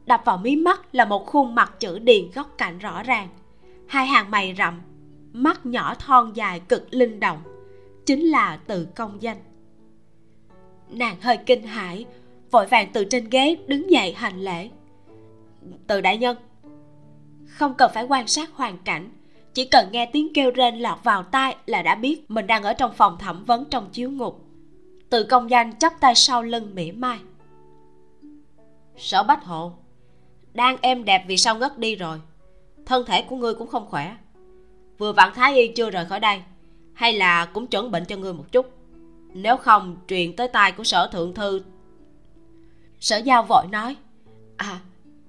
Đập 0.07 0.23
vào 0.25 0.37
mí 0.37 0.57
mắt 0.57 0.95
là 0.95 1.05
một 1.05 1.27
khuôn 1.27 1.55
mặt 1.55 1.75
chữ 1.81 1.99
điền 1.99 2.31
góc 2.35 2.55
cạnh 2.59 2.79
rõ 2.79 3.03
ràng. 3.03 3.29
Hai 3.87 4.07
hàng 4.07 4.31
mày 4.31 4.55
rậm, 4.59 4.81
mắt 5.33 5.67
nhỏ 5.67 5.95
thon 5.95 6.33
dài 6.33 6.61
cực 6.61 6.95
linh 6.95 7.21
động. 7.21 7.43
Chính 8.07 8.25
là 8.25 8.59
từ 8.67 8.85
công 8.85 9.23
danh. 9.23 9.39
Nàng 10.89 11.21
hơi 11.21 11.37
kinh 11.47 11.63
hãi, 11.63 12.07
vội 12.51 12.67
vàng 12.67 12.89
từ 12.93 13.05
trên 13.05 13.29
ghế 13.29 13.57
đứng 13.67 13.91
dậy 13.91 14.13
hành 14.13 14.41
lễ. 14.41 14.71
Từ 15.87 16.01
đại 16.01 16.19
nhân, 16.19 16.37
không 17.47 17.75
cần 17.75 17.91
phải 17.95 18.05
quan 18.05 18.27
sát 18.27 18.51
hoàn 18.53 18.79
cảnh 18.79 19.11
chỉ 19.55 19.65
cần 19.65 19.89
nghe 19.93 20.07
tiếng 20.07 20.33
kêu 20.35 20.51
rên 20.51 20.79
lọt 20.79 21.05
vào 21.05 21.23
tai 21.23 21.57
là 21.67 21.83
đã 21.83 21.95
biết 21.95 22.31
mình 22.31 22.47
đang 22.47 22.63
ở 22.63 22.73
trong 22.73 22.93
phòng 22.93 23.19
thẩm 23.19 23.45
vấn 23.45 23.65
trong 23.65 23.91
chiếu 23.91 24.11
ngục. 24.11 24.45
Từ 25.11 25.25
công 25.25 25.51
danh 25.51 25.79
chắp 25.79 26.01
tay 26.01 26.15
sau 26.15 26.43
lưng 26.43 26.75
mỉa 26.75 26.93
mai. 26.93 27.19
Sở 28.97 29.23
bách 29.23 29.45
hộ, 29.45 29.73
đang 30.53 30.77
êm 30.81 31.05
đẹp 31.05 31.25
vì 31.27 31.37
sao 31.37 31.55
ngất 31.55 31.79
đi 31.79 31.97
rồi? 31.97 32.21
Thân 32.87 33.05
thể 33.07 33.23
của 33.23 33.37
ngươi 33.37 33.55
cũng 33.55 33.69
không 33.69 33.87
khỏe. 33.87 34.17
Vừa 34.99 35.13
vặn 35.13 35.35
thái 35.35 35.57
y 35.57 35.69
chưa 35.69 35.91
rời 35.91 36.07
khỏi 36.07 36.21
đây, 36.21 36.43
hay 36.95 37.13
là 37.13 37.45
cũng 37.47 37.67
chuẩn 37.67 37.91
bệnh 37.91 38.05
cho 38.05 38.17
ngươi 38.17 38.33
một 38.33 38.45
chút? 38.53 38.67
Nếu 39.33 39.57
không, 39.57 39.97
truyền 40.09 40.37
tới 40.37 40.49
tai 40.49 40.73
của 40.73 40.85
sở 40.85 41.07
thượng 41.07 41.35
thư. 41.35 41.63
Sở 43.01 43.17
giao 43.17 43.43
vội 43.43 43.67
nói 43.71 43.97
à 44.57 44.81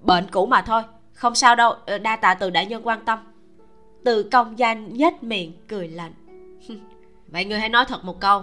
bệnh 0.02 0.28
cũ 0.32 0.46
mà 0.46 0.62
thôi, 0.62 0.82
không 1.14 1.36
sao 1.36 1.56
đâu, 1.56 1.76
đa 2.02 2.16
tạ 2.16 2.34
từ 2.34 2.50
đại 2.50 2.66
nhân 2.66 2.88
quan 2.88 3.06
tâm 3.06 3.20
từ 4.06 4.24
công 4.24 4.60
danh 4.60 4.94
nhếch 4.94 5.24
miệng 5.24 5.52
cười 5.68 5.88
lạnh. 5.88 6.14
Vậy 7.28 7.46
ngươi 7.46 7.60
hãy 7.60 7.70
nói 7.70 7.86
thật 7.88 8.06
một 8.06 8.20
câu. 8.20 8.42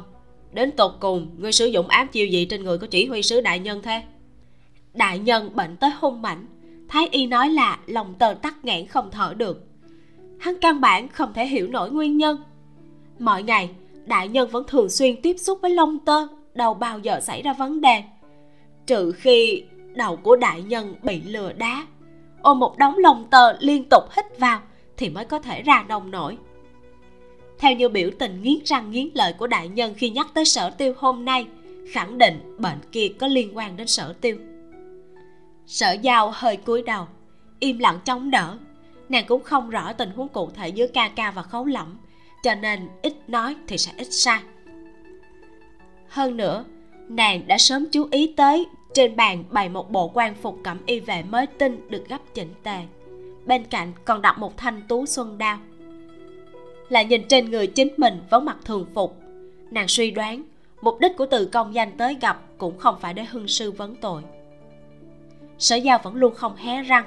Đến 0.52 0.70
tột 0.70 0.92
cùng 1.00 1.28
ngươi 1.38 1.52
sử 1.52 1.66
dụng 1.66 1.88
ám 1.88 2.08
chiêu 2.08 2.26
gì 2.26 2.44
trên 2.44 2.64
người 2.64 2.78
của 2.78 2.86
chỉ 2.86 3.06
huy 3.06 3.22
sứ 3.22 3.40
đại 3.40 3.58
nhân 3.58 3.82
thế? 3.82 4.02
Đại 4.94 5.18
nhân 5.18 5.56
bệnh 5.56 5.76
tới 5.76 5.90
hung 6.00 6.22
mảnh 6.22 6.46
thái 6.88 7.08
y 7.10 7.26
nói 7.26 7.48
là 7.48 7.78
lòng 7.86 8.14
tờ 8.14 8.34
tắc 8.34 8.64
nghẽn 8.64 8.86
không 8.86 9.10
thở 9.10 9.34
được. 9.36 9.66
Hắn 10.40 10.54
căn 10.60 10.80
bản 10.80 11.08
không 11.08 11.32
thể 11.32 11.46
hiểu 11.46 11.68
nổi 11.68 11.90
nguyên 11.90 12.16
nhân. 12.16 12.42
Mọi 13.18 13.42
ngày 13.42 13.70
đại 14.06 14.28
nhân 14.28 14.48
vẫn 14.50 14.64
thường 14.68 14.90
xuyên 14.90 15.22
tiếp 15.22 15.36
xúc 15.38 15.58
với 15.62 15.70
lông 15.70 15.98
tơ 15.98 16.26
đâu 16.54 16.74
bao 16.74 16.98
giờ 16.98 17.20
xảy 17.20 17.42
ra 17.42 17.52
vấn 17.52 17.80
đề. 17.80 18.02
Trừ 18.86 19.12
khi 19.12 19.64
đầu 19.94 20.16
của 20.16 20.36
đại 20.36 20.62
nhân 20.62 20.94
bị 21.02 21.20
lừa 21.20 21.52
đá 21.52 21.86
ôm 22.42 22.58
một 22.58 22.78
đống 22.78 22.98
lông 22.98 23.26
tơ 23.30 23.52
liên 23.60 23.84
tục 23.88 24.04
hít 24.16 24.38
vào 24.38 24.60
thì 24.96 25.10
mới 25.10 25.24
có 25.24 25.38
thể 25.38 25.62
ra 25.62 25.84
nông 25.88 26.10
nổi. 26.10 26.38
Theo 27.58 27.72
như 27.72 27.88
biểu 27.88 28.10
tình 28.18 28.42
nghiến 28.42 28.58
răng 28.64 28.90
nghiến 28.90 29.08
lợi 29.14 29.32
của 29.32 29.46
đại 29.46 29.68
nhân 29.68 29.94
khi 29.94 30.10
nhắc 30.10 30.26
tới 30.34 30.44
sở 30.44 30.70
tiêu 30.70 30.94
hôm 30.96 31.24
nay, 31.24 31.46
khẳng 31.92 32.18
định 32.18 32.56
bệnh 32.58 32.78
kia 32.92 33.08
có 33.20 33.26
liên 33.26 33.56
quan 33.56 33.76
đến 33.76 33.86
sở 33.86 34.14
tiêu. 34.20 34.38
Sở 35.66 35.92
giao 35.92 36.30
hơi 36.34 36.56
cúi 36.56 36.82
đầu, 36.82 37.06
im 37.60 37.78
lặng 37.78 37.98
chống 38.04 38.30
đỡ. 38.30 38.58
Nàng 39.08 39.24
cũng 39.26 39.42
không 39.42 39.70
rõ 39.70 39.92
tình 39.92 40.10
huống 40.10 40.28
cụ 40.28 40.50
thể 40.50 40.68
giữa 40.68 40.86
ca 40.86 41.08
ca 41.08 41.30
và 41.30 41.42
khấu 41.42 41.64
lẫm, 41.64 41.98
cho 42.42 42.54
nên 42.54 42.88
ít 43.02 43.14
nói 43.28 43.56
thì 43.66 43.78
sẽ 43.78 43.92
ít 43.98 44.08
sai. 44.10 44.40
Hơn 46.08 46.36
nữa, 46.36 46.64
nàng 47.08 47.46
đã 47.46 47.58
sớm 47.58 47.86
chú 47.92 48.08
ý 48.10 48.34
tới 48.36 48.66
trên 48.94 49.16
bàn 49.16 49.44
bày 49.50 49.68
một 49.68 49.90
bộ 49.90 50.10
quan 50.14 50.34
phục 50.34 50.58
cẩm 50.64 50.78
y 50.86 51.00
vệ 51.00 51.22
mới 51.22 51.46
tinh 51.46 51.88
được 51.88 52.08
gấp 52.08 52.34
chỉnh 52.34 52.54
tề 52.62 52.80
bên 53.46 53.64
cạnh 53.64 53.92
còn 54.04 54.22
đặt 54.22 54.38
một 54.38 54.56
thanh 54.56 54.82
tú 54.88 55.06
xuân 55.06 55.38
đao. 55.38 55.58
Là 56.88 57.02
nhìn 57.02 57.28
trên 57.28 57.50
người 57.50 57.66
chính 57.66 57.88
mình 57.96 58.20
vẫn 58.30 58.44
mặc 58.44 58.56
thường 58.64 58.86
phục. 58.94 59.16
Nàng 59.70 59.88
suy 59.88 60.10
đoán, 60.10 60.42
mục 60.82 61.00
đích 61.00 61.16
của 61.16 61.26
từ 61.26 61.46
công 61.46 61.74
danh 61.74 61.96
tới 61.96 62.16
gặp 62.20 62.42
cũng 62.58 62.78
không 62.78 62.96
phải 63.00 63.14
để 63.14 63.24
hưng 63.24 63.48
sư 63.48 63.70
vấn 63.70 63.96
tội. 63.96 64.22
Sở 65.58 65.76
giao 65.76 65.98
vẫn 66.02 66.14
luôn 66.14 66.34
không 66.34 66.56
hé 66.56 66.82
răng. 66.82 67.04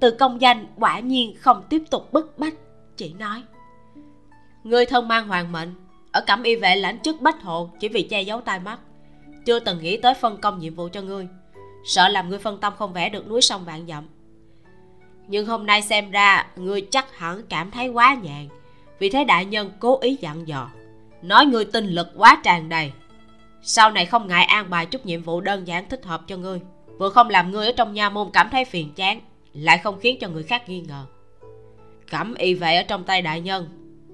Từ 0.00 0.10
công 0.10 0.40
danh 0.40 0.66
quả 0.76 1.00
nhiên 1.00 1.34
không 1.38 1.62
tiếp 1.68 1.82
tục 1.90 2.12
bức 2.12 2.38
bách, 2.38 2.54
chỉ 2.96 3.12
nói 3.12 3.42
người 4.64 4.86
thân 4.86 5.08
mang 5.08 5.28
hoàng 5.28 5.52
mệnh, 5.52 5.74
ở 6.12 6.24
cẩm 6.26 6.42
y 6.42 6.56
vệ 6.56 6.76
lãnh 6.76 7.00
chức 7.00 7.20
bách 7.20 7.42
hộ 7.42 7.70
chỉ 7.80 7.88
vì 7.88 8.02
che 8.02 8.22
giấu 8.22 8.40
tai 8.40 8.60
mắt. 8.60 8.78
Chưa 9.46 9.58
từng 9.58 9.82
nghĩ 9.82 9.96
tới 9.96 10.14
phân 10.14 10.36
công 10.36 10.58
nhiệm 10.58 10.74
vụ 10.74 10.88
cho 10.92 11.02
ngươi. 11.02 11.28
Sợ 11.84 12.08
làm 12.08 12.28
ngươi 12.28 12.38
phân 12.38 12.60
tâm 12.60 12.72
không 12.78 12.92
vẽ 12.92 13.08
được 13.08 13.28
núi 13.28 13.40
sông 13.40 13.64
vạn 13.64 13.86
dặm 13.86 14.08
nhưng 15.28 15.46
hôm 15.46 15.66
nay 15.66 15.82
xem 15.82 16.10
ra 16.10 16.46
ngươi 16.56 16.80
chắc 16.90 17.18
hẳn 17.18 17.42
cảm 17.48 17.70
thấy 17.70 17.88
quá 17.88 18.16
nhàn. 18.22 18.48
Vì 18.98 19.10
thế 19.10 19.24
đại 19.24 19.44
nhân 19.44 19.70
cố 19.80 19.98
ý 20.00 20.16
dặn 20.20 20.48
dò. 20.48 20.70
Nói 21.22 21.46
ngươi 21.46 21.64
tinh 21.64 21.86
lực 21.86 22.08
quá 22.16 22.40
tràn 22.44 22.68
đầy. 22.68 22.92
Sau 23.62 23.90
này 23.90 24.06
không 24.06 24.28
ngại 24.28 24.44
an 24.44 24.70
bài 24.70 24.86
chút 24.86 25.06
nhiệm 25.06 25.22
vụ 25.22 25.40
đơn 25.40 25.66
giản 25.66 25.88
thích 25.88 26.04
hợp 26.04 26.22
cho 26.26 26.36
ngươi. 26.36 26.60
Vừa 26.98 27.08
không 27.08 27.30
làm 27.30 27.50
ngươi 27.50 27.66
ở 27.66 27.72
trong 27.76 27.94
nha 27.94 28.10
môn 28.10 28.30
cảm 28.32 28.48
thấy 28.50 28.64
phiền 28.64 28.92
chán, 28.94 29.20
lại 29.52 29.78
không 29.78 30.00
khiến 30.00 30.18
cho 30.20 30.28
người 30.28 30.42
khác 30.42 30.68
nghi 30.68 30.80
ngờ. 30.80 31.06
Cẩm 32.10 32.34
y 32.34 32.54
vệ 32.54 32.76
ở 32.76 32.82
trong 32.82 33.04
tay 33.04 33.22
đại 33.22 33.40
nhân. 33.40 33.68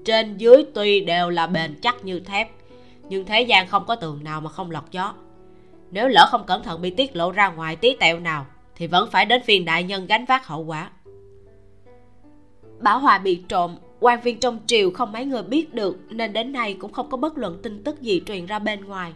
Trên 0.05 0.37
dưới 0.37 0.65
tuy 0.75 1.01
đều 1.01 1.31
là 1.31 1.47
bền 1.47 1.75
chắc 1.83 2.05
như 2.05 2.21
thép, 2.21 2.49
nhưng 3.09 3.25
thế 3.25 3.43
gian 3.43 3.67
không 3.67 3.85
có 3.87 3.95
tường 3.95 4.25
nào 4.25 4.41
mà 4.41 4.51
không 4.51 4.71
lọt 4.71 4.85
gió. 4.91 5.15
Nếu 5.91 6.09
lỡ 6.09 6.29
không 6.31 6.47
cẩn 6.47 6.63
thận 6.63 6.83
bị 6.83 6.91
tiết 6.91 7.17
lộ 7.17 7.33
ra 7.33 7.49
ngoài 7.49 7.77
tí 7.77 7.97
tẹo 8.01 8.21
nào, 8.21 8.47
thì 8.77 8.87
vẫn 8.87 9.11
phải 9.11 9.25
đến 9.25 9.43
phiền 9.43 9.65
đại 9.65 9.83
nhân 9.83 10.07
gánh 10.07 10.25
vác 10.25 10.47
hậu 10.47 10.65
quả 10.65 10.91
bảo 12.81 12.99
hòa 12.99 13.19
bị 13.19 13.43
trộm. 13.49 13.77
Quan 14.01 14.21
viên 14.21 14.41
trong 14.41 14.59
triều 14.67 14.91
không 14.91 15.13
mấy 15.13 15.25
người 15.25 15.43
biết 15.43 15.75
được, 15.75 15.99
nên 16.11 16.33
đến 16.33 16.53
nay 16.53 16.77
cũng 16.81 16.93
không 16.93 17.11
có 17.11 17.17
bất 17.17 17.39
luận 17.39 17.61
tin 17.63 17.85
tức 17.85 18.03
gì 18.03 18.23
truyền 18.27 18.47
ra 18.47 18.59
bên 18.59 18.85
ngoài. 18.85 19.13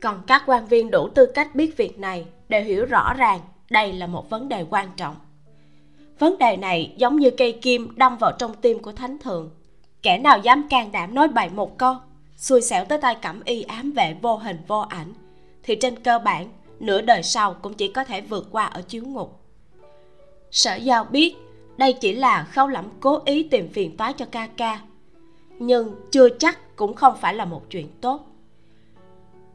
Còn 0.00 0.22
các 0.26 0.42
quan 0.46 0.66
viên 0.66 0.90
đủ 0.90 1.08
tư 1.08 1.26
cách 1.26 1.54
biết 1.54 1.76
việc 1.76 1.98
này 1.98 2.26
đều 2.48 2.64
hiểu 2.64 2.84
rõ 2.84 3.14
ràng 3.14 3.40
đây 3.70 3.92
là 3.92 4.06
một 4.06 4.30
vấn 4.30 4.48
đề 4.48 4.64
quan 4.70 4.88
trọng. 4.96 5.16
Vấn 6.18 6.38
đề 6.38 6.56
này 6.56 6.94
giống 6.96 7.16
như 7.16 7.30
cây 7.30 7.52
kim 7.52 7.96
đâm 7.96 8.16
vào 8.16 8.32
trong 8.38 8.54
tim 8.54 8.78
của 8.78 8.92
thánh 8.92 9.18
thượng. 9.18 9.50
Kẻ 10.02 10.18
nào 10.18 10.38
dám 10.38 10.66
can 10.70 10.92
đảm 10.92 11.14
nói 11.14 11.28
bậy 11.28 11.48
một 11.48 11.78
câu, 11.78 11.94
xui 12.36 12.60
xẻo 12.60 12.84
tới 12.84 12.98
tay 12.98 13.16
cẩm 13.22 13.42
y 13.44 13.62
ám 13.62 13.92
vệ 13.92 14.16
vô 14.22 14.36
hình 14.36 14.58
vô 14.66 14.80
ảnh, 14.80 15.12
thì 15.62 15.76
trên 15.76 15.96
cơ 15.96 16.18
bản, 16.18 16.48
nửa 16.80 17.00
đời 17.00 17.22
sau 17.22 17.54
cũng 17.54 17.74
chỉ 17.74 17.92
có 17.92 18.04
thể 18.04 18.20
vượt 18.20 18.48
qua 18.50 18.64
ở 18.64 18.82
chiếu 18.82 19.02
ngục. 19.04 19.40
Sở 20.50 20.74
giao 20.74 21.04
biết 21.04 21.36
đây 21.78 21.92
chỉ 21.92 22.12
là 22.12 22.44
khâu 22.44 22.68
lẩm 22.68 22.84
cố 23.00 23.22
ý 23.24 23.42
tìm 23.42 23.68
phiền 23.68 23.96
toái 23.96 24.12
cho 24.12 24.24
ca 24.30 24.46
ca. 24.56 24.80
Nhưng 25.58 25.94
chưa 26.10 26.28
chắc 26.38 26.76
cũng 26.76 26.94
không 26.94 27.14
phải 27.20 27.34
là 27.34 27.44
một 27.44 27.62
chuyện 27.70 27.88
tốt. 28.00 28.26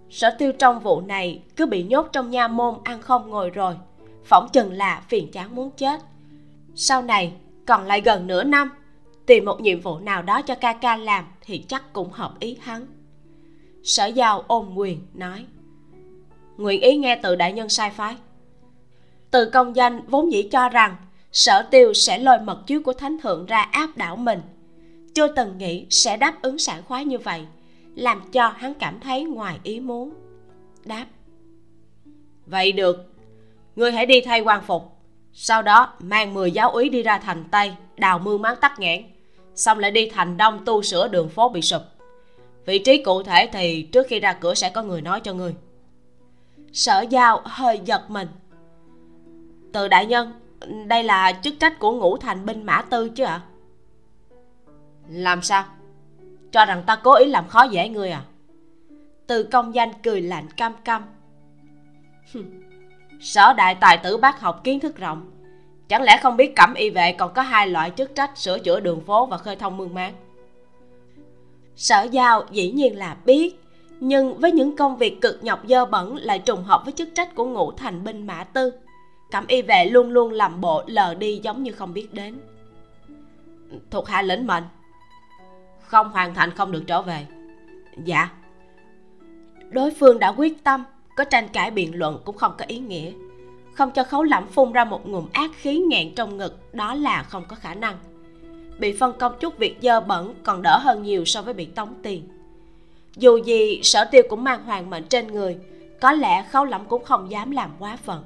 Sở 0.10 0.30
tiêu 0.40 0.52
trong 0.52 0.80
vụ 0.80 1.02
này 1.02 1.42
cứ 1.56 1.66
bị 1.66 1.84
nhốt 1.84 2.10
trong 2.12 2.30
nha 2.30 2.48
môn 2.48 2.76
ăn 2.84 3.02
không 3.02 3.30
ngồi 3.30 3.50
rồi. 3.50 3.76
Phỏng 4.26 4.48
chừng 4.54 4.74
là 4.74 5.04
phiền 5.08 5.32
chán 5.32 5.56
muốn 5.56 5.72
chết. 5.72 6.02
Sau 6.76 7.02
này, 7.02 7.34
còn 7.66 7.84
lại 7.84 8.02
gần 8.02 8.28
nửa 8.28 8.44
năm, 8.44 8.70
tìm 9.26 9.46
một 9.46 9.62
nhiệm 9.62 9.82
vụ 9.82 10.00
nào 10.00 10.22
đó 10.22 10.42
cho 10.42 10.56
ca 10.56 10.74
ca 10.74 10.96
làm 10.98 11.26
thì 11.42 11.66
chắc 11.68 11.94
cũng 11.94 12.10
hợp 12.12 12.40
ý 12.40 12.58
hắn. 12.62 12.86
Sở 13.84 14.06
giao 14.06 14.44
ôm 14.48 14.76
quyền, 14.76 15.00
nói, 15.14 15.46
nguyện 16.58 16.82
ý 16.82 16.98
nghe 16.98 17.16
từ 17.16 17.36
đại 17.36 17.54
nhân 17.54 17.70
sai 17.70 17.90
phái. 17.90 18.16
Từ 19.32 19.50
công 19.50 19.76
danh 19.76 20.02
vốn 20.08 20.32
dĩ 20.32 20.50
cho 20.52 20.70
rằng 20.70 20.96
sở 21.34 21.68
tiêu 21.72 21.94
sẽ 21.94 22.18
lôi 22.18 22.40
mật 22.40 22.68
chiếu 22.68 22.82
của 22.82 22.94
thánh 22.94 23.18
thượng 23.20 23.46
ra 23.46 23.62
áp 23.62 23.98
đảo 23.98 24.16
mình. 24.16 24.40
Chưa 25.16 25.28
từng 25.28 25.58
nghĩ 25.58 25.86
sẽ 25.90 26.18
đáp 26.18 26.42
ứng 26.42 26.60
sảng 26.60 26.84
khoái 26.84 27.06
như 27.06 27.18
vậy 27.18 27.46
làm 27.96 28.22
cho 28.32 28.48
hắn 28.48 28.74
cảm 28.74 29.00
thấy 29.00 29.24
ngoài 29.24 29.60
ý 29.64 29.80
muốn. 29.80 30.14
Đáp. 30.86 31.06
Vậy 32.46 32.72
được. 32.72 33.14
Ngươi 33.76 33.92
hãy 33.92 34.06
đi 34.06 34.22
thay 34.22 34.42
quan 34.42 34.64
phục. 34.64 34.84
Sau 35.34 35.62
đó 35.62 35.94
mang 36.00 36.34
10 36.34 36.52
giáo 36.52 36.70
úy 36.70 36.90
đi 36.90 37.04
ra 37.04 37.18
thành 37.18 37.44
tây 37.52 37.74
đào 37.98 38.20
mương 38.20 38.42
máng 38.42 38.56
tắc 38.62 38.80
nghẽn. 38.80 39.04
Xong 39.56 39.80
lại 39.80 39.92
đi 39.92 40.10
thành 40.10 40.38
đông 40.38 40.66
tu 40.66 40.82
sửa 40.82 41.08
đường 41.08 41.30
phố 41.30 41.50
bị 41.50 41.62
sụp. 41.62 41.82
Vị 42.66 42.80
trí 42.80 43.04
cụ 43.04 43.24
thể 43.24 43.50
thì 43.54 43.82
trước 43.82 44.08
khi 44.10 44.20
ra 44.20 44.34
cửa 44.34 44.54
sẽ 44.54 44.70
có 44.70 44.84
người 44.84 45.02
nói 45.02 45.20
cho 45.20 45.34
ngươi. 45.34 45.56
Sở 46.74 47.06
giao 47.10 47.42
hơi 47.46 47.80
giật 47.86 48.10
mình. 48.10 48.28
Từ 49.74 49.88
đại 49.88 50.06
nhân 50.06 50.34
đây 50.88 51.04
là 51.04 51.32
chức 51.44 51.54
trách 51.60 51.80
của 51.80 51.92
ngũ 51.92 52.18
thành 52.18 52.46
binh 52.46 52.64
mã 52.64 52.82
tư 52.82 53.10
chứ 53.10 53.24
ạ? 53.24 53.42
À? 53.46 53.48
làm 55.10 55.42
sao? 55.42 55.64
Cho 56.52 56.66
rằng 56.66 56.84
ta 56.86 56.96
cố 56.96 57.16
ý 57.16 57.26
làm 57.26 57.48
khó 57.48 57.64
dễ 57.64 57.90
ngươi 57.90 58.12
à? 58.12 58.24
Từ 59.28 59.44
công 59.44 59.76
danh 59.76 59.90
cười 60.04 60.22
lạnh 60.22 60.48
cam 60.58 60.74
cam. 60.84 61.04
Sở 63.22 63.54
đại 63.54 63.76
tài 63.76 63.98
tử 63.98 64.18
bác 64.18 64.40
học 64.40 64.62
kiến 64.64 64.80
thức 64.80 64.98
rộng. 64.98 65.32
Chẳng 65.88 66.04
lẽ 66.04 66.20
không 66.24 66.38
biết 66.38 66.56
cẩm 66.56 66.74
y 66.74 66.90
vệ 66.90 67.12
còn 67.12 67.34
có 67.34 67.42
hai 67.42 67.68
loại 67.68 67.92
chức 67.98 68.16
trách 68.16 68.38
sửa 68.38 68.60
chữa 68.60 68.80
đường 68.80 69.02
phố 69.02 69.26
và 69.26 69.38
khơi 69.38 69.56
thông 69.56 69.78
mương 69.78 69.94
máng? 69.94 70.14
Sở 71.76 72.08
giao 72.12 72.46
dĩ 72.52 72.72
nhiên 72.72 72.98
là 72.98 73.18
biết 73.26 73.60
nhưng 74.00 74.38
với 74.40 74.52
những 74.52 74.76
công 74.76 74.98
việc 74.98 75.22
cực 75.22 75.44
nhọc 75.44 75.60
dơ 75.68 75.86
bẩn 75.86 76.16
lại 76.16 76.40
trùng 76.40 76.64
hợp 76.64 76.82
với 76.86 76.94
chức 76.94 77.10
trách 77.16 77.36
của 77.36 77.46
ngũ 77.46 77.72
thành 77.72 78.04
binh 78.04 78.28
mã 78.28 78.44
tư 78.44 78.74
cẩm 79.34 79.48
y 79.48 79.62
vệ 79.62 79.86
luôn 79.86 80.10
luôn 80.10 80.32
làm 80.32 80.62
bộ 80.62 80.84
lờ 80.88 81.14
đi 81.14 81.40
giống 81.44 81.64
như 81.64 81.72
không 81.72 81.94
biết 81.94 82.14
đến. 82.14 82.40
Thuộc 83.92 84.08
hạ 84.08 84.22
lĩnh 84.22 84.48
mệnh. 84.48 84.64
Không 85.82 86.10
hoàn 86.10 86.34
thành 86.34 86.52
không 86.52 86.72
được 86.72 86.84
trở 86.88 87.02
về. 87.02 87.28
Dạ. 88.04 88.30
Đối 89.70 89.92
phương 89.92 90.20
đã 90.20 90.32
quyết 90.32 90.64
tâm, 90.64 90.84
có 91.16 91.24
tranh 91.24 91.48
cãi 91.48 91.72
biện 91.72 92.00
luận 92.00 92.22
cũng 92.26 92.38
không 92.38 92.54
có 92.58 92.66
ý 92.68 92.80
nghĩa. 92.80 93.12
Không 93.74 93.92
cho 93.92 94.04
khấu 94.04 94.24
lẩm 94.24 94.48
phun 94.48 94.72
ra 94.72 94.86
một 94.86 95.08
ngụm 95.08 95.26
ác 95.34 95.52
khí 95.56 95.78
nghẹn 95.80 96.16
trong 96.16 96.38
ngực, 96.38 96.74
đó 96.74 96.94
là 96.94 97.24
không 97.24 97.44
có 97.48 97.56
khả 97.56 97.74
năng. 97.74 97.98
Bị 98.80 98.98
phân 99.00 99.14
công 99.20 99.34
chút 99.40 99.58
việc 99.58 99.78
dơ 99.82 100.02
bẩn 100.02 100.34
còn 100.44 100.62
đỡ 100.62 100.78
hơn 100.78 101.04
nhiều 101.04 101.26
so 101.26 101.42
với 101.42 101.54
bị 101.54 101.66
tống 101.66 101.94
tiền. 102.04 102.28
Dù 103.16 103.38
gì, 103.38 103.80
sở 103.84 104.06
tiêu 104.06 104.24
cũng 104.30 104.44
mang 104.44 104.64
hoàng 104.64 104.90
mệnh 104.90 105.04
trên 105.04 105.28
người, 105.28 105.58
có 106.02 106.12
lẽ 106.12 106.46
khấu 106.52 106.66
lẩm 106.66 106.86
cũng 106.86 107.04
không 107.04 107.32
dám 107.32 107.52
làm 107.52 107.72
quá 107.80 107.98
phận 108.04 108.24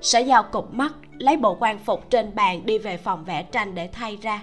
sở 0.00 0.18
giao 0.18 0.42
cục 0.42 0.74
mắt 0.74 0.92
lấy 1.18 1.36
bộ 1.36 1.56
quan 1.60 1.78
phục 1.78 2.10
trên 2.10 2.34
bàn 2.34 2.66
đi 2.66 2.78
về 2.78 2.96
phòng 2.96 3.24
vẽ 3.24 3.42
tranh 3.42 3.74
để 3.74 3.88
thay 3.92 4.18
ra. 4.22 4.42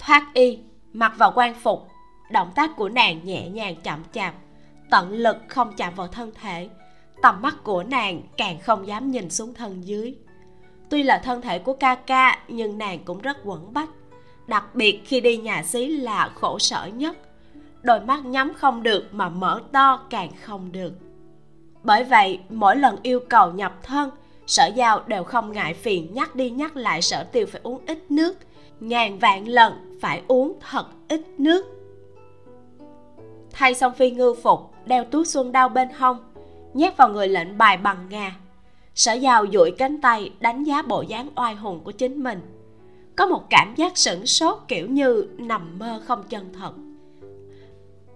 Thoát 0.00 0.26
y, 0.34 0.58
mặc 0.92 1.12
vào 1.18 1.32
quan 1.34 1.54
phục, 1.54 1.88
động 2.30 2.52
tác 2.54 2.76
của 2.76 2.88
nàng 2.88 3.20
nhẹ 3.24 3.48
nhàng 3.48 3.76
chậm 3.76 4.02
chạp, 4.12 4.34
tận 4.90 5.12
lực 5.12 5.36
không 5.48 5.72
chạm 5.76 5.94
vào 5.94 6.08
thân 6.08 6.32
thể. 6.40 6.68
Tầm 7.22 7.42
mắt 7.42 7.54
của 7.64 7.82
nàng 7.82 8.22
càng 8.36 8.60
không 8.60 8.86
dám 8.86 9.10
nhìn 9.10 9.30
xuống 9.30 9.54
thân 9.54 9.86
dưới. 9.86 10.14
Tuy 10.90 11.02
là 11.02 11.18
thân 11.24 11.40
thể 11.40 11.58
của 11.58 11.72
ca 11.72 11.94
ca, 11.94 12.38
nhưng 12.48 12.78
nàng 12.78 13.04
cũng 13.04 13.18
rất 13.18 13.36
quẩn 13.44 13.72
bách. 13.72 13.88
Đặc 14.46 14.74
biệt 14.74 15.02
khi 15.04 15.20
đi 15.20 15.36
nhà 15.36 15.62
xí 15.62 15.88
là 15.88 16.30
khổ 16.34 16.58
sở 16.58 16.86
nhất. 16.86 17.16
Đôi 17.82 18.00
mắt 18.00 18.24
nhắm 18.24 18.52
không 18.54 18.82
được 18.82 19.08
mà 19.12 19.28
mở 19.28 19.60
to 19.72 20.06
càng 20.10 20.30
không 20.42 20.72
được. 20.72 20.92
Bởi 21.82 22.04
vậy, 22.04 22.40
mỗi 22.50 22.76
lần 22.76 22.96
yêu 23.02 23.20
cầu 23.28 23.52
nhập 23.52 23.72
thân 23.82 24.10
sở 24.46 24.66
giao 24.74 25.02
đều 25.06 25.24
không 25.24 25.52
ngại 25.52 25.74
phiền, 25.74 26.14
nhắc 26.14 26.36
đi 26.36 26.50
nhắc 26.50 26.76
lại 26.76 27.02
sở 27.02 27.24
tiêu 27.24 27.46
phải 27.46 27.60
uống 27.64 27.86
ít 27.86 28.10
nước. 28.10 28.38
Ngàn 28.80 29.18
vạn 29.18 29.48
lần 29.48 29.98
phải 30.00 30.22
uống 30.28 30.52
thật 30.70 30.86
ít 31.08 31.20
nước. 31.38 31.66
Thay 33.52 33.74
xong 33.74 33.92
phi 33.94 34.10
ngư 34.10 34.34
phục, 34.42 34.60
đeo 34.86 35.04
túi 35.04 35.24
xuân 35.24 35.52
đau 35.52 35.68
bên 35.68 35.88
hông, 35.98 36.32
nhét 36.74 36.96
vào 36.96 37.08
người 37.08 37.28
lệnh 37.28 37.58
bài 37.58 37.76
bằng 37.76 38.06
ngà. 38.10 38.36
Sở 38.94 39.12
giao 39.12 39.46
duỗi 39.52 39.70
cánh 39.78 40.00
tay 40.00 40.30
đánh 40.40 40.64
giá 40.64 40.82
bộ 40.82 41.02
dáng 41.02 41.28
oai 41.36 41.54
hùng 41.54 41.80
của 41.84 41.92
chính 41.92 42.22
mình. 42.22 42.40
Có 43.16 43.26
một 43.26 43.50
cảm 43.50 43.74
giác 43.74 43.98
sửng 43.98 44.26
sốt 44.26 44.58
kiểu 44.68 44.86
như 44.86 45.28
nằm 45.38 45.78
mơ 45.78 46.02
không 46.06 46.22
chân 46.28 46.52
thật. 46.52 46.72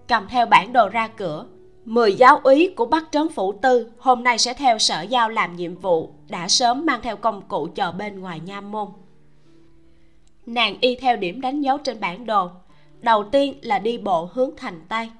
Cầm 0.09 0.27
theo 0.28 0.47
bản 0.47 0.73
đồ 0.73 0.89
ra 0.89 1.09
cửa 1.09 1.47
mười 1.86 2.14
giáo 2.14 2.40
úy 2.42 2.72
của 2.76 2.86
bắc 2.86 3.04
trấn 3.10 3.28
phủ 3.28 3.52
tư 3.52 3.92
hôm 3.98 4.24
nay 4.24 4.38
sẽ 4.38 4.54
theo 4.54 4.78
sở 4.78 5.02
giao 5.02 5.28
làm 5.28 5.56
nhiệm 5.56 5.74
vụ, 5.74 6.10
đã 6.28 6.48
sớm 6.48 6.86
mang 6.86 7.00
theo 7.02 7.16
công 7.16 7.42
cụ 7.48 7.68
chờ 7.74 7.92
bên 7.92 8.20
ngoài 8.20 8.40
nha 8.40 8.60
môn. 8.60 8.88
Nàng 10.46 10.76
y 10.80 10.96
theo 10.96 11.16
điểm 11.16 11.40
đánh 11.40 11.60
dấu 11.60 11.78
trên 11.78 12.00
bản 12.00 12.26
đồ. 12.26 12.50
Đầu 13.00 13.24
tiên 13.24 13.54
là 13.62 13.78
đi 13.78 13.98
bộ 13.98 14.28
hướng 14.32 14.50
thành 14.56 14.80
tây. 14.88 15.10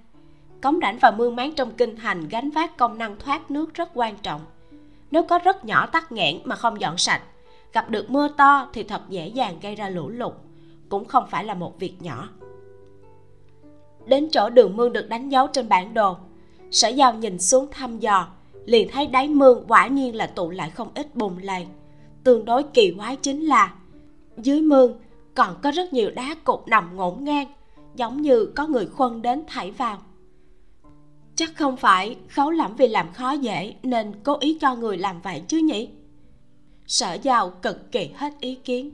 Cống 0.63 0.79
rãnh 0.83 0.99
và 1.01 1.11
mương 1.11 1.37
máng 1.37 1.55
trong 1.55 1.71
kinh 1.71 1.97
thành 1.97 2.29
gánh 2.29 2.51
vác 2.51 2.77
công 2.77 2.99
năng 2.99 3.19
thoát 3.19 3.51
nước 3.51 3.75
rất 3.75 3.91
quan 3.95 4.17
trọng. 4.23 4.41
Nếu 5.11 5.23
có 5.23 5.39
rất 5.39 5.65
nhỏ 5.65 5.87
tắc 5.87 6.13
nghẽn 6.13 6.39
mà 6.45 6.57
không 6.57 6.81
dọn 6.81 6.99
sạch. 6.99 7.23
Gặp 7.73 7.91
được 7.91 8.11
mưa 8.11 8.29
to 8.37 8.69
thì 8.73 8.83
thật 8.83 9.03
dễ 9.09 9.29
dàng 9.29 9.59
gây 9.63 9.75
ra 9.75 9.89
lũ 9.89 10.09
lụt, 10.09 10.33
cũng 10.89 11.05
không 11.05 11.27
phải 11.31 11.45
là 11.45 11.55
một 11.55 11.79
việc 11.79 12.03
nhỏ. 12.03 12.29
Đến 14.07 14.29
chỗ 14.33 14.51
đường 14.51 14.77
mương 14.77 14.93
được 14.93 15.09
đánh 15.09 15.29
dấu 15.29 15.47
trên 15.47 15.69
bản 15.69 15.95
đồ 15.95 16.17
sở 16.71 16.89
giao 16.89 17.15
nhìn 17.15 17.39
xuống 17.39 17.67
thăm 17.71 17.99
dò, 17.99 18.29
liền 18.65 18.89
thấy 18.93 19.07
đáy 19.07 19.29
mương 19.29 19.65
quả 19.69 19.87
nhiên 19.87 20.15
là 20.15 20.27
tụ 20.27 20.51
lại 20.51 20.71
không 20.71 20.89
ít 20.95 21.17
bùn 21.17 21.39
lầy. 21.39 21.67
Tương 22.25 22.45
đối 22.45 22.63
kỳ 22.63 22.95
quái 22.97 23.17
chính 23.17 23.41
là, 23.47 23.75
dưới 24.37 24.61
mương 24.61 24.99
còn 25.35 25.57
có 25.63 25.71
rất 25.71 25.93
nhiều 25.93 26.11
đá 26.11 26.35
cục 26.45 26.69
nằm 26.69 26.97
ngổn 26.97 27.25
ngang, 27.25 27.47
giống 27.97 28.23
như 28.23 28.47
có 28.47 28.67
người 28.67 28.87
khuân 28.87 29.23
đến 29.23 29.43
thảy 29.47 29.71
vào. 29.71 29.99
Chắc 31.35 31.57
không 31.57 31.77
phải 31.77 32.17
khấu 32.29 32.51
lẫm 32.51 32.77
vì 32.77 32.89
làm 32.89 33.13
khó 33.13 33.33
dễ 33.33 33.75
nên 33.83 34.13
cố 34.25 34.37
ý 34.41 34.59
cho 34.61 34.75
người 34.77 34.99
làm 34.99 35.21
vậy 35.21 35.43
chứ 35.49 35.59
nhỉ? 35.59 35.89
Sở 36.87 37.15
giao 37.23 37.51
cực 37.51 37.93
kỳ 37.93 38.11
hết 38.15 38.33
ý 38.41 38.55
kiến. 38.55 38.91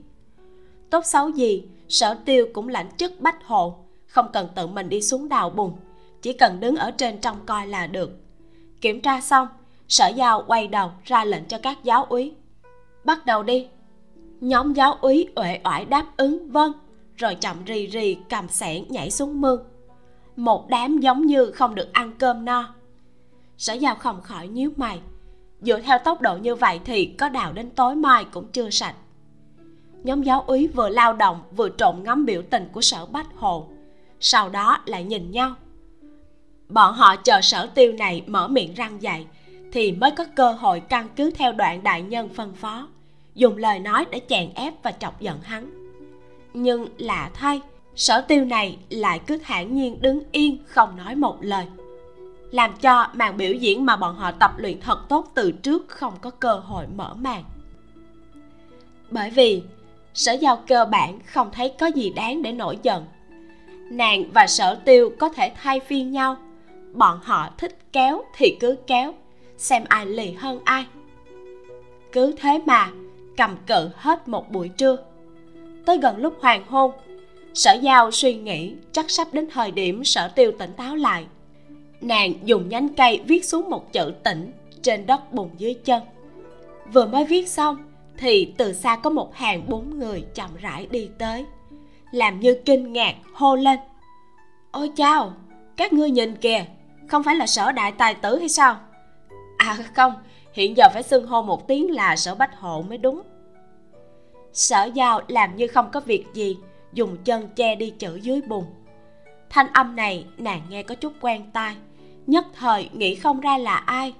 Tốt 0.89 1.05
xấu 1.05 1.29
gì, 1.29 1.63
sở 1.89 2.13
tiêu 2.25 2.47
cũng 2.53 2.67
lãnh 2.67 2.89
chức 2.97 3.19
bách 3.19 3.45
hộ, 3.45 3.75
không 4.07 4.25
cần 4.33 4.47
tự 4.55 4.67
mình 4.67 4.89
đi 4.89 5.01
xuống 5.01 5.29
đào 5.29 5.49
bùn 5.49 5.71
chỉ 6.23 6.33
cần 6.33 6.59
đứng 6.59 6.75
ở 6.75 6.91
trên 6.91 7.21
trong 7.21 7.37
coi 7.45 7.67
là 7.67 7.87
được. 7.87 8.11
Kiểm 8.81 9.01
tra 9.01 9.21
xong, 9.21 9.47
sở 9.87 10.07
giao 10.15 10.43
quay 10.47 10.67
đầu 10.67 10.91
ra 11.03 11.25
lệnh 11.25 11.45
cho 11.45 11.57
các 11.57 11.83
giáo 11.83 12.05
úy. 12.05 12.33
Bắt 13.03 13.25
đầu 13.25 13.43
đi. 13.43 13.67
Nhóm 14.41 14.73
giáo 14.73 14.97
úy 15.01 15.27
uể 15.35 15.59
oải 15.63 15.85
đáp 15.85 16.05
ứng 16.17 16.51
vâng 16.51 16.71
rồi 17.15 17.35
chậm 17.35 17.65
rì 17.65 17.87
rì 17.87 18.17
cầm 18.29 18.49
xẻng 18.49 18.85
nhảy 18.89 19.11
xuống 19.11 19.41
mương. 19.41 19.63
Một 20.35 20.69
đám 20.69 20.99
giống 20.99 21.25
như 21.25 21.51
không 21.51 21.75
được 21.75 21.93
ăn 21.93 22.11
cơm 22.19 22.45
no. 22.45 22.73
Sở 23.57 23.73
giao 23.73 23.95
không 23.95 24.21
khỏi 24.21 24.47
nhíu 24.47 24.71
mày. 24.75 24.99
Dựa 25.61 25.79
theo 25.79 25.97
tốc 25.99 26.21
độ 26.21 26.37
như 26.37 26.55
vậy 26.55 26.79
thì 26.85 27.05
có 27.05 27.29
đào 27.29 27.53
đến 27.53 27.69
tối 27.69 27.95
mai 27.95 28.25
cũng 28.31 28.51
chưa 28.51 28.69
sạch. 28.69 28.95
Nhóm 30.03 30.23
giáo 30.23 30.43
úy 30.47 30.67
vừa 30.67 30.89
lao 30.89 31.13
động 31.13 31.41
vừa 31.55 31.69
trộn 31.77 32.03
ngắm 32.03 32.25
biểu 32.25 32.41
tình 32.49 32.69
của 32.71 32.81
sở 32.81 33.05
bách 33.05 33.27
hồ. 33.35 33.67
Sau 34.19 34.49
đó 34.49 34.77
lại 34.85 35.03
nhìn 35.03 35.31
nhau 35.31 35.55
bọn 36.73 36.93
họ 36.93 37.15
chờ 37.15 37.41
sở 37.41 37.67
tiêu 37.75 37.91
này 37.91 38.23
mở 38.27 38.47
miệng 38.47 38.73
răng 38.73 39.01
dạy, 39.01 39.25
thì 39.71 39.91
mới 39.91 40.11
có 40.11 40.25
cơ 40.35 40.51
hội 40.51 40.79
căn 40.79 41.07
cứ 41.15 41.31
theo 41.31 41.51
đoạn 41.51 41.83
đại 41.83 42.01
nhân 42.01 42.29
phân 42.29 42.53
phó, 42.53 42.87
dùng 43.35 43.57
lời 43.57 43.79
nói 43.79 44.05
để 44.11 44.21
chèn 44.27 44.49
ép 44.55 44.73
và 44.83 44.91
chọc 44.91 45.21
giận 45.21 45.41
hắn. 45.41 45.69
Nhưng 46.53 46.87
lạ 46.97 47.29
thay, 47.33 47.61
sở 47.95 48.21
tiêu 48.21 48.45
này 48.45 48.77
lại 48.89 49.19
cứ 49.27 49.37
thản 49.43 49.75
nhiên 49.75 50.01
đứng 50.01 50.23
yên, 50.31 50.57
không 50.67 50.97
nói 50.97 51.15
một 51.15 51.37
lời. 51.41 51.65
Làm 52.51 52.73
cho 52.81 53.07
màn 53.13 53.37
biểu 53.37 53.53
diễn 53.53 53.85
mà 53.85 53.95
bọn 53.95 54.15
họ 54.15 54.31
tập 54.31 54.51
luyện 54.57 54.81
thật 54.81 54.99
tốt 55.09 55.31
từ 55.33 55.51
trước 55.51 55.89
không 55.89 56.13
có 56.21 56.29
cơ 56.29 56.53
hội 56.53 56.85
mở 56.95 57.13
màn. 57.13 57.43
Bởi 59.11 59.29
vì, 59.29 59.63
sở 60.13 60.31
giao 60.31 60.63
cơ 60.67 60.85
bản 60.85 61.19
không 61.25 61.49
thấy 61.51 61.73
có 61.79 61.87
gì 61.87 62.09
đáng 62.09 62.41
để 62.41 62.51
nổi 62.51 62.77
giận. 62.83 63.05
Nàng 63.91 64.23
và 64.33 64.47
sở 64.47 64.75
tiêu 64.75 65.11
có 65.19 65.29
thể 65.29 65.51
thay 65.61 65.79
phiên 65.79 66.11
nhau 66.11 66.37
bọn 66.93 67.19
họ 67.23 67.49
thích 67.57 67.77
kéo 67.91 68.23
thì 68.37 68.57
cứ 68.59 68.77
kéo, 68.87 69.13
xem 69.57 69.83
ai 69.89 70.05
lì 70.05 70.31
hơn 70.31 70.59
ai. 70.63 70.85
Cứ 72.11 72.35
thế 72.39 72.61
mà, 72.65 72.91
cầm 73.37 73.57
cự 73.67 73.89
hết 73.95 74.27
một 74.27 74.51
buổi 74.51 74.69
trưa. 74.69 74.97
Tới 75.85 75.97
gần 75.97 76.17
lúc 76.17 76.33
hoàng 76.41 76.63
hôn, 76.67 76.91
sở 77.53 77.73
giao 77.81 78.11
suy 78.11 78.33
nghĩ 78.33 78.73
chắc 78.91 79.11
sắp 79.11 79.27
đến 79.31 79.47
thời 79.51 79.71
điểm 79.71 80.03
sở 80.03 80.27
tiêu 80.27 80.51
tỉnh 80.59 80.71
táo 80.77 80.95
lại. 80.95 81.25
Nàng 82.01 82.33
dùng 82.43 82.69
nhánh 82.69 82.89
cây 82.97 83.21
viết 83.27 83.45
xuống 83.45 83.69
một 83.69 83.93
chữ 83.93 84.13
tỉnh 84.23 84.51
trên 84.81 85.05
đất 85.05 85.33
bùn 85.33 85.49
dưới 85.57 85.73
chân. 85.73 86.03
Vừa 86.93 87.05
mới 87.05 87.25
viết 87.25 87.49
xong, 87.49 87.77
thì 88.17 88.53
từ 88.57 88.73
xa 88.73 88.95
có 88.95 89.09
một 89.09 89.35
hàng 89.35 89.63
bốn 89.67 89.99
người 89.99 90.23
chậm 90.35 90.49
rãi 90.61 90.87
đi 90.91 91.09
tới, 91.17 91.45
làm 92.11 92.39
như 92.39 92.61
kinh 92.65 92.93
ngạc 92.93 93.15
hô 93.33 93.55
lên. 93.55 93.79
Ôi 94.71 94.91
chao, 94.95 95.33
các 95.77 95.93
ngươi 95.93 96.11
nhìn 96.11 96.35
kìa 96.35 96.65
không 97.13 97.23
phải 97.23 97.35
là 97.35 97.47
sở 97.47 97.71
đại 97.71 97.91
tài 97.91 98.15
tử 98.15 98.39
hay 98.39 98.49
sao? 98.49 98.77
À 99.57 99.77
không. 99.95 100.13
Hiện 100.53 100.77
giờ 100.77 100.87
phải 100.93 101.03
xưng 101.03 101.27
hô 101.27 101.41
một 101.41 101.67
tiếng 101.67 101.91
là 101.91 102.15
sở 102.15 102.35
bách 102.35 102.59
hộ 102.59 102.81
mới 102.81 102.97
đúng. 102.97 103.21
Sở 104.53 104.83
giao 104.93 105.21
làm 105.27 105.55
như 105.55 105.67
không 105.67 105.89
có 105.91 105.99
việc 105.99 106.25
gì, 106.33 106.57
dùng 106.93 107.17
chân 107.23 107.47
che 107.55 107.75
đi 107.75 107.89
chữ 107.89 108.15
dưới 108.15 108.41
bùn. 108.41 108.65
Thanh 109.49 109.67
âm 109.73 109.95
này 109.95 110.25
nàng 110.37 110.61
nghe 110.69 110.83
có 110.83 110.95
chút 110.95 111.13
quen 111.21 111.51
tai. 111.53 111.75
Nhất 112.27 112.45
thời 112.53 112.89
nghĩ 112.93 113.15
không 113.15 113.39
ra 113.39 113.57
là 113.57 113.75
ai. 113.75 114.13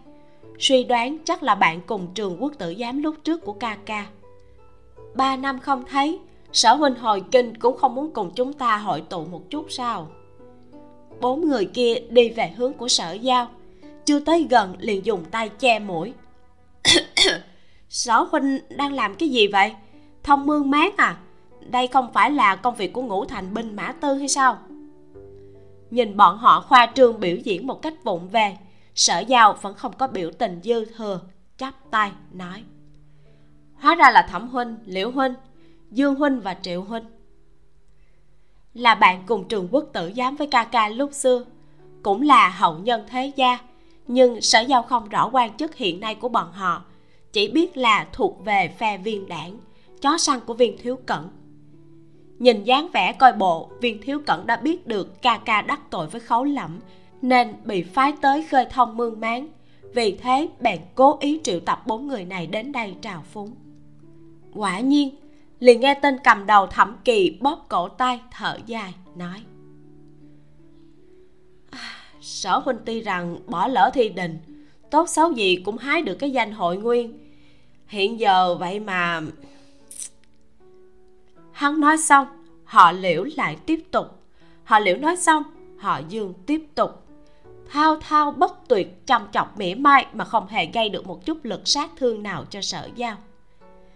Suy 0.60 0.84
đoán 0.84 1.18
chắc 1.26 1.44
là 1.44 1.56
bạn 1.56 1.82
cùng 1.88 2.08
trường 2.14 2.44
quốc 2.44 2.54
tử 2.58 2.76
giám 2.80 3.04
lúc 3.04 3.16
trước 3.24 3.46
của 3.46 3.54
ca 3.54 3.78
ca. 3.86 4.06
Ba 5.16 5.36
năm 5.36 5.60
không 5.60 5.84
thấy, 5.90 6.20
sở 6.52 6.74
huynh 6.74 6.96
hồi 6.96 7.24
kinh 7.32 7.58
cũng 7.58 7.78
không 7.78 7.96
muốn 7.96 8.12
cùng 8.14 8.32
chúng 8.36 8.54
ta 8.54 8.78
hội 8.78 9.02
tụ 9.02 9.26
một 9.26 9.50
chút 9.50 9.66
sao? 9.70 10.08
Bốn 11.22 11.48
người 11.48 11.66
kia 11.66 11.96
đi 12.10 12.30
về 12.30 12.54
hướng 12.58 12.74
của 12.74 12.88
sở 12.88 13.12
giao. 13.12 13.48
Chưa 14.06 14.20
tới 14.20 14.48
gần 14.50 14.76
liền 14.80 15.06
dùng 15.06 15.26
tay 15.32 15.50
che 15.50 15.80
mũi. 15.80 16.14
Sở 17.90 18.28
huynh 18.32 18.60
đang 18.70 18.94
làm 18.94 19.16
cái 19.16 19.30
gì 19.30 19.48
vậy? 19.48 19.74
Thông 20.24 20.46
mương 20.46 20.72
mát 20.72 20.98
à? 20.98 21.18
Đây 21.70 21.88
không 21.88 22.14
phải 22.14 22.32
là 22.32 22.56
công 22.56 22.76
việc 22.76 22.94
của 22.94 23.02
ngũ 23.02 23.26
thành 23.26 23.54
binh 23.54 23.76
mã 23.76 23.92
tư 23.92 24.14
hay 24.14 24.28
sao? 24.28 24.58
Nhìn 25.92 26.18
bọn 26.18 26.38
họ 26.38 26.62
khoa 26.62 26.92
trương 26.96 27.20
biểu 27.20 27.36
diễn 27.36 27.68
một 27.68 27.82
cách 27.82 28.04
vụng 28.04 28.30
về, 28.30 28.58
sở 28.96 29.20
giao 29.20 29.58
vẫn 29.62 29.74
không 29.74 29.94
có 29.98 30.08
biểu 30.08 30.32
tình 30.32 30.60
dư 30.64 30.86
thừa, 30.86 31.20
chắp 31.58 31.74
tay 31.92 32.12
nói. 32.32 32.64
Hóa 33.76 33.96
ra 33.96 34.12
là 34.12 34.28
thẩm 34.32 34.50
huynh, 34.50 34.78
liễu 34.86 35.12
huynh, 35.12 35.34
dương 35.92 36.16
huynh 36.16 36.40
và 36.40 36.56
triệu 36.62 36.82
huynh 36.82 37.04
là 38.74 38.96
bạn 38.96 39.24
cùng 39.26 39.48
trường 39.48 39.68
quốc 39.72 39.86
tử 39.94 40.12
giám 40.16 40.36
với 40.36 40.48
ca 40.48 40.64
ca 40.64 40.90
lúc 40.90 41.14
xưa. 41.14 41.46
Cũng 42.04 42.22
là 42.22 42.50
hậu 42.50 42.78
nhân 42.78 43.06
thế 43.10 43.32
gia, 43.36 43.58
nhưng 44.08 44.42
sở 44.42 44.60
giao 44.60 44.84
không 44.84 45.10
rõ 45.10 45.30
quan 45.34 45.58
chức 45.58 45.76
hiện 45.76 46.00
nay 46.00 46.16
của 46.16 46.30
bọn 46.30 46.52
họ. 46.52 46.86
Chỉ 47.34 47.48
biết 47.48 47.78
là 47.78 48.08
thuộc 48.14 48.46
về 48.46 48.76
phe 48.80 48.98
viên 48.98 49.28
đảng, 49.28 49.58
chó 50.02 50.18
săn 50.18 50.40
của 50.40 50.54
viên 50.54 50.78
thiếu 50.78 50.96
cẩn. 51.06 51.30
Nhìn 52.40 52.64
dáng 52.64 52.88
vẻ 52.94 53.14
coi 53.14 53.34
bộ, 53.34 53.70
viên 53.82 54.02
thiếu 54.02 54.20
cẩn 54.26 54.48
đã 54.48 54.56
biết 54.58 54.88
được 54.88 55.22
ca 55.22 55.38
ca 55.38 55.62
đắc 55.62 55.80
tội 55.90 56.08
với 56.08 56.22
khấu 56.22 56.44
lẫm, 56.44 56.80
nên 57.22 57.54
bị 57.64 57.84
phái 57.84 58.14
tới 58.22 58.44
khơi 58.52 58.66
thông 58.70 58.98
mương 58.98 59.20
máng. 59.20 59.48
Vì 59.94 60.18
thế, 60.22 60.48
bèn 60.60 60.80
cố 60.96 61.18
ý 61.20 61.40
triệu 61.44 61.60
tập 61.60 61.84
bốn 61.88 62.08
người 62.08 62.26
này 62.26 62.48
đến 62.48 62.72
đây 62.72 62.96
trào 63.02 63.24
phúng. 63.32 63.52
Quả 64.54 64.80
nhiên 64.80 65.10
liền 65.64 65.80
nghe 65.80 65.94
tên 65.94 66.18
cầm 66.24 66.46
đầu 66.46 66.68
thẩm 66.68 66.98
kỳ 67.06 67.38
bóp 67.42 67.66
cổ 67.70 67.90
tay, 67.90 68.22
thở 68.32 68.58
dài, 68.66 68.94
nói. 69.16 69.42
À, 71.70 71.92
sở 72.22 72.58
huynh 72.58 72.78
tuy 72.86 73.02
rằng 73.02 73.38
bỏ 73.48 73.68
lỡ 73.68 73.92
thi 73.94 74.10
đình, 74.10 74.38
tốt 74.92 75.10
xấu 75.10 75.32
gì 75.32 75.56
cũng 75.66 75.78
hái 75.78 76.02
được 76.02 76.16
cái 76.16 76.32
danh 76.32 76.52
hội 76.52 76.78
nguyên. 76.78 77.20
Hiện 77.88 78.20
giờ 78.20 78.56
vậy 78.56 78.80
mà 78.80 79.22
hắn 81.52 81.80
nói 81.80 81.98
xong, 81.98 82.28
họ 82.64 82.92
liễu 82.92 83.24
lại 83.38 83.58
tiếp 83.66 83.84
tục. 83.92 84.08
Họ 84.64 84.80
liễu 84.80 84.98
nói 84.98 85.16
xong, 85.16 85.44
họ 85.78 86.02
dương 86.10 86.34
tiếp 86.46 86.62
tục. 86.76 87.08
Thao 87.70 87.98
thao 88.02 88.32
bất 88.32 88.68
tuyệt, 88.68 89.08
chăm 89.08 89.28
chọc 89.32 89.58
mỉa 89.58 89.76
mai 89.76 90.06
mà 90.14 90.26
không 90.26 90.48
hề 90.48 90.66
gây 90.66 90.90
được 90.90 91.08
một 91.08 91.26
chút 91.26 91.38
lực 91.44 91.62
sát 91.68 91.92
thương 91.98 92.24
nào 92.24 92.46
cho 92.50 92.62
sở 92.62 92.90
giao. 92.96 93.18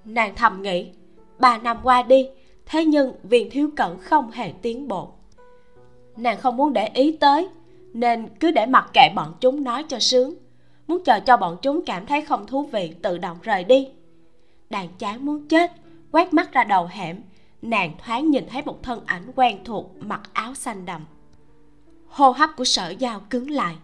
Nàng 0.05 0.35
thầm 0.35 0.61
nghĩ 0.61 0.91
ba 1.39 1.57
năm 1.57 1.77
qua 1.83 2.03
đi, 2.03 2.29
thế 2.65 2.85
nhưng 2.85 3.13
viên 3.23 3.49
thiếu 3.49 3.69
cẩn 3.75 3.99
không 3.99 4.31
hề 4.31 4.53
tiến 4.61 4.87
bộ. 4.87 5.11
Nàng 6.17 6.37
không 6.37 6.57
muốn 6.57 6.73
để 6.73 6.87
ý 6.93 7.17
tới, 7.19 7.49
nên 7.93 8.27
cứ 8.39 8.51
để 8.51 8.65
mặc 8.65 8.89
kệ 8.93 9.09
bọn 9.15 9.33
chúng 9.39 9.63
nói 9.63 9.83
cho 9.87 9.99
sướng. 9.99 10.35
Muốn 10.87 11.03
chờ 11.03 11.19
cho 11.19 11.37
bọn 11.37 11.57
chúng 11.61 11.85
cảm 11.85 12.05
thấy 12.05 12.21
không 12.21 12.47
thú 12.47 12.63
vị, 12.63 12.93
tự 13.01 13.17
động 13.17 13.37
rời 13.41 13.63
đi. 13.63 13.89
Đàn 14.69 14.87
chán 14.99 15.25
muốn 15.25 15.47
chết, 15.47 15.71
quét 16.11 16.33
mắt 16.33 16.53
ra 16.53 16.63
đầu 16.63 16.87
hẻm, 16.91 17.21
nàng 17.61 17.91
thoáng 18.05 18.31
nhìn 18.31 18.45
thấy 18.49 18.61
một 18.65 18.83
thân 18.83 19.01
ảnh 19.05 19.31
quen 19.35 19.57
thuộc 19.65 19.91
mặc 19.99 20.21
áo 20.33 20.53
xanh 20.55 20.85
đậm 20.85 21.01
hô 22.17 22.31
hấp 22.31 22.49
của 22.57 22.63
sở 22.63 22.89
giao 22.89 23.19
cứng 23.29 23.49
lại. 23.49 23.75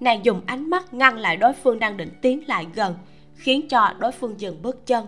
Nàng 0.00 0.24
dùng 0.24 0.40
ánh 0.46 0.70
mắt 0.70 0.94
ngăn 0.94 1.18
lại 1.18 1.36
đối 1.36 1.52
phương 1.52 1.78
đang 1.78 1.96
định 1.96 2.10
tiến 2.22 2.48
lại 2.48 2.66
gần, 2.74 2.94
khiến 3.34 3.68
cho 3.68 3.94
đối 3.98 4.12
phương 4.12 4.40
dừng 4.40 4.62
bước 4.62 4.86
chân 4.86 5.06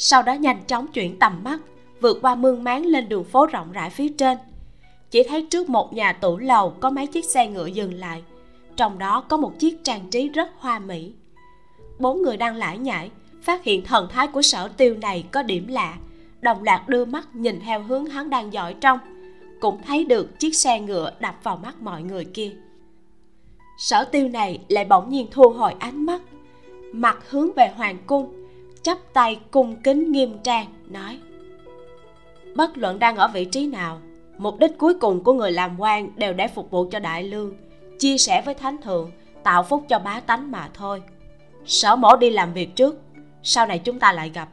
sau 0.00 0.22
đó 0.22 0.32
nhanh 0.32 0.64
chóng 0.66 0.86
chuyển 0.86 1.18
tầm 1.18 1.40
mắt, 1.44 1.60
vượt 2.00 2.18
qua 2.22 2.34
mương 2.34 2.64
máng 2.64 2.86
lên 2.86 3.08
đường 3.08 3.24
phố 3.24 3.46
rộng 3.46 3.72
rãi 3.72 3.90
phía 3.90 4.08
trên. 4.08 4.38
Chỉ 5.10 5.22
thấy 5.28 5.46
trước 5.50 5.68
một 5.68 5.92
nhà 5.92 6.12
tủ 6.12 6.38
lầu 6.38 6.70
có 6.70 6.90
mấy 6.90 7.06
chiếc 7.06 7.24
xe 7.24 7.46
ngựa 7.46 7.66
dừng 7.66 7.94
lại, 7.94 8.22
trong 8.76 8.98
đó 8.98 9.20
có 9.20 9.36
một 9.36 9.58
chiếc 9.58 9.84
trang 9.84 10.10
trí 10.10 10.28
rất 10.28 10.48
hoa 10.58 10.78
mỹ. 10.78 11.12
Bốn 11.98 12.22
người 12.22 12.36
đang 12.36 12.56
lải 12.56 12.78
nhải, 12.78 13.10
phát 13.42 13.64
hiện 13.64 13.84
thần 13.84 14.08
thái 14.10 14.26
của 14.26 14.42
sở 14.42 14.68
tiêu 14.68 14.96
này 15.00 15.24
có 15.32 15.42
điểm 15.42 15.66
lạ. 15.66 15.96
Đồng 16.40 16.62
loạt 16.62 16.88
đưa 16.88 17.04
mắt 17.04 17.28
nhìn 17.34 17.60
theo 17.60 17.82
hướng 17.82 18.06
hắn 18.06 18.30
đang 18.30 18.52
dõi 18.52 18.74
trong, 18.80 18.98
cũng 19.60 19.82
thấy 19.86 20.04
được 20.04 20.38
chiếc 20.38 20.56
xe 20.56 20.80
ngựa 20.80 21.12
đập 21.20 21.34
vào 21.42 21.56
mắt 21.56 21.82
mọi 21.82 22.02
người 22.02 22.24
kia. 22.24 22.52
Sở 23.78 24.04
tiêu 24.04 24.28
này 24.28 24.60
lại 24.68 24.84
bỗng 24.84 25.10
nhiên 25.10 25.26
thu 25.30 25.48
hồi 25.48 25.74
ánh 25.78 26.06
mắt, 26.06 26.22
mặt 26.92 27.18
hướng 27.30 27.52
về 27.56 27.72
hoàng 27.76 27.98
cung 28.06 28.37
chắp 28.82 28.98
tay 29.12 29.40
cung 29.50 29.76
kính 29.82 30.12
nghiêm 30.12 30.38
trang, 30.42 30.66
nói, 30.88 31.18
bất 32.54 32.78
luận 32.78 32.98
đang 32.98 33.16
ở 33.16 33.28
vị 33.28 33.44
trí 33.44 33.66
nào, 33.66 34.00
mục 34.38 34.58
đích 34.58 34.78
cuối 34.78 34.94
cùng 34.94 35.24
của 35.24 35.32
người 35.32 35.52
làm 35.52 35.80
quan 35.80 36.10
đều 36.16 36.32
để 36.32 36.48
phục 36.48 36.70
vụ 36.70 36.88
cho 36.90 36.98
đại 36.98 37.22
lương, 37.22 37.54
chia 37.98 38.18
sẻ 38.18 38.42
với 38.46 38.54
thánh 38.54 38.76
thượng, 38.82 39.10
tạo 39.42 39.62
phúc 39.62 39.84
cho 39.88 39.98
bá 39.98 40.20
tánh 40.20 40.50
mà 40.50 40.68
thôi. 40.74 41.02
Sở 41.64 41.96
mổ 41.96 42.16
đi 42.16 42.30
làm 42.30 42.52
việc 42.52 42.76
trước, 42.76 43.00
sau 43.42 43.66
này 43.66 43.78
chúng 43.78 43.98
ta 43.98 44.12
lại 44.12 44.30
gặp. 44.34 44.48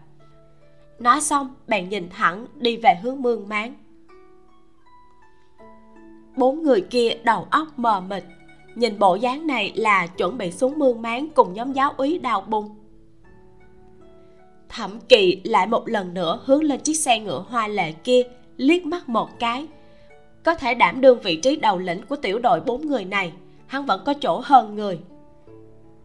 Nói 1.00 1.22
xong, 1.22 1.56
bèn 1.68 1.90
nhìn 1.90 2.10
thẳng 2.10 2.48
đi 2.56 2.78
về 2.78 2.96
hướng 3.04 3.22
mương 3.22 3.50
máng. 3.50 3.74
Bốn 6.36 6.64
người 6.64 6.82
kia 6.82 7.10
đầu 7.24 7.48
óc 7.50 7.68
mờ 7.78 8.02
mịt, 8.02 8.24
nhìn 8.76 9.00
bộ 9.00 9.16
dáng 9.16 9.48
này 9.48 9.74
là 9.76 10.08
chuẩn 10.08 10.38
bị 10.38 10.52
xuống 10.52 10.80
mương 10.80 11.02
máng 11.02 11.30
cùng 11.36 11.54
nhóm 11.54 11.74
giáo 11.74 11.94
úy 11.98 12.18
đào 12.18 12.42
bung 12.42 12.76
thẩm 14.70 15.00
kỳ 15.10 15.42
lại 15.44 15.68
một 15.68 15.88
lần 15.88 16.14
nữa 16.14 16.40
hướng 16.46 16.64
lên 16.64 16.80
chiếc 16.80 16.94
xe 16.94 17.20
ngựa 17.20 17.46
hoa 17.48 17.68
lệ 17.68 17.92
kia, 17.92 18.24
liếc 18.58 18.86
mắt 18.86 19.10
một 19.10 19.30
cái. 19.40 19.68
Có 20.44 20.56
thể 20.56 20.74
đảm 20.74 21.02
đương 21.02 21.20
vị 21.24 21.36
trí 21.36 21.56
đầu 21.56 21.78
lĩnh 21.78 22.06
của 22.06 22.16
tiểu 22.16 22.40
đội 22.40 22.62
bốn 22.62 22.88
người 22.88 23.06
này, 23.06 23.34
hắn 23.68 23.86
vẫn 23.86 24.02
có 24.06 24.14
chỗ 24.22 24.42
hơn 24.44 24.76
người. 24.76 25.00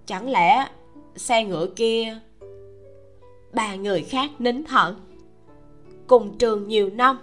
Chẳng 0.06 0.30
lẽ 0.30 0.66
xe 1.16 1.44
ngựa 1.44 1.66
kia, 1.76 2.18
ba 3.52 3.74
người 3.74 4.02
khác 4.02 4.30
nín 4.38 4.64
thở? 4.64 4.94
Cùng 6.06 6.38
trường 6.38 6.68
nhiều 6.68 6.90
năm, 6.90 7.18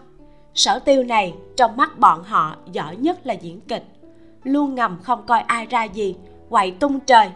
sở 0.53 0.79
tiêu 0.79 1.03
này 1.03 1.33
trong 1.57 1.77
mắt 1.77 1.99
bọn 1.99 2.23
họ 2.23 2.57
giỏi 2.71 2.95
nhất 2.95 3.27
là 3.27 3.33
diễn 3.33 3.61
kịch. 3.61 3.83
Luôn 4.43 4.75
ngầm 4.75 4.97
không 5.03 5.25
coi 5.27 5.39
ai 5.39 5.65
ra 5.65 5.83
gì, 5.83 6.15
quậy 6.49 6.71
tung 6.71 6.99
trời 6.99 7.29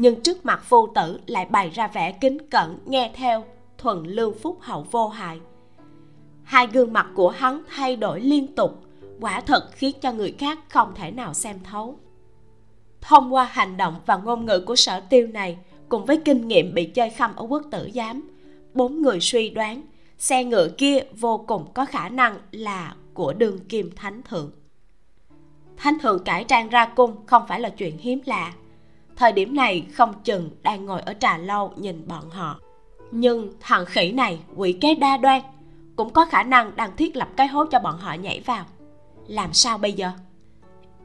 nhưng 0.00 0.20
trước 0.22 0.46
mặt 0.46 0.62
phu 0.64 0.86
tử 0.94 1.20
lại 1.26 1.46
bày 1.50 1.70
ra 1.70 1.88
vẻ 1.88 2.12
kính 2.12 2.38
cẩn, 2.50 2.78
nghe 2.86 3.10
theo, 3.14 3.44
thuần 3.78 4.04
lương 4.04 4.38
phúc 4.38 4.58
hậu 4.60 4.86
vô 4.90 5.08
hại. 5.08 5.40
Hai 6.42 6.66
gương 6.66 6.92
mặt 6.92 7.06
của 7.14 7.28
hắn 7.28 7.62
thay 7.68 7.96
đổi 7.96 8.20
liên 8.20 8.54
tục, 8.54 8.82
quả 9.20 9.40
thật 9.40 9.68
khiến 9.72 9.96
cho 10.00 10.12
người 10.12 10.32
khác 10.38 10.58
không 10.68 10.92
thể 10.94 11.10
nào 11.10 11.34
xem 11.34 11.56
thấu. 11.64 11.96
Thông 13.00 13.34
qua 13.34 13.44
hành 13.44 13.76
động 13.76 14.00
và 14.06 14.16
ngôn 14.16 14.46
ngữ 14.46 14.60
của 14.60 14.76
sở 14.76 15.00
tiêu 15.00 15.26
này, 15.26 15.58
cùng 15.88 16.04
với 16.04 16.16
kinh 16.24 16.48
nghiệm 16.48 16.74
bị 16.74 16.84
chơi 16.84 17.10
khăm 17.10 17.36
ở 17.36 17.46
quốc 17.48 17.62
tử 17.70 17.90
giám, 17.94 18.30
bốn 18.74 19.02
người 19.02 19.20
suy 19.20 19.50
đoán, 19.50 19.82
xe 20.18 20.44
ngựa 20.44 20.68
kia 20.68 20.98
vô 21.20 21.44
cùng 21.46 21.72
có 21.74 21.84
khả 21.84 22.08
năng 22.08 22.38
là 22.50 22.94
của 23.14 23.32
đường 23.32 23.58
kim 23.58 23.90
thánh 23.96 24.22
thượng. 24.22 24.50
Thánh 25.76 25.98
thượng 25.98 26.24
cải 26.24 26.44
trang 26.44 26.68
ra 26.68 26.86
cung 26.86 27.26
không 27.26 27.42
phải 27.48 27.60
là 27.60 27.68
chuyện 27.68 27.98
hiếm 27.98 28.20
lạ 28.24 28.52
thời 29.18 29.32
điểm 29.32 29.54
này, 29.56 29.86
không 29.94 30.14
chừng 30.24 30.50
đang 30.62 30.86
ngồi 30.86 31.00
ở 31.00 31.14
trà 31.20 31.38
lâu 31.38 31.72
nhìn 31.76 32.08
bọn 32.08 32.30
họ. 32.30 32.60
Nhưng 33.10 33.52
thằng 33.60 33.84
khỉ 33.86 34.12
này, 34.12 34.38
quỷ 34.56 34.72
kế 34.72 34.94
đa 34.94 35.16
đoan, 35.16 35.42
cũng 35.96 36.12
có 36.12 36.24
khả 36.24 36.42
năng 36.42 36.76
đang 36.76 36.96
thiết 36.96 37.16
lập 37.16 37.28
cái 37.36 37.46
hố 37.46 37.64
cho 37.66 37.78
bọn 37.78 37.98
họ 37.98 38.12
nhảy 38.12 38.40
vào. 38.46 38.64
Làm 39.26 39.52
sao 39.52 39.78
bây 39.78 39.92
giờ? 39.92 40.10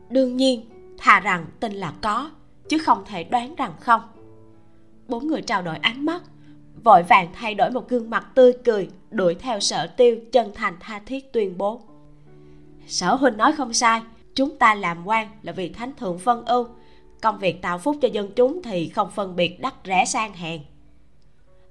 Đương 0.09 0.37
nhiên, 0.37 0.69
thà 0.97 1.19
rằng 1.19 1.45
tin 1.59 1.73
là 1.73 1.93
có, 2.01 2.31
chứ 2.69 2.77
không 2.77 3.03
thể 3.05 3.23
đoán 3.23 3.55
rằng 3.55 3.73
không. 3.79 4.01
Bốn 5.07 5.27
người 5.27 5.41
trao 5.41 5.61
đổi 5.61 5.77
ánh 5.77 6.05
mắt, 6.05 6.23
vội 6.83 7.03
vàng 7.03 7.27
thay 7.33 7.55
đổi 7.55 7.71
một 7.71 7.89
gương 7.89 8.09
mặt 8.09 8.27
tươi 8.35 8.53
cười, 8.65 8.89
đuổi 9.11 9.35
theo 9.35 9.59
sở 9.59 9.87
tiêu 9.87 10.17
chân 10.31 10.51
thành 10.55 10.75
tha 10.79 11.01
thiết 11.05 11.33
tuyên 11.33 11.57
bố. 11.57 11.81
Sở 12.87 13.15
huynh 13.15 13.37
nói 13.37 13.51
không 13.51 13.73
sai, 13.73 14.01
chúng 14.35 14.57
ta 14.57 14.75
làm 14.75 15.07
quan 15.07 15.27
là 15.41 15.51
vì 15.51 15.69
thánh 15.69 15.93
thượng 15.95 16.19
phân 16.19 16.45
ưu 16.45 16.67
công 17.23 17.39
việc 17.39 17.61
tạo 17.61 17.77
phúc 17.77 17.97
cho 18.01 18.07
dân 18.07 18.31
chúng 18.35 18.61
thì 18.63 18.89
không 18.89 19.11
phân 19.11 19.35
biệt 19.35 19.61
đắt 19.61 19.73
rẻ 19.85 20.05
sang 20.05 20.33
hèn. 20.33 20.61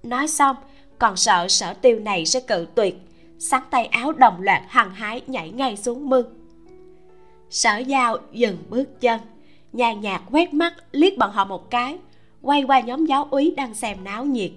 Nói 0.03 0.29
xong, 0.29 0.57
còn 0.99 1.17
sợ 1.17 1.49
sở 1.49 1.75
tiêu 1.75 1.99
này 1.99 2.27
sẽ 2.27 2.41
cự 2.41 2.67
tuyệt, 2.75 2.97
sắn 3.39 3.63
tay 3.71 3.87
áo 3.87 4.13
đồng 4.13 4.43
loạt 4.43 4.63
hăng 4.69 4.91
hái 4.91 5.23
nhảy 5.27 5.51
ngay 5.51 5.77
xuống 5.77 6.09
mương. 6.09 6.27
Sở 7.51 7.79
giao 7.79 8.17
dừng 8.33 8.57
bước 8.71 9.01
chân, 9.01 9.21
nhàn 9.73 10.01
nhạt 10.01 10.23
quét 10.31 10.55
mắt 10.55 10.75
liếc 10.93 11.19
bọn 11.19 11.31
họ 11.33 11.45
một 11.45 11.71
cái, 11.71 11.99
quay 12.43 12.63
qua 12.63 12.81
nhóm 12.81 13.07
giáo 13.07 13.29
úy 13.31 13.55
đang 13.57 13.75
xem 13.75 14.05
náo 14.05 14.25
nhiệt. 14.25 14.51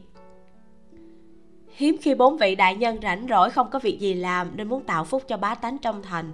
Hiếm 1.76 1.98
khi 2.02 2.16
bốn 2.16 2.38
vị 2.38 2.56
đại 2.56 2.76
nhân 2.76 2.98
rảnh 3.04 3.26
rỗi 3.30 3.50
không 3.50 3.70
có 3.72 3.80
việc 3.80 4.00
gì 4.00 4.14
làm 4.14 4.58
nên 4.58 4.70
muốn 4.70 4.84
tạo 4.84 5.04
phúc 5.04 5.24
cho 5.28 5.38
bá 5.38 5.56
tánh 5.56 5.78
trong 5.78 6.04
thành, 6.04 6.34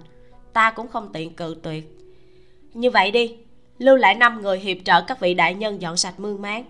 ta 0.52 0.70
cũng 0.70 0.88
không 0.88 1.12
tiện 1.12 1.34
cự 1.34 1.56
tuyệt. 1.62 1.98
Như 2.74 2.90
vậy 2.90 3.10
đi 3.10 3.36
lưu 3.82 3.96
lại 3.96 4.14
năm 4.14 4.42
người 4.42 4.58
hiệp 4.58 4.76
trợ 4.84 5.02
các 5.06 5.20
vị 5.20 5.34
đại 5.34 5.54
nhân 5.54 5.82
dọn 5.82 5.96
sạch 5.96 6.20
mương 6.20 6.42
máng. 6.42 6.64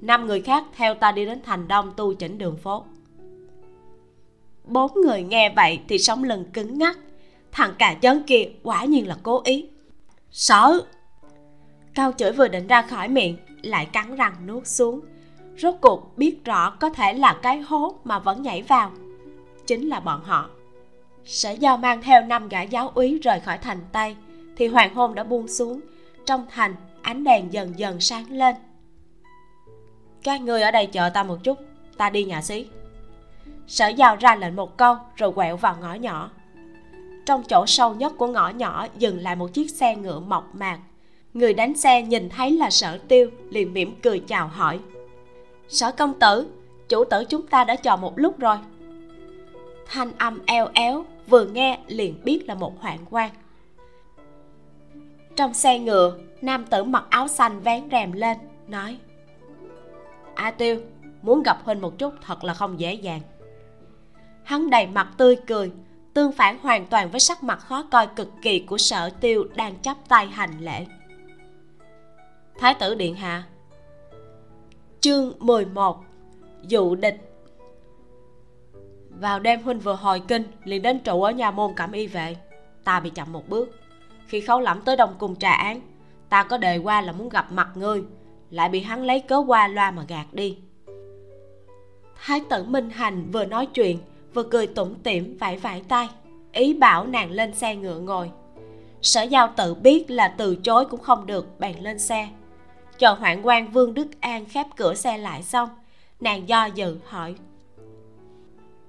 Năm 0.00 0.26
người 0.26 0.40
khác 0.40 0.64
theo 0.76 0.94
ta 0.94 1.12
đi 1.12 1.24
đến 1.24 1.40
thành 1.44 1.68
đông 1.68 1.92
tu 1.96 2.14
chỉnh 2.14 2.38
đường 2.38 2.56
phố. 2.56 2.84
Bốn 4.64 4.92
người 4.94 5.22
nghe 5.22 5.52
vậy 5.56 5.80
thì 5.88 5.98
sống 5.98 6.24
lưng 6.24 6.44
cứng 6.52 6.78
ngắc 6.78 6.98
thằng 7.52 7.74
cà 7.78 7.94
chớn 7.94 8.22
kia 8.26 8.48
quả 8.62 8.84
nhiên 8.84 9.08
là 9.08 9.16
cố 9.22 9.42
ý. 9.44 9.68
Sợ 10.30 10.80
cao 11.94 12.12
chửi 12.16 12.32
vừa 12.32 12.48
định 12.48 12.66
ra 12.66 12.82
khỏi 12.82 13.08
miệng, 13.08 13.36
lại 13.62 13.86
cắn 13.86 14.16
răng 14.16 14.46
nuốt 14.46 14.66
xuống. 14.66 15.00
Rốt 15.56 15.74
cuộc 15.80 16.18
biết 16.18 16.44
rõ 16.44 16.70
có 16.70 16.90
thể 16.90 17.12
là 17.12 17.36
cái 17.42 17.60
hố 17.60 17.94
mà 18.04 18.18
vẫn 18.18 18.42
nhảy 18.42 18.62
vào. 18.62 18.92
Chính 19.66 19.88
là 19.88 20.00
bọn 20.00 20.20
họ. 20.24 20.50
Sở 21.24 21.50
do 21.50 21.76
mang 21.76 22.02
theo 22.02 22.22
năm 22.22 22.48
gã 22.48 22.62
giáo 22.62 22.90
úy 22.94 23.18
rời 23.18 23.40
khỏi 23.40 23.58
thành 23.58 23.78
tây, 23.92 24.16
thì 24.56 24.66
hoàng 24.66 24.94
hôn 24.94 25.14
đã 25.14 25.24
buông 25.24 25.48
xuống 25.48 25.80
trong 26.26 26.46
thành, 26.50 26.74
ánh 27.02 27.24
đèn 27.24 27.52
dần 27.52 27.78
dần 27.78 28.00
sáng 28.00 28.30
lên. 28.30 28.54
Các 30.22 30.40
ngươi 30.40 30.62
ở 30.62 30.70
đây 30.70 30.86
chờ 30.86 31.10
ta 31.14 31.22
một 31.22 31.36
chút, 31.42 31.58
ta 31.96 32.10
đi 32.10 32.24
nhà 32.24 32.42
xí. 32.42 32.66
Sở 33.66 33.88
giao 33.88 34.16
ra 34.16 34.36
lệnh 34.36 34.56
một 34.56 34.76
câu, 34.76 34.96
rồi 35.16 35.32
quẹo 35.32 35.56
vào 35.56 35.76
ngõ 35.80 35.94
nhỏ. 35.94 36.30
Trong 37.26 37.42
chỗ 37.42 37.66
sâu 37.66 37.94
nhất 37.94 38.12
của 38.18 38.26
ngõ 38.26 38.48
nhỏ 38.48 38.86
dừng 38.98 39.18
lại 39.18 39.36
một 39.36 39.52
chiếc 39.52 39.70
xe 39.70 39.96
ngựa 39.96 40.20
mộc 40.20 40.54
mạc. 40.54 40.78
Người 41.34 41.54
đánh 41.54 41.74
xe 41.76 42.02
nhìn 42.02 42.28
thấy 42.28 42.50
là 42.50 42.70
sở 42.70 42.98
tiêu, 43.08 43.30
liền 43.50 43.72
mỉm 43.72 43.94
cười 44.02 44.18
chào 44.18 44.48
hỏi. 44.48 44.78
Sở 45.68 45.92
công 45.92 46.18
tử, 46.18 46.46
chủ 46.88 47.04
tử 47.04 47.24
chúng 47.24 47.46
ta 47.46 47.64
đã 47.64 47.76
chờ 47.76 47.96
một 47.96 48.18
lúc 48.18 48.38
rồi. 48.38 48.56
Thanh 49.86 50.12
âm 50.18 50.38
eo 50.46 50.68
éo, 50.74 51.04
vừa 51.26 51.44
nghe 51.44 51.78
liền 51.86 52.24
biết 52.24 52.44
là 52.46 52.54
một 52.54 52.80
hoạn 52.80 52.98
quan 53.10 53.30
trong 55.36 55.54
xe 55.54 55.78
ngựa, 55.78 56.18
nam 56.42 56.64
tử 56.66 56.84
mặc 56.84 57.04
áo 57.10 57.28
xanh 57.28 57.60
vén 57.60 57.88
rèm 57.90 58.12
lên, 58.12 58.38
nói, 58.68 58.98
a 60.34 60.50
tiêu, 60.50 60.80
muốn 61.22 61.42
gặp 61.42 61.58
huynh 61.64 61.80
một 61.80 61.98
chút 61.98 62.14
thật 62.22 62.44
là 62.44 62.54
không 62.54 62.80
dễ 62.80 62.94
dàng. 62.94 63.20
Hắn 64.42 64.70
đầy 64.70 64.86
mặt 64.86 65.08
tươi 65.16 65.36
cười, 65.46 65.72
tương 66.14 66.32
phản 66.32 66.58
hoàn 66.58 66.86
toàn 66.86 67.10
với 67.10 67.20
sắc 67.20 67.42
mặt 67.42 67.58
khó 67.58 67.82
coi 67.82 68.06
cực 68.06 68.28
kỳ 68.42 68.58
của 68.58 68.78
sở 68.78 69.10
tiêu 69.10 69.44
đang 69.56 69.80
chắp 69.82 69.96
tay 70.08 70.26
hành 70.26 70.60
lễ. 70.60 70.86
Thái 72.58 72.74
tử 72.74 72.94
điện 72.94 73.14
hạ. 73.14 73.42
Chương 75.00 75.32
11 75.38 76.04
dụ 76.62 76.94
địch. 76.94 77.30
Vào 79.08 79.40
đêm 79.40 79.62
huynh 79.62 79.78
vừa 79.78 79.94
hồi 79.94 80.22
kinh, 80.28 80.42
liền 80.64 80.82
đến 80.82 80.98
trụ 80.98 81.22
ở 81.22 81.30
nhà 81.30 81.50
môn 81.50 81.74
cẩm 81.74 81.92
y 81.92 82.06
vệ. 82.06 82.36
Ta 82.84 83.00
bị 83.00 83.10
chậm 83.10 83.32
một 83.32 83.48
bước 83.48 83.83
khi 84.26 84.40
khấu 84.40 84.60
lẩm 84.60 84.80
tới 84.80 84.96
đông 84.96 85.14
cung 85.18 85.36
trà 85.36 85.52
án. 85.52 85.80
Ta 86.28 86.42
có 86.42 86.58
đề 86.58 86.76
qua 86.76 87.00
là 87.00 87.12
muốn 87.12 87.28
gặp 87.28 87.52
mặt 87.52 87.68
ngươi, 87.74 88.02
lại 88.50 88.68
bị 88.68 88.80
hắn 88.80 89.02
lấy 89.02 89.20
cớ 89.20 89.44
qua 89.46 89.68
loa 89.68 89.90
mà 89.90 90.04
gạt 90.08 90.26
đi. 90.32 90.58
Thái 92.24 92.40
tử 92.50 92.64
minh 92.64 92.90
hành 92.90 93.30
vừa 93.30 93.44
nói 93.44 93.66
chuyện, 93.66 93.98
vừa 94.34 94.42
cười 94.42 94.66
tủm 94.66 94.94
tỉm 94.94 95.36
vẫy 95.40 95.56
vẫy 95.56 95.82
tay, 95.88 96.08
ý 96.52 96.74
bảo 96.74 97.06
nàng 97.06 97.30
lên 97.30 97.54
xe 97.54 97.76
ngựa 97.76 97.98
ngồi. 97.98 98.30
Sở 99.02 99.22
giao 99.22 99.52
tự 99.56 99.74
biết 99.74 100.10
là 100.10 100.28
từ 100.28 100.56
chối 100.56 100.84
cũng 100.84 101.00
không 101.00 101.26
được, 101.26 101.60
bèn 101.60 101.76
lên 101.80 101.98
xe. 101.98 102.28
Chờ 102.98 103.12
hoạn 103.12 103.46
quan 103.46 103.70
vương 103.70 103.94
đức 103.94 104.20
an 104.20 104.44
khép 104.44 104.66
cửa 104.76 104.94
xe 104.94 105.18
lại 105.18 105.42
xong, 105.42 105.68
nàng 106.20 106.48
do 106.48 106.64
dự, 106.64 106.98
hỏi. 107.04 107.34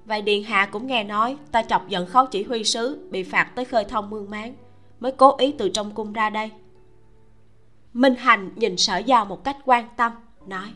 Vậy 0.05 0.21
điện 0.21 0.43
hạ 0.43 0.69
cũng 0.71 0.87
nghe 0.87 1.03
nói, 1.03 1.37
ta 1.51 1.63
chọc 1.63 1.89
giận 1.89 2.05
khấu 2.05 2.25
chỉ 2.25 2.43
huy 2.43 2.63
sứ, 2.63 3.07
bị 3.11 3.23
phạt 3.23 3.51
tới 3.55 3.65
khơi 3.65 3.83
thông 3.83 4.09
mương 4.09 4.29
máng 4.29 4.53
mới 4.99 5.11
cố 5.11 5.37
ý 5.37 5.51
từ 5.57 5.69
trong 5.69 5.91
cung 5.91 6.13
ra 6.13 6.29
đây. 6.29 6.51
Minh 7.93 8.15
hành 8.15 8.51
nhìn 8.55 8.77
sở 8.77 8.97
giao 8.97 9.25
một 9.25 9.43
cách 9.43 9.57
quan 9.65 9.87
tâm, 9.97 10.11
nói, 10.47 10.67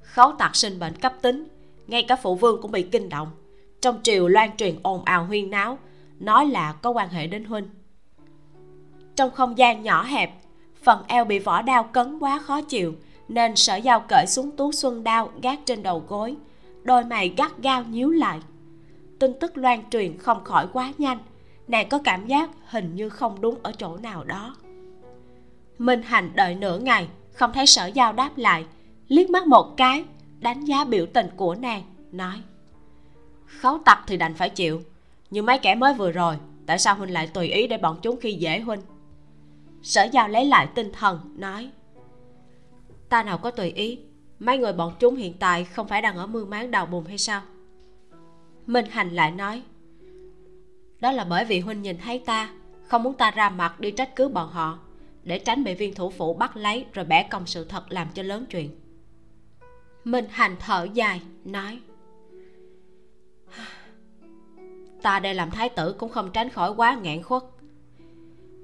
khấu 0.00 0.32
tạc 0.32 0.56
sinh 0.56 0.78
bệnh 0.78 0.96
cấp 0.96 1.14
tính, 1.22 1.48
ngay 1.86 2.02
cả 2.08 2.16
phụ 2.16 2.34
vương 2.34 2.62
cũng 2.62 2.70
bị 2.70 2.82
kinh 2.82 3.08
động. 3.08 3.28
Trong 3.80 4.00
triều 4.02 4.28
loan 4.28 4.56
truyền 4.56 4.78
ồn 4.82 5.04
ào 5.04 5.24
huyên 5.24 5.50
náo, 5.50 5.78
nói 6.20 6.46
là 6.46 6.72
có 6.72 6.90
quan 6.90 7.08
hệ 7.08 7.26
đến 7.26 7.44
huynh. 7.44 7.68
Trong 9.16 9.30
không 9.30 9.58
gian 9.58 9.82
nhỏ 9.82 10.02
hẹp, 10.02 10.34
phần 10.82 11.02
eo 11.06 11.24
bị 11.24 11.38
vỏ 11.38 11.62
đao 11.62 11.84
cấn 11.84 12.18
quá 12.18 12.38
khó 12.38 12.60
chịu, 12.60 12.94
nên 13.28 13.56
sở 13.56 13.76
giao 13.76 14.00
cởi 14.00 14.26
xuống 14.26 14.50
tú 14.56 14.72
xuân 14.72 15.04
đao 15.04 15.30
gác 15.42 15.60
trên 15.66 15.82
đầu 15.82 16.04
gối, 16.08 16.36
đôi 16.82 17.04
mày 17.04 17.34
gắt 17.36 17.58
gao 17.58 17.84
nhíu 17.84 18.10
lại. 18.10 18.40
Tin 19.18 19.32
tức 19.40 19.58
loan 19.58 19.90
truyền 19.90 20.18
không 20.18 20.44
khỏi 20.44 20.66
quá 20.72 20.92
nhanh 20.98 21.18
nàng 21.68 21.88
có 21.88 21.98
cảm 22.04 22.26
giác 22.26 22.50
hình 22.66 22.96
như 22.96 23.08
không 23.08 23.40
đúng 23.40 23.58
ở 23.62 23.72
chỗ 23.78 23.96
nào 23.96 24.24
đó. 24.24 24.56
Minh 25.78 26.02
hành 26.02 26.30
đợi 26.34 26.54
nửa 26.54 26.78
ngày, 26.78 27.08
không 27.32 27.52
thấy 27.52 27.66
sở 27.66 27.86
giao 27.86 28.12
đáp 28.12 28.30
lại, 28.36 28.64
liếc 29.08 29.30
mắt 29.30 29.46
một 29.46 29.76
cái, 29.76 30.04
đánh 30.40 30.64
giá 30.64 30.84
biểu 30.84 31.06
tình 31.06 31.26
của 31.36 31.54
nàng, 31.54 31.82
nói 32.12 32.42
khấu 33.64 33.78
tặc 33.84 33.98
thì 34.06 34.16
đành 34.16 34.34
phải 34.34 34.50
chịu. 34.50 34.82
Nhưng 35.30 35.46
mấy 35.46 35.58
kẻ 35.58 35.74
mới 35.74 35.94
vừa 35.94 36.12
rồi, 36.12 36.36
tại 36.66 36.78
sao 36.78 36.94
huynh 36.94 37.12
lại 37.12 37.26
tùy 37.26 37.48
ý 37.48 37.66
để 37.66 37.78
bọn 37.78 37.98
chúng 38.02 38.20
khi 38.20 38.32
dễ 38.32 38.60
huynh? 38.60 38.80
Sở 39.82 40.04
giao 40.12 40.28
lấy 40.28 40.44
lại 40.44 40.68
tinh 40.74 40.92
thần, 40.92 41.34
nói, 41.36 41.70
ta 43.08 43.22
nào 43.22 43.38
có 43.38 43.50
tùy 43.50 43.70
ý, 43.70 43.98
mấy 44.38 44.58
người 44.58 44.72
bọn 44.72 44.92
chúng 45.00 45.16
hiện 45.16 45.34
tại 45.38 45.64
không 45.64 45.88
phải 45.88 46.02
đang 46.02 46.16
ở 46.16 46.26
mương 46.26 46.50
máng 46.50 46.70
đào 46.70 46.86
bùn 46.86 47.04
hay 47.04 47.18
sao? 47.18 47.42
Minh 48.66 48.86
hành 48.90 49.10
lại 49.10 49.30
nói 49.30 49.62
đó 51.04 51.12
là 51.12 51.24
bởi 51.24 51.44
vì 51.44 51.60
huynh 51.60 51.82
nhìn 51.82 51.98
thấy 51.98 52.18
ta, 52.18 52.50
không 52.88 53.02
muốn 53.02 53.14
ta 53.14 53.30
ra 53.30 53.50
mặt 53.50 53.80
đi 53.80 53.90
trách 53.90 54.16
cứ 54.16 54.28
bọn 54.28 54.48
họ, 54.48 54.78
để 55.22 55.38
tránh 55.38 55.64
bị 55.64 55.74
viên 55.74 55.94
thủ 55.94 56.10
phủ 56.10 56.34
bắt 56.34 56.56
lấy 56.56 56.86
rồi 56.92 57.04
bẻ 57.04 57.22
công 57.22 57.46
sự 57.46 57.64
thật 57.64 57.84
làm 57.88 58.08
cho 58.14 58.22
lớn 58.22 58.46
chuyện. 58.50 58.70
Minh 60.04 60.26
hành 60.30 60.56
thở 60.60 60.86
dài, 60.92 61.20
nói, 61.44 61.80
ta 65.02 65.18
đây 65.18 65.34
làm 65.34 65.50
thái 65.50 65.68
tử 65.68 65.92
cũng 65.98 66.10
không 66.10 66.30
tránh 66.32 66.50
khỏi 66.50 66.74
quá 66.74 66.98
nghẹn 67.02 67.22
khuất. 67.22 67.42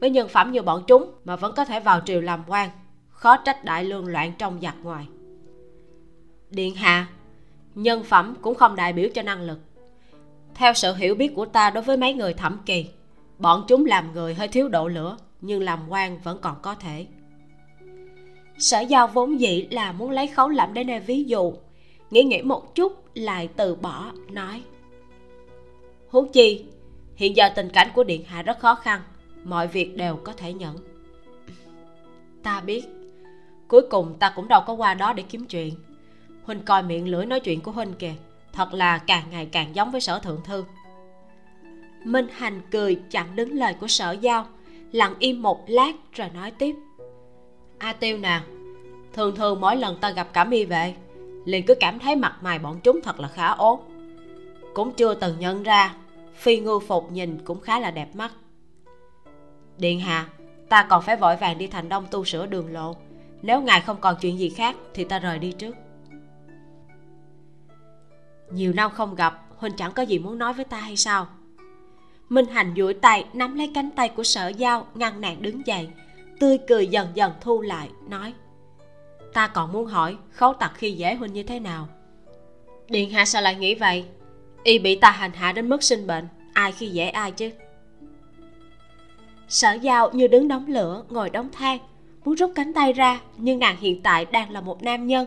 Với 0.00 0.10
nhân 0.10 0.28
phẩm 0.28 0.52
như 0.52 0.62
bọn 0.62 0.84
chúng 0.86 1.12
mà 1.24 1.36
vẫn 1.36 1.52
có 1.56 1.64
thể 1.64 1.80
vào 1.80 2.00
triều 2.04 2.20
làm 2.20 2.44
quan, 2.46 2.70
khó 3.08 3.36
trách 3.36 3.64
đại 3.64 3.84
lương 3.84 4.06
loạn 4.06 4.32
trong 4.38 4.60
giặc 4.62 4.76
ngoài. 4.82 5.06
Điện 6.50 6.74
hạ, 6.74 7.06
nhân 7.74 8.04
phẩm 8.04 8.34
cũng 8.42 8.54
không 8.54 8.76
đại 8.76 8.92
biểu 8.92 9.08
cho 9.14 9.22
năng 9.22 9.42
lực 9.42 9.58
theo 10.60 10.74
sự 10.74 10.94
hiểu 10.94 11.14
biết 11.14 11.32
của 11.34 11.46
ta 11.46 11.70
đối 11.70 11.82
với 11.82 11.96
mấy 11.96 12.14
người 12.14 12.34
thẩm 12.34 12.58
kỳ, 12.66 12.86
bọn 13.38 13.64
chúng 13.68 13.86
làm 13.86 14.12
người 14.12 14.34
hơi 14.34 14.48
thiếu 14.48 14.68
độ 14.68 14.88
lửa, 14.88 15.16
nhưng 15.40 15.62
làm 15.62 15.80
quan 15.88 16.18
vẫn 16.24 16.38
còn 16.42 16.56
có 16.62 16.74
thể. 16.74 17.06
Sở 18.58 18.80
giao 18.80 19.08
vốn 19.08 19.40
dĩ 19.40 19.66
là 19.70 19.92
muốn 19.92 20.10
lấy 20.10 20.26
khấu 20.26 20.48
lẩm 20.48 20.74
để 20.74 20.84
nêu 20.84 21.00
ví 21.06 21.24
dụ, 21.24 21.52
nghĩ 22.10 22.22
nghĩ 22.22 22.42
một 22.42 22.74
chút 22.74 23.04
lại 23.14 23.48
từ 23.56 23.74
bỏ, 23.74 24.12
nói. 24.30 24.62
Huống 26.08 26.32
chi, 26.32 26.64
hiện 27.16 27.36
giờ 27.36 27.48
tình 27.56 27.68
cảnh 27.68 27.88
của 27.94 28.04
điện 28.04 28.24
hạ 28.24 28.42
rất 28.42 28.58
khó 28.58 28.74
khăn, 28.74 29.00
mọi 29.44 29.68
việc 29.68 29.96
đều 29.96 30.16
có 30.16 30.32
thể 30.32 30.52
nhận. 30.52 30.76
Ta 32.42 32.60
biết, 32.60 32.84
cuối 33.68 33.82
cùng 33.90 34.14
ta 34.18 34.32
cũng 34.36 34.48
đâu 34.48 34.62
có 34.66 34.72
qua 34.72 34.94
đó 34.94 35.12
để 35.12 35.22
kiếm 35.22 35.46
chuyện. 35.46 35.74
Huynh 36.44 36.62
coi 36.62 36.82
miệng 36.82 37.08
lưỡi 37.08 37.26
nói 37.26 37.40
chuyện 37.40 37.60
của 37.60 37.72
huynh 37.72 37.92
kìa 37.92 38.14
thật 38.60 38.74
là 38.74 38.98
càng 38.98 39.22
ngày 39.30 39.46
càng 39.52 39.74
giống 39.74 39.90
với 39.90 40.00
sở 40.00 40.18
thượng 40.18 40.40
thư. 40.44 40.64
Minh 42.04 42.26
hành 42.32 42.60
cười 42.70 43.00
chặn 43.10 43.36
đứng 43.36 43.54
lời 43.54 43.74
của 43.80 43.86
sở 43.88 44.12
giao, 44.12 44.46
lặng 44.92 45.14
im 45.18 45.42
một 45.42 45.64
lát 45.66 45.92
rồi 46.12 46.28
nói 46.34 46.50
tiếp. 46.50 46.76
A 47.78 47.92
tiêu 47.92 48.18
nào 48.18 48.40
thường 49.12 49.36
thường 49.36 49.60
mỗi 49.60 49.76
lần 49.76 49.96
ta 50.00 50.10
gặp 50.10 50.28
cảm 50.32 50.50
y 50.50 50.64
vệ 50.64 50.94
liền 51.44 51.66
cứ 51.66 51.74
cảm 51.74 51.98
thấy 51.98 52.16
mặt 52.16 52.36
mày 52.40 52.58
bọn 52.58 52.80
chúng 52.82 53.00
thật 53.02 53.20
là 53.20 53.28
khá 53.28 53.48
ố 53.48 53.80
cũng 54.74 54.92
chưa 54.92 55.14
từng 55.14 55.38
nhận 55.38 55.62
ra, 55.62 55.94
phi 56.34 56.60
ngư 56.60 56.78
phục 56.78 57.12
nhìn 57.12 57.38
cũng 57.44 57.60
khá 57.60 57.80
là 57.80 57.90
đẹp 57.90 58.08
mắt. 58.14 58.32
Điện 59.78 60.00
hạ, 60.00 60.26
ta 60.68 60.86
còn 60.90 61.02
phải 61.02 61.16
vội 61.16 61.36
vàng 61.36 61.58
đi 61.58 61.66
thành 61.66 61.88
đông 61.88 62.06
tu 62.10 62.24
sửa 62.24 62.46
đường 62.46 62.72
lộ, 62.72 62.96
nếu 63.42 63.60
ngài 63.60 63.80
không 63.80 63.96
còn 64.00 64.16
chuyện 64.20 64.38
gì 64.38 64.48
khác 64.48 64.76
thì 64.94 65.04
ta 65.04 65.18
rời 65.18 65.38
đi 65.38 65.52
trước 65.52 65.76
nhiều 68.52 68.72
năm 68.72 68.90
không 68.90 69.14
gặp 69.14 69.46
huynh 69.56 69.76
chẳng 69.76 69.92
có 69.92 70.02
gì 70.02 70.18
muốn 70.18 70.38
nói 70.38 70.52
với 70.52 70.64
ta 70.64 70.76
hay 70.76 70.96
sao? 70.96 71.26
Minh 72.28 72.46
hành 72.46 72.74
duỗi 72.76 72.94
tay, 72.94 73.24
nắm 73.32 73.54
lấy 73.54 73.70
cánh 73.74 73.90
tay 73.90 74.08
của 74.08 74.22
sở 74.22 74.48
giao, 74.48 74.86
ngăn 74.94 75.20
nàng 75.20 75.42
đứng 75.42 75.66
dậy. 75.66 75.88
Tươi 76.40 76.58
cười 76.68 76.86
dần 76.86 77.08
dần 77.14 77.32
thu 77.40 77.60
lại, 77.60 77.90
nói, 78.08 78.34
ta 79.32 79.46
còn 79.46 79.72
muốn 79.72 79.86
hỏi, 79.86 80.16
khấu 80.30 80.52
tặc 80.52 80.72
khi 80.74 80.92
dễ 80.92 81.14
huynh 81.14 81.32
như 81.32 81.42
thế 81.42 81.60
nào? 81.60 81.88
Điện 82.88 83.10
hạ 83.10 83.24
sao 83.24 83.42
lại 83.42 83.54
nghĩ 83.54 83.74
vậy? 83.74 84.04
Y 84.62 84.78
bị 84.78 84.96
ta 84.96 85.10
hành 85.10 85.32
hạ 85.32 85.52
đến 85.52 85.68
mức 85.68 85.82
sinh 85.82 86.06
bệnh, 86.06 86.28
ai 86.52 86.72
khi 86.72 86.86
dễ 86.86 87.08
ai 87.08 87.32
chứ? 87.32 87.50
Sở 89.48 89.72
giao 89.72 90.10
như 90.10 90.26
đứng 90.26 90.48
đóng 90.48 90.66
lửa, 90.66 91.04
ngồi 91.08 91.30
đóng 91.30 91.48
than, 91.52 91.78
muốn 92.24 92.34
rút 92.34 92.52
cánh 92.54 92.72
tay 92.72 92.92
ra, 92.92 93.20
nhưng 93.36 93.58
nàng 93.58 93.76
hiện 93.76 94.02
tại 94.02 94.24
đang 94.24 94.50
là 94.50 94.60
một 94.60 94.82
nam 94.82 95.06
nhân 95.06 95.26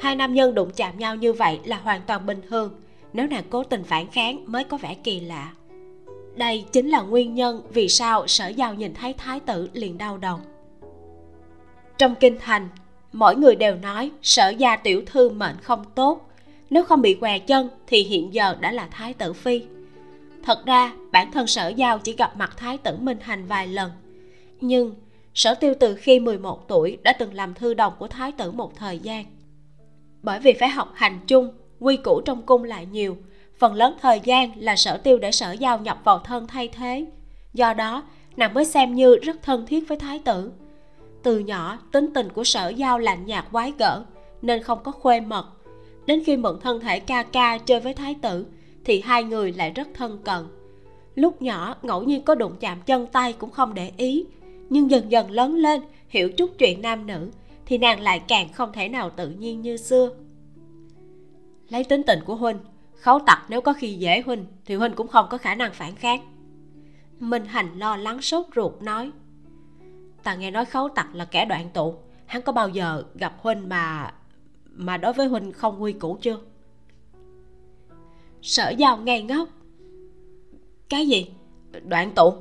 hai 0.00 0.16
nam 0.16 0.34
nhân 0.34 0.54
đụng 0.54 0.70
chạm 0.76 0.98
nhau 0.98 1.16
như 1.16 1.32
vậy 1.32 1.60
là 1.64 1.76
hoàn 1.76 2.00
toàn 2.06 2.26
bình 2.26 2.40
thường. 2.48 2.80
Nếu 3.12 3.26
nàng 3.26 3.44
cố 3.50 3.64
tình 3.64 3.84
phản 3.84 4.06
kháng 4.06 4.44
mới 4.46 4.64
có 4.64 4.76
vẻ 4.76 4.94
kỳ 4.94 5.20
lạ. 5.20 5.52
Đây 6.36 6.64
chính 6.72 6.88
là 6.88 7.00
nguyên 7.00 7.34
nhân 7.34 7.62
vì 7.72 7.88
sao 7.88 8.26
sở 8.26 8.48
giao 8.48 8.74
nhìn 8.74 8.94
thấy 8.94 9.12
thái 9.12 9.40
tử 9.40 9.70
liền 9.72 9.98
đau 9.98 10.18
đầu. 10.18 10.40
Trong 11.98 12.14
kinh 12.14 12.38
thành, 12.40 12.68
mỗi 13.12 13.36
người 13.36 13.54
đều 13.54 13.76
nói 13.76 14.10
sở 14.22 14.48
gia 14.48 14.76
tiểu 14.76 15.02
thư 15.06 15.30
mệnh 15.30 15.56
không 15.62 15.84
tốt. 15.94 16.30
Nếu 16.70 16.84
không 16.84 17.02
bị 17.02 17.14
què 17.14 17.38
chân 17.38 17.68
thì 17.86 18.02
hiện 18.02 18.34
giờ 18.34 18.56
đã 18.60 18.72
là 18.72 18.88
thái 18.90 19.14
tử 19.14 19.32
phi. 19.32 19.62
Thật 20.42 20.66
ra, 20.66 20.92
bản 21.12 21.32
thân 21.32 21.46
sở 21.46 21.68
giao 21.68 21.98
chỉ 21.98 22.14
gặp 22.16 22.36
mặt 22.36 22.56
thái 22.56 22.78
tử 22.78 22.96
minh 23.00 23.18
hành 23.20 23.46
vài 23.46 23.66
lần. 23.66 23.90
Nhưng 24.60 24.94
sở 25.34 25.54
tiêu 25.54 25.74
từ 25.80 25.94
khi 25.94 26.20
11 26.20 26.68
tuổi 26.68 26.98
đã 27.02 27.12
từng 27.12 27.34
làm 27.34 27.54
thư 27.54 27.74
đồng 27.74 27.92
của 27.98 28.08
thái 28.08 28.32
tử 28.32 28.50
một 28.50 28.76
thời 28.76 28.98
gian 28.98 29.24
bởi 30.22 30.40
vì 30.40 30.52
phải 30.52 30.68
học 30.68 30.92
hành 30.94 31.18
chung, 31.26 31.50
quy 31.80 31.96
củ 31.96 32.20
trong 32.20 32.42
cung 32.42 32.64
lại 32.64 32.86
nhiều. 32.86 33.16
Phần 33.58 33.74
lớn 33.74 33.96
thời 34.00 34.20
gian 34.24 34.52
là 34.56 34.76
sở 34.76 34.96
tiêu 34.96 35.18
để 35.18 35.32
sở 35.32 35.52
giao 35.52 35.78
nhập 35.78 35.98
vào 36.04 36.18
thân 36.18 36.46
thay 36.46 36.68
thế. 36.68 37.06
Do 37.54 37.74
đó, 37.74 38.02
nàng 38.36 38.54
mới 38.54 38.64
xem 38.64 38.94
như 38.94 39.16
rất 39.16 39.42
thân 39.42 39.66
thiết 39.66 39.88
với 39.88 39.98
thái 39.98 40.18
tử. 40.18 40.52
Từ 41.22 41.38
nhỏ, 41.38 41.78
tính 41.92 42.10
tình 42.14 42.28
của 42.32 42.44
sở 42.44 42.68
giao 42.68 42.98
lạnh 42.98 43.26
nhạt 43.26 43.44
quái 43.52 43.72
gở, 43.78 44.04
nên 44.42 44.62
không 44.62 44.78
có 44.82 44.92
khuê 44.92 45.20
mật. 45.20 45.46
Đến 46.06 46.22
khi 46.26 46.36
mượn 46.36 46.60
thân 46.60 46.80
thể 46.80 47.00
ca 47.00 47.22
ca 47.22 47.58
chơi 47.58 47.80
với 47.80 47.94
thái 47.94 48.14
tử, 48.22 48.46
thì 48.84 49.00
hai 49.00 49.24
người 49.24 49.52
lại 49.52 49.70
rất 49.70 49.88
thân 49.94 50.18
cận. 50.24 50.44
Lúc 51.14 51.42
nhỏ, 51.42 51.76
ngẫu 51.82 52.02
nhiên 52.02 52.22
có 52.22 52.34
đụng 52.34 52.52
chạm 52.60 52.78
chân 52.86 53.06
tay 53.06 53.32
cũng 53.32 53.50
không 53.50 53.74
để 53.74 53.92
ý, 53.96 54.24
nhưng 54.70 54.90
dần 54.90 55.10
dần 55.10 55.30
lớn 55.30 55.54
lên, 55.54 55.80
hiểu 56.08 56.32
chút 56.32 56.50
chuyện 56.58 56.82
nam 56.82 57.06
nữ 57.06 57.30
thì 57.70 57.78
nàng 57.78 58.00
lại 58.00 58.22
càng 58.28 58.52
không 58.52 58.72
thể 58.72 58.88
nào 58.88 59.10
tự 59.10 59.30
nhiên 59.30 59.60
như 59.62 59.76
xưa. 59.76 60.10
Lấy 61.68 61.84
tính 61.84 62.02
tình 62.06 62.18
của 62.24 62.34
huynh 62.34 62.58
khấu 62.94 63.18
tặc 63.26 63.42
nếu 63.48 63.60
có 63.60 63.72
khi 63.72 63.94
dễ 63.94 64.20
huynh 64.20 64.46
thì 64.64 64.74
huynh 64.74 64.92
cũng 64.94 65.08
không 65.08 65.26
có 65.30 65.38
khả 65.38 65.54
năng 65.54 65.72
phản 65.72 65.94
kháng. 65.94 66.20
Minh 67.18 67.44
hành 67.44 67.78
lo 67.78 67.96
lắng 67.96 68.22
sốt 68.22 68.46
ruột 68.56 68.82
nói, 68.82 69.10
ta 70.22 70.34
nghe 70.34 70.50
nói 70.50 70.64
khấu 70.64 70.88
tặc 70.88 71.14
là 71.14 71.24
kẻ 71.24 71.44
đoạn 71.44 71.70
tụ, 71.74 71.94
hắn 72.26 72.42
có 72.42 72.52
bao 72.52 72.68
giờ 72.68 73.04
gặp 73.14 73.34
huynh 73.38 73.68
mà 73.68 74.14
mà 74.64 74.96
đối 74.96 75.12
với 75.12 75.26
huynh 75.26 75.52
không 75.52 75.82
quy 75.82 75.92
củ 75.92 76.18
chưa? 76.20 76.38
Sở 78.42 78.70
giao 78.70 78.96
ngây 78.96 79.22
ngốc, 79.22 79.48
cái 80.88 81.06
gì? 81.06 81.30
Đoạn 81.84 82.12
tụ? 82.14 82.32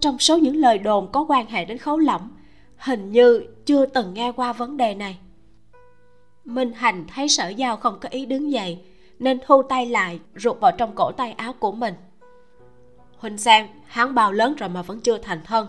Trong 0.00 0.18
số 0.18 0.38
những 0.38 0.56
lời 0.56 0.78
đồn 0.78 1.12
có 1.12 1.24
quan 1.28 1.46
hệ 1.46 1.64
đến 1.64 1.78
khấu 1.78 1.98
lẫm 1.98 2.33
hình 2.84 3.12
như 3.12 3.46
chưa 3.66 3.86
từng 3.86 4.14
nghe 4.14 4.32
qua 4.32 4.52
vấn 4.52 4.76
đề 4.76 4.94
này. 4.94 5.18
Minh 6.44 6.72
hành 6.72 7.04
thấy 7.14 7.28
sở 7.28 7.48
giao 7.48 7.76
không 7.76 7.98
có 8.00 8.08
ý 8.08 8.26
đứng 8.26 8.52
dậy, 8.52 8.78
nên 9.18 9.38
thu 9.46 9.62
tay 9.62 9.86
lại, 9.86 10.20
rụt 10.36 10.60
vào 10.60 10.72
trong 10.78 10.94
cổ 10.94 11.12
tay 11.12 11.32
áo 11.32 11.52
của 11.52 11.72
mình. 11.72 11.94
Huynh 13.16 13.38
xem 13.38 13.66
hắn 13.86 14.14
bao 14.14 14.32
lớn 14.32 14.54
rồi 14.58 14.68
mà 14.68 14.82
vẫn 14.82 15.00
chưa 15.00 15.18
thành 15.18 15.40
thân. 15.44 15.66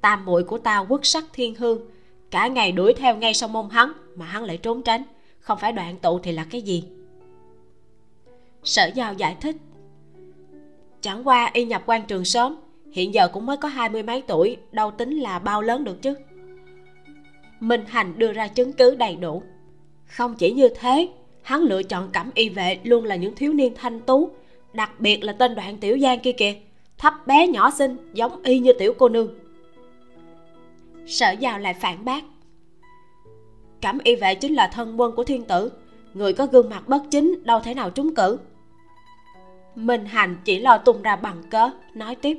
Tam 0.00 0.24
muội 0.24 0.44
của 0.44 0.58
ta 0.58 0.78
quốc 0.78 1.06
sắc 1.06 1.24
thiên 1.32 1.54
hương. 1.54 1.80
Cả 2.30 2.46
ngày 2.46 2.72
đuổi 2.72 2.94
theo 2.94 3.16
ngay 3.16 3.34
sau 3.34 3.48
môn 3.48 3.68
hắn 3.70 3.92
mà 4.14 4.26
hắn 4.26 4.44
lại 4.44 4.56
trốn 4.56 4.82
tránh. 4.82 5.02
Không 5.40 5.58
phải 5.58 5.72
đoạn 5.72 5.96
tụ 5.98 6.18
thì 6.18 6.32
là 6.32 6.46
cái 6.50 6.62
gì? 6.62 6.84
Sở 8.64 8.90
giao 8.94 9.14
giải 9.14 9.36
thích. 9.40 9.56
Chẳng 11.00 11.28
qua 11.28 11.50
y 11.52 11.64
nhập 11.64 11.82
quan 11.86 12.02
trường 12.06 12.24
sớm, 12.24 12.56
hiện 12.92 13.14
giờ 13.14 13.28
cũng 13.28 13.46
mới 13.46 13.56
có 13.56 13.68
hai 13.68 13.88
mươi 13.88 14.02
mấy 14.02 14.22
tuổi, 14.22 14.56
đâu 14.72 14.90
tính 14.90 15.18
là 15.18 15.38
bao 15.38 15.62
lớn 15.62 15.84
được 15.84 16.02
chứ? 16.02 16.14
Minh 17.60 17.84
hành 17.88 18.18
đưa 18.18 18.32
ra 18.32 18.48
chứng 18.48 18.72
cứ 18.72 18.94
đầy 18.94 19.16
đủ. 19.16 19.42
Không 20.06 20.34
chỉ 20.34 20.52
như 20.52 20.68
thế, 20.68 21.08
hắn 21.42 21.60
lựa 21.60 21.82
chọn 21.82 22.10
cẩm 22.12 22.30
y 22.34 22.48
vệ 22.48 22.78
luôn 22.84 23.04
là 23.04 23.16
những 23.16 23.34
thiếu 23.34 23.52
niên 23.52 23.72
thanh 23.76 24.00
tú, 24.00 24.30
đặc 24.72 25.00
biệt 25.00 25.24
là 25.24 25.32
tên 25.32 25.54
đoạn 25.54 25.76
tiểu 25.76 25.98
giang 25.98 26.20
kia 26.20 26.32
kìa. 26.32 26.54
Thấp 26.98 27.26
bé 27.26 27.46
nhỏ 27.46 27.70
xinh, 27.70 27.96
giống 28.14 28.42
y 28.42 28.58
như 28.58 28.72
tiểu 28.72 28.94
cô 28.98 29.08
nương. 29.08 29.34
Sở 31.06 31.30
giao 31.30 31.58
lại 31.58 31.74
phản 31.74 32.04
bác. 32.04 32.24
Cẩm 33.82 33.98
y 34.04 34.16
vệ 34.16 34.34
chính 34.34 34.54
là 34.54 34.70
thân 34.72 35.00
quân 35.00 35.16
của 35.16 35.24
thiên 35.24 35.44
tử, 35.44 35.72
người 36.14 36.32
có 36.32 36.46
gương 36.46 36.70
mặt 36.70 36.88
bất 36.88 37.02
chính, 37.10 37.42
đâu 37.44 37.60
thể 37.60 37.74
nào 37.74 37.90
trúng 37.90 38.14
cử. 38.14 38.38
Minh 39.74 40.04
hành 40.04 40.36
chỉ 40.44 40.58
lo 40.58 40.78
tung 40.78 41.02
ra 41.02 41.16
bằng 41.16 41.42
cớ, 41.50 41.70
nói 41.94 42.14
tiếp 42.14 42.38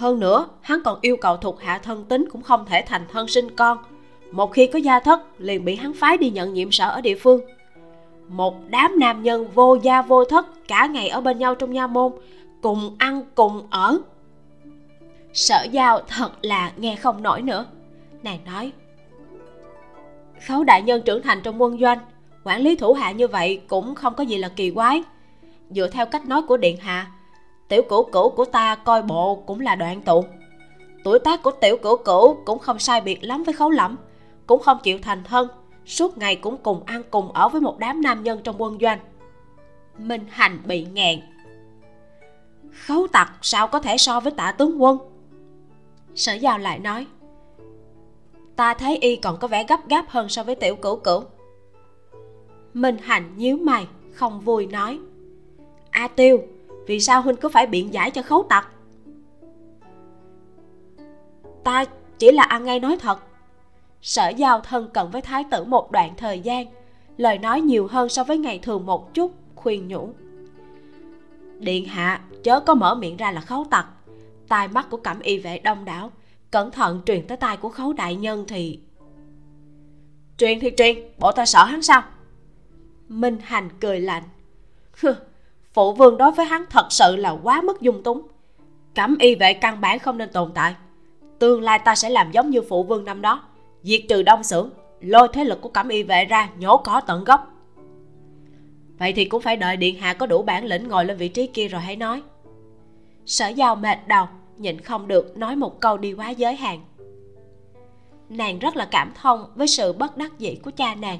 hơn 0.00 0.20
nữa, 0.20 0.48
hắn 0.60 0.80
còn 0.84 0.98
yêu 1.00 1.16
cầu 1.16 1.36
thuộc 1.36 1.60
hạ 1.60 1.78
thân 1.78 2.04
tính 2.04 2.28
cũng 2.32 2.42
không 2.42 2.64
thể 2.66 2.82
thành 2.86 3.06
thân 3.08 3.28
sinh 3.28 3.56
con. 3.56 3.78
Một 4.32 4.52
khi 4.52 4.66
có 4.66 4.78
gia 4.78 5.00
thất, 5.00 5.20
liền 5.40 5.64
bị 5.64 5.76
hắn 5.76 5.92
phái 5.94 6.18
đi 6.18 6.30
nhận 6.30 6.54
nhiệm 6.54 6.72
sở 6.72 6.90
ở 6.90 7.00
địa 7.00 7.14
phương. 7.14 7.40
Một 8.28 8.54
đám 8.68 8.98
nam 8.98 9.22
nhân 9.22 9.48
vô 9.54 9.76
gia 9.82 10.02
vô 10.02 10.24
thất, 10.24 10.46
cả 10.68 10.86
ngày 10.86 11.08
ở 11.08 11.20
bên 11.20 11.38
nhau 11.38 11.54
trong 11.54 11.72
nha 11.72 11.86
môn, 11.86 12.12
cùng 12.62 12.96
ăn, 12.98 13.22
cùng 13.34 13.66
ở. 13.70 13.98
Sở 15.32 15.62
giao 15.70 16.00
thật 16.08 16.30
là 16.42 16.72
nghe 16.76 16.96
không 16.96 17.22
nổi 17.22 17.42
nữa. 17.42 17.66
Nàng 18.22 18.38
nói, 18.46 18.72
khấu 20.46 20.64
đại 20.64 20.82
nhân 20.82 21.02
trưởng 21.02 21.22
thành 21.22 21.40
trong 21.42 21.62
quân 21.62 21.78
doanh, 21.80 21.98
quản 22.44 22.60
lý 22.60 22.76
thủ 22.76 22.92
hạ 22.92 23.10
như 23.10 23.28
vậy 23.28 23.60
cũng 23.68 23.94
không 23.94 24.14
có 24.14 24.24
gì 24.24 24.38
là 24.38 24.48
kỳ 24.48 24.70
quái. 24.70 25.02
Dựa 25.70 25.88
theo 25.88 26.06
cách 26.06 26.26
nói 26.26 26.42
của 26.42 26.56
điện 26.56 26.76
hạ 26.76 27.10
tiểu 27.70 27.82
cửu 27.82 28.10
cửu 28.10 28.30
của 28.30 28.44
ta 28.44 28.74
coi 28.74 29.02
bộ 29.02 29.42
cũng 29.46 29.60
là 29.60 29.74
đoạn 29.74 30.02
tụ 30.02 30.24
tuổi 31.04 31.18
tác 31.18 31.42
của 31.42 31.50
tiểu 31.50 31.76
cửu 31.76 31.96
cửu 31.96 32.36
cũng 32.44 32.58
không 32.58 32.78
sai 32.78 33.00
biệt 33.00 33.24
lắm 33.24 33.42
với 33.42 33.54
khấu 33.54 33.70
lẫm 33.70 33.96
cũng 34.50 34.62
không 34.62 34.78
chịu 34.82 34.98
thành 35.02 35.24
thân, 35.24 35.48
suốt 35.86 36.18
ngày 36.18 36.36
cũng 36.36 36.56
cùng 36.62 36.82
ăn 36.86 37.02
cùng 37.10 37.32
ở 37.32 37.48
với 37.48 37.60
một 37.60 37.78
đám 37.78 38.02
nam 38.02 38.22
nhân 38.22 38.40
trong 38.44 38.54
quân 38.58 38.78
doanh. 38.80 38.98
Minh 39.98 40.26
hành 40.30 40.58
bị 40.64 40.86
nghẹn. 40.92 41.20
Khấu 42.72 43.06
tặc 43.06 43.32
sao 43.42 43.68
có 43.68 43.80
thể 43.80 43.98
so 43.98 44.20
với 44.20 44.32
tả 44.32 44.52
tướng 44.52 44.82
quân? 44.82 44.98
Sở 46.14 46.32
giao 46.32 46.58
lại 46.58 46.78
nói. 46.78 47.06
Ta 48.56 48.74
thấy 48.74 48.96
y 48.96 49.16
còn 49.16 49.36
có 49.36 49.48
vẻ 49.48 49.64
gấp 49.68 49.88
gáp 49.88 50.04
hơn 50.08 50.28
so 50.28 50.42
với 50.42 50.54
tiểu 50.54 50.76
cửu 50.76 50.96
cửu. 50.96 51.22
Minh 52.74 52.98
hành 52.98 53.34
nhíu 53.36 53.56
mày, 53.56 53.86
không 54.12 54.40
vui 54.40 54.66
nói. 54.66 54.98
A 55.90 56.08
tiêu 56.08 56.42
vì 56.90 57.00
sao 57.00 57.22
huynh 57.22 57.36
cứ 57.36 57.48
phải 57.48 57.66
biện 57.66 57.94
giải 57.94 58.10
cho 58.10 58.22
khấu 58.22 58.46
tặc? 58.48 58.68
Ta 61.64 61.84
chỉ 62.18 62.32
là 62.32 62.42
ăn 62.42 62.64
ngay 62.64 62.80
nói 62.80 62.96
thật. 63.00 63.22
Sở 64.02 64.28
giao 64.28 64.60
thân 64.60 64.88
cận 64.94 65.10
với 65.10 65.22
thái 65.22 65.44
tử 65.50 65.64
một 65.64 65.90
đoạn 65.90 66.14
thời 66.16 66.40
gian, 66.40 66.66
lời 67.16 67.38
nói 67.38 67.60
nhiều 67.60 67.86
hơn 67.86 68.08
so 68.08 68.24
với 68.24 68.38
ngày 68.38 68.58
thường 68.58 68.86
một 68.86 69.14
chút, 69.14 69.32
khuyên 69.54 69.88
nhủ. 69.88 70.12
Điện 71.58 71.84
hạ, 71.84 72.20
chớ 72.42 72.60
có 72.60 72.74
mở 72.74 72.94
miệng 72.94 73.16
ra 73.16 73.32
là 73.32 73.40
khấu 73.40 73.64
tặc. 73.70 73.86
Tai 74.48 74.68
mắt 74.68 74.86
của 74.90 74.96
cẩm 74.96 75.20
y 75.20 75.38
vệ 75.38 75.58
đông 75.58 75.84
đảo, 75.84 76.10
cẩn 76.50 76.70
thận 76.70 77.00
truyền 77.06 77.26
tới 77.26 77.36
tai 77.36 77.56
của 77.56 77.68
khấu 77.68 77.92
đại 77.92 78.16
nhân 78.16 78.44
thì 78.48 78.80
truyền 80.38 80.60
thì 80.60 80.70
truyền, 80.76 80.98
bộ 81.18 81.32
ta 81.32 81.46
sợ 81.46 81.64
hắn 81.64 81.82
sao? 81.82 82.02
Minh 83.08 83.38
hành 83.42 83.68
cười 83.80 84.00
lạnh 84.00 84.22
phụ 85.72 85.92
vương 85.92 86.16
đối 86.16 86.32
với 86.32 86.46
hắn 86.46 86.64
thật 86.70 86.86
sự 86.90 87.16
là 87.16 87.36
quá 87.42 87.62
mức 87.62 87.80
dung 87.80 88.02
túng. 88.02 88.22
Cẩm 88.94 89.16
y 89.18 89.34
vệ 89.34 89.52
căn 89.52 89.80
bản 89.80 89.98
không 89.98 90.18
nên 90.18 90.32
tồn 90.32 90.50
tại. 90.54 90.74
Tương 91.38 91.62
lai 91.62 91.78
ta 91.78 91.94
sẽ 91.94 92.10
làm 92.10 92.32
giống 92.32 92.50
như 92.50 92.62
phụ 92.68 92.82
vương 92.82 93.04
năm 93.04 93.22
đó, 93.22 93.42
diệt 93.82 94.00
trừ 94.08 94.22
đông 94.22 94.42
xưởng, 94.42 94.70
lôi 95.00 95.28
thế 95.32 95.44
lực 95.44 95.60
của 95.60 95.68
cẩm 95.68 95.88
y 95.88 96.02
vệ 96.02 96.24
ra 96.24 96.50
nhổ 96.58 96.76
cỏ 96.76 97.00
tận 97.06 97.24
gốc. 97.24 97.54
Vậy 98.98 99.12
thì 99.12 99.24
cũng 99.24 99.42
phải 99.42 99.56
đợi 99.56 99.76
điện 99.76 99.98
hạ 100.00 100.14
có 100.14 100.26
đủ 100.26 100.42
bản 100.42 100.64
lĩnh 100.64 100.88
ngồi 100.88 101.04
lên 101.04 101.16
vị 101.16 101.28
trí 101.28 101.46
kia 101.46 101.68
rồi 101.68 101.80
hãy 101.80 101.96
nói. 101.96 102.22
Sở 103.26 103.48
giao 103.48 103.76
mệt 103.76 103.98
đầu, 104.06 104.26
nhịn 104.58 104.80
không 104.80 105.08
được 105.08 105.36
nói 105.36 105.56
một 105.56 105.80
câu 105.80 105.98
đi 105.98 106.12
quá 106.12 106.30
giới 106.30 106.56
hạn. 106.56 106.80
Nàng 108.28 108.58
rất 108.58 108.76
là 108.76 108.84
cảm 108.84 109.12
thông 109.14 109.46
với 109.54 109.66
sự 109.66 109.92
bất 109.92 110.16
đắc 110.16 110.38
dĩ 110.38 110.54
của 110.64 110.70
cha 110.70 110.94
nàng. 110.94 111.18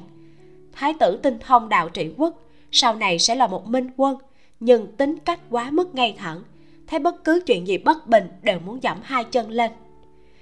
Thái 0.72 0.94
tử 1.01 1.20
tinh 1.22 1.39
thông 1.40 1.68
đạo 1.68 1.89
trị 1.89 2.14
quốc, 2.16 2.35
sau 2.72 2.94
này 2.94 3.18
sẽ 3.18 3.35
là 3.35 3.47
một 3.47 3.66
minh 3.66 3.90
quân 3.97 4.16
nhưng 4.61 4.97
tính 4.97 5.19
cách 5.24 5.41
quá 5.51 5.70
mức 5.70 5.95
ngay 5.95 6.15
thẳng, 6.19 6.43
thấy 6.87 6.99
bất 6.99 7.24
cứ 7.24 7.41
chuyện 7.47 7.66
gì 7.66 7.78
bất 7.78 8.07
bình 8.07 8.28
đều 8.43 8.61
muốn 8.61 8.82
dẫm 8.82 8.99
hai 9.03 9.24
chân 9.24 9.51
lên. 9.51 9.70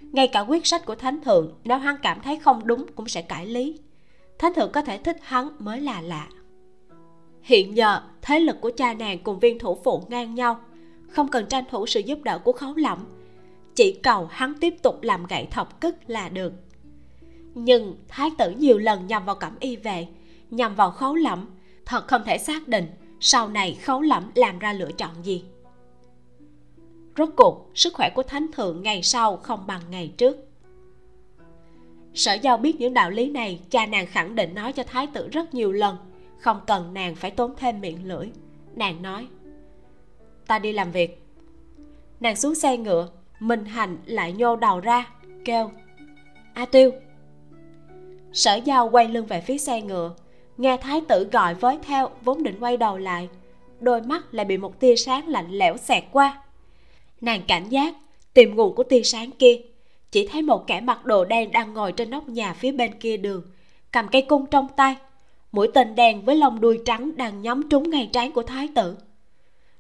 Ngay 0.01 0.29
cả 0.29 0.41
quyết 0.41 0.67
sách 0.67 0.87
của 0.87 0.95
thánh 0.95 1.21
thượng, 1.21 1.55
nếu 1.65 1.79
hắn 1.79 1.97
cảm 2.03 2.21
thấy 2.21 2.39
không 2.39 2.67
đúng 2.67 2.87
cũng 2.95 3.09
sẽ 3.09 3.23
cải 3.23 3.47
lý. 3.47 3.79
Thánh 4.39 4.55
thượng 4.55 4.73
có 4.73 4.83
thể 4.83 4.99
thích 4.99 5.17
hắn 5.23 5.49
mới 5.59 5.81
là 5.81 6.01
lạ. 6.01 6.29
Hiện 7.43 7.77
giờ, 7.77 8.01
thế 8.23 8.41
lực 8.41 8.57
của 8.61 8.71
cha 8.77 8.95
nàng 8.95 9.19
cùng 9.23 9.39
viên 9.39 9.59
thủ 9.59 9.79
phụ 9.85 10.03
ngang 10.09 10.35
nhau, 10.35 10.61
không 11.09 11.29
cần 11.29 11.47
tranh 11.47 11.65
thủ 11.71 11.87
sự 11.87 12.01
giúp 12.01 12.19
đỡ 12.23 12.39
của 12.39 12.53
khấu 12.53 12.75
lẩm 12.75 12.99
chỉ 13.79 13.93
cầu 13.93 14.27
hắn 14.31 14.55
tiếp 14.61 14.75
tục 14.83 15.03
làm 15.03 15.27
gậy 15.27 15.47
thọc 15.51 15.81
cức 15.81 15.95
là 16.07 16.29
được. 16.29 16.53
Nhưng 17.55 17.97
thái 18.09 18.31
tử 18.39 18.51
nhiều 18.51 18.79
lần 18.79 19.07
nhằm 19.07 19.25
vào 19.25 19.35
cẩm 19.35 19.53
y 19.61 19.77
vệ 19.77 20.07
nhằm 20.51 20.75
vào 20.75 20.91
khấu 20.91 21.15
lẩm 21.15 21.49
thật 21.87 22.09
không 22.09 22.23
thể 22.27 22.39
xác 22.39 22.69
định 22.69 22.87
sau 23.21 23.49
này 23.49 23.79
khấu 23.83 24.01
lẫm 24.01 24.31
làm 24.35 24.59
ra 24.59 24.73
lựa 24.73 24.91
chọn 24.93 25.11
gì? 25.23 25.45
Rốt 27.17 27.29
cuộc, 27.37 27.71
sức 27.75 27.95
khỏe 27.95 28.11
của 28.15 28.23
thánh 28.23 28.47
thượng 28.53 28.83
ngày 28.83 29.03
sau 29.03 29.37
không 29.37 29.67
bằng 29.67 29.81
ngày 29.91 30.13
trước. 30.17 30.37
Sở 32.15 32.35
giao 32.35 32.57
biết 32.57 32.81
những 32.81 32.95
đạo 32.95 33.11
lý 33.11 33.31
này, 33.31 33.61
cha 33.71 33.87
nàng 33.87 34.07
khẳng 34.07 34.35
định 34.35 34.55
nói 34.55 34.73
cho 34.73 34.83
thái 34.83 35.07
tử 35.07 35.29
rất 35.29 35.55
nhiều 35.55 35.73
lần. 35.73 35.97
Không 36.39 36.61
cần 36.67 36.95
nàng 36.95 37.15
phải 37.15 37.31
tốn 37.31 37.55
thêm 37.57 37.81
miệng 37.81 38.09
lưỡi. 38.09 38.29
Nàng 38.75 39.03
nói, 39.03 39.27
ta 40.47 40.59
đi 40.59 40.73
làm 40.73 40.91
việc. 40.91 41.23
Nàng 42.21 42.37
xuống 42.37 42.55
xe 42.55 42.77
ngựa 42.77 43.09
minh 43.41 43.65
hành 43.65 43.99
lại 44.07 44.33
nhô 44.33 44.57
đầu 44.57 44.81
ra, 44.81 45.11
kêu, 45.45 45.71
a 46.55 46.67
tiêu. 46.67 46.91
Sở 48.33 48.55
giao 48.55 48.89
quay 48.91 49.09
lưng 49.09 49.27
về 49.27 49.41
phía 49.41 49.59
xe 49.59 49.83
ngựa 49.83 50.15
nghe 50.59 50.77
thái 50.77 51.01
tử 51.01 51.29
gọi 51.33 51.55
với 51.55 51.79
theo, 51.83 52.11
vốn 52.23 52.43
định 52.43 52.57
quay 52.61 52.77
đầu 52.77 52.99
lại. 52.99 53.29
Đôi 53.81 54.03
mắt 54.03 54.35
lại 54.35 54.45
bị 54.45 54.57
một 54.57 54.81
tia 54.81 54.97
sáng 54.97 55.29
lạnh 55.29 55.51
lẽo 55.51 55.77
xẹt 55.77 56.05
qua. 56.13 56.43
Nàng 57.21 57.43
cảnh 57.49 57.69
giác, 57.69 57.95
tìm 58.35 58.55
nguồn 58.55 58.75
của 58.75 58.83
tia 58.83 59.03
sáng 59.03 59.31
kia. 59.31 59.61
Chỉ 60.11 60.27
thấy 60.27 60.43
một 60.43 60.67
kẻ 60.67 60.81
mặc 60.81 61.05
đồ 61.05 61.25
đen 61.25 61.53
đang 61.53 61.75
ngồi 61.75 61.93
trên 61.93 62.11
nóc 62.11 62.29
nhà 62.29 62.53
phía 62.53 62.73
bên 62.73 62.93
kia 63.01 63.17
đường, 63.17 63.43
cầm 63.93 64.09
cây 64.09 64.23
cung 64.23 64.47
trong 64.47 64.69
tay. 64.77 64.97
Mũi 65.53 65.69
tên 65.75 65.95
đen 65.95 66.25
với 66.25 66.37
lông 66.37 66.61
đuôi 66.61 66.79
trắng 66.85 67.17
đang 67.17 67.43
nhắm 67.43 67.69
trúng 67.69 67.91
ngay 67.91 68.11
trán 68.13 68.33
của 68.33 68.43
thái 68.43 68.69
tử. 68.75 68.97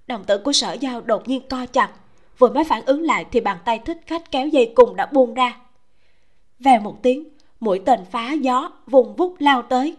Đồng 0.06 0.24
tử 0.24 0.38
của 0.38 0.52
sở 0.52 0.72
giao 0.72 1.00
đột 1.00 1.28
nhiên 1.28 1.42
co 1.48 1.66
chặt, 1.66 1.90
vừa 2.38 2.48
mới 2.48 2.64
phản 2.64 2.84
ứng 2.86 3.02
lại 3.02 3.24
thì 3.32 3.40
bàn 3.40 3.58
tay 3.64 3.78
thích 3.78 3.98
khách 4.06 4.30
kéo 4.30 4.48
dây 4.48 4.72
cùng 4.74 4.96
đã 4.96 5.06
buông 5.06 5.34
ra. 5.34 5.56
Vèo 6.58 6.80
một 6.80 7.02
tiếng, 7.02 7.28
mũi 7.60 7.80
tên 7.84 8.00
phá 8.10 8.32
gió, 8.32 8.70
vùng 8.86 9.16
vút 9.16 9.34
lao 9.38 9.62
tới 9.62 9.96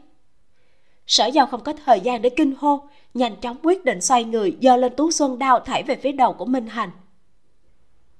sở 1.09 1.25
giao 1.25 1.45
không 1.45 1.63
có 1.63 1.73
thời 1.85 1.99
gian 1.99 2.21
để 2.21 2.29
kinh 2.29 2.55
hô, 2.59 2.87
nhanh 3.13 3.35
chóng 3.35 3.57
quyết 3.63 3.85
định 3.85 4.01
xoay 4.01 4.23
người 4.23 4.57
giơ 4.61 4.77
lên 4.77 4.95
tú 4.95 5.11
xuân 5.11 5.39
đao 5.39 5.59
thảy 5.59 5.83
về 5.83 5.95
phía 5.95 6.11
đầu 6.11 6.33
của 6.33 6.45
minh 6.45 6.67
hành. 6.67 6.89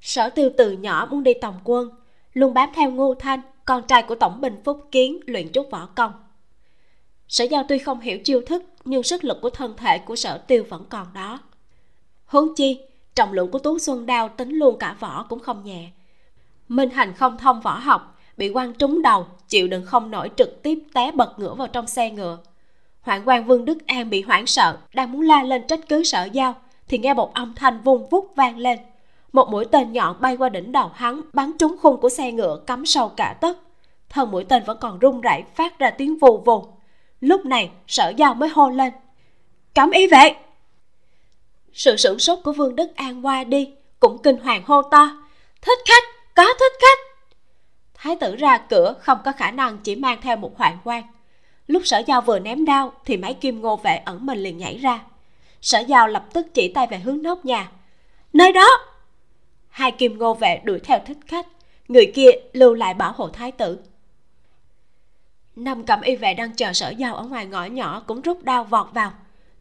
Sở 0.01 0.29
tiêu 0.29 0.49
từ 0.57 0.71
nhỏ 0.71 1.07
muốn 1.11 1.23
đi 1.23 1.33
tòng 1.33 1.59
quân, 1.63 1.89
luôn 2.33 2.53
bám 2.53 2.69
theo 2.75 2.91
ngô 2.91 3.13
thanh, 3.13 3.41
con 3.65 3.83
trai 3.87 4.03
của 4.03 4.15
tổng 4.15 4.41
bình 4.41 4.61
phúc 4.65 4.87
kiến 4.91 5.19
luyện 5.25 5.51
chút 5.51 5.71
võ 5.71 5.85
công. 5.85 6.11
Sở 7.27 7.43
giao 7.43 7.63
tuy 7.69 7.77
không 7.77 7.99
hiểu 7.99 8.19
chiêu 8.23 8.41
thức, 8.47 8.63
nhưng 8.85 9.03
sức 9.03 9.23
lực 9.23 9.37
của 9.41 9.49
thân 9.49 9.77
thể 9.77 9.97
của 9.97 10.15
sở 10.15 10.37
tiêu 10.37 10.65
vẫn 10.69 10.85
còn 10.89 11.07
đó. 11.13 11.39
Huống 12.25 12.55
chi, 12.55 12.79
trọng 13.15 13.33
lượng 13.33 13.51
của 13.51 13.59
tú 13.59 13.79
xuân 13.79 14.05
đao 14.05 14.29
tính 14.29 14.49
luôn 14.49 14.77
cả 14.79 14.95
vỏ 14.99 15.25
cũng 15.29 15.39
không 15.39 15.63
nhẹ. 15.63 15.89
Minh 16.67 16.89
hành 16.89 17.13
không 17.13 17.37
thông 17.37 17.61
võ 17.61 17.79
học, 17.79 18.19
bị 18.37 18.53
quăng 18.53 18.73
trúng 18.73 19.01
đầu, 19.01 19.27
chịu 19.47 19.67
đựng 19.67 19.85
không 19.85 20.11
nổi 20.11 20.29
trực 20.35 20.63
tiếp 20.63 20.79
té 20.93 21.11
bật 21.11 21.39
ngửa 21.39 21.53
vào 21.53 21.67
trong 21.67 21.87
xe 21.87 22.11
ngựa 22.11 22.37
hoạn 23.01 23.21
quan 23.25 23.45
vương 23.45 23.65
đức 23.65 23.87
an 23.87 24.09
bị 24.09 24.21
hoảng 24.21 24.45
sợ, 24.45 24.77
đang 24.93 25.11
muốn 25.11 25.21
la 25.21 25.43
lên 25.43 25.67
trách 25.67 25.79
cứ 25.89 26.03
sở 26.03 26.23
giao, 26.31 26.55
thì 26.87 26.97
nghe 26.97 27.13
một 27.13 27.33
âm 27.33 27.55
thanh 27.55 27.81
vung 27.81 28.09
vút 28.09 28.33
vang 28.35 28.57
lên. 28.57 28.79
Một 29.33 29.49
mũi 29.49 29.65
tên 29.65 29.93
nhọn 29.93 30.21
bay 30.21 30.37
qua 30.37 30.49
đỉnh 30.49 30.71
đầu 30.71 30.91
hắn, 30.95 31.21
bắn 31.33 31.51
trúng 31.59 31.75
khung 31.81 32.01
của 32.01 32.09
xe 32.09 32.31
ngựa, 32.31 32.59
cắm 32.67 32.85
sâu 32.85 33.09
cả 33.09 33.37
tấc. 33.41 33.57
Thân 34.09 34.31
mũi 34.31 34.43
tên 34.43 34.63
vẫn 34.63 34.77
còn 34.81 34.99
rung 35.01 35.21
rẩy, 35.21 35.43
phát 35.55 35.79
ra 35.79 35.89
tiếng 35.89 36.19
vù 36.19 36.37
vù. 36.37 36.65
Lúc 37.21 37.45
này, 37.45 37.71
sở 37.87 38.13
giao 38.17 38.33
mới 38.33 38.49
hô 38.49 38.69
lên. 38.69 38.93
Cấm 39.75 39.91
ý 39.91 40.07
vệ! 40.07 40.35
Sự 41.73 41.95
sửng 41.97 42.19
sốt 42.19 42.39
của 42.43 42.51
vương 42.51 42.75
đức 42.75 42.95
an 42.95 43.25
qua 43.25 43.43
đi, 43.43 43.73
cũng 43.99 44.17
kinh 44.23 44.37
hoàng 44.37 44.63
hô 44.65 44.81
to. 44.81 45.09
Thích 45.61 45.79
khách! 45.85 46.03
Có 46.35 46.43
thích 46.59 46.73
khách! 46.81 46.99
Thái 47.93 48.15
tử 48.15 48.35
ra 48.35 48.57
cửa, 48.57 48.93
không 48.99 49.17
có 49.25 49.31
khả 49.31 49.51
năng 49.51 49.77
chỉ 49.77 49.95
mang 49.95 50.19
theo 50.21 50.37
một 50.37 50.57
hoạn 50.57 50.77
quan 50.83 51.03
lúc 51.69 51.81
sở 51.85 52.01
giao 52.07 52.21
vừa 52.21 52.39
ném 52.39 52.65
đao 52.65 52.93
thì 53.05 53.17
máy 53.17 53.33
kim 53.33 53.61
ngô 53.61 53.75
vệ 53.75 53.95
ẩn 53.95 54.25
mình 54.25 54.39
liền 54.39 54.57
nhảy 54.57 54.77
ra. 54.77 54.99
Sở 55.61 55.79
giao 55.79 56.07
lập 56.07 56.25
tức 56.33 56.47
chỉ 56.53 56.73
tay 56.73 56.87
về 56.87 56.97
hướng 56.97 57.21
nóc 57.21 57.45
nhà. 57.45 57.71
Nơi 58.33 58.51
đó! 58.51 58.67
Hai 59.69 59.91
kim 59.91 60.17
ngô 60.17 60.33
vệ 60.33 60.61
đuổi 60.63 60.79
theo 60.79 60.99
thích 61.05 61.17
khách. 61.27 61.47
Người 61.87 62.11
kia 62.15 62.29
lưu 62.53 62.73
lại 62.73 62.93
bảo 62.93 63.13
hộ 63.15 63.29
thái 63.29 63.51
tử. 63.51 63.79
Năm 65.55 65.83
cẩm 65.83 66.01
y 66.01 66.15
vệ 66.15 66.33
đang 66.33 66.55
chờ 66.55 66.73
sở 66.73 66.89
giao 66.89 67.15
ở 67.15 67.23
ngoài 67.23 67.45
ngõ 67.45 67.65
nhỏ 67.65 68.03
cũng 68.07 68.21
rút 68.21 68.43
đao 68.43 68.63
vọt 68.63 68.87
vào. 68.93 69.11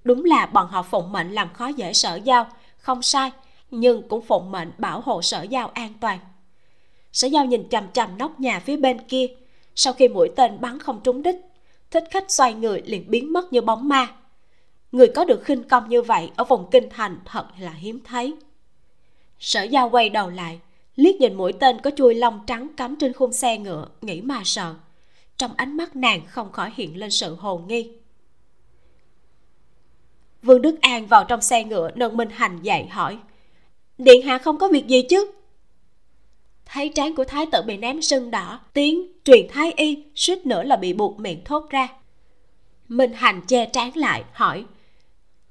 Đúng 0.05 0.25
là 0.25 0.47
bọn 0.47 0.69
họ 0.69 0.83
phụng 0.83 1.13
mệnh 1.13 1.33
làm 1.33 1.53
khó 1.53 1.67
dễ 1.67 1.93
sở 1.93 2.21
giao. 2.25 2.47
Không 2.79 3.03
sai, 3.03 3.31
nhưng 3.71 4.09
cũng 4.09 4.23
phụng 4.23 4.51
mệnh 4.51 4.71
bảo 4.79 5.01
hộ 5.01 5.23
sở 5.23 5.43
giao 5.43 5.69
an 5.69 5.93
toàn. 6.01 6.19
Sở 7.13 7.29
giao 7.29 7.45
nhìn 7.45 7.69
chằm 7.69 7.89
chằm 7.93 8.19
nóc 8.19 8.41
nhà 8.41 8.61
phía 8.61 8.77
bên 8.77 8.99
kia. 8.99 9.27
Sau 9.75 9.93
khi 9.93 10.09
mũi 10.09 10.29
tên 10.37 10.61
bắn 10.61 10.79
không 10.79 11.01
trúng 11.05 11.23
đích 11.23 11.37
thích 11.91 12.05
khách 12.11 12.31
xoay 12.31 12.55
người 12.55 12.83
liền 12.85 13.11
biến 13.11 13.33
mất 13.33 13.53
như 13.53 13.61
bóng 13.61 13.89
ma. 13.89 14.15
Người 14.93 15.09
có 15.09 15.25
được 15.25 15.45
khinh 15.45 15.69
công 15.69 15.89
như 15.89 16.03
vậy 16.03 16.31
ở 16.37 16.45
vùng 16.45 16.71
kinh 16.71 16.89
thành 16.91 17.19
thật 17.25 17.47
là 17.61 17.71
hiếm 17.71 18.01
thấy. 18.05 18.35
Sở 19.39 19.63
giao 19.63 19.91
quay 19.91 20.11
đầu 20.11 20.31
lại, 20.31 20.61
liếc 20.97 21.17
nhìn 21.21 21.35
mũi 21.35 21.53
tên 21.53 21.81
có 21.81 21.91
chui 21.97 22.15
lông 22.15 22.41
trắng 22.47 22.69
cắm 22.77 22.97
trên 22.97 23.13
khung 23.13 23.33
xe 23.33 23.59
ngựa, 23.59 23.89
nghĩ 24.03 24.21
mà 24.21 24.43
sợ. 24.45 24.75
Trong 25.37 25.51
ánh 25.57 25.77
mắt 25.77 25.97
nàng 25.97 26.27
không 26.27 26.53
khỏi 26.53 26.73
hiện 26.75 26.97
lên 26.97 27.11
sự 27.11 27.35
hồ 27.35 27.59
nghi. 27.59 27.91
Vương 30.43 30.63
đức 30.63 30.81
an 30.81 31.07
vào 31.07 31.25
trong 31.25 31.41
xe 31.41 31.65
ngựa, 31.65 31.91
nâng 31.95 32.17
minh 32.17 32.31
hành 32.31 32.59
dậy 32.63 32.87
hỏi, 32.87 33.19
điện 33.99 34.23
hạ 34.23 34.39
không 34.39 34.59
có 34.59 34.69
việc 34.69 34.87
gì 34.87 35.03
chứ? 35.03 35.31
Thấy 36.69 36.89
trán 36.89 37.15
của 37.15 37.25
thái 37.25 37.47
tử 37.53 37.63
bị 37.67 37.77
ném 37.77 38.03
sưng 38.03 38.31
đỏ, 38.31 38.61
tiếng 38.73 39.13
truyền 39.25 39.49
thái 39.49 39.73
y 39.77 40.05
suýt 40.15 40.47
nữa 40.47 40.63
là 40.63 40.77
bị 40.77 40.93
buộc 40.93 41.21
miệng 41.21 41.45
thốt 41.45 41.71
ra. 41.71 41.89
Minh 42.89 43.13
hành 43.13 43.41
che 43.47 43.67
trán 43.67 43.97
lại, 43.97 44.25
hỏi, 44.33 44.65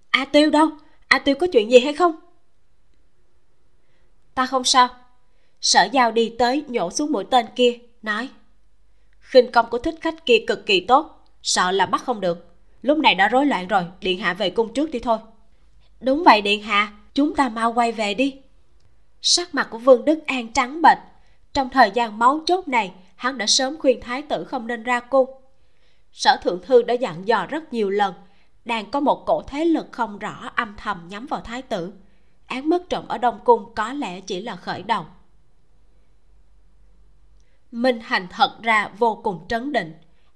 a 0.10 0.26
tiêu 0.26 0.50
đâu? 0.50 0.70
A 1.08 1.20
tiêu 1.20 1.36
có 1.36 1.48
chuyện 1.54 1.72
gì 1.72 1.80
hay 1.80 1.94
không? 1.94 2.16
Ta 4.36 4.46
không 4.46 4.64
sao. 4.64 4.88
Sở 5.62 5.90
giao 5.92 6.12
đi 6.12 6.36
tới, 6.40 6.64
nhổ 6.68 6.92
xuống 6.92 7.12
mũi 7.12 7.24
tên 7.32 7.46
kia, 7.56 7.78
nói, 8.02 8.30
khinh 9.20 9.52
công 9.52 9.66
của 9.70 9.80
thích 9.80 9.96
khách 10.02 10.26
kia 10.26 10.44
cực 10.48 10.66
kỳ 10.66 10.80
tốt, 10.80 11.26
sợ 11.44 11.72
là 11.72 11.86
bắt 11.86 12.04
không 12.04 12.22
được. 12.22 12.56
Lúc 12.82 12.98
này 12.98 13.16
đã 13.16 13.28
rối 13.28 13.46
loạn 13.46 13.68
rồi, 13.68 13.84
điện 14.02 14.20
hạ 14.20 14.34
về 14.34 14.50
cung 14.50 14.74
trước 14.74 14.92
đi 14.92 15.00
thôi. 15.00 15.18
Đúng 16.00 16.24
vậy, 16.24 16.42
điện 16.42 16.62
hạ. 16.62 16.94
Chúng 17.14 17.36
ta 17.36 17.50
mau 17.50 17.74
quay 17.74 17.92
về 17.92 18.14
đi 18.14 18.36
sắc 19.22 19.56
mặt 19.56 19.68
của 19.72 19.78
vương 19.78 20.06
đức 20.06 20.28
an 20.28 20.54
trắng 20.54 20.82
bệch. 20.82 20.98
Trong 21.54 21.70
thời 21.70 21.92
gian 21.92 22.20
máu 22.20 22.40
chốt 22.46 22.68
này, 22.68 22.94
hắn 23.16 23.38
đã 23.38 23.48
sớm 23.48 23.78
khuyên 23.80 24.02
thái 24.02 24.22
tử 24.22 24.44
không 24.44 24.68
nên 24.68 24.84
ra 24.84 25.00
cung. 25.00 25.30
Sở 26.12 26.38
thượng 26.44 26.62
thư 26.62 26.84
đã 26.84 26.94
dặn 26.94 27.28
dò 27.28 27.46
rất 27.46 27.74
nhiều 27.74 27.90
lần, 27.90 28.14
đang 28.66 28.92
có 28.92 29.00
một 29.00 29.24
cổ 29.26 29.42
thế 29.48 29.66
lực 29.66 29.88
không 29.92 30.20
rõ 30.20 30.52
âm 30.56 30.76
thầm 30.78 31.08
nhắm 31.10 31.28
vào 31.28 31.42
thái 31.42 31.62
tử. 31.62 31.94
Án 32.48 32.70
mất 32.70 32.90
trộm 32.90 33.08
ở 33.08 33.18
đông 33.18 33.40
cung 33.44 33.76
có 33.76 33.94
lẽ 33.94 34.22
chỉ 34.22 34.42
là 34.42 34.56
khởi 34.56 34.84
đầu. 34.84 35.06
Minh 37.72 38.00
hành 38.00 38.28
thật 38.32 38.58
ra 38.62 38.88
vô 38.98 39.22
cùng 39.24 39.46
trấn 39.48 39.74
định, 39.74 39.94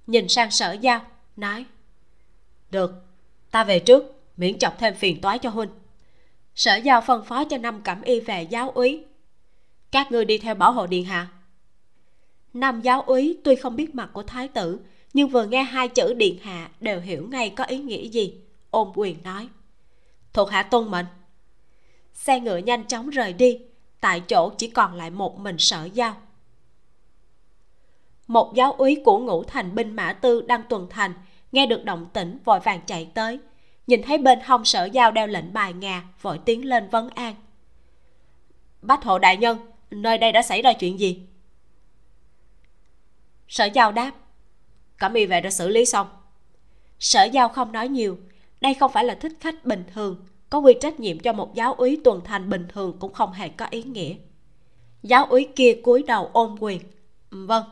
nhìn 0.08 0.28
sang 0.28 0.52
sở 0.52 0.72
giao, 0.72 1.02
nói, 1.36 1.66
được, 2.72 3.06
ta 3.52 3.64
về 3.64 3.80
trước, 3.80 4.04
miễn 4.38 4.60
chọc 4.60 4.78
thêm 4.80 4.96
phiền 4.96 5.22
toái 5.22 5.40
cho 5.40 5.50
huynh 5.50 5.70
sở 6.62 6.76
giao 6.76 7.02
phân 7.02 7.24
phó 7.24 7.44
cho 7.44 7.58
năm 7.58 7.82
cẩm 7.82 8.02
y 8.02 8.20
về 8.20 8.44
giáo 8.44 8.70
úy. 8.70 9.04
Các 9.92 10.12
ngươi 10.12 10.26
đi 10.26 10.38
theo 10.38 10.56
bảo 10.56 10.72
hộ 10.72 10.88
điện 10.88 11.06
hạ. 11.06 11.28
Năm 12.54 12.82
giáo 12.82 13.02
úy 13.02 13.38
tuy 13.44 13.56
không 13.56 13.76
biết 13.76 13.96
mặt 13.96 14.10
của 14.14 14.24
thái 14.24 14.48
tử, 14.48 14.80
nhưng 15.14 15.30
vừa 15.30 15.46
nghe 15.46 15.64
hai 15.64 15.88
chữ 15.88 16.14
điện 16.14 16.38
hạ 16.42 16.70
đều 16.80 17.00
hiểu 17.00 17.28
ngay 17.32 17.50
có 17.50 17.64
ý 17.64 17.78
nghĩa 17.78 18.08
gì, 18.08 18.34
ôm 18.72 18.92
quyền 18.96 19.24
nói. 19.24 19.48
Thuộc 20.34 20.50
hạ 20.50 20.64
tuân 20.64 20.92
mệnh. 20.92 21.06
Xe 22.14 22.40
ngựa 22.40 22.58
nhanh 22.58 22.88
chóng 22.88 23.10
rời 23.10 23.34
đi, 23.34 23.60
tại 24.02 24.20
chỗ 24.20 24.50
chỉ 24.58 24.68
còn 24.68 24.94
lại 24.94 25.10
một 25.10 25.40
mình 25.40 25.58
sở 25.58 25.90
giao. 25.94 26.16
Một 28.28 28.54
giáo 28.56 28.74
úy 28.74 29.02
của 29.06 29.20
ngũ 29.20 29.44
thành 29.44 29.76
binh 29.76 29.96
mã 29.96 30.14
tư 30.14 30.42
đang 30.42 30.64
tuần 30.70 30.88
thành, 30.90 31.14
nghe 31.52 31.66
được 31.66 31.86
động 31.86 32.08
tĩnh, 32.14 32.40
vội 32.46 32.60
vàng 32.60 32.82
chạy 32.86 33.12
tới 33.14 33.40
nhìn 33.88 34.02
thấy 34.04 34.18
bên 34.18 34.40
hông 34.46 34.66
sở 34.66 34.86
giao 34.86 35.12
đeo 35.12 35.28
lệnh 35.28 35.54
bài 35.54 35.74
ngà, 35.74 36.04
vội 36.22 36.40
tiến 36.46 36.66
lên 36.66 36.90
vấn 36.90 37.10
an. 37.10 37.36
Bách 38.82 39.04
hộ 39.04 39.20
đại 39.20 39.38
nhân, 39.38 39.58
nơi 39.92 40.18
đây 40.18 40.32
đã 40.32 40.42
xảy 40.42 40.62
ra 40.62 40.74
chuyện 40.74 41.00
gì? 41.00 41.22
Sở 43.48 43.66
giao 43.66 43.92
đáp, 43.92 44.12
cẩm 44.98 45.14
y 45.14 45.26
vệ 45.26 45.42
đã 45.42 45.50
xử 45.50 45.68
lý 45.68 45.86
xong. 45.86 46.08
Sở 47.00 47.24
giao 47.24 47.50
không 47.50 47.72
nói 47.72 47.88
nhiều, 47.88 48.18
đây 48.62 48.74
không 48.74 48.92
phải 48.92 49.04
là 49.04 49.16
thích 49.16 49.34
khách 49.40 49.66
bình 49.66 49.84
thường, 49.94 50.26
có 50.50 50.60
quy 50.60 50.74
trách 50.82 51.00
nhiệm 51.00 51.20
cho 51.20 51.34
một 51.34 51.54
giáo 51.54 51.74
úy 51.74 52.02
tuần 52.04 52.22
thành 52.26 52.50
bình 52.50 52.68
thường 52.70 52.98
cũng 53.00 53.14
không 53.14 53.32
hề 53.32 53.50
có 53.50 53.68
ý 53.70 53.84
nghĩa. 53.84 54.16
Giáo 55.04 55.26
úy 55.26 55.48
kia 55.56 55.80
cúi 55.84 56.04
đầu 56.04 56.30
ôm 56.34 56.56
quyền 56.60 56.82
vâng. 57.32 57.64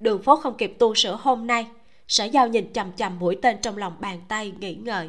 Đường 0.00 0.22
phố 0.22 0.36
không 0.36 0.56
kịp 0.56 0.76
tu 0.78 0.94
sửa 0.94 1.18
hôm 1.20 1.46
nay 1.46 1.66
sở 2.08 2.24
giao 2.24 2.48
nhìn 2.48 2.72
chằm 2.72 2.92
chằm 2.92 3.18
mũi 3.18 3.36
tên 3.42 3.56
trong 3.62 3.76
lòng 3.76 3.92
bàn 4.00 4.20
tay 4.28 4.52
nghĩ 4.60 4.74
ngợi, 4.74 5.08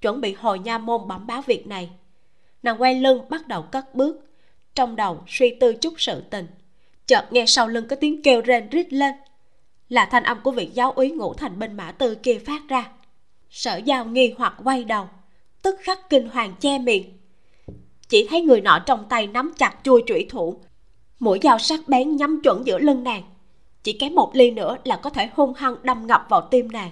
chuẩn 0.00 0.20
bị 0.20 0.32
hồi 0.32 0.58
nha 0.58 0.78
môn 0.78 1.08
bẩm 1.08 1.26
báo 1.26 1.42
việc 1.42 1.66
này. 1.66 1.90
Nàng 2.62 2.82
quay 2.82 2.94
lưng 2.94 3.22
bắt 3.28 3.48
đầu 3.48 3.62
cất 3.62 3.94
bước, 3.94 4.28
trong 4.74 4.96
đầu 4.96 5.24
suy 5.26 5.50
tư 5.60 5.74
chút 5.74 5.94
sự 5.96 6.20
tình. 6.30 6.46
Chợt 7.06 7.26
nghe 7.30 7.46
sau 7.46 7.68
lưng 7.68 7.88
có 7.88 7.96
tiếng 7.96 8.22
kêu 8.22 8.40
rên 8.40 8.68
rít 8.68 8.92
lên. 8.92 9.14
Là 9.88 10.06
thanh 10.06 10.22
âm 10.22 10.40
của 10.44 10.50
vị 10.50 10.70
giáo 10.74 10.92
úy 10.92 11.10
ngũ 11.10 11.34
thành 11.34 11.58
binh 11.58 11.72
mã 11.72 11.92
tư 11.92 12.14
kia 12.14 12.38
phát 12.46 12.62
ra. 12.68 12.90
Sở 13.50 13.76
giao 13.76 14.04
nghi 14.04 14.34
hoặc 14.38 14.54
quay 14.64 14.84
đầu, 14.84 15.08
tức 15.62 15.76
khắc 15.82 16.10
kinh 16.10 16.28
hoàng 16.28 16.54
che 16.60 16.78
miệng. 16.78 17.18
Chỉ 18.08 18.26
thấy 18.30 18.40
người 18.40 18.60
nọ 18.60 18.78
trong 18.86 19.06
tay 19.08 19.26
nắm 19.26 19.52
chặt 19.58 19.76
chui 19.82 20.02
trụy 20.06 20.26
thủ, 20.30 20.60
mũi 21.18 21.38
dao 21.42 21.58
sắc 21.58 21.80
bén 21.88 22.16
nhắm 22.16 22.40
chuẩn 22.44 22.66
giữa 22.66 22.78
lưng 22.78 23.04
nàng 23.04 23.22
chỉ 23.88 23.92
kém 23.92 24.14
một 24.14 24.30
ly 24.34 24.50
nữa 24.50 24.76
là 24.84 24.96
có 24.96 25.10
thể 25.10 25.28
hung 25.34 25.54
hăng 25.54 25.76
đâm 25.82 26.06
ngập 26.06 26.26
vào 26.28 26.40
tim 26.40 26.72
nàng. 26.72 26.90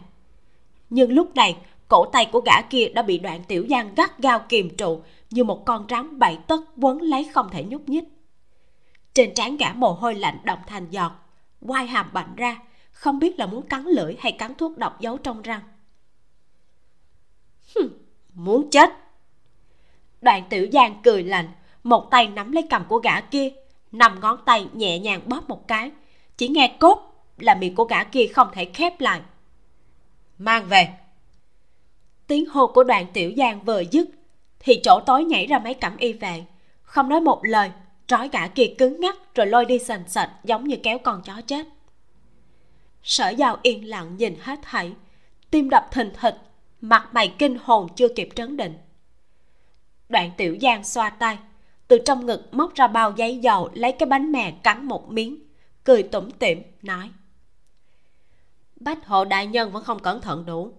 Nhưng 0.90 1.12
lúc 1.12 1.35
này 1.35 1.56
cổ 1.89 2.06
tay 2.06 2.28
của 2.32 2.40
gã 2.40 2.62
kia 2.62 2.89
đã 2.89 3.02
bị 3.02 3.18
đoạn 3.18 3.44
tiểu 3.48 3.66
giang 3.70 3.94
gắt 3.97 4.18
gao 4.18 4.40
kìm 4.48 4.77
trụ 4.77 5.01
như 5.31 5.44
một 5.44 5.64
con 5.66 5.86
rắn 5.90 6.18
bảy 6.18 6.39
tấc 6.47 6.60
quấn 6.81 7.02
lấy 7.02 7.31
không 7.35 7.48
thể 7.51 7.64
nhúc 7.64 7.89
nhích. 7.89 8.05
Trên 9.14 9.35
trán 9.35 9.56
gã 9.56 9.73
mồ 9.73 9.93
hôi 9.93 10.14
lạnh 10.14 10.39
động 10.44 10.59
thành 10.66 10.86
giọt 10.90 11.12
quai 11.66 11.86
hàm 11.86 12.06
bạnh 12.12 12.36
ra 12.36 12.59
không 12.93 13.18
biết 13.18 13.39
là 13.39 13.47
muốn 13.47 13.62
cắn 13.62 13.85
lưỡi 13.85 14.16
hay 14.18 14.32
cắn 14.32 14.55
thuốc 14.55 14.78
độc 14.78 15.01
giấu 15.01 15.18
trong 15.18 15.43
răng. 15.43 15.60
Hừm, 17.74 17.89
muốn 18.35 18.70
chết. 18.70 18.90
Đoạn 20.23 20.43
tiểu 20.51 20.66
giang 20.73 21.01
cười 21.02 21.24
lạnh 21.24 21.48
một 21.82 22.10
tay 22.10 22.28
nắm 22.28 22.52
lấy 22.52 22.66
cầm 22.70 22.85
của 22.89 22.98
gã 22.98 23.20
kia 23.20 23.51
năm 23.93 24.20
ngón 24.20 24.39
tay 24.47 24.68
nhẹ 24.73 24.98
nhàng 24.98 25.20
bóp 25.27 25.48
một 25.48 25.68
cái 25.68 25.90
chỉ 26.37 26.49
nghe 26.49 26.77
cốt 26.81 27.25
là 27.39 27.55
miệng 27.55 27.75
của 27.75 27.85
gã 27.85 28.05
kia 28.05 28.27
không 28.27 28.49
thể 28.53 28.65
khép 28.65 29.01
lại. 29.01 29.21
Mang 30.39 30.67
về. 30.69 30.89
Tiếng 32.27 32.47
hô 32.47 32.67
của 32.67 32.85
đoàn 32.85 33.07
tiểu 33.13 33.33
giang 33.37 33.65
vừa 33.65 33.81
dứt, 33.91 34.09
thì 34.59 34.81
chỗ 34.85 35.01
tối 35.07 35.25
nhảy 35.25 35.47
ra 35.47 35.59
mấy 35.59 35.75
cẩm 35.75 35.97
y 35.97 36.13
vệ. 36.13 36.45
Không 36.83 37.09
nói 37.09 37.21
một 37.21 37.41
lời, 37.45 37.71
trói 38.07 38.29
gã 38.29 38.49
kia 38.49 38.75
cứng 38.79 39.01
ngắc 39.01 39.17
rồi 39.35 39.47
lôi 39.47 39.65
đi 39.65 39.79
sành 39.79 40.09
sạch 40.09 40.31
giống 40.45 40.69
như 40.69 40.77
kéo 40.83 40.99
con 40.99 41.23
chó 41.23 41.41
chết. 41.47 41.67
Sở 43.03 43.29
giao 43.29 43.59
yên 43.63 43.89
lặng 43.89 44.17
nhìn 44.17 44.37
hết 44.41 44.59
thảy, 44.63 44.93
tim 45.51 45.71
đập 45.71 45.89
thình 45.93 46.11
thịch, 46.21 46.37
mặt 46.81 47.09
mày 47.13 47.35
kinh 47.39 47.59
hồn 47.63 47.89
chưa 47.97 48.09
kịp 48.09 48.29
trấn 48.35 48.57
định. 48.57 48.75
Đoạn 50.09 50.31
tiểu 50.37 50.57
giang 50.63 50.85
xoa 50.85 51.11
tay, 51.11 51.39
từ 51.89 51.99
trong 52.05 52.27
ngực 52.27 52.55
móc 52.55 52.75
ra 52.75 52.87
bao 52.87 53.13
giấy 53.17 53.39
dầu 53.39 53.71
lấy 53.75 53.93
cái 53.93 54.07
bánh 54.07 54.33
mè 54.33 54.51
cắn 54.51 54.85
một 54.85 55.13
miếng 55.13 55.45
cười 55.87 56.03
tủm 56.03 56.31
tỉm, 56.31 56.63
nói. 56.83 57.11
Bách 58.81 59.07
hộ 59.07 59.25
đại 59.25 59.47
nhân 59.47 59.73
vẫn 59.73 59.85
không 59.85 59.99
cẩn 59.99 60.21
thận 60.21 60.47
đủ. 60.47 60.73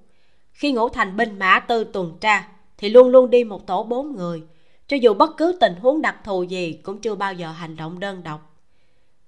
Khi 0.51 0.71
ngũ 0.71 0.89
thành 0.89 1.17
binh 1.17 1.39
mã 1.39 1.59
tư 1.59 1.83
tuần 1.83 2.17
tra, 2.21 2.47
thì 2.77 2.89
luôn 2.89 3.07
luôn 3.09 3.29
đi 3.29 3.43
một 3.43 3.67
tổ 3.67 3.83
bốn 3.83 4.15
người. 4.15 4.43
Cho 4.87 4.97
dù 4.97 5.13
bất 5.13 5.37
cứ 5.37 5.57
tình 5.59 5.75
huống 5.75 6.01
đặc 6.01 6.17
thù 6.23 6.43
gì, 6.43 6.73
cũng 6.83 7.01
chưa 7.01 7.15
bao 7.15 7.33
giờ 7.33 7.51
hành 7.51 7.75
động 7.75 7.99
đơn 7.99 8.23
độc. 8.23 8.55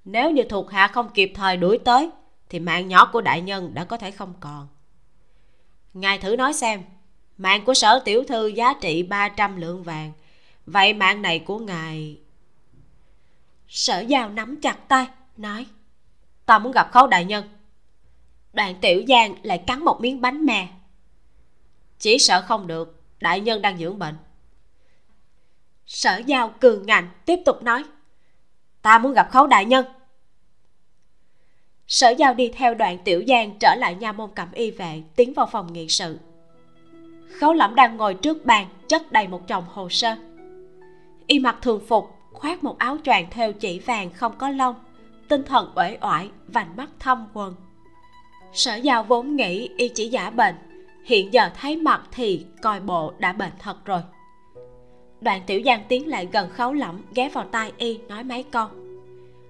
Nếu 0.06 0.32
như 0.32 0.44
thuộc 0.44 0.72
hạ 0.72 0.88
không 0.88 1.10
kịp 1.14 1.32
thời 1.36 1.58
đuổi 1.58 1.78
tới, 1.78 2.10
thì 2.50 2.60
mạng 2.60 2.88
nhỏ 2.88 3.10
của 3.14 3.22
đại 3.22 3.42
nhân 3.42 3.74
đã 3.74 3.84
có 3.84 3.98
thể 3.98 4.12
không 4.12 4.34
còn. 4.40 4.68
Ngài 5.94 6.18
thử 6.18 6.36
nói 6.36 6.54
xem, 6.54 6.84
mạng 7.38 7.66
của 7.66 7.74
sở 7.74 8.02
tiểu 8.06 8.24
thư 8.24 8.48
giá 8.48 8.74
trị 8.82 9.04
300 9.04 9.58
lượng 9.58 9.84
vàng. 9.84 10.12
Vậy 10.66 10.94
mạng 10.94 11.22
này 11.22 11.40
của 11.40 11.60
ngài? 11.60 12.18
Sở 13.68 14.00
giao 14.00 14.30
nắm 14.30 14.62
chặt 14.62 14.88
tay 14.88 15.08
nói 15.40 15.66
ta 16.46 16.60
muốn 16.60 16.72
gặp 16.72 16.92
khấu 16.92 17.08
đại 17.08 17.26
nhân. 17.26 17.50
Đoạn 18.54 18.76
tiểu 18.82 19.04
giang 19.08 19.36
lại 19.44 19.64
cắn 19.68 19.86
một 19.86 20.02
miếng 20.02 20.22
bánh 20.22 20.46
mè 20.46 20.68
chỉ 22.00 22.18
sợ 22.20 22.42
không 22.42 22.68
được, 22.68 23.02
đại 23.20 23.40
nhân 23.40 23.62
đang 23.62 23.78
dưỡng 23.78 24.00
bệnh. 24.00 24.16
Sở 25.86 26.22
giao 26.26 26.54
cường 26.60 26.86
ngạnh 26.86 27.10
tiếp 27.26 27.40
tục 27.46 27.64
nói, 27.64 27.84
ta 28.82 29.00
muốn 29.00 29.14
gặp 29.14 29.30
khấu 29.32 29.48
đại 29.48 29.66
nhân. 29.66 29.86
Sở 31.88 32.10
giao 32.10 32.34
đi 32.34 32.52
theo 32.56 32.74
đoạn 32.74 32.98
tiểu 33.04 33.24
giang 33.28 33.58
trở 33.60 33.76
lại 33.76 33.96
nha 33.96 34.12
môn 34.12 34.30
cẩm 34.36 34.52
y 34.52 34.72
vệ, 34.72 35.04
tiến 35.16 35.34
vào 35.34 35.46
phòng 35.52 35.74
nghị 35.74 35.88
sự. 35.88 36.20
Khấu 37.40 37.54
lẩm 37.54 37.76
đang 37.76 37.98
ngồi 37.98 38.14
trước 38.14 38.46
bàn, 38.46 38.68
chất 38.88 39.12
đầy 39.12 39.28
một 39.28 39.48
chồng 39.48 39.64
hồ 39.68 39.90
sơ. 39.90 40.16
Y 41.28 41.40
mặc 41.40 41.58
thường 41.62 41.86
phục, 41.88 42.12
khoác 42.32 42.64
một 42.64 42.78
áo 42.78 42.98
choàng 43.04 43.28
theo 43.32 43.54
chỉ 43.54 43.80
vàng 43.80 44.14
không 44.14 44.38
có 44.38 44.50
lông 44.50 44.76
tinh 45.30 45.44
thần 45.44 45.72
uể 45.76 45.98
oải, 46.02 46.30
vành 46.48 46.76
mắt 46.76 46.90
thâm 47.00 47.28
quần 47.34 47.56
sở 48.54 48.76
giao 48.76 49.04
vốn 49.04 49.36
nghĩ 49.36 49.70
y 49.78 49.90
chỉ 49.90 50.08
giả 50.08 50.30
bệnh, 50.30 50.56
hiện 51.06 51.34
giờ 51.34 51.50
thấy 51.60 51.78
mặt 51.78 52.02
thì 52.12 52.46
coi 52.62 52.80
bộ 52.80 53.14
đã 53.20 53.34
bệnh 53.34 53.52
thật 53.60 53.86
rồi. 53.86 54.02
Đoạn 55.22 55.42
tiểu 55.48 55.62
giang 55.66 55.84
tiến 55.88 56.08
lại 56.08 56.28
gần 56.32 56.50
khấu 56.50 56.74
lẩm 56.74 57.02
ghé 57.16 57.30
vào 57.30 57.46
tai 57.52 57.72
y, 57.78 58.00
nói 58.08 58.24
mấy 58.24 58.44
câu. 58.44 58.68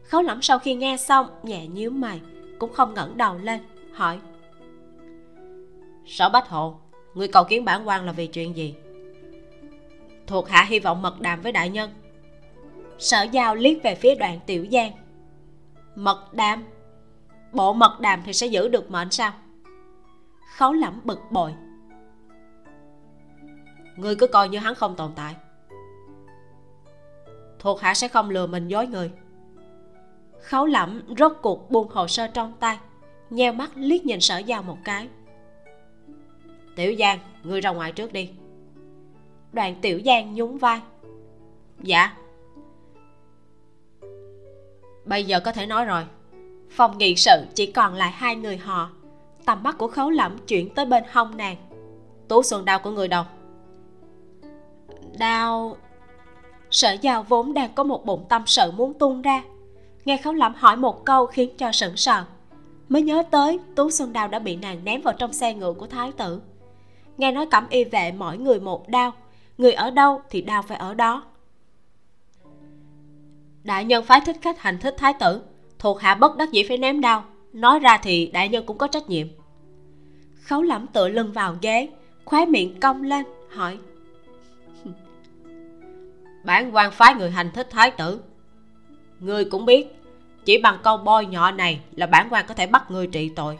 Khấu 0.03 0.21
lẩm 0.21 0.41
sau 0.41 0.59
khi 0.59 0.75
nghe 0.75 0.97
xong, 0.97 1.27
nhẹ 1.43 1.67
nhíu 1.67 1.91
mày, 1.91 2.19
cũng 2.59 2.73
không 2.73 2.93
ngẩng 2.93 3.17
đầu 3.17 3.37
lên, 3.37 3.59
hỏi. 3.93 4.19
Sở 6.05 6.29
bách 6.29 6.49
hộ, 6.49 6.75
người 7.13 7.27
cầu 7.27 7.43
kiến 7.43 7.65
bản 7.65 7.87
quan 7.87 8.05
là 8.05 8.11
vì 8.11 8.27
chuyện 8.27 8.55
gì? 8.55 8.75
Thuộc 10.27 10.49
hạ 10.49 10.65
hy 10.69 10.79
vọng 10.79 11.01
mật 11.01 11.21
đàm 11.21 11.41
với 11.41 11.51
đại 11.51 11.69
nhân. 11.69 11.89
Sở 12.97 13.23
giao 13.23 13.55
liếc 13.55 13.83
về 13.83 13.95
phía 13.95 14.15
đoạn 14.15 14.39
tiểu 14.45 14.65
giang 14.71 14.91
mật 15.99 16.33
đàm. 16.33 16.63
Bộ 17.51 17.73
mật 17.73 17.97
đàm 18.01 18.21
thì 18.25 18.33
sẽ 18.33 18.47
giữ 18.47 18.67
được 18.67 18.91
mệnh 18.91 19.11
sao? 19.11 19.31
Khấu 20.57 20.73
lẩm 20.73 21.01
bực 21.03 21.19
bội. 21.31 21.53
Ngươi 23.97 24.15
cứ 24.15 24.27
coi 24.27 24.49
như 24.49 24.57
hắn 24.57 24.75
không 24.75 24.95
tồn 24.95 25.11
tại. 25.15 25.35
Thuộc 27.59 27.81
hạ 27.81 27.93
sẽ 27.93 28.07
không 28.07 28.29
lừa 28.29 28.47
mình 28.47 28.67
dối 28.67 28.87
người. 28.87 29.11
Khấu 30.41 30.65
lẩm 30.65 31.01
rốt 31.17 31.31
cuộc 31.41 31.71
buông 31.71 31.89
hồ 31.89 32.07
sơ 32.07 32.27
trong 32.27 32.53
tay, 32.59 32.77
nheo 33.29 33.53
mắt 33.53 33.71
liếc 33.75 34.05
nhìn 34.05 34.19
sở 34.19 34.37
giao 34.37 34.63
một 34.63 34.77
cái. 34.83 35.09
Tiểu 36.75 36.95
giang, 36.99 37.19
ngươi 37.43 37.61
ra 37.61 37.69
ngoài 37.69 37.91
trước 37.91 38.13
đi. 38.13 38.29
Đoàn 39.53 39.75
tiểu 39.81 40.01
giang 40.05 40.33
nhún 40.33 40.57
vai. 40.57 40.81
Dạ 41.83 42.15
bây 45.09 45.23
giờ 45.23 45.39
có 45.39 45.51
thể 45.51 45.65
nói 45.65 45.85
rồi. 45.85 46.03
Phòng 46.69 46.97
nghị 46.97 47.15
sự 47.15 47.45
chỉ 47.55 47.65
còn 47.65 47.93
lại 47.93 48.11
hai 48.11 48.35
người 48.35 48.57
họ. 48.57 48.89
Tầm 49.45 49.63
mắt 49.63 49.77
của 49.77 49.87
khấu 49.87 50.09
lẩm 50.09 50.37
chuyển 50.47 50.73
tới 50.73 50.85
bên 50.85 51.03
hông 51.11 51.37
nàng. 51.37 51.55
Tú 52.27 52.43
xuân 52.43 52.65
đau 52.65 52.79
của 52.79 52.91
người 52.91 53.07
đâu? 53.07 53.23
Đau 55.17 55.77
sở 56.71 56.95
giao 57.01 57.23
vốn 57.23 57.53
đang 57.53 57.73
có 57.73 57.83
một 57.83 58.05
bụng 58.05 58.25
tâm 58.29 58.43
sự 58.45 58.71
muốn 58.71 58.93
tung 58.93 59.21
ra. 59.21 59.43
Nghe 60.05 60.17
khấu 60.17 60.33
lẩm 60.33 60.53
hỏi 60.55 60.77
một 60.77 61.05
câu 61.05 61.25
khiến 61.25 61.49
cho 61.57 61.71
sững 61.71 61.97
sờ. 61.97 62.23
Mới 62.89 63.01
nhớ 63.01 63.23
tới, 63.31 63.59
tú 63.75 63.89
xuân 63.89 64.13
đao 64.13 64.27
đã 64.27 64.39
bị 64.39 64.55
nàng 64.55 64.83
ném 64.83 65.01
vào 65.01 65.13
trong 65.13 65.33
xe 65.33 65.53
ngựa 65.53 65.73
của 65.73 65.87
thái 65.87 66.11
tử. 66.11 66.41
Nghe 67.17 67.31
nói 67.31 67.45
cẩm 67.51 67.67
y 67.69 67.83
vệ 67.83 68.11
mỗi 68.11 68.37
người 68.37 68.59
một 68.59 68.89
đao. 68.89 69.11
Người 69.57 69.73
ở 69.73 69.91
đâu 69.91 70.21
thì 70.29 70.41
đao 70.41 70.61
phải 70.61 70.77
ở 70.77 70.93
đó 70.93 71.23
đại 73.63 73.85
nhân 73.85 74.05
phái 74.05 74.21
thích 74.25 74.37
khách 74.41 74.61
hành 74.61 74.77
thích 74.77 74.95
thái 74.97 75.13
tử, 75.19 75.41
thuộc 75.79 76.01
hạ 76.01 76.15
bất 76.15 76.37
đắc 76.37 76.51
dĩ 76.51 76.63
phải 76.67 76.77
ném 76.77 77.01
đao. 77.01 77.25
Nói 77.53 77.79
ra 77.79 77.97
thì 77.97 78.27
đại 78.33 78.49
nhân 78.49 78.65
cũng 78.65 78.77
có 78.77 78.87
trách 78.87 79.09
nhiệm. 79.09 79.27
Khấu 80.41 80.61
lẩm 80.61 80.87
tựa 80.87 81.09
lưng 81.09 81.31
vào 81.31 81.55
ghế, 81.61 81.89
khóe 82.25 82.45
miệng 82.45 82.79
cong 82.79 83.03
lên, 83.03 83.25
hỏi. 83.49 83.77
Bản 86.45 86.75
quan 86.75 86.91
phái 86.91 87.15
người 87.15 87.31
hành 87.31 87.51
thích 87.51 87.67
thái 87.69 87.91
tử. 87.91 88.21
Người 89.19 89.45
cũng 89.45 89.65
biết, 89.65 89.87
chỉ 90.45 90.57
bằng 90.57 90.79
câu 90.83 90.97
bôi 90.97 91.25
nhọ 91.25 91.51
này 91.51 91.81
là 91.95 92.07
bản 92.07 92.27
quan 92.29 92.45
có 92.47 92.53
thể 92.53 92.67
bắt 92.67 92.91
người 92.91 93.07
trị 93.07 93.29
tội. 93.35 93.57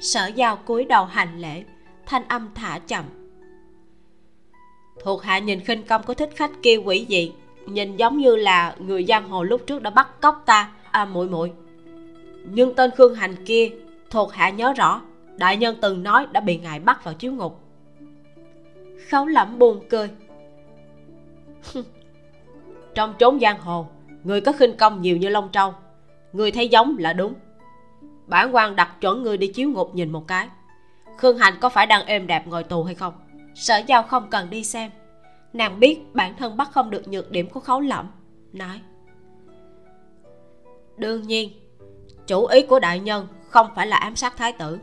Sở 0.00 0.26
giao 0.26 0.56
cúi 0.56 0.84
đầu 0.84 1.04
hành 1.04 1.38
lễ, 1.40 1.64
thanh 2.06 2.28
âm 2.28 2.48
thả 2.54 2.78
chậm. 2.78 3.04
Thuộc 5.02 5.22
hạ 5.22 5.38
nhìn 5.38 5.60
khinh 5.60 5.82
công 5.82 6.02
của 6.02 6.14
thích 6.14 6.30
khách 6.36 6.50
kia 6.62 6.76
quỷ 6.76 7.06
dị 7.08 7.32
nhìn 7.66 7.96
giống 7.96 8.18
như 8.18 8.36
là 8.36 8.74
người 8.78 9.04
giang 9.04 9.28
hồ 9.28 9.42
lúc 9.42 9.60
trước 9.66 9.82
đã 9.82 9.90
bắt 9.90 10.20
cóc 10.20 10.42
ta. 10.46 10.72
À 10.90 11.04
muội 11.04 11.28
muội. 11.28 11.52
Nhưng 12.44 12.74
tên 12.74 12.90
khương 12.90 13.14
hành 13.14 13.44
kia, 13.44 13.70
thuộc 14.10 14.32
hạ 14.32 14.50
nhớ 14.50 14.72
rõ, 14.72 15.00
đại 15.36 15.56
nhân 15.56 15.76
từng 15.80 16.02
nói 16.02 16.26
đã 16.32 16.40
bị 16.40 16.58
ngài 16.58 16.80
bắt 16.80 17.04
vào 17.04 17.14
chiếu 17.14 17.32
ngục. 17.32 17.60
Khấu 19.10 19.26
lẩm 19.26 19.58
buồn 19.58 19.80
cười. 19.88 20.10
trong 22.94 23.14
chốn 23.18 23.40
giang 23.40 23.60
hồ, 23.60 23.86
người 24.24 24.40
có 24.40 24.52
khinh 24.52 24.76
công 24.76 25.02
nhiều 25.02 25.16
như 25.16 25.28
long 25.28 25.48
trâu 25.52 25.74
người 26.36 26.50
thấy 26.50 26.68
giống 26.68 26.98
là 26.98 27.12
đúng. 27.12 27.34
Bản 28.26 28.54
quan 28.54 28.76
đặt 28.76 29.00
chuẩn 29.00 29.22
người 29.22 29.36
đi 29.36 29.46
chiếu 29.46 29.70
ngục 29.70 29.94
nhìn 29.94 30.12
một 30.12 30.28
cái. 30.28 30.48
Khương 31.16 31.38
hành 31.38 31.54
có 31.60 31.68
phải 31.68 31.86
đang 31.86 32.06
êm 32.06 32.26
đẹp 32.26 32.46
ngồi 32.46 32.64
tù 32.64 32.84
hay 32.84 32.94
không? 32.94 33.14
Sở 33.54 33.82
giao 33.86 34.02
không 34.02 34.30
cần 34.30 34.50
đi 34.50 34.64
xem 34.64 34.90
nàng 35.56 35.80
biết 35.80 36.00
bản 36.14 36.36
thân 36.36 36.56
bắt 36.56 36.68
không 36.72 36.90
được 36.90 37.08
nhược 37.08 37.30
điểm 37.30 37.50
của 37.50 37.60
khấu 37.60 37.80
lẩm 37.80 38.06
nói. 38.52 38.80
Đương 40.96 41.22
nhiên, 41.22 41.50
chủ 42.26 42.46
ý 42.46 42.62
của 42.62 42.78
đại 42.78 43.00
nhân 43.00 43.28
không 43.48 43.66
phải 43.74 43.86
là 43.86 43.96
ám 43.96 44.16
sát 44.16 44.36
thái 44.36 44.52
tử. 44.52 44.78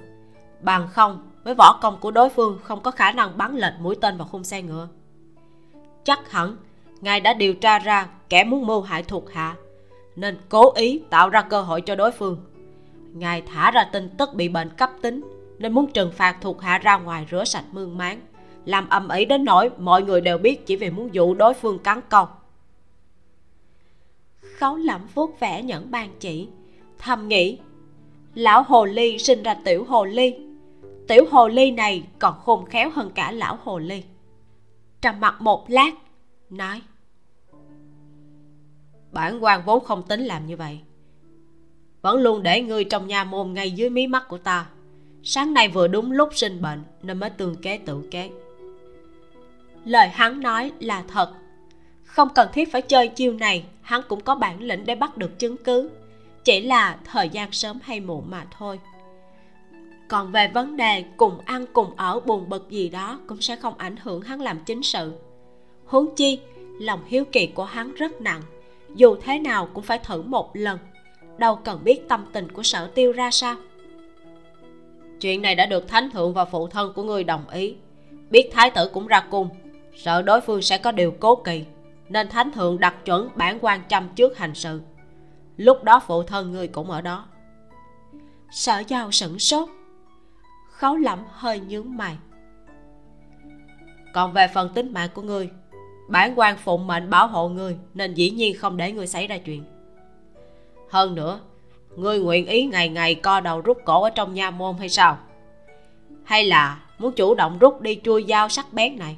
Bằng 0.61 0.87
không, 0.91 1.31
với 1.43 1.55
võ 1.57 1.79
công 1.81 1.97
của 1.99 2.11
đối 2.11 2.29
phương 2.29 2.59
không 2.63 2.81
có 2.81 2.91
khả 2.91 3.11
năng 3.11 3.37
bắn 3.37 3.55
lệch 3.55 3.73
mũi 3.79 3.95
tên 4.01 4.17
vào 4.17 4.27
khung 4.27 4.43
xe 4.43 4.61
ngựa. 4.61 4.87
Chắc 6.03 6.31
hẳn, 6.31 6.57
ngài 7.01 7.19
đã 7.19 7.33
điều 7.33 7.53
tra 7.53 7.79
ra 7.79 8.07
kẻ 8.29 8.43
muốn 8.43 8.67
mưu 8.67 8.81
hại 8.81 9.03
thuộc 9.03 9.31
hạ, 9.31 9.55
nên 10.15 10.37
cố 10.49 10.73
ý 10.73 11.01
tạo 11.09 11.29
ra 11.29 11.41
cơ 11.41 11.61
hội 11.61 11.81
cho 11.81 11.95
đối 11.95 12.11
phương. 12.11 12.37
Ngài 13.13 13.41
thả 13.41 13.71
ra 13.71 13.89
tin 13.91 14.09
tức 14.17 14.29
bị 14.33 14.49
bệnh 14.49 14.69
cấp 14.69 14.89
tính, 15.01 15.23
nên 15.57 15.73
muốn 15.73 15.91
trừng 15.91 16.11
phạt 16.11 16.37
thuộc 16.41 16.61
hạ 16.61 16.77
ra 16.77 16.97
ngoài 16.97 17.27
rửa 17.31 17.43
sạch 17.43 17.65
mương 17.71 17.97
máng 17.97 18.21
làm 18.65 18.89
ầm 18.89 19.09
ĩ 19.09 19.25
đến 19.25 19.45
nỗi 19.45 19.69
mọi 19.77 20.03
người 20.03 20.21
đều 20.21 20.37
biết 20.37 20.65
chỉ 20.65 20.75
vì 20.75 20.89
muốn 20.89 21.13
dụ 21.13 21.33
đối 21.33 21.53
phương 21.53 21.79
cắn 21.79 21.99
câu 22.09 22.25
khấu 24.63 24.75
lẩm 24.75 25.01
vuốt 25.13 25.39
vẻ 25.39 25.63
nhẫn 25.63 25.91
ban 25.91 26.09
chỉ, 26.19 26.47
thầm 26.99 27.27
nghĩ, 27.27 27.59
lão 28.35 28.63
hồ 28.63 28.85
ly 28.85 29.17
sinh 29.17 29.43
ra 29.43 29.55
tiểu 29.65 29.83
hồ 29.83 30.05
ly, 30.05 30.35
tiểu 31.07 31.25
hồ 31.31 31.47
ly 31.47 31.71
này 31.71 32.03
còn 32.19 32.39
khôn 32.39 32.65
khéo 32.65 32.89
hơn 32.89 33.11
cả 33.15 33.31
lão 33.31 33.57
hồ 33.63 33.79
ly. 33.79 34.03
Trầm 35.01 35.19
mặt 35.19 35.41
một 35.41 35.69
lát, 35.69 35.91
nói, 36.49 36.81
bản 39.11 39.43
quan 39.43 39.65
vốn 39.65 39.83
không 39.83 40.03
tính 40.03 40.21
làm 40.21 40.45
như 40.45 40.57
vậy. 40.57 40.79
Vẫn 42.01 42.21
luôn 42.21 42.43
để 42.43 42.61
ngươi 42.61 42.83
trong 42.83 43.07
nhà 43.07 43.23
môn 43.23 43.53
ngay 43.53 43.71
dưới 43.71 43.89
mí 43.89 44.07
mắt 44.07 44.27
của 44.27 44.37
ta. 44.37 44.69
Sáng 45.23 45.53
nay 45.53 45.67
vừa 45.67 45.87
đúng 45.87 46.11
lúc 46.11 46.29
sinh 46.33 46.61
bệnh, 46.61 46.83
nên 47.01 47.19
mới 47.19 47.29
tương 47.29 47.55
kế 47.55 47.77
tự 47.77 48.07
kế 48.11 48.29
lời 49.85 50.07
hắn 50.07 50.39
nói 50.39 50.71
là 50.79 51.03
thật. 51.07 51.33
Không 52.03 52.29
cần 52.35 52.49
thiết 52.53 52.71
phải 52.71 52.81
chơi 52.81 53.07
chiêu 53.07 53.33
này, 53.33 53.65
hắn 53.81 54.01
cũng 54.07 54.21
có 54.21 54.35
bản 54.35 54.61
lĩnh 54.61 54.85
để 54.85 54.95
bắt 54.95 55.17
được 55.17 55.39
chứng 55.39 55.57
cứ. 55.57 55.89
Chỉ 56.43 56.61
là 56.61 56.97
thời 57.05 57.29
gian 57.29 57.51
sớm 57.51 57.79
hay 57.83 57.99
muộn 57.99 58.23
mà 58.29 58.45
thôi. 58.57 58.79
Còn 60.07 60.31
về 60.31 60.47
vấn 60.47 60.77
đề 60.77 61.03
cùng 61.17 61.39
ăn 61.45 61.65
cùng 61.73 61.95
ở 61.95 62.19
buồn 62.19 62.49
bực 62.49 62.69
gì 62.69 62.89
đó 62.89 63.19
cũng 63.27 63.41
sẽ 63.41 63.55
không 63.55 63.73
ảnh 63.77 63.95
hưởng 63.97 64.21
hắn 64.21 64.41
làm 64.41 64.59
chính 64.65 64.83
sự. 64.83 65.13
Huống 65.85 66.15
chi, 66.15 66.39
lòng 66.79 66.99
hiếu 67.07 67.25
kỳ 67.25 67.47
của 67.47 67.63
hắn 67.63 67.93
rất 67.95 68.21
nặng. 68.21 68.41
Dù 68.95 69.15
thế 69.21 69.39
nào 69.39 69.69
cũng 69.73 69.83
phải 69.83 69.99
thử 69.99 70.21
một 70.21 70.49
lần. 70.53 70.79
Đâu 71.37 71.55
cần 71.55 71.83
biết 71.83 72.09
tâm 72.09 72.25
tình 72.33 72.51
của 72.51 72.63
sở 72.63 72.87
tiêu 72.87 73.11
ra 73.11 73.31
sao. 73.31 73.55
Chuyện 75.19 75.41
này 75.41 75.55
đã 75.55 75.65
được 75.65 75.87
thánh 75.87 76.09
thượng 76.11 76.33
và 76.33 76.45
phụ 76.45 76.67
thân 76.67 76.93
của 76.95 77.03
ngươi 77.03 77.23
đồng 77.23 77.49
ý. 77.49 77.75
Biết 78.29 78.49
thái 78.53 78.69
tử 78.69 78.89
cũng 78.93 79.07
ra 79.07 79.19
cung 79.31 79.49
sợ 79.95 80.21
đối 80.21 80.41
phương 80.41 80.61
sẽ 80.61 80.77
có 80.77 80.91
điều 80.91 81.11
cố 81.11 81.35
kỳ 81.35 81.65
nên 82.09 82.29
thánh 82.29 82.51
thượng 82.51 82.79
đặt 82.79 83.05
chuẩn 83.05 83.29
bản 83.35 83.57
quan 83.61 83.81
chăm 83.89 84.09
trước 84.15 84.37
hành 84.37 84.55
sự. 84.55 84.81
Lúc 85.57 85.83
đó 85.83 86.01
phụ 86.07 86.23
thân 86.23 86.51
ngươi 86.51 86.67
cũng 86.67 86.91
ở 86.91 87.01
đó. 87.01 87.25
Sở 88.51 88.83
giao 88.87 89.11
sửng 89.11 89.39
sốt 89.39 89.69
khấu 90.83 90.95
lẩm 90.95 91.19
hơi 91.31 91.59
nhướng 91.59 91.97
mày. 91.97 92.17
Còn 94.13 94.33
về 94.33 94.47
phần 94.53 94.69
tính 94.73 94.93
mạng 94.93 95.09
của 95.13 95.21
ngươi, 95.21 95.49
bản 96.09 96.33
quan 96.35 96.57
phụng 96.57 96.87
mệnh 96.87 97.09
bảo 97.09 97.27
hộ 97.27 97.49
ngươi 97.49 97.77
nên 97.93 98.13
dĩ 98.13 98.31
nhiên 98.31 98.57
không 98.57 98.77
để 98.77 98.91
ngươi 98.91 99.07
xảy 99.07 99.27
ra 99.27 99.37
chuyện. 99.37 99.63
Hơn 100.89 101.15
nữa, 101.15 101.39
ngươi 101.95 102.19
nguyện 102.19 102.47
ý 102.47 102.65
ngày 102.65 102.89
ngày 102.89 103.15
co 103.15 103.39
đầu 103.39 103.61
rút 103.61 103.77
cổ 103.85 104.03
ở 104.03 104.09
trong 104.09 104.33
nha 104.33 104.51
môn 104.51 104.75
hay 104.77 104.89
sao? 104.89 105.17
Hay 106.23 106.45
là 106.45 106.81
muốn 106.99 107.11
chủ 107.11 107.35
động 107.35 107.59
rút 107.59 107.81
đi 107.81 107.99
chui 108.03 108.25
dao 108.29 108.49
sắc 108.49 108.73
bén 108.73 108.97
này? 108.97 109.17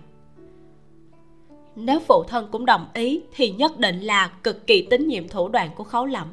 Nếu 1.76 2.00
phụ 2.00 2.24
thân 2.24 2.48
cũng 2.52 2.66
đồng 2.66 2.88
ý, 2.94 3.22
thì 3.36 3.52
nhất 3.52 3.80
định 3.80 4.02
là 4.02 4.28
cực 4.44 4.68
kỳ 4.68 4.88
tín 4.90 5.08
nhiệm 5.08 5.28
thủ 5.28 5.50
đoạn 5.50 5.70
của 5.76 5.84
khấu 5.84 6.06
lẩm 6.06 6.28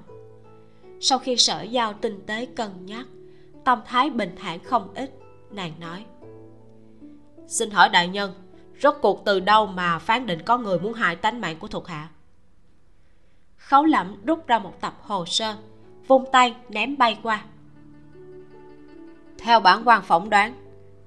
sau 1.05 1.19
khi 1.19 1.37
sở 1.37 1.63
giao 1.63 1.93
tinh 1.93 2.21
tế 2.27 2.47
cân 2.47 2.87
nhắc, 2.87 3.07
tâm 3.65 3.81
thái 3.87 4.11
bình 4.11 4.35
thản 4.39 4.59
không 4.59 4.89
ít, 4.95 5.11
nàng 5.51 5.73
nói. 5.81 6.05
Xin 7.47 7.71
hỏi 7.71 7.89
đại 7.89 8.09
nhân, 8.09 8.35
rốt 8.83 8.95
cuộc 9.03 9.23
từ 9.25 9.41
đâu 9.41 9.67
mà 9.67 9.99
phán 9.99 10.27
định 10.27 10.43
có 10.43 10.59
người 10.59 10.79
muốn 10.79 10.93
hại 10.93 11.17
tánh 11.17 11.41
mạng 11.41 11.57
của 11.59 11.69
thuộc 11.69 11.89
hạ? 11.89 12.09
Khấu 13.57 13.85
lẩm 13.85 14.17
rút 14.27 14.47
ra 14.47 14.59
một 14.59 14.81
tập 14.81 14.95
hồ 15.03 15.27
sơ, 15.27 15.55
vung 16.07 16.25
tay 16.33 16.55
ném 16.69 16.99
bay 16.99 17.19
qua. 17.23 17.45
Theo 19.39 19.61
bản 19.61 19.83
quan 19.85 20.03
phỏng 20.03 20.31
đoán, 20.31 20.55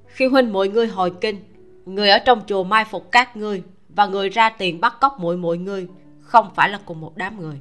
khi 0.08 0.26
huynh 0.26 0.54
mọi 0.54 0.68
ngươi 0.68 0.88
hồi 0.88 1.14
kinh, 1.22 1.44
người 1.86 2.10
ở 2.10 2.20
trong 2.20 2.42
chùa 2.48 2.64
mai 2.64 2.86
phục 2.86 3.12
các 3.12 3.38
ngươi 3.38 3.64
và 3.96 4.06
người 4.06 4.30
ra 4.30 4.50
tiền 4.50 4.82
bắt 4.82 4.98
cóc 5.02 5.20
muội 5.20 5.38
muội 5.38 5.58
người, 5.58 5.88
không 6.22 6.50
phải 6.56 6.70
là 6.70 6.80
cùng 6.86 7.02
một 7.02 7.14
đám 7.16 7.40
người. 7.40 7.60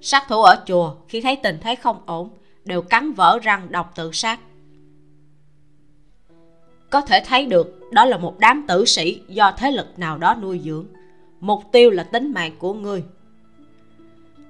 Sát 0.00 0.24
thủ 0.28 0.42
ở 0.42 0.62
chùa, 0.66 0.94
khi 1.08 1.20
thấy 1.20 1.36
tình 1.36 1.58
thế 1.60 1.74
không 1.74 2.02
ổn, 2.06 2.30
đều 2.64 2.82
cắn 2.82 3.12
vỡ 3.12 3.38
răng 3.42 3.72
độc 3.72 3.92
tự 3.94 4.12
sát. 4.12 4.40
Có 6.90 7.00
thể 7.00 7.22
thấy 7.26 7.46
được, 7.46 7.80
đó 7.92 8.04
là 8.04 8.18
một 8.18 8.38
đám 8.38 8.64
tử 8.68 8.84
sĩ 8.84 9.20
do 9.28 9.52
thế 9.56 9.70
lực 9.70 9.98
nào 9.98 10.18
đó 10.18 10.34
nuôi 10.34 10.60
dưỡng. 10.64 10.86
Mục 11.40 11.62
tiêu 11.72 11.90
là 11.90 12.02
tính 12.02 12.32
mạng 12.32 12.52
của 12.58 12.74
ngươi 12.74 13.04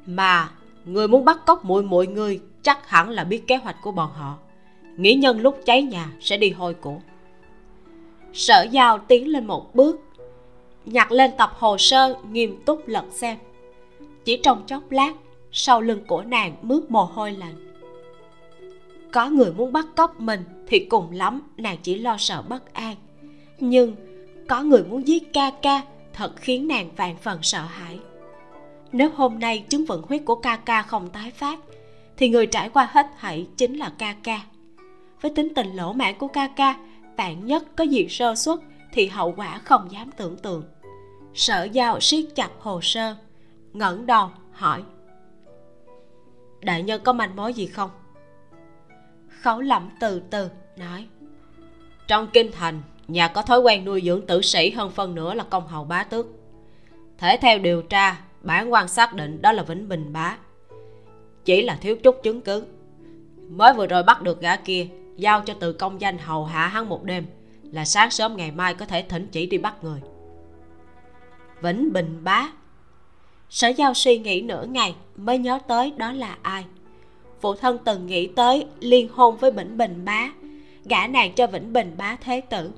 mà 0.07 0.51
người 0.85 1.09
muốn 1.09 1.25
bắt 1.25 1.47
cóc 1.47 1.65
muội 1.65 1.83
muội 1.83 2.07
ngươi 2.07 2.41
chắc 2.63 2.89
hẳn 2.89 3.11
là 3.11 3.25
biết 3.25 3.47
kế 3.47 3.57
hoạch 3.57 3.77
của 3.83 3.93
bọn 3.93 4.11
họ. 4.13 4.39
Nghĩ 4.97 5.15
nhân 5.15 5.41
lúc 5.41 5.61
cháy 5.67 5.83
nhà 5.83 6.13
sẽ 6.21 6.37
đi 6.37 6.51
hôi 6.51 6.75
của. 6.75 6.97
Sở 8.33 8.67
giao 8.71 8.99
tiến 8.99 9.29
lên 9.29 9.47
một 9.47 9.75
bước 9.75 10.01
nhặt 10.85 11.13
lên 11.13 11.31
tập 11.39 11.53
hồ 11.59 11.79
sơ 11.79 12.17
nghiêm 12.31 12.63
túc 12.65 12.89
lật 12.89 13.05
xem. 13.11 13.39
Chỉ 14.25 14.37
trong 14.43 14.63
chốc 14.67 14.91
lát, 14.91 15.13
sau 15.53 15.81
lưng 15.81 16.05
của 16.07 16.23
nàng 16.23 16.57
mướt 16.63 16.91
mồ 16.91 17.05
hôi 17.05 17.33
lạnh. 17.33 17.73
Có 19.13 19.31
người 19.31 19.53
muốn 19.53 19.73
bắt 19.73 19.87
cóc 19.97 20.21
mình 20.21 20.45
thì 20.69 20.79
cùng 20.79 21.11
lắm, 21.13 21.43
nàng 21.57 21.77
chỉ 21.83 21.99
lo 21.99 22.17
sợ 22.19 22.43
bất 22.43 22.75
an. 22.75 22.97
Nhưng 23.59 23.97
có 24.49 24.63
người 24.63 24.85
muốn 24.85 25.07
giết 25.09 25.33
ca 25.33 25.51
ca, 25.51 25.83
thật 26.13 26.33
khiến 26.37 26.69
nàng 26.69 26.91
vạn 26.97 27.17
phần 27.17 27.39
sợ 27.43 27.61
hãi. 27.61 27.99
Nếu 28.93 29.11
hôm 29.15 29.39
nay 29.39 29.65
chứng 29.69 29.85
vận 29.85 30.03
huyết 30.03 30.23
của 30.25 30.35
ca 30.35 30.57
ca 30.57 30.83
không 30.83 31.09
tái 31.11 31.31
phát, 31.31 31.59
thì 32.17 32.29
người 32.29 32.47
trải 32.47 32.69
qua 32.69 32.89
hết 32.93 33.07
thảy 33.21 33.47
chính 33.57 33.79
là 33.79 33.93
ca 33.99 34.15
ca. 34.23 34.41
Với 35.21 35.31
tính 35.35 35.49
tình 35.55 35.77
lỗ 35.77 35.93
mãn 35.93 36.15
của 36.19 36.29
ca 36.29 36.47
ca 36.47 36.77
bạn 37.17 37.47
nhất 37.47 37.65
có 37.77 37.85
gì 37.85 38.07
sơ 38.09 38.35
xuất 38.35 38.63
thì 38.93 39.07
hậu 39.07 39.35
quả 39.37 39.59
không 39.65 39.93
dám 39.93 40.11
tưởng 40.17 40.37
tượng. 40.37 40.65
Sở 41.35 41.65
giao 41.65 42.01
siết 42.01 42.25
chặt 42.35 42.51
hồ 42.59 42.81
sơ, 42.83 43.17
ngẩng 43.73 44.07
đầu, 44.07 44.31
hỏi. 44.53 44.83
Đại 46.61 46.83
nhân 46.83 47.01
có 47.05 47.13
manh 47.13 47.37
mối 47.37 47.55
gì 47.55 47.67
không? 47.67 47.91
Khấu 49.43 49.61
lẩm 49.61 49.91
từ 50.01 50.23
từ 50.31 50.51
nói. 50.77 51.07
Trong 52.09 52.27
kinh 52.33 52.53
thành, 52.53 52.83
nhà 53.09 53.29
có 53.29 53.43
thói 53.43 53.61
quen 53.61 53.85
nuôi 53.85 54.03
dưỡng 54.05 54.27
tử 54.27 54.43
sĩ 54.43 54.71
hơn 54.71 54.91
phân 54.91 55.15
nửa 55.15 55.35
là 55.35 55.45
công 55.45 55.69
hầu 55.69 55.85
bá 55.85 56.05
tước. 56.05 56.27
Thể 57.19 57.39
theo 57.41 57.59
điều 57.59 57.83
tra, 57.83 58.21
bản 58.43 58.73
quan 58.73 58.89
xác 58.89 59.15
định 59.15 59.43
đó 59.43 59.53
là 59.53 59.63
vĩnh 59.63 59.89
bình 59.89 60.13
bá. 60.13 60.37
Chỉ 61.45 61.63
là 61.63 61.79
thiếu 61.81 61.97
chút 61.97 62.23
chứng 62.23 62.41
cứ. 62.41 62.65
Mới 63.49 63.75
vừa 63.75 63.87
rồi 63.87 64.03
bắt 64.03 64.23
được 64.23 64.41
gã 64.41 64.57
kia, 64.57 64.87
giao 65.17 65.41
cho 65.41 65.55
từ 65.61 65.73
công 65.73 66.01
danh 66.01 66.19
hầu 66.19 66.45
hạ 66.45 66.67
hắn 66.67 66.89
một 66.89 67.05
đêm 67.05 67.27
là 67.73 67.85
sáng 67.85 68.11
sớm 68.11 68.37
ngày 68.37 68.51
mai 68.51 68.75
có 68.75 68.87
thể 68.87 69.03
thỉnh 69.03 69.29
chỉ 69.33 69.47
đi 69.47 69.59
bắt 69.59 69.85
người. 69.85 70.01
Vĩnh 71.63 71.93
bình 71.93 72.21
bá. 72.25 72.51
Sở 73.51 73.69
giao 73.69 73.95
suy 73.95 74.19
nghĩ 74.19 74.41
nửa 74.41 74.65
ngày 74.65 74.95
mới 75.17 75.39
nhớ 75.39 75.59
tới 75.69 75.93
đó 75.97 76.13
là 76.13 76.39
ai. 76.43 76.65
Phụ 77.41 77.55
thân 77.55 77.79
từng 77.85 78.07
nghĩ 78.07 78.27
tới 78.27 78.67
liên 78.81 79.09
hôn 79.13 79.37
với 79.37 79.51
vĩnh 79.51 79.79
bình 79.79 80.05
bá, 80.05 80.31
gả 80.85 81.07
nàng 81.07 81.33
cho 81.33 81.47
vĩnh 81.47 81.73
bình 81.73 81.95
bá 81.99 82.17
thế 82.21 82.41
tử. 82.41 82.71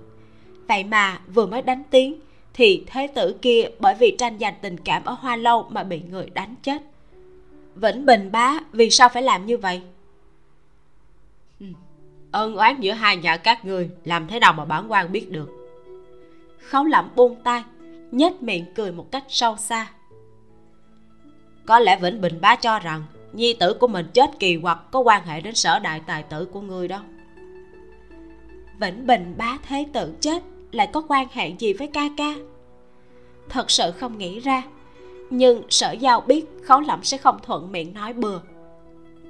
Vậy 0.69 0.85
mà 0.85 1.21
vừa 1.35 1.47
mới 1.47 1.63
đánh 1.63 1.83
tiếng 1.91 2.21
thì 2.55 2.85
thế 2.87 3.07
tử 3.07 3.37
kia 3.43 3.65
bởi 3.79 3.95
vì 3.95 4.17
tranh 4.19 4.39
giành 4.39 4.55
tình 4.63 4.77
cảm 4.79 5.05
ở 5.05 5.13
hoa 5.13 5.37
lâu 5.37 5.67
mà 5.71 5.83
bị 5.83 6.01
người 6.01 6.27
đánh 6.31 6.55
chết. 6.63 6.83
Vĩnh 7.75 8.07
bình 8.07 8.33
bá, 8.33 8.61
vì 8.73 8.91
sao 8.91 9.09
phải 9.09 9.23
làm 9.23 9.47
như 9.47 9.59
vậy? 9.59 9.83
Ân 12.33 12.57
oán 12.57 12.81
giữa 12.81 12.93
hai 12.93 13.17
nhà 13.17 13.37
các 13.37 13.65
người, 13.65 13.91
làm 14.05 14.27
thế 14.27 14.39
nào 14.39 14.53
mà 14.53 14.65
bản 14.65 14.93
quan 14.93 15.13
biết 15.13 15.31
được? 15.31 15.51
Khấu 16.59 16.85
lẩm 16.85 17.11
buông 17.17 17.37
tay, 17.45 17.63
nhếch 18.11 18.43
miệng 18.43 18.65
cười 18.75 18.93
một 18.93 19.13
cách 19.13 19.25
sâu 19.29 19.57
xa. 19.57 19.91
Có 21.67 21.79
lẽ 21.79 21.99
vĩnh 22.03 22.21
bình 22.21 22.39
bá 22.41 22.57
cho 22.57 22.79
rằng, 22.79 23.05
nhi 23.33 23.55
tử 23.55 23.75
của 23.75 23.87
mình 23.87 24.07
chết 24.15 24.31
kỳ 24.39 24.57
hoặc 24.57 24.79
có 24.91 25.01
quan 25.01 25.27
hệ 25.27 25.41
đến 25.41 25.55
sở 25.55 25.79
đại 25.79 26.01
tài 26.07 26.23
tử 26.23 26.45
của 26.45 26.61
ngươi 26.61 26.89
đó. 26.89 27.03
Vĩnh 28.81 29.07
bình 29.07 29.35
bá 29.37 29.59
thế 29.69 29.87
tử 29.93 30.15
chết, 30.21 30.43
lại 30.73 30.89
có 30.93 31.03
quan 31.09 31.27
hệ 31.33 31.53
gì 31.59 31.73
với 31.73 31.87
ca 31.87 32.09
ca? 32.17 32.35
Thật 33.49 33.71
sự 33.71 33.91
không 33.91 34.19
nghĩ 34.19 34.41
ra, 34.41 34.63
nhưng 35.31 35.63
sở 35.69 35.93
giao 35.93 36.21
biết 36.21 36.45
khấu 36.65 36.81
lẩm 36.81 37.05
sẽ 37.05 37.17
không 37.17 37.39
thuận 37.43 37.73
miệng 37.73 37.95
nói 37.95 38.13
bừa. 38.13 38.41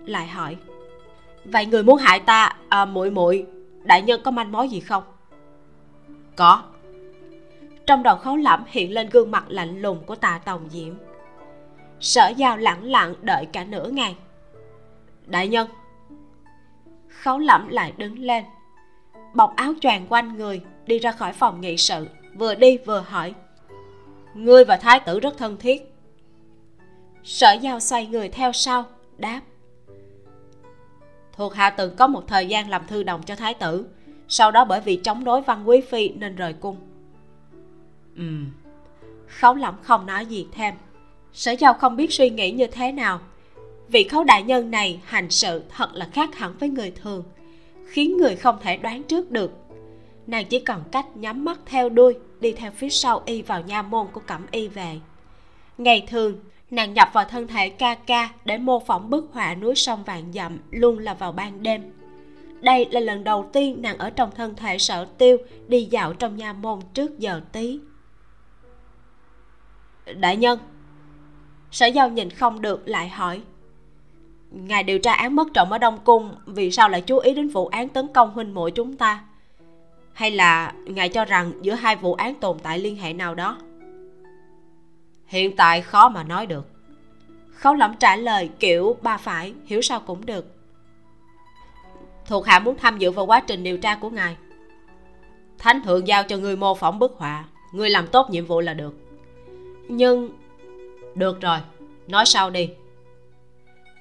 Lại 0.07 0.27
hỏi 0.27 0.57
vậy 1.45 1.67
người 1.67 1.83
muốn 1.83 1.97
hại 1.97 2.21
ta 2.21 2.57
à 2.69 2.85
muội 2.85 3.11
muội, 3.11 3.47
đại 3.83 4.03
nhân 4.03 4.21
có 4.25 4.31
manh 4.31 4.53
mối 4.53 4.69
gì 4.69 4.81
không? 4.81 5.03
Có. 6.37 6.63
Trong 7.87 8.03
đầu 8.03 8.17
khấu 8.17 8.37
lẩm 8.37 8.65
hiện 8.67 8.93
lên 8.93 9.09
gương 9.11 9.31
mặt 9.31 9.45
lạnh 9.49 9.83
lùng 9.83 10.05
của 10.07 10.15
tà 10.15 10.41
tòng 10.45 10.69
diễm. 10.71 10.95
Sở 12.01 12.29
giao 12.37 12.57
lẳng 12.57 12.85
lặng 12.85 13.15
đợi 13.23 13.47
cả 13.53 13.65
nửa 13.65 13.89
ngày. 13.89 14.17
Đại 15.27 15.49
nhân. 15.49 15.69
Khấu 17.09 17.39
lẩm 17.39 17.69
lại 17.69 17.93
đứng 17.97 18.19
lên, 18.19 18.45
bọc 19.35 19.57
áo 19.57 19.73
choàng 19.81 20.07
quanh 20.09 20.37
người, 20.37 20.61
đi 20.87 20.99
ra 20.99 21.13
khỏi 21.13 21.33
phòng 21.33 21.61
nghị 21.61 21.77
sự, 21.77 22.09
vừa 22.35 22.55
đi 22.55 22.79
vừa 22.79 23.01
hỏi. 23.01 23.35
Ngươi 24.35 24.65
và 24.65 24.77
thái 24.77 25.01
tử 25.01 25.21
rất 25.21 25.39
thân 25.39 25.57
thiết. 25.57 25.95
Sở 27.25 27.53
giao 27.53 27.81
xoay 27.81 28.07
người 28.07 28.29
theo 28.29 28.53
sau, 28.53 28.85
đáp 29.19 29.41
thuộc 31.43 31.55
hạ 31.55 31.71
từng 31.71 31.97
có 31.97 32.07
một 32.07 32.29
thời 32.29 32.47
gian 32.47 32.71
làm 32.71 32.87
thư 32.87 33.03
đồng 33.03 33.23
cho 33.23 33.37
thái 33.37 33.55
tử. 33.55 33.87
Sau 34.29 34.51
đó 34.51 34.65
bởi 34.65 34.81
vì 34.81 34.97
chống 34.97 35.25
đối 35.25 35.41
văn 35.41 35.69
quý 35.69 35.81
phi 35.81 36.09
nên 36.09 36.37
rời 36.37 36.53
cung. 36.53 36.77
Ừ. 38.17 38.25
Khấu 39.27 39.55
lẩm 39.55 39.75
không 39.83 40.07
nói 40.07 40.27
gì 40.27 40.47
thêm. 40.53 40.75
Sở 41.33 41.53
giao 41.53 41.75
không 41.75 41.97
biết 41.97 42.13
suy 42.13 42.31
nghĩ 42.31 42.51
như 42.51 42.67
thế 42.67 42.93
nào. 42.93 43.21
Vị 43.89 44.05
khấu 44.05 44.25
đại 44.25 44.43
nhân 44.43 44.71
này 44.71 45.01
hành 45.05 45.31
sự 45.31 45.63
thật 45.77 45.91
là 45.95 46.09
khác 46.13 46.35
hẳn 46.35 46.55
với 46.59 46.69
người 46.69 46.91
thường 46.91 47.25
khiến 47.87 48.17
người 48.17 48.37
không 48.37 48.59
thể 48.63 48.77
đoán 48.77 49.03
trước 49.03 49.31
được. 49.31 49.53
Nàng 50.27 50.45
chỉ 50.45 50.61
còn 50.61 50.85
cách 50.93 51.07
nhắm 51.17 51.45
mắt 51.45 51.61
theo 51.67 51.89
đuôi 51.89 52.15
đi 52.41 52.53
theo 52.53 52.71
phía 52.71 52.89
sau 52.89 53.23
y 53.27 53.43
vào 53.43 53.63
nha 53.63 53.83
môn 53.83 54.07
của 54.13 54.21
cẩm 54.27 54.47
y 54.51 54.69
về. 54.69 55.01
Ngày 55.79 56.07
thường 56.11 56.39
nàng 56.73 56.95
nhập 56.95 57.09
vào 57.13 57.25
thân 57.25 57.47
thể 57.47 57.69
ca 57.69 57.95
ca 57.95 58.31
để 58.45 58.59
mô 58.59 58.81
phỏng 58.81 59.11
bức 59.11 59.31
họa 59.33 59.55
núi 59.55 59.75
sông 59.75 60.05
vàng 60.05 60.33
dặm 60.33 60.59
luôn 60.71 60.99
là 60.99 61.15
vào 61.15 61.33
ban 61.33 61.63
đêm. 61.63 61.93
Đây 62.61 62.87
là 62.91 63.01
lần 63.01 63.25
đầu 63.25 63.51
tiên 63.53 63.83
nàng 63.83 63.99
ở 63.99 64.11
trong 64.11 64.31
thân 64.31 64.55
thể 64.57 64.79
sở 64.79 65.05
tiêu 65.19 65.37
đi 65.69 65.85
dạo 65.85 66.13
trong 66.15 66.37
nha 66.37 66.53
môn 66.53 66.81
trước 66.95 67.19
giờ 67.19 67.41
tí. 67.53 67.81
Đại 70.17 70.37
nhân, 70.37 70.59
sở 71.71 71.87
giao 71.87 72.09
nhìn 72.09 72.31
không 72.31 72.63
được 72.63 72.89
lại 72.89 73.09
hỏi. 73.09 73.41
Ngài 74.51 74.83
điều 74.83 74.99
tra 74.99 75.13
án 75.13 75.37
mất 75.37 75.49
trộm 75.55 75.71
ở 75.71 75.79
đông 75.79 75.99
cung, 76.05 76.35
vì 76.47 76.71
sao 76.71 76.89
lại 76.89 77.01
chú 77.01 77.19
ý 77.19 77.35
đến 77.35 77.49
vụ 77.49 77.67
án 77.67 77.89
tấn 77.89 78.09
công 78.09 78.33
huynh 78.33 78.55
muội 78.55 78.71
chúng 78.71 78.97
ta? 78.97 79.25
Hay 80.13 80.31
là 80.31 80.73
ngài 80.85 81.09
cho 81.09 81.25
rằng 81.25 81.53
giữa 81.63 81.75
hai 81.75 81.97
vụ 81.97 82.15
án 82.15 82.35
tồn 82.35 82.59
tại 82.59 82.79
liên 82.79 82.97
hệ 82.97 83.13
nào 83.13 83.35
đó? 83.35 83.59
Hiện 85.33 85.57
tại 85.57 85.81
khó 85.81 86.09
mà 86.09 86.25
nói 86.25 86.47
được. 86.47 86.67
Khấu 87.55 87.75
lẩm 87.75 87.95
trả 88.01 88.17
lời, 88.17 88.51
kiểu, 88.59 88.97
ba 89.03 89.17
phải, 89.17 89.55
hiểu 89.65 89.83
sao 89.83 90.01
cũng 90.01 90.27
được. 90.27 90.47
Thuộc 92.27 92.47
hạ 92.47 92.59
muốn 92.59 92.77
tham 92.77 92.99
dự 92.99 93.11
vào 93.11 93.27
quá 93.27 93.41
trình 93.41 93.63
điều 93.63 93.79
tra 93.79 93.97
của 93.97 94.11
ngài. 94.11 94.37
Thánh 95.59 95.83
thượng 95.83 96.07
giao 96.09 96.23
cho 96.25 96.37
người 96.37 96.57
mô 96.57 96.75
phỏng 96.75 96.99
bức 96.99 97.15
họa, 97.19 97.45
người 97.73 97.91
làm 97.91 98.07
tốt 98.07 98.31
nhiệm 98.31 98.47
vụ 98.47 98.61
là 98.61 98.75
được. 98.75 98.95
Nhưng, 99.89 100.31
được 101.15 101.41
rồi, 101.41 101.59
nói 102.09 102.27
sau 102.27 102.51
đi. 102.51 102.71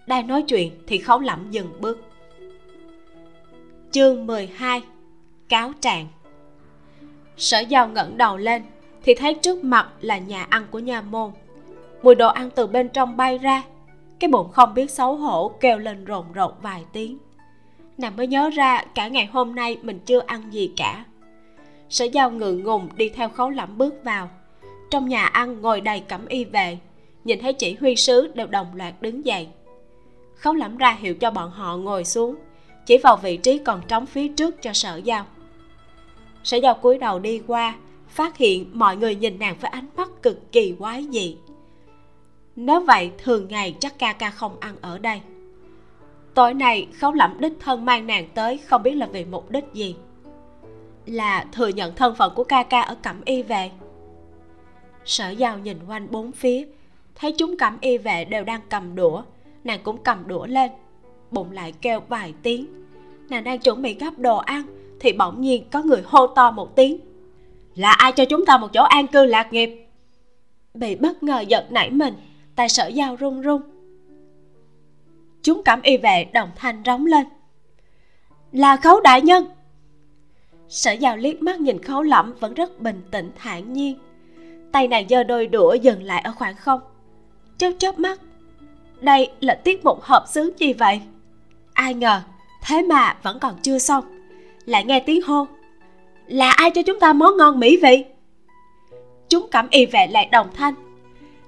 Đang 0.08 0.28
nói 0.28 0.42
chuyện 0.42 0.72
thì 0.88 0.98
khấu 0.98 1.20
lẩm 1.20 1.52
dừng 1.52 1.82
bước. 1.82 2.02
Chương 3.92 4.28
12 4.28 4.82
cáo 5.50 5.74
trạng. 5.82 6.08
Sở 7.38 7.60
giao 7.60 7.88
ngẩng 7.88 8.18
đầu 8.18 8.38
lên 8.38 8.64
thì 9.04 9.14
thấy 9.14 9.34
trước 9.34 9.64
mặt 9.64 9.90
là 10.02 10.18
nhà 10.18 10.44
ăn 10.50 10.68
của 10.72 10.80
nhà 10.80 11.02
môn. 11.02 11.32
Mùi 12.04 12.16
đồ 12.16 12.28
ăn 12.28 12.50
từ 12.56 12.68
bên 12.68 12.90
trong 12.90 13.18
bay 13.18 13.38
ra. 13.38 13.64
Cái 14.20 14.28
bụng 14.28 14.50
không 14.52 14.74
biết 14.74 14.92
xấu 14.92 15.16
hổ 15.16 15.52
kêu 15.60 15.78
lên 15.78 16.06
rộn 16.06 16.26
rộn 16.34 16.54
vài 16.62 16.84
tiếng. 16.94 17.18
Nàng 17.98 18.16
mới 18.18 18.28
nhớ 18.28 18.50
ra 18.50 18.84
cả 18.96 19.08
ngày 19.08 19.26
hôm 19.26 19.56
nay 19.56 19.78
mình 19.82 20.00
chưa 20.06 20.22
ăn 20.26 20.54
gì 20.54 20.72
cả. 20.78 21.06
Sở 21.90 22.06
giao 22.06 22.32
ngượng 22.32 22.64
ngùng 22.64 22.90
đi 22.96 23.10
theo 23.10 23.30
khấu 23.30 23.50
lẩm 23.50 23.78
bước 23.78 24.04
vào. 24.04 24.30
Trong 24.92 25.10
nhà 25.10 25.26
ăn 25.26 25.62
ngồi 25.62 25.82
đầy 25.82 26.00
cẩm 26.00 26.26
y 26.28 26.46
về 26.46 26.78
nhìn 27.24 27.40
thấy 27.42 27.54
chỉ 27.54 27.76
huy 27.80 27.96
sứ 27.96 28.32
đều 28.36 28.48
đồng 28.48 28.68
loạt 28.76 28.94
đứng 29.02 29.26
dậy. 29.26 29.48
Khấu 30.36 30.54
lẩm 30.54 30.78
ra 30.78 30.98
hiệu 31.00 31.16
cho 31.16 31.32
bọn 31.32 31.52
họ 31.52 31.78
ngồi 31.78 32.06
xuống. 32.06 32.36
Chỉ 32.86 32.98
vào 32.98 33.18
vị 33.18 33.38
trí 33.38 33.58
còn 33.58 33.82
trống 33.88 34.06
phía 34.06 34.28
trước 34.28 34.62
cho 34.62 34.74
sở 34.74 34.96
giao. 34.96 35.26
Sở 36.44 36.58
giao 36.58 36.74
cúi 36.74 36.98
đầu 36.98 37.20
đi 37.20 37.42
qua 37.48 37.76
phát 38.12 38.38
hiện 38.38 38.70
mọi 38.74 38.98
người 38.98 39.16
nhìn 39.16 39.40
nàng 39.40 39.56
với 39.62 39.72
ánh 39.72 39.88
mắt 39.98 40.10
cực 40.22 40.52
kỳ 40.52 40.76
quái 40.80 41.08
dị. 41.12 41.38
Nếu 42.56 42.80
vậy, 42.80 43.12
thường 43.18 43.48
ngày 43.48 43.76
chắc 43.80 44.00
ca 44.00 44.14
ca 44.14 44.30
không 44.30 44.58
ăn 44.60 44.76
ở 44.82 44.98
đây. 44.98 45.22
Tối 46.34 46.54
nay, 46.54 46.88
khấu 47.00 47.14
lẩm 47.14 47.38
đích 47.40 47.54
thân 47.60 47.86
mang 47.86 48.08
nàng 48.08 48.28
tới, 48.34 48.58
không 48.58 48.84
biết 48.84 48.96
là 48.96 49.06
vì 49.06 49.26
mục 49.26 49.52
đích 49.52 49.66
gì. 49.74 49.96
Là 51.06 51.46
thừa 51.52 51.68
nhận 51.68 51.96
thân 51.96 52.16
phận 52.16 52.34
của 52.36 52.44
ca 52.44 52.64
ca 52.64 52.82
ở 52.82 52.96
cẩm 53.04 53.22
y 53.26 53.44
về 53.44 53.72
sở 55.06 55.30
giao 55.30 55.60
nhìn 55.60 55.78
quanh 55.88 56.08
bốn 56.12 56.32
phía, 56.32 56.66
thấy 57.16 57.32
chúng 57.32 57.58
cẩm 57.58 57.78
y 57.82 57.98
vệ 57.98 58.26
đều 58.26 58.44
đang 58.44 58.62
cầm 58.70 58.96
đũa. 58.96 59.22
Nàng 59.64 59.80
cũng 59.84 59.98
cầm 60.04 60.28
đũa 60.28 60.46
lên, 60.46 60.72
bụng 61.32 61.52
lại 61.52 61.74
kêu 61.82 62.00
vài 62.08 62.34
tiếng. 62.44 62.66
Nàng 63.30 63.44
đang 63.44 63.60
chuẩn 63.60 63.82
bị 63.82 63.94
gắp 63.94 64.20
đồ 64.20 64.38
ăn, 64.38 64.64
thì 65.00 65.14
bỗng 65.14 65.42
nhiên 65.42 65.64
có 65.72 65.84
người 65.84 66.02
hô 66.06 66.28
to 66.28 66.52
một 66.52 66.76
tiếng 66.76 67.00
là 67.76 67.92
ai 67.92 68.12
cho 68.12 68.26
chúng 68.26 68.46
ta 68.46 68.58
một 68.58 68.74
chỗ 68.74 68.84
an 68.84 69.08
cư 69.08 69.26
lạc 69.26 69.54
nghiệp? 69.54 69.88
Bị 70.74 70.96
bất 70.96 71.24
ngờ 71.24 71.40
giật 71.40 71.72
nảy 71.72 71.90
mình 71.90 72.14
tay 72.56 72.70
sở 72.70 72.92
dao 72.96 73.16
run 73.16 73.42
run 73.42 73.62
chúng 75.44 75.64
cảm 75.64 75.82
y 75.82 75.98
vệ 75.98 76.24
đồng 76.34 76.50
thanh 76.56 76.84
rống 76.86 77.06
lên. 77.06 77.28
Là 78.52 78.78
khấu 78.78 79.00
đại 79.02 79.22
nhân. 79.22 79.46
Sở 80.70 80.96
dao 81.02 81.18
liếc 81.18 81.42
mắt 81.42 81.60
nhìn 81.60 81.84
khấu 81.84 82.02
lẫm 82.02 82.34
vẫn 82.40 82.54
rất 82.54 82.80
bình 82.80 83.02
tĩnh 83.12 83.32
thản 83.36 83.74
nhiên. 83.74 84.00
Tay 84.72 84.88
nàng 84.88 85.08
giơ 85.10 85.24
đôi 85.24 85.48
đũa 85.48 85.74
dừng 85.74 86.04
lại 86.04 86.22
ở 86.22 86.32
khoảng 86.32 86.56
không. 86.56 86.82
Chớp 87.58 87.72
chớp 87.78 88.00
mắt. 88.00 88.20
Đây 89.00 89.32
là 89.40 89.56
tiết 89.56 89.86
mục 89.86 90.02
hợp 90.02 90.26
xướng 90.28 90.60
gì 90.60 90.74
vậy? 90.74 91.02
Ai 91.74 91.94
ngờ, 91.94 92.22
thế 92.64 92.82
mà 92.82 93.18
vẫn 93.24 93.40
còn 93.40 93.56
chưa 93.62 93.80
xong. 93.80 94.06
Lại 94.66 94.86
nghe 94.86 95.00
tiếng 95.00 95.22
hô 95.22 95.48
là 96.32 96.52
ai 96.52 96.72
cho 96.72 96.82
chúng 96.82 97.00
ta 97.00 97.14
món 97.14 97.38
ngon 97.38 97.60
mỹ 97.60 97.78
vị? 97.78 98.06
Chúng 99.30 99.48
cẩm 99.52 99.68
y 99.70 99.86
vệ 99.86 100.08
lại 100.08 100.30
đồng 100.32 100.48
thanh. 100.54 100.74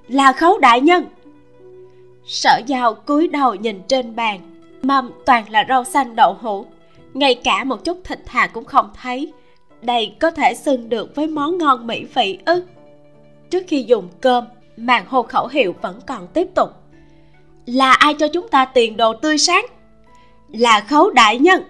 Là 0.08 0.34
khấu 0.34 0.58
đại 0.58 0.82
nhân. 0.82 1.06
Sở 2.26 2.62
giao 2.66 2.94
cúi 2.94 3.28
đầu 3.28 3.56
nhìn 3.56 3.82
trên 3.88 4.16
bàn, 4.16 4.40
mâm 4.82 5.12
toàn 5.26 5.50
là 5.50 5.66
rau 5.70 5.84
xanh 5.84 6.16
đậu 6.16 6.38
hũ. 6.42 6.66
Ngay 7.14 7.36
cả 7.36 7.64
một 7.64 7.84
chút 7.84 7.98
thịt 8.04 8.20
thà 8.26 8.48
cũng 8.48 8.66
không 8.66 8.90
thấy. 9.02 9.34
Đây 9.82 10.16
có 10.20 10.32
thể 10.32 10.54
xưng 10.54 10.90
được 10.90 11.16
với 11.16 11.28
món 11.28 11.58
ngon 11.58 11.88
mỹ 11.88 12.06
vị 12.14 12.40
ư? 12.46 12.64
Trước 13.50 13.64
khi 13.68 13.84
dùng 13.84 14.10
cơm, 14.22 14.46
màn 14.78 15.06
hô 15.08 15.24
khẩu 15.24 15.48
hiệu 15.48 15.76
vẫn 15.82 16.00
còn 16.08 16.28
tiếp 16.28 16.48
tục. 16.56 16.70
Là 17.66 17.92
ai 17.92 18.14
cho 18.14 18.28
chúng 18.28 18.48
ta 18.48 18.66
tiền 18.66 18.98
đồ 18.98 19.14
tươi 19.14 19.38
sáng? 19.38 19.66
Là 20.50 20.80
khấu 20.80 21.12
đại 21.12 21.40
nhân 21.40 21.64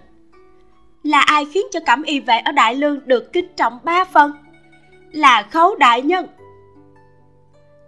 là 1.03 1.21
ai 1.21 1.45
khiến 1.45 1.65
cho 1.71 1.79
cẩm 1.79 2.03
y 2.03 2.19
vệ 2.19 2.37
ở 2.37 2.51
đại 2.51 2.75
lương 2.75 2.99
được 3.05 3.33
kính 3.33 3.47
trọng 3.55 3.79
ba 3.83 4.05
phần? 4.05 4.31
Là 5.11 5.43
khấu 5.43 5.75
đại 5.75 6.01
nhân. 6.01 6.27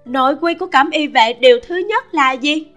Nội 0.06 0.36
quy 0.42 0.54
của 0.54 0.68
cẩm 0.68 0.90
y 0.90 1.08
vệ 1.08 1.34
điều 1.34 1.60
thứ 1.68 1.76
nhất 1.76 2.14
là 2.14 2.32
gì? 2.32 2.68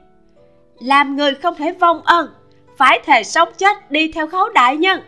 Làm 0.78 1.16
người 1.16 1.34
không 1.34 1.54
thể 1.54 1.72
vong 1.72 2.02
ân, 2.04 2.28
phải 2.76 3.00
thề 3.04 3.22
sống 3.22 3.48
chết 3.58 3.90
đi 3.90 4.12
theo 4.12 4.26
khấu 4.26 4.48
đại 4.48 4.76
nhân. 4.76 5.00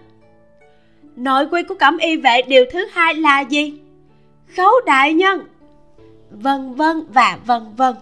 Nội 1.17 1.47
quy 1.51 1.63
của 1.63 1.75
cẩm 1.75 1.97
y 1.99 2.17
vệ 2.17 2.43
điều 2.43 2.65
thứ 2.73 2.87
hai 2.93 3.15
là 3.15 3.41
gì? 3.41 3.81
Khấu 4.57 4.73
đại 4.87 5.15
nhân. 5.15 5.47
Vân 6.31 6.75
vân 6.75 7.07
và 7.13 7.39
vân 7.47 7.63
vân. 7.77 7.95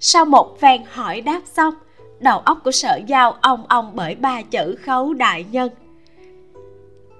Sau 0.00 0.24
một 0.24 0.60
phen 0.60 0.82
hỏi 0.92 1.20
đáp 1.20 1.40
xong, 1.44 1.74
đầu 2.18 2.38
óc 2.38 2.58
của 2.64 2.70
sở 2.70 3.00
giao 3.06 3.36
ong 3.40 3.66
ong 3.68 3.92
bởi 3.94 4.14
ba 4.14 4.42
chữ 4.42 4.76
khấu 4.82 5.14
đại 5.14 5.44
nhân 5.50 5.68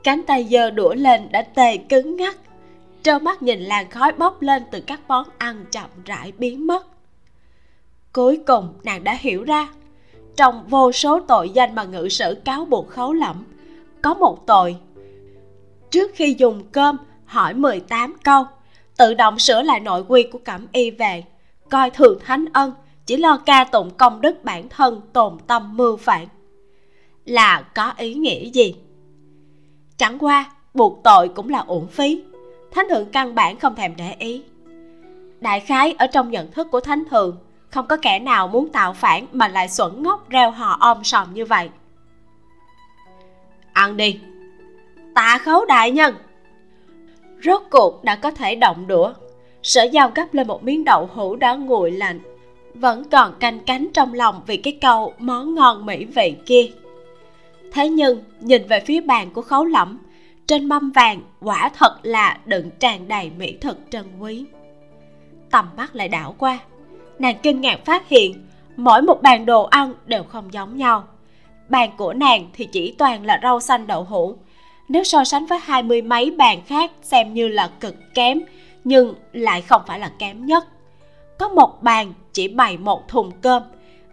cánh 0.06 0.22
tay 0.22 0.46
giơ 0.50 0.70
đũa 0.70 0.94
lên 0.94 1.28
đã 1.30 1.42
tê 1.42 1.76
cứng 1.76 2.16
ngắc 2.16 2.36
trơ 3.02 3.18
mắt 3.18 3.42
nhìn 3.42 3.60
làn 3.60 3.90
khói 3.90 4.12
bốc 4.12 4.42
lên 4.42 4.62
từ 4.70 4.80
các 4.80 5.00
món 5.08 5.26
ăn 5.38 5.64
chậm 5.70 5.90
rãi 6.04 6.32
biến 6.38 6.66
mất. 6.66 6.86
Cuối 8.12 8.40
cùng, 8.46 8.74
nàng 8.84 9.04
đã 9.04 9.16
hiểu 9.20 9.44
ra, 9.44 9.68
trong 10.36 10.64
vô 10.68 10.92
số 10.92 11.20
tội 11.20 11.50
danh 11.50 11.74
mà 11.74 11.84
ngự 11.84 12.08
sử 12.08 12.34
cáo 12.44 12.64
buộc 12.64 12.88
khấu 12.88 13.12
lẫm, 13.12 13.44
có 14.02 14.14
một 14.14 14.46
tội. 14.46 14.76
Trước 15.90 16.10
khi 16.14 16.34
dùng 16.38 16.62
cơm, 16.72 16.96
hỏi 17.24 17.54
18 17.54 18.16
câu, 18.24 18.44
tự 18.96 19.14
động 19.14 19.38
sửa 19.38 19.62
lại 19.62 19.80
nội 19.80 20.04
quy 20.08 20.22
của 20.22 20.40
cẩm 20.44 20.66
y 20.72 20.90
về, 20.90 21.24
coi 21.70 21.90
thường 21.90 22.18
thánh 22.24 22.44
ân, 22.52 22.72
chỉ 23.06 23.16
lo 23.16 23.36
ca 23.46 23.64
tụng 23.64 23.90
công 23.90 24.20
đức 24.20 24.44
bản 24.44 24.68
thân 24.68 25.00
tồn 25.12 25.38
tâm 25.46 25.76
mưu 25.76 25.96
phản. 25.96 26.26
Là 27.24 27.64
có 27.74 27.92
ý 27.98 28.14
nghĩa 28.14 28.50
gì? 28.50 28.74
Chẳng 29.98 30.18
qua, 30.18 30.50
buộc 30.74 31.00
tội 31.04 31.28
cũng 31.28 31.48
là 31.48 31.58
uổng 31.58 31.86
phí. 31.86 32.22
Thánh 32.70 32.88
thượng 32.88 33.10
căn 33.12 33.34
bản 33.34 33.58
không 33.58 33.74
thèm 33.74 33.96
để 33.96 34.14
ý. 34.18 34.42
Đại 35.40 35.60
khái 35.60 35.94
ở 35.98 36.06
trong 36.06 36.30
nhận 36.30 36.50
thức 36.50 36.68
của 36.70 36.80
thánh 36.80 37.04
thượng, 37.10 37.36
không 37.70 37.86
có 37.86 37.96
kẻ 37.96 38.18
nào 38.18 38.48
muốn 38.48 38.68
tạo 38.68 38.92
phản 38.92 39.26
mà 39.32 39.48
lại 39.48 39.68
xuẩn 39.68 40.02
ngốc 40.02 40.28
reo 40.30 40.50
hò 40.50 40.76
om 40.80 41.04
sòm 41.04 41.34
như 41.34 41.44
vậy. 41.44 41.68
Ăn 43.72 43.96
đi. 43.96 44.20
Tạ 45.14 45.38
khấu 45.44 45.64
đại 45.64 45.90
nhân. 45.90 46.14
Rốt 47.44 47.62
cuộc 47.70 48.04
đã 48.04 48.16
có 48.16 48.30
thể 48.30 48.54
động 48.54 48.86
đũa. 48.86 49.12
Sở 49.62 49.82
giao 49.82 50.12
gấp 50.14 50.34
lên 50.34 50.46
một 50.46 50.64
miếng 50.64 50.84
đậu 50.84 51.08
hũ 51.14 51.36
đã 51.36 51.54
nguội 51.54 51.90
lạnh. 51.90 52.20
Vẫn 52.74 53.04
còn 53.10 53.34
canh 53.40 53.60
cánh 53.60 53.88
trong 53.94 54.14
lòng 54.14 54.42
vì 54.46 54.56
cái 54.56 54.78
câu 54.80 55.14
món 55.18 55.54
ngon 55.54 55.86
mỹ 55.86 56.04
vị 56.04 56.36
kia 56.46 56.66
thế 57.72 57.88
nhưng, 57.88 58.22
nhìn 58.40 58.66
về 58.68 58.80
phía 58.80 59.00
bàn 59.00 59.30
của 59.32 59.42
khấu 59.42 59.64
lẫm, 59.64 59.98
trên 60.46 60.68
mâm 60.68 60.90
vàng 60.90 61.20
quả 61.40 61.70
thật 61.74 61.96
là 62.02 62.38
đựng 62.44 62.70
tràn 62.78 63.08
đầy 63.08 63.30
mỹ 63.30 63.56
thực 63.60 63.78
trân 63.90 64.04
quý. 64.18 64.44
Tầm 65.50 65.68
mắt 65.76 65.94
lại 65.96 66.08
đảo 66.08 66.34
qua, 66.38 66.58
nàng 67.18 67.36
kinh 67.42 67.60
ngạc 67.60 67.84
phát 67.84 68.08
hiện 68.08 68.46
mỗi 68.76 69.02
một 69.02 69.22
bàn 69.22 69.46
đồ 69.46 69.64
ăn 69.64 69.94
đều 70.06 70.22
không 70.24 70.52
giống 70.52 70.76
nhau. 70.76 71.04
Bàn 71.68 71.90
của 71.96 72.12
nàng 72.12 72.46
thì 72.52 72.68
chỉ 72.72 72.94
toàn 72.98 73.26
là 73.26 73.40
rau 73.42 73.60
xanh 73.60 73.86
đậu 73.86 74.04
hũ. 74.04 74.36
Nếu 74.88 75.04
so 75.04 75.24
sánh 75.24 75.46
với 75.46 75.58
hai 75.62 75.82
mươi 75.82 76.02
mấy 76.02 76.30
bàn 76.30 76.58
khác 76.66 76.92
xem 77.02 77.34
như 77.34 77.48
là 77.48 77.70
cực 77.80 77.94
kém, 78.14 78.40
nhưng 78.84 79.14
lại 79.32 79.62
không 79.62 79.82
phải 79.86 79.98
là 79.98 80.10
kém 80.18 80.46
nhất. 80.46 80.64
Có 81.38 81.48
một 81.48 81.82
bàn 81.82 82.12
chỉ 82.32 82.48
bày 82.48 82.78
một 82.78 83.08
thùng 83.08 83.30
cơm, 83.40 83.62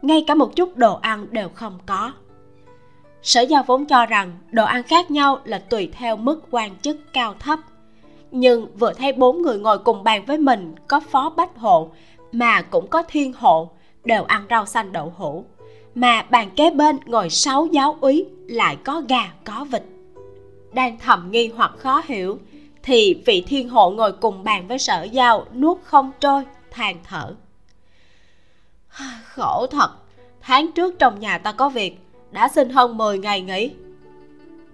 ngay 0.01 0.23
cả 0.27 0.35
một 0.35 0.55
chút 0.55 0.77
đồ 0.77 0.95
ăn 0.95 1.27
đều 1.31 1.49
không 1.49 1.79
có 1.85 2.11
sở 3.23 3.41
giao 3.41 3.63
vốn 3.63 3.85
cho 3.85 4.05
rằng 4.05 4.31
đồ 4.51 4.65
ăn 4.65 4.83
khác 4.83 5.11
nhau 5.11 5.39
là 5.43 5.59
tùy 5.59 5.89
theo 5.93 6.17
mức 6.17 6.41
quan 6.51 6.71
chức 6.81 7.13
cao 7.13 7.35
thấp. 7.39 7.59
Nhưng 8.31 8.77
vừa 8.77 8.93
thấy 8.93 9.13
bốn 9.13 9.41
người 9.41 9.57
ngồi 9.59 9.77
cùng 9.77 10.03
bàn 10.03 10.25
với 10.25 10.37
mình 10.37 10.75
có 10.87 10.99
phó 10.99 11.29
bách 11.29 11.57
hộ, 11.57 11.91
mà 12.31 12.61
cũng 12.61 12.87
có 12.87 13.03
thiên 13.03 13.33
hộ, 13.33 13.69
đều 14.03 14.23
ăn 14.23 14.45
rau 14.49 14.65
xanh 14.65 14.91
đậu 14.91 15.13
hũ. 15.17 15.45
Mà 15.95 16.21
bàn 16.21 16.49
kế 16.55 16.69
bên 16.69 16.99
ngồi 17.05 17.29
sáu 17.29 17.65
giáo 17.65 17.97
úy 18.01 18.25
lại 18.47 18.77
có 18.83 19.01
gà, 19.09 19.31
có 19.43 19.65
vịt. 19.71 19.83
Đang 20.73 20.97
thầm 20.99 21.27
nghi 21.31 21.51
hoặc 21.55 21.71
khó 21.77 22.01
hiểu, 22.05 22.39
thì 22.83 23.21
vị 23.25 23.43
thiên 23.47 23.69
hộ 23.69 23.89
ngồi 23.89 24.11
cùng 24.11 24.43
bàn 24.43 24.67
với 24.67 24.79
sở 24.79 25.03
giao 25.03 25.45
nuốt 25.55 25.77
không 25.83 26.11
trôi, 26.19 26.43
than 26.71 26.97
thở. 27.03 27.35
Khổ 29.23 29.67
thật, 29.71 29.89
tháng 30.41 30.71
trước 30.71 30.99
trong 30.99 31.19
nhà 31.19 31.37
ta 31.37 31.51
có 31.51 31.69
việc 31.69 32.02
đã 32.33 32.47
xin 32.47 32.69
hơn 32.69 32.97
10 32.97 33.19
ngày 33.19 33.41
nghỉ. 33.41 33.71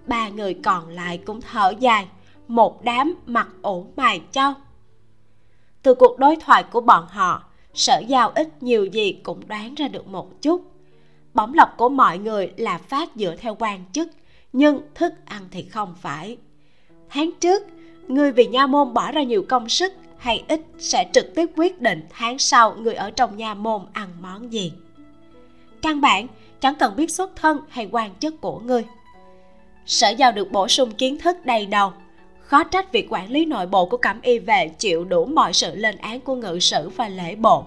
Ba 0.06 0.28
người 0.28 0.54
còn 0.54 0.88
lại 0.88 1.18
cũng 1.18 1.40
thở 1.40 1.72
dài, 1.80 2.08
một 2.48 2.84
đám 2.84 3.14
mặt 3.26 3.48
ủ 3.62 3.86
mày 3.96 4.20
cho. 4.32 4.54
Từ 5.82 5.94
cuộc 5.94 6.18
đối 6.18 6.36
thoại 6.36 6.62
của 6.62 6.80
bọn 6.80 7.06
họ, 7.08 7.44
sở 7.74 8.02
giao 8.08 8.30
ít 8.34 8.62
nhiều 8.62 8.84
gì 8.84 9.12
cũng 9.22 9.48
đoán 9.48 9.74
ra 9.74 9.88
được 9.88 10.06
một 10.06 10.42
chút. 10.42 10.62
Bóng 11.34 11.54
lọc 11.54 11.76
của 11.76 11.88
mọi 11.88 12.18
người 12.18 12.52
là 12.56 12.78
phát 12.78 13.08
dựa 13.14 13.36
theo 13.36 13.56
quan 13.58 13.84
chức, 13.92 14.10
nhưng 14.52 14.80
thức 14.94 15.12
ăn 15.24 15.42
thì 15.50 15.62
không 15.62 15.94
phải. 16.00 16.36
Tháng 17.08 17.30
trước, 17.40 17.62
người 18.08 18.32
vì 18.32 18.46
nha 18.46 18.66
môn 18.66 18.94
bỏ 18.94 19.12
ra 19.12 19.22
nhiều 19.22 19.44
công 19.48 19.68
sức 19.68 19.92
hay 20.18 20.44
ít 20.48 20.60
sẽ 20.78 21.10
trực 21.12 21.34
tiếp 21.34 21.50
quyết 21.56 21.80
định 21.80 22.02
tháng 22.10 22.38
sau 22.38 22.74
người 22.74 22.94
ở 22.94 23.10
trong 23.10 23.36
nha 23.36 23.54
môn 23.54 23.82
ăn 23.92 24.08
món 24.20 24.52
gì. 24.52 24.72
Căn 25.82 26.00
bản 26.00 26.26
chẳng 26.60 26.74
cần 26.74 26.96
biết 26.96 27.10
xuất 27.10 27.36
thân 27.36 27.58
hay 27.68 27.88
quan 27.92 28.14
chức 28.20 28.40
của 28.40 28.58
ngươi. 28.58 28.84
Sở 29.86 30.08
giao 30.08 30.32
được 30.32 30.52
bổ 30.52 30.68
sung 30.68 30.90
kiến 30.90 31.18
thức 31.18 31.36
đầy 31.44 31.66
đầu, 31.66 31.92
khó 32.40 32.64
trách 32.64 32.92
việc 32.92 33.06
quản 33.10 33.30
lý 33.30 33.44
nội 33.44 33.66
bộ 33.66 33.86
của 33.86 33.96
cẩm 33.96 34.20
y 34.22 34.38
vệ 34.38 34.68
chịu 34.68 35.04
đủ 35.04 35.24
mọi 35.24 35.52
sự 35.52 35.74
lên 35.74 35.96
án 35.96 36.20
của 36.20 36.34
ngự 36.34 36.58
sử 36.58 36.88
và 36.88 37.08
lễ 37.08 37.34
bộ. 37.34 37.64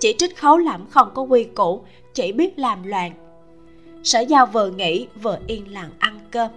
Chỉ 0.00 0.14
trích 0.18 0.36
khấu 0.36 0.58
lẩm 0.58 0.86
không 0.90 1.10
có 1.14 1.22
quy 1.22 1.44
củ, 1.44 1.80
chỉ 2.14 2.32
biết 2.32 2.58
làm 2.58 2.82
loạn. 2.82 3.12
Sở 4.02 4.20
giao 4.20 4.46
vừa 4.46 4.70
nghĩ 4.70 5.06
vừa 5.22 5.38
yên 5.46 5.72
lặng 5.72 5.90
ăn 5.98 6.18
cơm. 6.30 6.50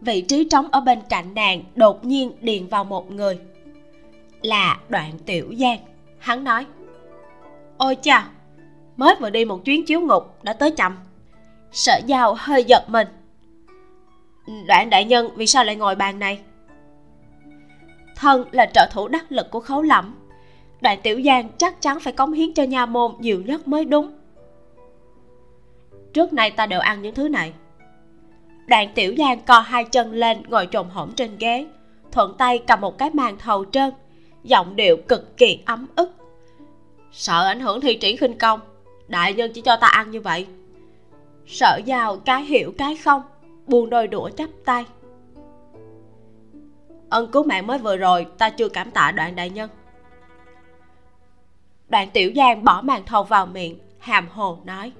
Vị 0.00 0.20
trí 0.20 0.44
trống 0.44 0.68
ở 0.72 0.80
bên 0.80 0.98
cạnh 1.08 1.34
nàng 1.34 1.62
đột 1.74 2.04
nhiên 2.04 2.32
điền 2.40 2.66
vào 2.66 2.84
một 2.84 3.10
người. 3.10 3.38
Là 4.42 4.78
đoạn 4.88 5.12
tiểu 5.26 5.54
giang. 5.58 5.78
Hắn 6.18 6.44
nói, 6.44 6.66
ôi 7.76 7.96
chào!" 8.02 8.22
Mới 9.00 9.14
vừa 9.20 9.30
đi 9.30 9.44
một 9.44 9.64
chuyến 9.64 9.84
chiếu 9.84 10.00
ngục 10.00 10.44
đã 10.44 10.52
tới 10.52 10.70
chậm. 10.70 10.98
Sở 11.72 12.00
giao 12.06 12.34
hơi 12.38 12.64
giật 12.64 12.84
mình. 12.88 13.08
Đoạn 14.66 14.90
đại 14.90 15.04
nhân, 15.04 15.30
vì 15.36 15.46
sao 15.46 15.64
lại 15.64 15.76
ngồi 15.76 15.94
bàn 15.94 16.18
này? 16.18 16.40
Thân 18.16 18.44
là 18.52 18.66
trợ 18.74 18.88
thủ 18.92 19.08
đắc 19.08 19.32
lực 19.32 19.50
của 19.50 19.60
khấu 19.60 19.82
lẩm 19.82 20.14
đoạn 20.80 20.98
tiểu 21.02 21.22
giang 21.22 21.48
chắc 21.58 21.82
chắn 21.82 22.00
phải 22.00 22.12
cống 22.12 22.32
hiến 22.32 22.54
cho 22.54 22.62
nha 22.62 22.86
môn 22.86 23.12
nhiều 23.18 23.42
nhất 23.42 23.68
mới 23.68 23.84
đúng. 23.84 24.12
Trước 26.12 26.32
nay 26.32 26.50
ta 26.50 26.66
đều 26.66 26.80
ăn 26.80 27.02
những 27.02 27.14
thứ 27.14 27.28
này. 27.28 27.52
Đoạn 28.66 28.88
tiểu 28.94 29.14
giang 29.18 29.40
co 29.40 29.60
hai 29.60 29.84
chân 29.84 30.12
lên 30.12 30.42
ngồi 30.48 30.68
trồm 30.70 30.90
hổm 30.90 31.12
trên 31.16 31.36
ghế, 31.38 31.66
thuận 32.12 32.34
tay 32.38 32.62
cầm 32.66 32.80
một 32.80 32.98
cái 32.98 33.10
màn 33.12 33.38
thầu 33.38 33.64
trơn, 33.64 33.90
giọng 34.44 34.76
điệu 34.76 34.96
cực 34.96 35.36
kỳ 35.36 35.58
ấm 35.66 35.86
ức. 35.96 36.10
Sợ 37.12 37.46
ảnh 37.46 37.60
hưởng 37.60 37.80
thi 37.80 37.94
triển 37.94 38.16
khinh 38.16 38.38
công 38.38 38.60
đại 39.10 39.34
nhân 39.34 39.52
chỉ 39.54 39.60
cho 39.60 39.76
ta 39.76 39.86
ăn 39.86 40.10
như 40.10 40.20
vậy. 40.20 40.46
Sợ 41.46 41.80
giàu 41.84 42.16
cái 42.16 42.42
hiểu 42.42 42.72
cái 42.78 42.96
không 42.96 43.22
buông 43.66 43.90
đôi 43.90 44.08
đũa 44.08 44.30
chắp 44.30 44.50
tay. 44.64 44.84
Ân 47.08 47.30
cứu 47.32 47.42
mạng 47.42 47.66
mới 47.66 47.78
vừa 47.78 47.96
rồi, 47.96 48.26
ta 48.38 48.50
chưa 48.50 48.68
cảm 48.68 48.90
tạ 48.90 49.12
đoạn 49.12 49.36
đại 49.36 49.50
nhân. 49.50 49.70
Đoạn 51.88 52.10
tiểu 52.10 52.32
giang 52.36 52.64
bỏ 52.64 52.82
màn 52.82 53.04
thầu 53.06 53.24
vào 53.24 53.46
miệng, 53.46 53.78
hàm 53.98 54.28
hồ 54.28 54.58
nói. 54.64 54.92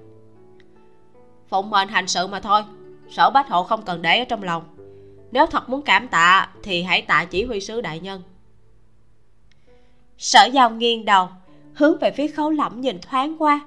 Phụng 1.49 1.70
mệnh 1.70 1.89
hành 1.89 2.09
sự 2.09 2.27
mà 2.27 2.41
thôi, 2.41 2.62
sở 3.11 3.31
bách 3.31 3.49
hộ 3.49 3.65
không 3.65 3.82
cần 3.82 4.03
để 4.03 4.19
ở 4.19 4.24
trong 4.24 4.43
lòng. 4.43 4.62
Nếu 5.31 5.47
thật 5.47 5.69
muốn 5.69 5.82
cảm 5.82 6.09
tạ, 6.09 6.49
thì 6.62 6.82
hãy 6.82 7.03
tạ 7.03 7.24
chỉ 7.24 7.45
huy 7.45 7.61
sứ 7.61 7.81
đại 7.81 8.01
nhân. 8.01 8.23
Sở 10.19 10.45
giao 10.53 10.70
nghiêng 10.70 11.05
đầu, 11.05 11.28
hướng 11.74 11.99
về 11.99 12.11
phía 12.11 12.28
khấu 12.28 12.51
lẫm 12.51 12.81
nhìn 12.81 12.99
thoáng 13.01 13.37
qua 13.39 13.61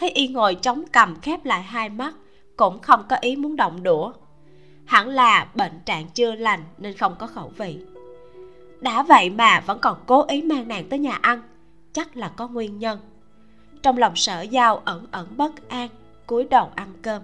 thấy 0.00 0.10
y 0.10 0.28
ngồi 0.28 0.54
chống 0.54 0.84
cằm 0.92 1.20
khép 1.20 1.44
lại 1.44 1.62
hai 1.62 1.88
mắt, 1.88 2.14
cũng 2.56 2.78
không 2.80 3.04
có 3.08 3.16
ý 3.16 3.36
muốn 3.36 3.56
động 3.56 3.82
đũa. 3.82 4.12
Hẳn 4.84 5.08
là 5.08 5.48
bệnh 5.54 5.80
trạng 5.84 6.06
chưa 6.14 6.34
lành 6.34 6.60
nên 6.78 6.96
không 6.96 7.14
có 7.18 7.26
khẩu 7.26 7.52
vị. 7.56 7.78
Đã 8.80 9.02
vậy 9.02 9.30
mà 9.30 9.60
vẫn 9.60 9.78
còn 9.78 9.96
cố 10.06 10.24
ý 10.28 10.42
mang 10.42 10.68
nàng 10.68 10.84
tới 10.88 10.98
nhà 10.98 11.18
ăn, 11.22 11.42
chắc 11.92 12.16
là 12.16 12.28
có 12.28 12.48
nguyên 12.48 12.78
nhân. 12.78 12.98
Trong 13.82 13.98
lòng 13.98 14.16
sở 14.16 14.40
giao 14.42 14.76
ẩn 14.84 15.06
ẩn 15.10 15.36
bất 15.36 15.68
an, 15.68 15.88
cúi 16.26 16.44
đầu 16.44 16.70
ăn 16.74 16.88
cơm. 17.02 17.22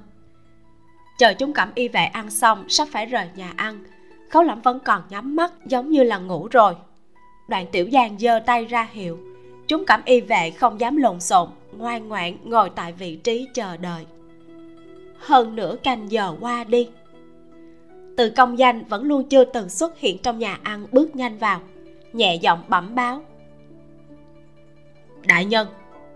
Chờ 1.18 1.34
chúng 1.34 1.52
cẩm 1.52 1.70
y 1.74 1.88
vệ 1.88 2.04
ăn 2.04 2.30
xong, 2.30 2.64
sắp 2.68 2.88
phải 2.92 3.06
rời 3.06 3.28
nhà 3.36 3.52
ăn, 3.56 3.84
khấu 4.30 4.42
lẩm 4.42 4.60
vẫn 4.60 4.80
còn 4.80 5.02
nhắm 5.08 5.36
mắt 5.36 5.52
giống 5.66 5.90
như 5.90 6.02
là 6.02 6.18
ngủ 6.18 6.48
rồi. 6.50 6.74
Đoạn 7.48 7.66
tiểu 7.72 7.88
giang 7.92 8.18
giơ 8.18 8.40
tay 8.46 8.64
ra 8.64 8.88
hiệu, 8.92 9.18
chúng 9.68 9.84
cẩm 9.86 10.00
y 10.04 10.20
vệ 10.20 10.50
không 10.50 10.80
dám 10.80 10.96
lộn 10.96 11.20
xộn 11.20 11.48
ngoan 11.78 12.08
ngoãn 12.08 12.36
ngồi 12.44 12.70
tại 12.70 12.92
vị 12.92 13.16
trí 13.16 13.48
chờ 13.54 13.76
đợi. 13.76 14.06
Hơn 15.18 15.56
nửa 15.56 15.76
canh 15.82 16.10
giờ 16.10 16.36
qua 16.40 16.64
đi, 16.64 16.88
từ 18.16 18.30
công 18.30 18.58
danh 18.58 18.84
vẫn 18.84 19.04
luôn 19.04 19.28
chưa 19.28 19.44
từng 19.44 19.68
xuất 19.68 19.98
hiện 19.98 20.18
trong 20.22 20.38
nhà 20.38 20.58
ăn 20.62 20.86
bước 20.92 21.16
nhanh 21.16 21.38
vào, 21.38 21.60
nhẹ 22.12 22.34
giọng 22.34 22.62
bẩm 22.68 22.94
báo. 22.94 23.22
Đại 25.26 25.44
nhân, 25.44 25.68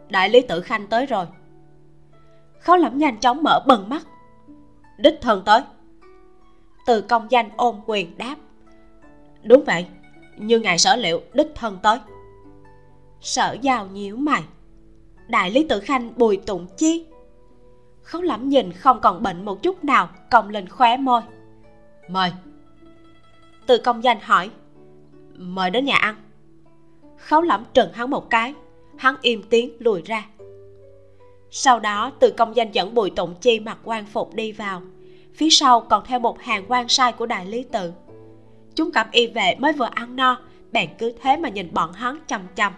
đại 0.09 0.29
lý 0.29 0.41
Tử 0.41 0.61
khanh 0.61 0.87
tới 0.87 1.07
rồi. 1.07 1.27
Khấu 2.61 2.77
lẩm 2.77 2.99
nhanh 2.99 3.17
chóng 3.17 3.43
mở 3.43 3.65
bừng 3.67 3.89
mắt. 3.89 4.07
Đích 4.99 5.19
thân 5.21 5.43
tới. 5.45 5.63
Từ 6.87 7.01
công 7.01 7.31
danh 7.31 7.49
ôn 7.57 7.77
quyền 7.87 8.19
đáp. 8.19 8.37
Đúng 9.43 9.65
vậy 9.65 9.87
như 10.37 10.59
ngài 10.59 10.79
sở 10.79 10.97
liệu 10.97 11.21
đích 11.33 11.53
thân 11.55 11.79
tới. 11.83 11.99
Sở 13.21 13.57
giao 13.63 13.87
nhíu 13.87 14.17
mày 14.17 14.43
đại 15.31 15.51
lý 15.51 15.67
tự 15.69 15.81
khanh 15.81 16.13
bùi 16.17 16.37
tụng 16.37 16.67
chi. 16.77 17.05
Khấu 18.03 18.23
lẩm 18.23 18.49
nhìn 18.49 18.73
không 18.73 19.01
còn 19.01 19.23
bệnh 19.23 19.45
một 19.45 19.63
chút 19.63 19.85
nào 19.85 20.09
cong 20.31 20.49
lên 20.49 20.69
khóe 20.69 20.97
môi. 20.97 21.21
Mời. 22.09 22.33
Từ 23.67 23.79
công 23.79 24.05
danh 24.05 24.21
hỏi. 24.21 24.51
Mời 25.35 25.71
đến 25.71 25.85
nhà 25.85 25.97
ăn. 25.97 26.17
Khấu 27.19 27.43
lẩm 27.43 27.65
trừng 27.75 27.93
hắn 27.93 28.11
một 28.11 28.31
cái 28.31 28.55
hắn 28.97 29.17
im 29.23 29.43
tiếng 29.51 29.77
lùi 29.79 30.03
ra. 30.03 30.27
Sau 31.51 31.81
đó 31.81 32.13
từ 32.21 32.31
công 32.31 32.57
danh 32.57 32.73
dẫn 32.73 32.95
bùi 32.95 33.11
tụng 33.11 33.35
chi 33.41 33.61
mặc 33.61 33.79
quan 33.85 34.07
phục 34.07 34.35
đi 34.35 34.53
vào. 34.53 34.83
Phía 35.35 35.51
sau 35.51 35.81
còn 35.81 36.05
theo 36.07 36.19
một 36.19 36.41
hàng 36.41 36.65
quan 36.69 36.89
sai 36.89 37.13
của 37.13 37.27
đại 37.27 37.47
lý 37.47 37.63
tự 37.63 37.93
chúng 38.81 38.93
cẩm 38.93 39.07
y 39.13 39.27
vệ 39.27 39.55
mới 39.59 39.73
vừa 39.73 39.89
ăn 39.95 40.17
no 40.17 40.41
bèn 40.73 40.91
cứ 40.99 41.13
thế 41.23 41.37
mà 41.37 41.49
nhìn 41.49 41.75
bọn 41.75 41.93
hắn 41.93 42.19
chằm 42.27 42.43
chằm 42.55 42.73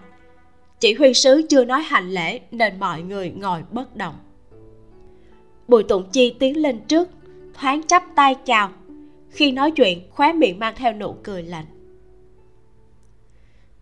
chỉ 0.82 0.94
huy 0.94 1.14
sứ 1.14 1.42
chưa 1.48 1.64
nói 1.64 1.82
hành 1.82 2.10
lễ 2.10 2.40
nên 2.50 2.80
mọi 2.80 3.02
người 3.02 3.30
ngồi 3.30 3.62
bất 3.70 3.96
động. 3.96 4.14
Bùi 5.68 5.82
tụng 5.82 6.10
chi 6.12 6.36
tiến 6.38 6.62
lên 6.62 6.80
trước, 6.88 7.09
thoáng 7.54 7.82
chắp 7.86 8.04
tay 8.14 8.34
chào. 8.44 8.70
Khi 9.30 9.52
nói 9.52 9.70
chuyện, 9.70 10.10
khóe 10.10 10.32
miệng 10.32 10.59
mang 10.59 10.74
theo 10.76 10.92
nụ 10.92 11.16
cười 11.22 11.42
lạnh. 11.42 11.64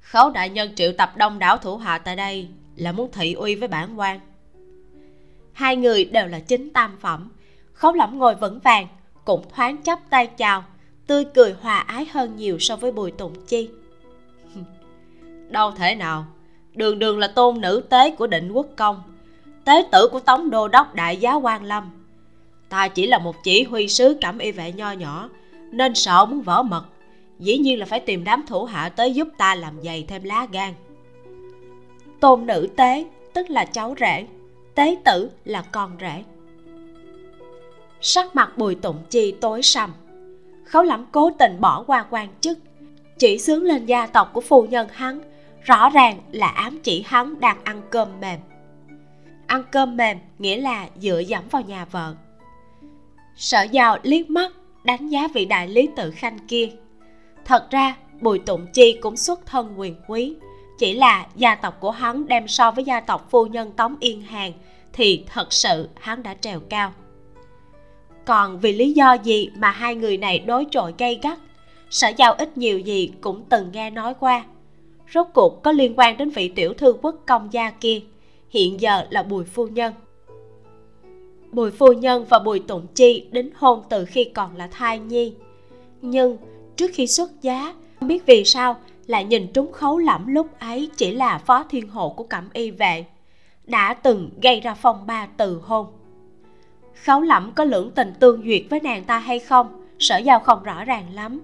Khấu 0.00 0.30
đại 0.30 0.50
nhân 0.50 0.74
triệu 0.74 0.92
tập 0.92 1.12
đông 1.16 1.38
đảo 1.38 1.56
thủ 1.58 1.76
hạ 1.76 1.98
tại 1.98 2.16
đây 2.16 2.48
là 2.76 2.92
muốn 2.92 3.10
thị 3.12 3.32
uy 3.32 3.54
với 3.54 3.68
bản 3.68 3.98
quan. 4.00 4.20
Hai 5.52 5.76
người 5.76 6.04
đều 6.04 6.26
là 6.26 6.40
chính 6.40 6.70
tam 6.70 6.96
phẩm. 7.00 7.30
Khấu 7.72 7.92
lẩm 7.92 8.18
ngồi 8.18 8.34
vững 8.34 8.60
vàng, 8.60 8.86
cũng 9.24 9.44
thoáng 9.54 9.82
chắp 9.82 10.10
tay 10.10 10.26
chào, 10.26 10.64
tươi 11.06 11.24
cười 11.34 11.54
hòa 11.60 11.78
ái 11.78 12.06
hơn 12.12 12.36
nhiều 12.36 12.58
so 12.58 12.76
với 12.76 12.92
bùi 12.92 13.10
tụng 13.10 13.34
chi. 13.46 13.70
Đâu 15.48 15.70
thể 15.70 15.94
nào 15.94 16.26
đường 16.74 16.98
đường 16.98 17.18
là 17.18 17.28
tôn 17.28 17.60
nữ 17.60 17.82
tế 17.88 18.10
của 18.10 18.26
định 18.26 18.52
quốc 18.52 18.66
công. 18.76 19.02
Tế 19.64 19.86
tử 19.92 20.08
của 20.12 20.20
tống 20.20 20.50
đô 20.50 20.68
đốc 20.68 20.94
đại 20.94 21.16
giá 21.16 21.34
quan 21.34 21.64
lâm. 21.64 21.90
Ta 22.68 22.88
chỉ 22.88 23.06
là 23.06 23.18
một 23.18 23.36
chỉ 23.44 23.62
huy 23.62 23.88
sứ 23.88 24.16
cẩm 24.20 24.38
y 24.38 24.52
vệ 24.52 24.72
nho 24.72 24.92
nhỏ, 24.92 25.28
nên 25.70 25.94
sợ 25.94 26.26
muốn 26.26 26.42
vỡ 26.42 26.62
mật. 26.62 26.84
Dĩ 27.38 27.58
nhiên 27.58 27.78
là 27.78 27.86
phải 27.86 28.00
tìm 28.00 28.24
đám 28.24 28.44
thủ 28.46 28.64
hạ 28.64 28.88
tới 28.88 29.14
giúp 29.14 29.28
ta 29.38 29.54
làm 29.54 29.74
dày 29.82 30.04
thêm 30.08 30.22
lá 30.22 30.46
gan. 30.52 30.74
Tôn 32.20 32.46
nữ 32.46 32.68
tế, 32.76 33.06
tức 33.34 33.50
là 33.50 33.64
cháu 33.64 33.94
rể. 34.00 34.26
Tế 34.74 34.96
tử 35.04 35.30
là 35.44 35.62
con 35.62 35.96
rể. 36.00 36.22
Sắc 38.00 38.36
mặt 38.36 38.58
bùi 38.58 38.74
tụng 38.74 38.96
chi 39.10 39.32
tối 39.32 39.62
sầm. 39.62 39.92
Khấu 40.64 40.82
lắm 40.82 41.06
cố 41.12 41.30
tình 41.38 41.60
bỏ 41.60 41.82
qua 41.82 42.06
quan 42.10 42.28
chức, 42.40 42.58
chỉ 43.18 43.38
sướng 43.38 43.62
lên 43.62 43.86
gia 43.86 44.06
tộc 44.06 44.30
của 44.32 44.40
phu 44.40 44.62
nhân 44.62 44.88
hắn 44.92 45.20
rõ 45.62 45.90
ràng 45.90 46.20
là 46.32 46.48
ám 46.48 46.80
chỉ 46.82 47.04
hắn 47.06 47.40
đang 47.40 47.64
ăn 47.64 47.82
cơm 47.90 48.20
mềm. 48.20 48.38
Ăn 49.46 49.64
cơm 49.72 49.96
mềm 49.96 50.18
nghĩa 50.38 50.56
là 50.56 50.88
dựa 50.96 51.18
dẫm 51.18 51.44
vào 51.50 51.62
nhà 51.62 51.84
vợ. 51.84 52.14
Sở 53.36 53.62
giàu 53.62 53.98
liếc 54.02 54.30
mắt, 54.30 54.52
đánh 54.84 55.08
giá 55.08 55.28
vị 55.34 55.44
đại 55.44 55.68
lý 55.68 55.88
tự 55.96 56.10
khanh 56.10 56.38
kia. 56.48 56.68
Thật 57.44 57.70
ra, 57.70 57.96
bùi 58.20 58.38
tụng 58.38 58.66
chi 58.72 58.98
cũng 59.00 59.16
xuất 59.16 59.46
thân 59.46 59.74
quyền 59.76 59.94
quý. 60.08 60.34
Chỉ 60.78 60.94
là 60.94 61.26
gia 61.36 61.54
tộc 61.54 61.80
của 61.80 61.90
hắn 61.90 62.28
đem 62.28 62.48
so 62.48 62.70
với 62.70 62.84
gia 62.84 63.00
tộc 63.00 63.26
phu 63.30 63.46
nhân 63.46 63.72
tống 63.72 63.96
yên 64.00 64.22
hàng 64.22 64.52
thì 64.92 65.24
thật 65.26 65.52
sự 65.52 65.88
hắn 66.00 66.22
đã 66.22 66.34
trèo 66.34 66.60
cao. 66.60 66.92
Còn 68.26 68.60
vì 68.60 68.72
lý 68.72 68.92
do 68.92 69.12
gì 69.12 69.50
mà 69.56 69.70
hai 69.70 69.94
người 69.94 70.16
này 70.16 70.38
đối 70.38 70.64
chọi 70.64 70.94
gay 70.98 71.18
gắt, 71.22 71.38
sở 71.90 72.08
giao 72.08 72.32
ít 72.32 72.58
nhiều 72.58 72.78
gì 72.78 73.12
cũng 73.20 73.44
từng 73.48 73.72
nghe 73.72 73.90
nói 73.90 74.14
qua 74.20 74.44
rốt 75.14 75.26
cuộc 75.34 75.62
có 75.62 75.72
liên 75.72 75.94
quan 75.96 76.16
đến 76.16 76.30
vị 76.30 76.48
tiểu 76.48 76.74
thư 76.74 76.96
quốc 77.02 77.16
công 77.26 77.48
gia 77.52 77.70
kia. 77.70 78.00
Hiện 78.50 78.80
giờ 78.80 79.04
là 79.10 79.22
bùi 79.22 79.44
phu 79.44 79.66
nhân. 79.66 79.92
Bùi 81.52 81.70
phu 81.70 81.92
nhân 81.92 82.26
và 82.28 82.38
bùi 82.38 82.60
tụng 82.60 82.86
chi 82.94 83.26
đính 83.30 83.50
hôn 83.54 83.82
từ 83.88 84.04
khi 84.04 84.24
còn 84.24 84.56
là 84.56 84.66
thai 84.66 84.98
nhi. 84.98 85.34
Nhưng 86.02 86.36
trước 86.76 86.90
khi 86.94 87.06
xuất 87.06 87.42
giá, 87.42 87.74
không 88.00 88.08
biết 88.08 88.26
vì 88.26 88.44
sao 88.44 88.76
lại 89.06 89.24
nhìn 89.24 89.46
trúng 89.52 89.72
khấu 89.72 89.98
lẫm 89.98 90.26
lúc 90.26 90.46
ấy 90.58 90.90
chỉ 90.96 91.12
là 91.12 91.38
phó 91.38 91.64
thiên 91.70 91.88
hộ 91.88 92.08
của 92.08 92.24
cẩm 92.24 92.48
y 92.52 92.70
vệ, 92.70 93.04
đã 93.64 93.94
từng 93.94 94.30
gây 94.42 94.60
ra 94.60 94.74
phong 94.74 95.06
ba 95.06 95.26
từ 95.36 95.60
hôn. 95.62 95.86
Khấu 97.04 97.20
lẫm 97.20 97.52
có 97.52 97.64
lưỡng 97.64 97.90
tình 97.90 98.12
tương 98.20 98.42
duyệt 98.44 98.62
với 98.70 98.80
nàng 98.80 99.04
ta 99.04 99.18
hay 99.18 99.38
không, 99.38 99.86
sở 99.98 100.18
giao 100.18 100.40
không 100.40 100.62
rõ 100.62 100.84
ràng 100.84 101.14
lắm. 101.14 101.40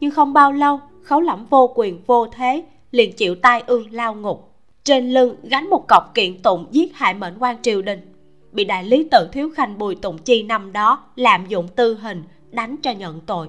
Nhưng 0.00 0.10
không 0.10 0.32
bao 0.32 0.52
lâu, 0.52 0.80
khấu 1.02 1.20
lẫm 1.20 1.46
vô 1.50 1.72
quyền 1.74 2.02
vô 2.06 2.26
thế 2.26 2.64
liền 2.90 3.12
chịu 3.12 3.34
tai 3.34 3.62
ương 3.66 3.92
lao 3.92 4.14
ngục. 4.14 4.54
Trên 4.84 5.10
lưng 5.10 5.36
gánh 5.42 5.70
một 5.70 5.88
cọc 5.88 6.14
kiện 6.14 6.42
tụng 6.42 6.66
giết 6.70 6.94
hại 6.94 7.14
mệnh 7.14 7.34
quan 7.38 7.62
triều 7.62 7.82
đình. 7.82 8.14
Bị 8.52 8.64
đại 8.64 8.84
lý 8.84 9.08
tự 9.10 9.28
thiếu 9.32 9.50
khanh 9.56 9.78
bùi 9.78 9.94
tụng 9.94 10.18
chi 10.18 10.42
năm 10.42 10.72
đó 10.72 11.04
lạm 11.16 11.46
dụng 11.46 11.68
tư 11.68 11.94
hình, 11.94 12.22
đánh 12.50 12.76
cho 12.76 12.90
nhận 12.90 13.20
tội. 13.20 13.48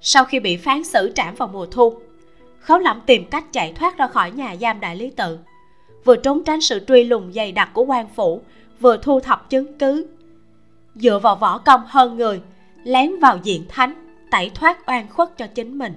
Sau 0.00 0.24
khi 0.24 0.40
bị 0.40 0.56
phán 0.56 0.84
xử 0.84 1.12
trảm 1.14 1.34
vào 1.34 1.48
mùa 1.48 1.66
thu, 1.66 1.94
khấu 2.58 2.78
lẩm 2.78 3.00
tìm 3.06 3.24
cách 3.24 3.52
chạy 3.52 3.72
thoát 3.72 3.98
ra 3.98 4.06
khỏi 4.06 4.30
nhà 4.30 4.56
giam 4.60 4.80
đại 4.80 4.96
lý 4.96 5.10
tự. 5.10 5.38
Vừa 6.04 6.16
trốn 6.16 6.44
tránh 6.44 6.60
sự 6.60 6.84
truy 6.88 7.04
lùng 7.04 7.32
dày 7.32 7.52
đặc 7.52 7.70
của 7.74 7.84
quan 7.84 8.08
phủ, 8.14 8.40
vừa 8.80 8.96
thu 8.96 9.20
thập 9.20 9.50
chứng 9.50 9.78
cứ. 9.78 10.06
Dựa 10.94 11.18
vào 11.18 11.36
võ 11.36 11.58
công 11.58 11.80
hơn 11.86 12.16
người, 12.16 12.40
lén 12.84 13.18
vào 13.20 13.38
diện 13.42 13.64
thánh, 13.68 13.94
tẩy 14.30 14.50
thoát 14.54 14.88
oan 14.88 15.08
khuất 15.08 15.38
cho 15.38 15.46
chính 15.46 15.78
mình 15.78 15.94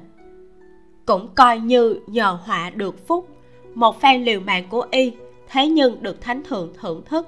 cũng 1.06 1.27
coi 1.36 1.60
như 1.60 1.99
nhờ 2.07 2.38
họa 2.45 2.69
được 2.69 3.07
phúc. 3.07 3.30
Một 3.73 4.02
phen 4.02 4.23
liều 4.23 4.40
mạng 4.40 4.64
của 4.69 4.88
y, 4.91 5.11
thế 5.49 5.68
nhưng 5.68 6.03
được 6.03 6.22
thánh 6.22 6.44
thượng 6.44 6.73
thưởng 6.82 7.02
thức. 7.06 7.27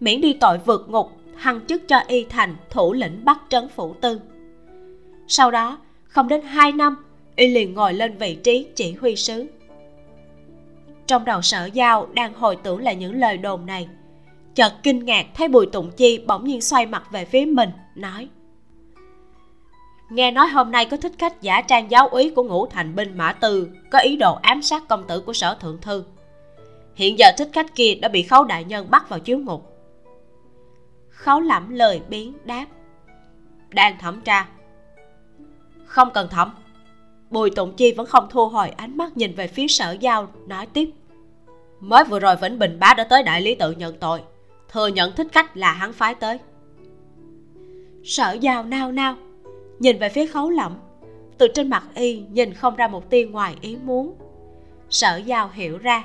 Miễn 0.00 0.20
đi 0.20 0.32
tội 0.40 0.58
vượt 0.58 0.88
ngục 0.88 1.12
thăng 1.42 1.66
chức 1.66 1.88
cho 1.88 1.98
y 2.08 2.24
thành 2.24 2.56
thủ 2.70 2.92
lĩnh 2.92 3.24
bắc 3.24 3.38
trấn 3.48 3.68
phủ 3.68 3.94
tư. 4.00 4.20
Sau 5.28 5.50
đó, 5.50 5.78
không 6.04 6.28
đến 6.28 6.42
hai 6.42 6.72
năm, 6.72 6.96
y 7.36 7.46
liền 7.46 7.74
ngồi 7.74 7.94
lên 7.94 8.18
vị 8.18 8.34
trí 8.34 8.66
chỉ 8.74 8.92
huy 8.92 9.16
sứ. 9.16 9.46
Trong 11.06 11.24
đầu 11.24 11.42
sở 11.42 11.64
giao 11.72 12.06
đang 12.12 12.34
hồi 12.34 12.56
tưởng 12.56 12.82
lại 12.82 12.96
những 12.96 13.14
lời 13.14 13.38
đồn 13.38 13.66
này, 13.66 13.88
chợt 14.54 14.72
kinh 14.82 15.04
ngạc 15.04 15.26
thấy 15.34 15.48
bùi 15.48 15.66
tụng 15.66 15.90
chi 15.96 16.18
bỗng 16.26 16.44
nhiên 16.44 16.60
xoay 16.60 16.86
mặt 16.86 17.02
về 17.12 17.24
phía 17.24 17.44
mình, 17.44 17.70
nói 17.94 18.28
nghe 20.10 20.30
nói 20.30 20.48
hôm 20.48 20.70
nay 20.70 20.86
có 20.86 20.96
thích 20.96 21.12
khách 21.18 21.42
giả 21.42 21.60
trang 21.60 21.90
giáo 21.90 22.08
úy 22.08 22.32
của 22.36 22.42
ngũ 22.42 22.66
thành 22.66 22.94
binh 22.94 23.16
mã 23.16 23.32
tư, 23.32 23.68
có 23.90 23.98
ý 23.98 24.16
đồ 24.16 24.38
ám 24.42 24.62
sát 24.62 24.88
công 24.88 25.06
tử 25.06 25.20
của 25.20 25.32
sở 25.32 25.54
thượng 25.54 25.80
thư. 25.80 26.04
Hiện 26.94 27.18
giờ 27.18 27.26
thích 27.38 27.48
khách 27.52 27.74
kia 27.74 27.94
đã 27.94 28.08
bị 28.08 28.22
khấu 28.22 28.44
đại 28.44 28.64
nhân 28.64 28.86
bắt 28.90 29.08
vào 29.08 29.20
chiếu 29.20 29.38
ngục. 29.38 29.72
Khấu 31.10 31.40
lẩm 31.40 31.70
lời 31.70 32.00
biến 32.08 32.32
đáp. 32.44 32.66
Đang 33.68 33.98
thẩm 33.98 34.20
tra. 34.20 34.48
Không 35.86 36.10
cần 36.14 36.28
thẩm. 36.28 36.54
Bùi 37.30 37.50
tụng 37.50 37.76
chi 37.76 37.92
vẫn 37.92 38.06
không 38.06 38.26
thu 38.30 38.48
hồi 38.48 38.68
ánh 38.68 38.96
mắt 38.96 39.16
nhìn 39.16 39.34
về 39.34 39.46
phía 39.46 39.68
sở 39.68 39.96
giao, 40.00 40.28
nói 40.46 40.66
tiếp. 40.66 40.90
Mới 41.80 42.04
vừa 42.04 42.18
rồi 42.18 42.36
vĩnh 42.36 42.58
bình 42.58 42.78
bá 42.80 42.94
đã 42.96 43.04
tới 43.04 43.22
đại 43.22 43.40
lý 43.40 43.54
tự 43.54 43.72
nhận 43.72 43.98
tội. 43.98 44.22
Thừa 44.72 44.86
nhận 44.86 45.12
thích 45.12 45.26
khách 45.32 45.56
là 45.56 45.72
hắn 45.72 45.92
phái 45.92 46.14
tới. 46.14 46.38
Sở 48.04 48.32
giao 48.32 48.62
nao 48.62 48.92
nao 48.92 49.16
nhìn 49.78 49.98
về 49.98 50.08
phía 50.08 50.26
khấu 50.26 50.50
lẩm 50.50 50.76
từ 51.38 51.48
trên 51.54 51.70
mặt 51.70 51.84
y 51.94 52.22
nhìn 52.30 52.54
không 52.54 52.76
ra 52.76 52.88
một 52.88 53.10
tia 53.10 53.24
ngoài 53.24 53.56
ý 53.60 53.76
muốn. 53.84 54.14
Sở 54.90 55.16
giao 55.16 55.50
hiểu 55.52 55.78
ra, 55.78 56.04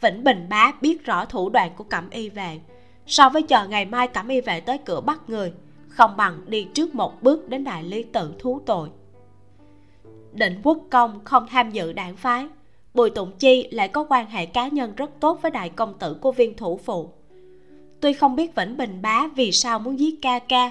vĩnh 0.00 0.24
bình 0.24 0.46
bá 0.48 0.72
biết 0.80 1.04
rõ 1.04 1.24
thủ 1.24 1.48
đoạn 1.48 1.72
của 1.76 1.84
cẩm 1.84 2.10
y 2.10 2.28
vệ. 2.28 2.60
So 3.06 3.28
với 3.28 3.42
chờ 3.42 3.66
ngày 3.66 3.84
mai 3.84 4.08
cẩm 4.08 4.28
y 4.28 4.40
về 4.40 4.60
tới 4.60 4.78
cửa 4.78 5.00
bắt 5.00 5.20
người, 5.26 5.52
không 5.88 6.16
bằng 6.16 6.40
đi 6.46 6.66
trước 6.74 6.94
một 6.94 7.22
bước 7.22 7.48
đến 7.48 7.64
đại 7.64 7.82
lý 7.82 8.02
tự 8.02 8.34
thú 8.38 8.60
tội. 8.66 8.88
Định 10.32 10.60
quốc 10.62 10.78
công 10.90 11.20
không 11.24 11.46
tham 11.50 11.70
dự 11.70 11.92
đảng 11.92 12.16
phái, 12.16 12.46
bùi 12.94 13.10
tụng 13.10 13.32
chi 13.38 13.68
lại 13.70 13.88
có 13.88 14.06
quan 14.08 14.26
hệ 14.26 14.46
cá 14.46 14.68
nhân 14.68 14.94
rất 14.96 15.10
tốt 15.20 15.38
với 15.42 15.50
đại 15.50 15.68
công 15.68 15.98
tử 15.98 16.14
của 16.14 16.32
viên 16.32 16.56
thủ 16.56 16.80
phụ. 16.84 17.10
Tuy 18.00 18.12
không 18.12 18.36
biết 18.36 18.54
vĩnh 18.54 18.76
bình 18.76 19.02
bá 19.02 19.28
vì 19.36 19.52
sao 19.52 19.78
muốn 19.78 19.98
giết 19.98 20.14
ca 20.22 20.38
ca 20.38 20.70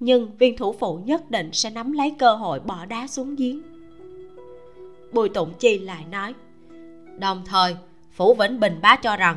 nhưng 0.00 0.36
viên 0.36 0.56
thủ 0.56 0.72
phụ 0.72 1.00
nhất 1.04 1.30
định 1.30 1.50
sẽ 1.52 1.70
nắm 1.70 1.92
lấy 1.92 2.14
cơ 2.18 2.34
hội 2.34 2.60
bỏ 2.60 2.84
đá 2.84 3.06
xuống 3.06 3.36
giếng. 3.36 3.62
Bùi 5.12 5.28
tụng 5.28 5.52
chi 5.58 5.78
lại 5.78 6.04
nói, 6.10 6.34
đồng 7.18 7.42
thời, 7.46 7.76
phủ 8.12 8.34
vĩnh 8.34 8.60
bình 8.60 8.78
bá 8.82 8.96
cho 8.96 9.16
rằng, 9.16 9.36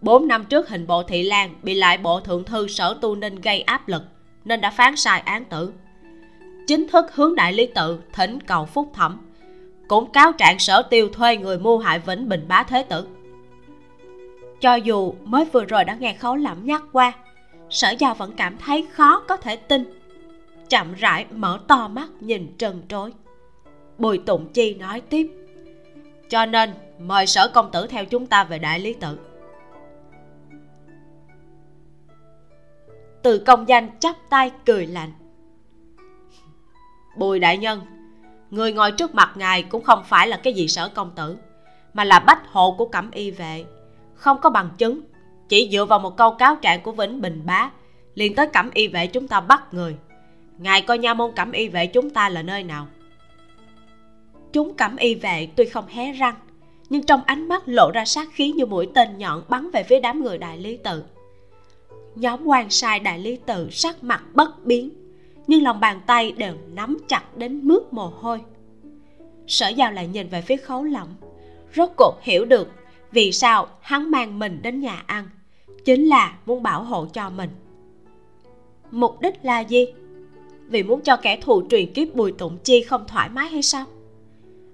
bốn 0.00 0.28
năm 0.28 0.44
trước 0.44 0.68
hình 0.68 0.86
bộ 0.86 1.02
thị 1.02 1.22
lan 1.22 1.54
bị 1.62 1.74
lại 1.74 1.98
bộ 1.98 2.20
thượng 2.20 2.44
thư 2.44 2.68
sở 2.68 2.98
tu 3.00 3.14
ninh 3.14 3.40
gây 3.40 3.60
áp 3.60 3.88
lực, 3.88 4.02
nên 4.44 4.60
đã 4.60 4.70
phán 4.70 4.96
sai 4.96 5.20
án 5.20 5.44
tử. 5.44 5.72
Chính 6.66 6.88
thức 6.88 7.14
hướng 7.14 7.34
đại 7.34 7.52
lý 7.52 7.66
tự 7.66 7.98
thỉnh 8.12 8.38
cầu 8.40 8.64
phúc 8.64 8.90
thẩm, 8.94 9.20
cũng 9.88 10.12
cáo 10.12 10.32
trạng 10.32 10.58
sở 10.58 10.82
tiêu 10.82 11.08
thuê 11.08 11.36
người 11.36 11.58
mưu 11.58 11.78
hại 11.78 11.98
vĩnh 11.98 12.28
bình 12.28 12.44
bá 12.48 12.62
thế 12.62 12.82
tử. 12.82 13.06
Cho 14.60 14.74
dù 14.74 15.14
mới 15.24 15.44
vừa 15.44 15.64
rồi 15.64 15.84
đã 15.84 15.94
nghe 15.94 16.14
khấu 16.14 16.36
lẩm 16.36 16.56
nhắc 16.64 16.82
qua, 16.92 17.12
sở 17.70 17.90
giao 17.98 18.14
vẫn 18.14 18.32
cảm 18.36 18.56
thấy 18.58 18.86
khó 18.92 19.20
có 19.28 19.36
thể 19.36 19.56
tin 19.56 20.03
chậm 20.74 20.94
rãi 20.94 21.26
mở 21.30 21.58
to 21.68 21.88
mắt 21.88 22.08
nhìn 22.20 22.54
trần 22.58 22.82
trối. 22.88 23.12
Bùi 23.98 24.18
tụng 24.18 24.52
chi 24.52 24.74
nói 24.74 25.00
tiếp, 25.00 25.30
cho 26.28 26.46
nên 26.46 26.74
mời 26.98 27.26
sở 27.26 27.50
công 27.54 27.70
tử 27.72 27.86
theo 27.86 28.04
chúng 28.04 28.26
ta 28.26 28.44
về 28.44 28.58
đại 28.58 28.80
lý 28.80 28.92
tự. 28.92 29.18
Từ 33.22 33.38
công 33.38 33.68
danh 33.68 33.98
chắp 33.98 34.16
tay 34.30 34.50
cười 34.66 34.86
lạnh, 34.86 35.12
bùi 37.16 37.38
đại 37.38 37.58
nhân, 37.58 37.80
người 38.50 38.72
ngồi 38.72 38.92
trước 38.92 39.14
mặt 39.14 39.32
ngài 39.36 39.62
cũng 39.62 39.84
không 39.84 40.02
phải 40.04 40.28
là 40.28 40.36
cái 40.36 40.52
gì 40.52 40.68
sở 40.68 40.88
công 40.88 41.10
tử, 41.16 41.36
mà 41.92 42.04
là 42.04 42.18
bách 42.18 42.52
hộ 42.52 42.74
của 42.78 42.86
cẩm 42.86 43.10
y 43.10 43.30
vệ. 43.30 43.64
Không 44.14 44.40
có 44.40 44.50
bằng 44.50 44.70
chứng, 44.78 45.00
chỉ 45.48 45.68
dựa 45.72 45.84
vào 45.84 45.98
một 45.98 46.16
câu 46.16 46.34
cáo 46.34 46.56
trạng 46.56 46.82
của 46.82 46.92
vĩnh 46.92 47.20
bình 47.20 47.42
bá, 47.46 47.70
liền 48.14 48.34
tới 48.34 48.46
cẩm 48.46 48.70
y 48.74 48.88
vệ 48.88 49.06
chúng 49.06 49.28
ta 49.28 49.40
bắt 49.40 49.74
người 49.74 49.96
ngài 50.58 50.82
coi 50.82 50.98
nha 50.98 51.14
môn 51.14 51.32
cẩm 51.36 51.52
y 51.52 51.68
vệ 51.68 51.86
chúng 51.86 52.10
ta 52.10 52.28
là 52.28 52.42
nơi 52.42 52.62
nào? 52.62 52.86
Chúng 54.52 54.74
cẩm 54.74 54.96
y 54.96 55.14
vệ 55.14 55.48
tuy 55.56 55.64
không 55.64 55.86
hé 55.86 56.12
răng, 56.12 56.34
nhưng 56.88 57.06
trong 57.06 57.20
ánh 57.26 57.48
mắt 57.48 57.62
lộ 57.66 57.90
ra 57.94 58.04
sát 58.04 58.28
khí 58.32 58.52
như 58.52 58.66
mũi 58.66 58.88
tên 58.94 59.18
nhọn 59.18 59.42
bắn 59.48 59.70
về 59.70 59.82
phía 59.82 60.00
đám 60.00 60.24
người 60.24 60.38
đại 60.38 60.58
lý 60.58 60.76
tự. 60.76 61.04
Nhóm 62.14 62.46
quan 62.46 62.70
sai 62.70 63.00
đại 63.00 63.18
lý 63.18 63.36
tự 63.36 63.70
sắc 63.70 64.04
mặt 64.04 64.22
bất 64.34 64.64
biến, 64.64 64.90
nhưng 65.46 65.62
lòng 65.62 65.80
bàn 65.80 66.00
tay 66.06 66.32
đều 66.32 66.54
nắm 66.74 66.98
chặt 67.08 67.36
đến 67.36 67.60
mướt 67.62 67.82
mồ 67.90 68.06
hôi. 68.06 68.40
Sở 69.46 69.68
giao 69.68 69.92
lại 69.92 70.06
nhìn 70.08 70.28
về 70.28 70.40
phía 70.40 70.56
khấu 70.56 70.84
lỏng, 70.84 71.14
rốt 71.74 71.90
cuộc 71.96 72.14
hiểu 72.22 72.44
được 72.44 72.68
vì 73.12 73.32
sao 73.32 73.68
hắn 73.80 74.10
mang 74.10 74.38
mình 74.38 74.62
đến 74.62 74.80
nhà 74.80 75.02
ăn, 75.06 75.28
chính 75.84 76.04
là 76.04 76.36
muốn 76.46 76.62
bảo 76.62 76.82
hộ 76.82 77.06
cho 77.06 77.30
mình. 77.30 77.50
Mục 78.90 79.20
đích 79.20 79.44
là 79.44 79.60
gì? 79.60 79.86
Vì 80.74 80.82
muốn 80.82 81.00
cho 81.00 81.16
kẻ 81.16 81.40
thù 81.40 81.62
truyền 81.70 81.92
kiếp 81.92 82.14
bùi 82.14 82.32
tụng 82.32 82.58
chi 82.64 82.82
không 82.82 83.04
thoải 83.08 83.28
mái 83.28 83.48
hay 83.48 83.62
sao? 83.62 83.86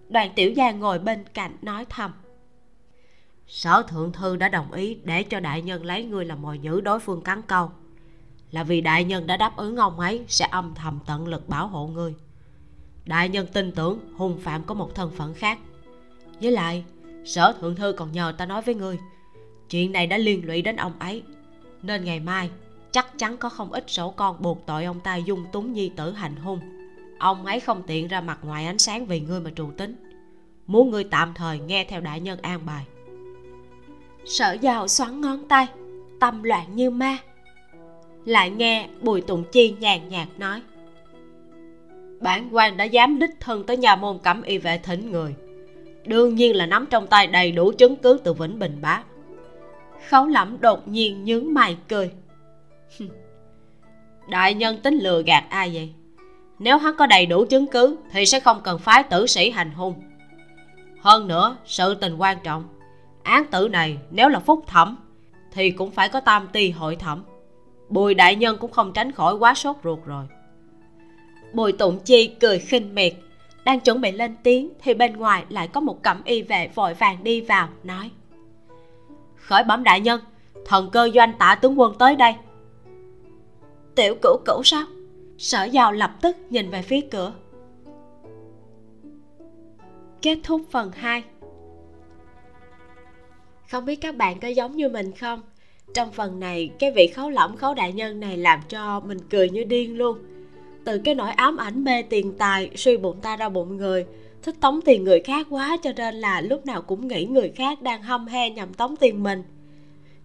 Đoàn 0.09 0.31
tiểu 0.35 0.51
gia 0.51 0.71
ngồi 0.71 0.99
bên 0.99 1.25
cạnh 1.35 1.57
nói 1.63 1.87
thầm. 1.89 2.13
Sở 3.47 3.83
thượng 3.89 4.13
thư 4.13 4.37
đã 4.37 4.49
đồng 4.49 4.73
ý 4.73 4.99
để 5.05 5.23
cho 5.23 5.41
đại 5.41 5.63
nhân 5.63 5.85
lấy 5.85 6.05
ngươi 6.05 6.25
làm 6.25 6.43
mồi 6.43 6.59
nhữ 6.59 6.81
đối 6.81 7.01
phương 7.01 7.23
cắn 7.23 7.43
câu. 7.43 7.71
Là 8.51 8.63
vì 8.63 8.81
đại 8.81 9.05
nhân 9.05 9.27
đã 9.27 9.37
đáp 9.37 9.57
ứng 9.57 9.77
ông 9.77 10.01
ấy 10.01 10.25
sẽ 10.29 10.49
âm 10.51 10.75
thầm 10.75 10.99
tận 11.07 11.29
lực 11.29 11.49
bảo 11.49 11.67
hộ 11.67 11.87
ngươi 11.87 12.15
đại 13.05 13.29
nhân 13.29 13.47
tin 13.53 13.73
tưởng 13.73 13.99
hung 14.17 14.39
phạm 14.39 14.63
có 14.63 14.75
một 14.75 14.95
thân 14.95 15.11
phận 15.17 15.35
khác. 15.35 15.59
Với 16.41 16.53
lại, 16.53 16.85
sở 17.25 17.53
thượng 17.61 17.77
thư 17.77 17.93
còn 17.93 18.13
nhờ 18.13 18.35
ta 18.39 18.47
nói 18.47 18.63
với 18.63 18.75
ngươi 18.75 18.99
chuyện 19.71 19.93
này 19.93 20.07
đã 20.07 20.19
liên 20.19 20.47
lụy 20.47 20.63
đến 20.63 20.77
ông 20.77 20.93
ấy, 20.99 21.23
nên 21.83 22.05
ngày 22.05 22.21
mai 22.21 22.51
chắc 22.93 23.19
chắn 23.19 23.37
có 23.37 23.49
không 23.49 23.73
ít 23.73 23.85
sổ 23.87 24.11
con 24.11 24.43
buộc 24.43 24.67
tội 24.67 24.85
ông 24.85 25.01
ta 25.01 25.17
dung 25.17 25.45
túng 25.53 25.73
nhi 25.73 25.91
tử 25.97 26.13
hành 26.13 26.37
hung. 26.37 26.61
Ông 27.19 27.47
ấy 27.47 27.61
không 27.61 27.83
tiện 27.87 28.09
ra 28.09 28.21
mặt 28.21 28.39
ngoài 28.43 28.67
ánh 28.67 28.79
sáng 28.79 29.07
vì 29.07 29.21
ngươi 29.21 29.41
mà 29.41 29.51
trù 29.57 29.71
tính. 29.77 29.97
Muốn 30.67 30.91
ngươi 30.91 31.05
tạm 31.05 31.35
thời 31.35 31.59
nghe 31.59 31.85
theo 31.85 32.01
đại 32.01 32.21
nhân 32.21 32.39
an 32.43 32.61
bài. 32.67 32.85
Sở 34.25 34.53
giàu 34.61 34.89
xoắn 34.89 35.21
ngón 35.21 35.49
tay 35.49 35.67
tâm 36.21 36.43
loạn 36.43 36.77
như 36.77 36.91
ma. 36.91 37.19
Lại 38.25 38.51
nghe 38.51 38.89
bùi 39.01 39.21
tụng 39.21 39.45
chi 39.53 39.75
nhàn 39.81 40.09
nhạt 40.09 40.29
nói. 40.39 40.63
Bản 42.21 42.49
quan 42.55 42.77
đã 42.77 42.85
dám 42.85 43.19
đích 43.19 43.41
thân 43.41 43.65
tới 43.67 43.77
nhà 43.77 43.97
môn 43.97 44.19
cẩm 44.19 44.43
y 44.43 44.59
vệ 44.59 44.79
thỉnh 44.79 45.11
người. 45.11 45.35
Đương 46.07 46.35
nhiên 46.35 46.57
là 46.57 46.67
nắm 46.67 46.87
trong 46.91 47.07
tay 47.07 47.27
đầy 47.27 47.53
đủ 47.53 47.73
chứng 47.73 47.97
cứ 47.97 48.21
từ 48.25 48.33
vĩnh 48.33 48.59
bình 48.59 48.79
bá. 48.83 49.03
Khấu 50.09 50.27
lẩm 50.27 50.61
đột 50.61 50.89
nhiên 50.89 51.25
nhướng 51.25 51.55
mày 51.55 51.77
cười 51.89 52.11
đại 54.29 54.55
nhân 54.55 54.81
tính 54.83 54.99
lừa 54.99 55.23
gạt 55.23 55.45
ai 55.51 55.71
vậy? 55.75 55.93
Nếu 56.59 56.79
hắn 56.79 56.95
có 56.99 57.07
đầy 57.07 57.27
đủ 57.27 57.45
chứng 57.45 57.67
cứ 57.67 57.97
thì 58.13 58.27
sẽ 58.27 58.41
không 58.41 58.61
cần 58.65 58.79
phái 58.79 59.03
tử 59.03 59.27
sĩ 59.27 59.51
hành 59.51 59.71
hung. 59.71 59.95
Hơn 61.01 61.29
nữa, 61.29 61.57
sự 61.65 61.95
tình 61.95 62.17
quan 62.17 62.39
trọng. 62.43 62.65
Án 63.23 63.45
tử 63.51 63.69
này 63.69 63.99
nếu 64.11 64.29
là 64.29 64.39
phúc 64.39 64.65
thẩm 64.67 64.97
thì 65.53 65.71
cũng 65.71 65.91
phải 65.91 66.09
có 66.09 66.21
tam 66.21 66.49
ti 66.53 66.71
hội 66.71 66.97
thẩm. 66.97 67.25
Bùi 67.89 68.15
đại 68.15 68.37
nhân 68.37 68.57
cũng 68.61 68.71
không 68.71 68.93
tránh 68.93 69.13
khỏi 69.13 69.35
quá 69.35 69.55
sốt 69.55 69.77
ruột 69.85 69.99
rồi. 70.05 70.25
Bùi 71.53 71.73
tụng 71.73 71.99
chi 72.05 72.35
cười 72.41 72.59
khinh 72.59 72.95
miệt, 72.95 73.15
đang 73.65 73.81
chuẩn 73.81 74.01
bị 74.01 74.13
lên 74.13 74.37
tiếng 74.43 74.71
thì 74.83 74.95
bên 74.95 75.17
ngoài 75.17 75.45
lại 75.49 75.69
có 75.69 75.81
một 75.81 76.03
cẩm 76.03 76.23
y 76.25 76.43
vệ 76.43 76.69
vội 76.75 76.95
vàng 76.95 77.25
đi 77.25 77.41
vào, 77.41 77.69
nói. 77.85 78.11
Khởi 79.37 79.65
bẩm 79.65 79.85
đại 79.85 80.01
nhân, 80.01 80.21
thần 80.67 80.91
cơ 80.91 81.11
doanh 81.15 81.33
tả 81.39 81.55
tướng 81.55 81.81
quân 81.81 81.95
tới 81.99 82.17
đây 82.17 82.35
tiểu 84.01 84.15
cửu 84.23 84.37
cửu 84.45 84.63
sao? 84.63 84.85
Sở 85.39 85.65
giàu 85.65 85.93
lập 85.93 86.11
tức 86.23 86.37
nhìn 86.51 86.71
về 86.71 86.83
phía 86.83 87.01
cửa. 87.01 87.33
Kết 90.23 90.39
thúc 90.43 90.63
phần 90.71 90.93
2 90.93 91.23
không 93.71 93.85
biết 93.85 93.97
các 93.97 94.17
bạn 94.17 94.41
có 94.41 94.49
giống 94.49 94.77
như 94.77 94.89
mình 94.89 95.13
không? 95.13 95.43
Trong 95.95 96.13
phần 96.13 96.41
này, 96.41 96.71
cái 96.79 96.91
vị 96.91 97.07
khấu 97.07 97.31
lỏng 97.31 97.57
khấu 97.57 97.75
đại 97.75 97.93
nhân 97.93 98.21
này 98.21 98.37
làm 98.37 98.61
cho 98.69 99.01
mình 99.01 99.19
cười 99.31 99.51
như 99.51 99.65
điên 99.65 99.99
luôn. 99.99 100.19
Từ 100.85 100.99
cái 100.99 101.15
nỗi 101.15 101.31
ám 101.31 101.57
ảnh 101.57 101.85
mê 101.85 102.03
tiền 102.03 102.35
tài, 102.39 102.71
suy 102.77 102.97
bụng 102.97 103.17
ta 103.23 103.37
ra 103.37 103.49
bụng 103.49 103.77
người, 103.77 104.07
thích 104.43 104.55
tống 104.61 104.81
tiền 104.85 105.05
người 105.05 105.21
khác 105.21 105.47
quá 105.51 105.77
cho 105.83 105.93
nên 105.97 106.15
là 106.15 106.41
lúc 106.41 106.67
nào 106.67 106.83
cũng 106.83 107.09
nghĩ 107.09 107.25
người 107.25 107.53
khác 107.57 107.83
đang 107.83 108.03
hâm 108.03 108.27
he 108.27 108.51
nhằm 108.51 108.75
tống 108.75 108.97
tiền 108.97 109.23
mình. 109.23 109.43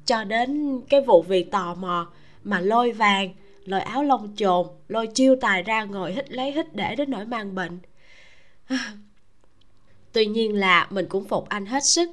Cho 0.06 0.23
đến 0.23 0.81
cái 0.89 1.02
vụ 1.02 1.22
việc 1.22 1.52
tò 1.52 1.76
mò 1.76 2.07
mà 2.43 2.60
lôi 2.60 2.91
vàng 2.91 3.30
lôi 3.66 3.82
áo 3.82 4.04
lông 4.04 4.36
chồn, 4.36 4.68
lôi 4.88 5.08
chiêu 5.08 5.36
tài 5.42 5.64
ra 5.64 5.84
ngồi 5.84 6.14
hít 6.14 6.32
lấy 6.32 6.52
hít 6.52 6.76
để 6.76 6.96
đến 6.96 7.10
nỗi 7.10 7.26
mang 7.26 7.56
bệnh. 7.56 7.80
Tuy 10.12 10.26
nhiên 10.26 10.56
là 10.56 10.88
mình 10.90 11.06
cũng 11.10 11.28
phục 11.28 11.50
anh 11.50 11.66
hết 11.66 11.84
sức. 11.84 12.10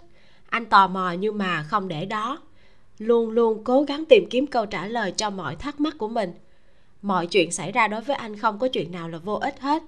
Anh 0.49 0.67
tò 0.67 0.89
mò 0.89 1.13
nhưng 1.13 1.39
mà 1.39 1.63
không 1.63 1.89
để 1.89 2.05
đó. 2.05 2.43
Luôn 2.99 3.31
luôn 3.31 3.65
cố 3.65 3.83
gắng 3.83 4.05
tìm 4.05 4.27
kiếm 4.31 4.47
câu 4.47 4.67
trả 4.67 4.87
lời 4.87 5.13
cho 5.17 5.31
mọi 5.31 5.57
thắc 5.57 5.81
mắc 5.81 5.95
của 5.99 6.09
mình. 6.09 6.33
Mọi 7.03 7.27
chuyện 7.27 7.53
xảy 7.53 7.73
ra 7.73 7.89
đối 7.89 8.01
với 8.01 8.17
anh 8.17 8.39
không 8.39 8.59
có 8.59 8.69
chuyện 8.69 8.93
nào 8.93 9.09
là 9.09 9.19
vô 9.19 9.35
ích 9.35 9.61
hết. 9.61 9.83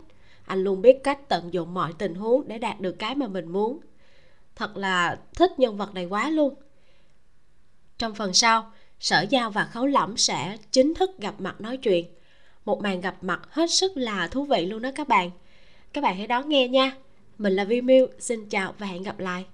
Anh 0.46 0.64
luôn 0.64 0.82
biết 0.82 1.04
cách 1.04 1.28
tận 1.28 1.52
dụng 1.52 1.74
mọi 1.74 1.92
tình 1.98 2.14
huống 2.14 2.48
để 2.48 2.58
đạt 2.58 2.80
được 2.80 2.92
cái 2.92 3.14
mà 3.14 3.26
mình 3.26 3.52
muốn. 3.52 3.80
Thật 4.56 4.76
là 4.76 5.18
thích 5.34 5.58
nhân 5.58 5.76
vật 5.76 5.94
này 5.94 6.04
quá 6.04 6.30
luôn. 6.30 6.54
Trong 7.98 8.14
phần 8.14 8.34
sau 8.34 8.72
sở 9.04 9.26
giao 9.30 9.50
và 9.50 9.64
khấu 9.64 9.86
lẫm 9.86 10.16
sẽ 10.16 10.56
chính 10.72 10.94
thức 10.94 11.10
gặp 11.18 11.34
mặt 11.38 11.60
nói 11.60 11.76
chuyện. 11.76 12.06
Một 12.64 12.82
màn 12.82 13.00
gặp 13.00 13.16
mặt 13.20 13.40
hết 13.50 13.70
sức 13.70 13.96
là 13.96 14.28
thú 14.28 14.44
vị 14.44 14.66
luôn 14.66 14.82
đó 14.82 14.90
các 14.94 15.08
bạn. 15.08 15.30
Các 15.92 16.00
bạn 16.00 16.16
hãy 16.16 16.26
đón 16.26 16.48
nghe 16.48 16.68
nha. 16.68 16.96
Mình 17.38 17.52
là 17.52 17.64
vi 17.64 17.80
miu, 17.80 18.06
xin 18.18 18.48
chào 18.48 18.74
và 18.78 18.86
hẹn 18.86 19.02
gặp 19.02 19.18
lại. 19.18 19.44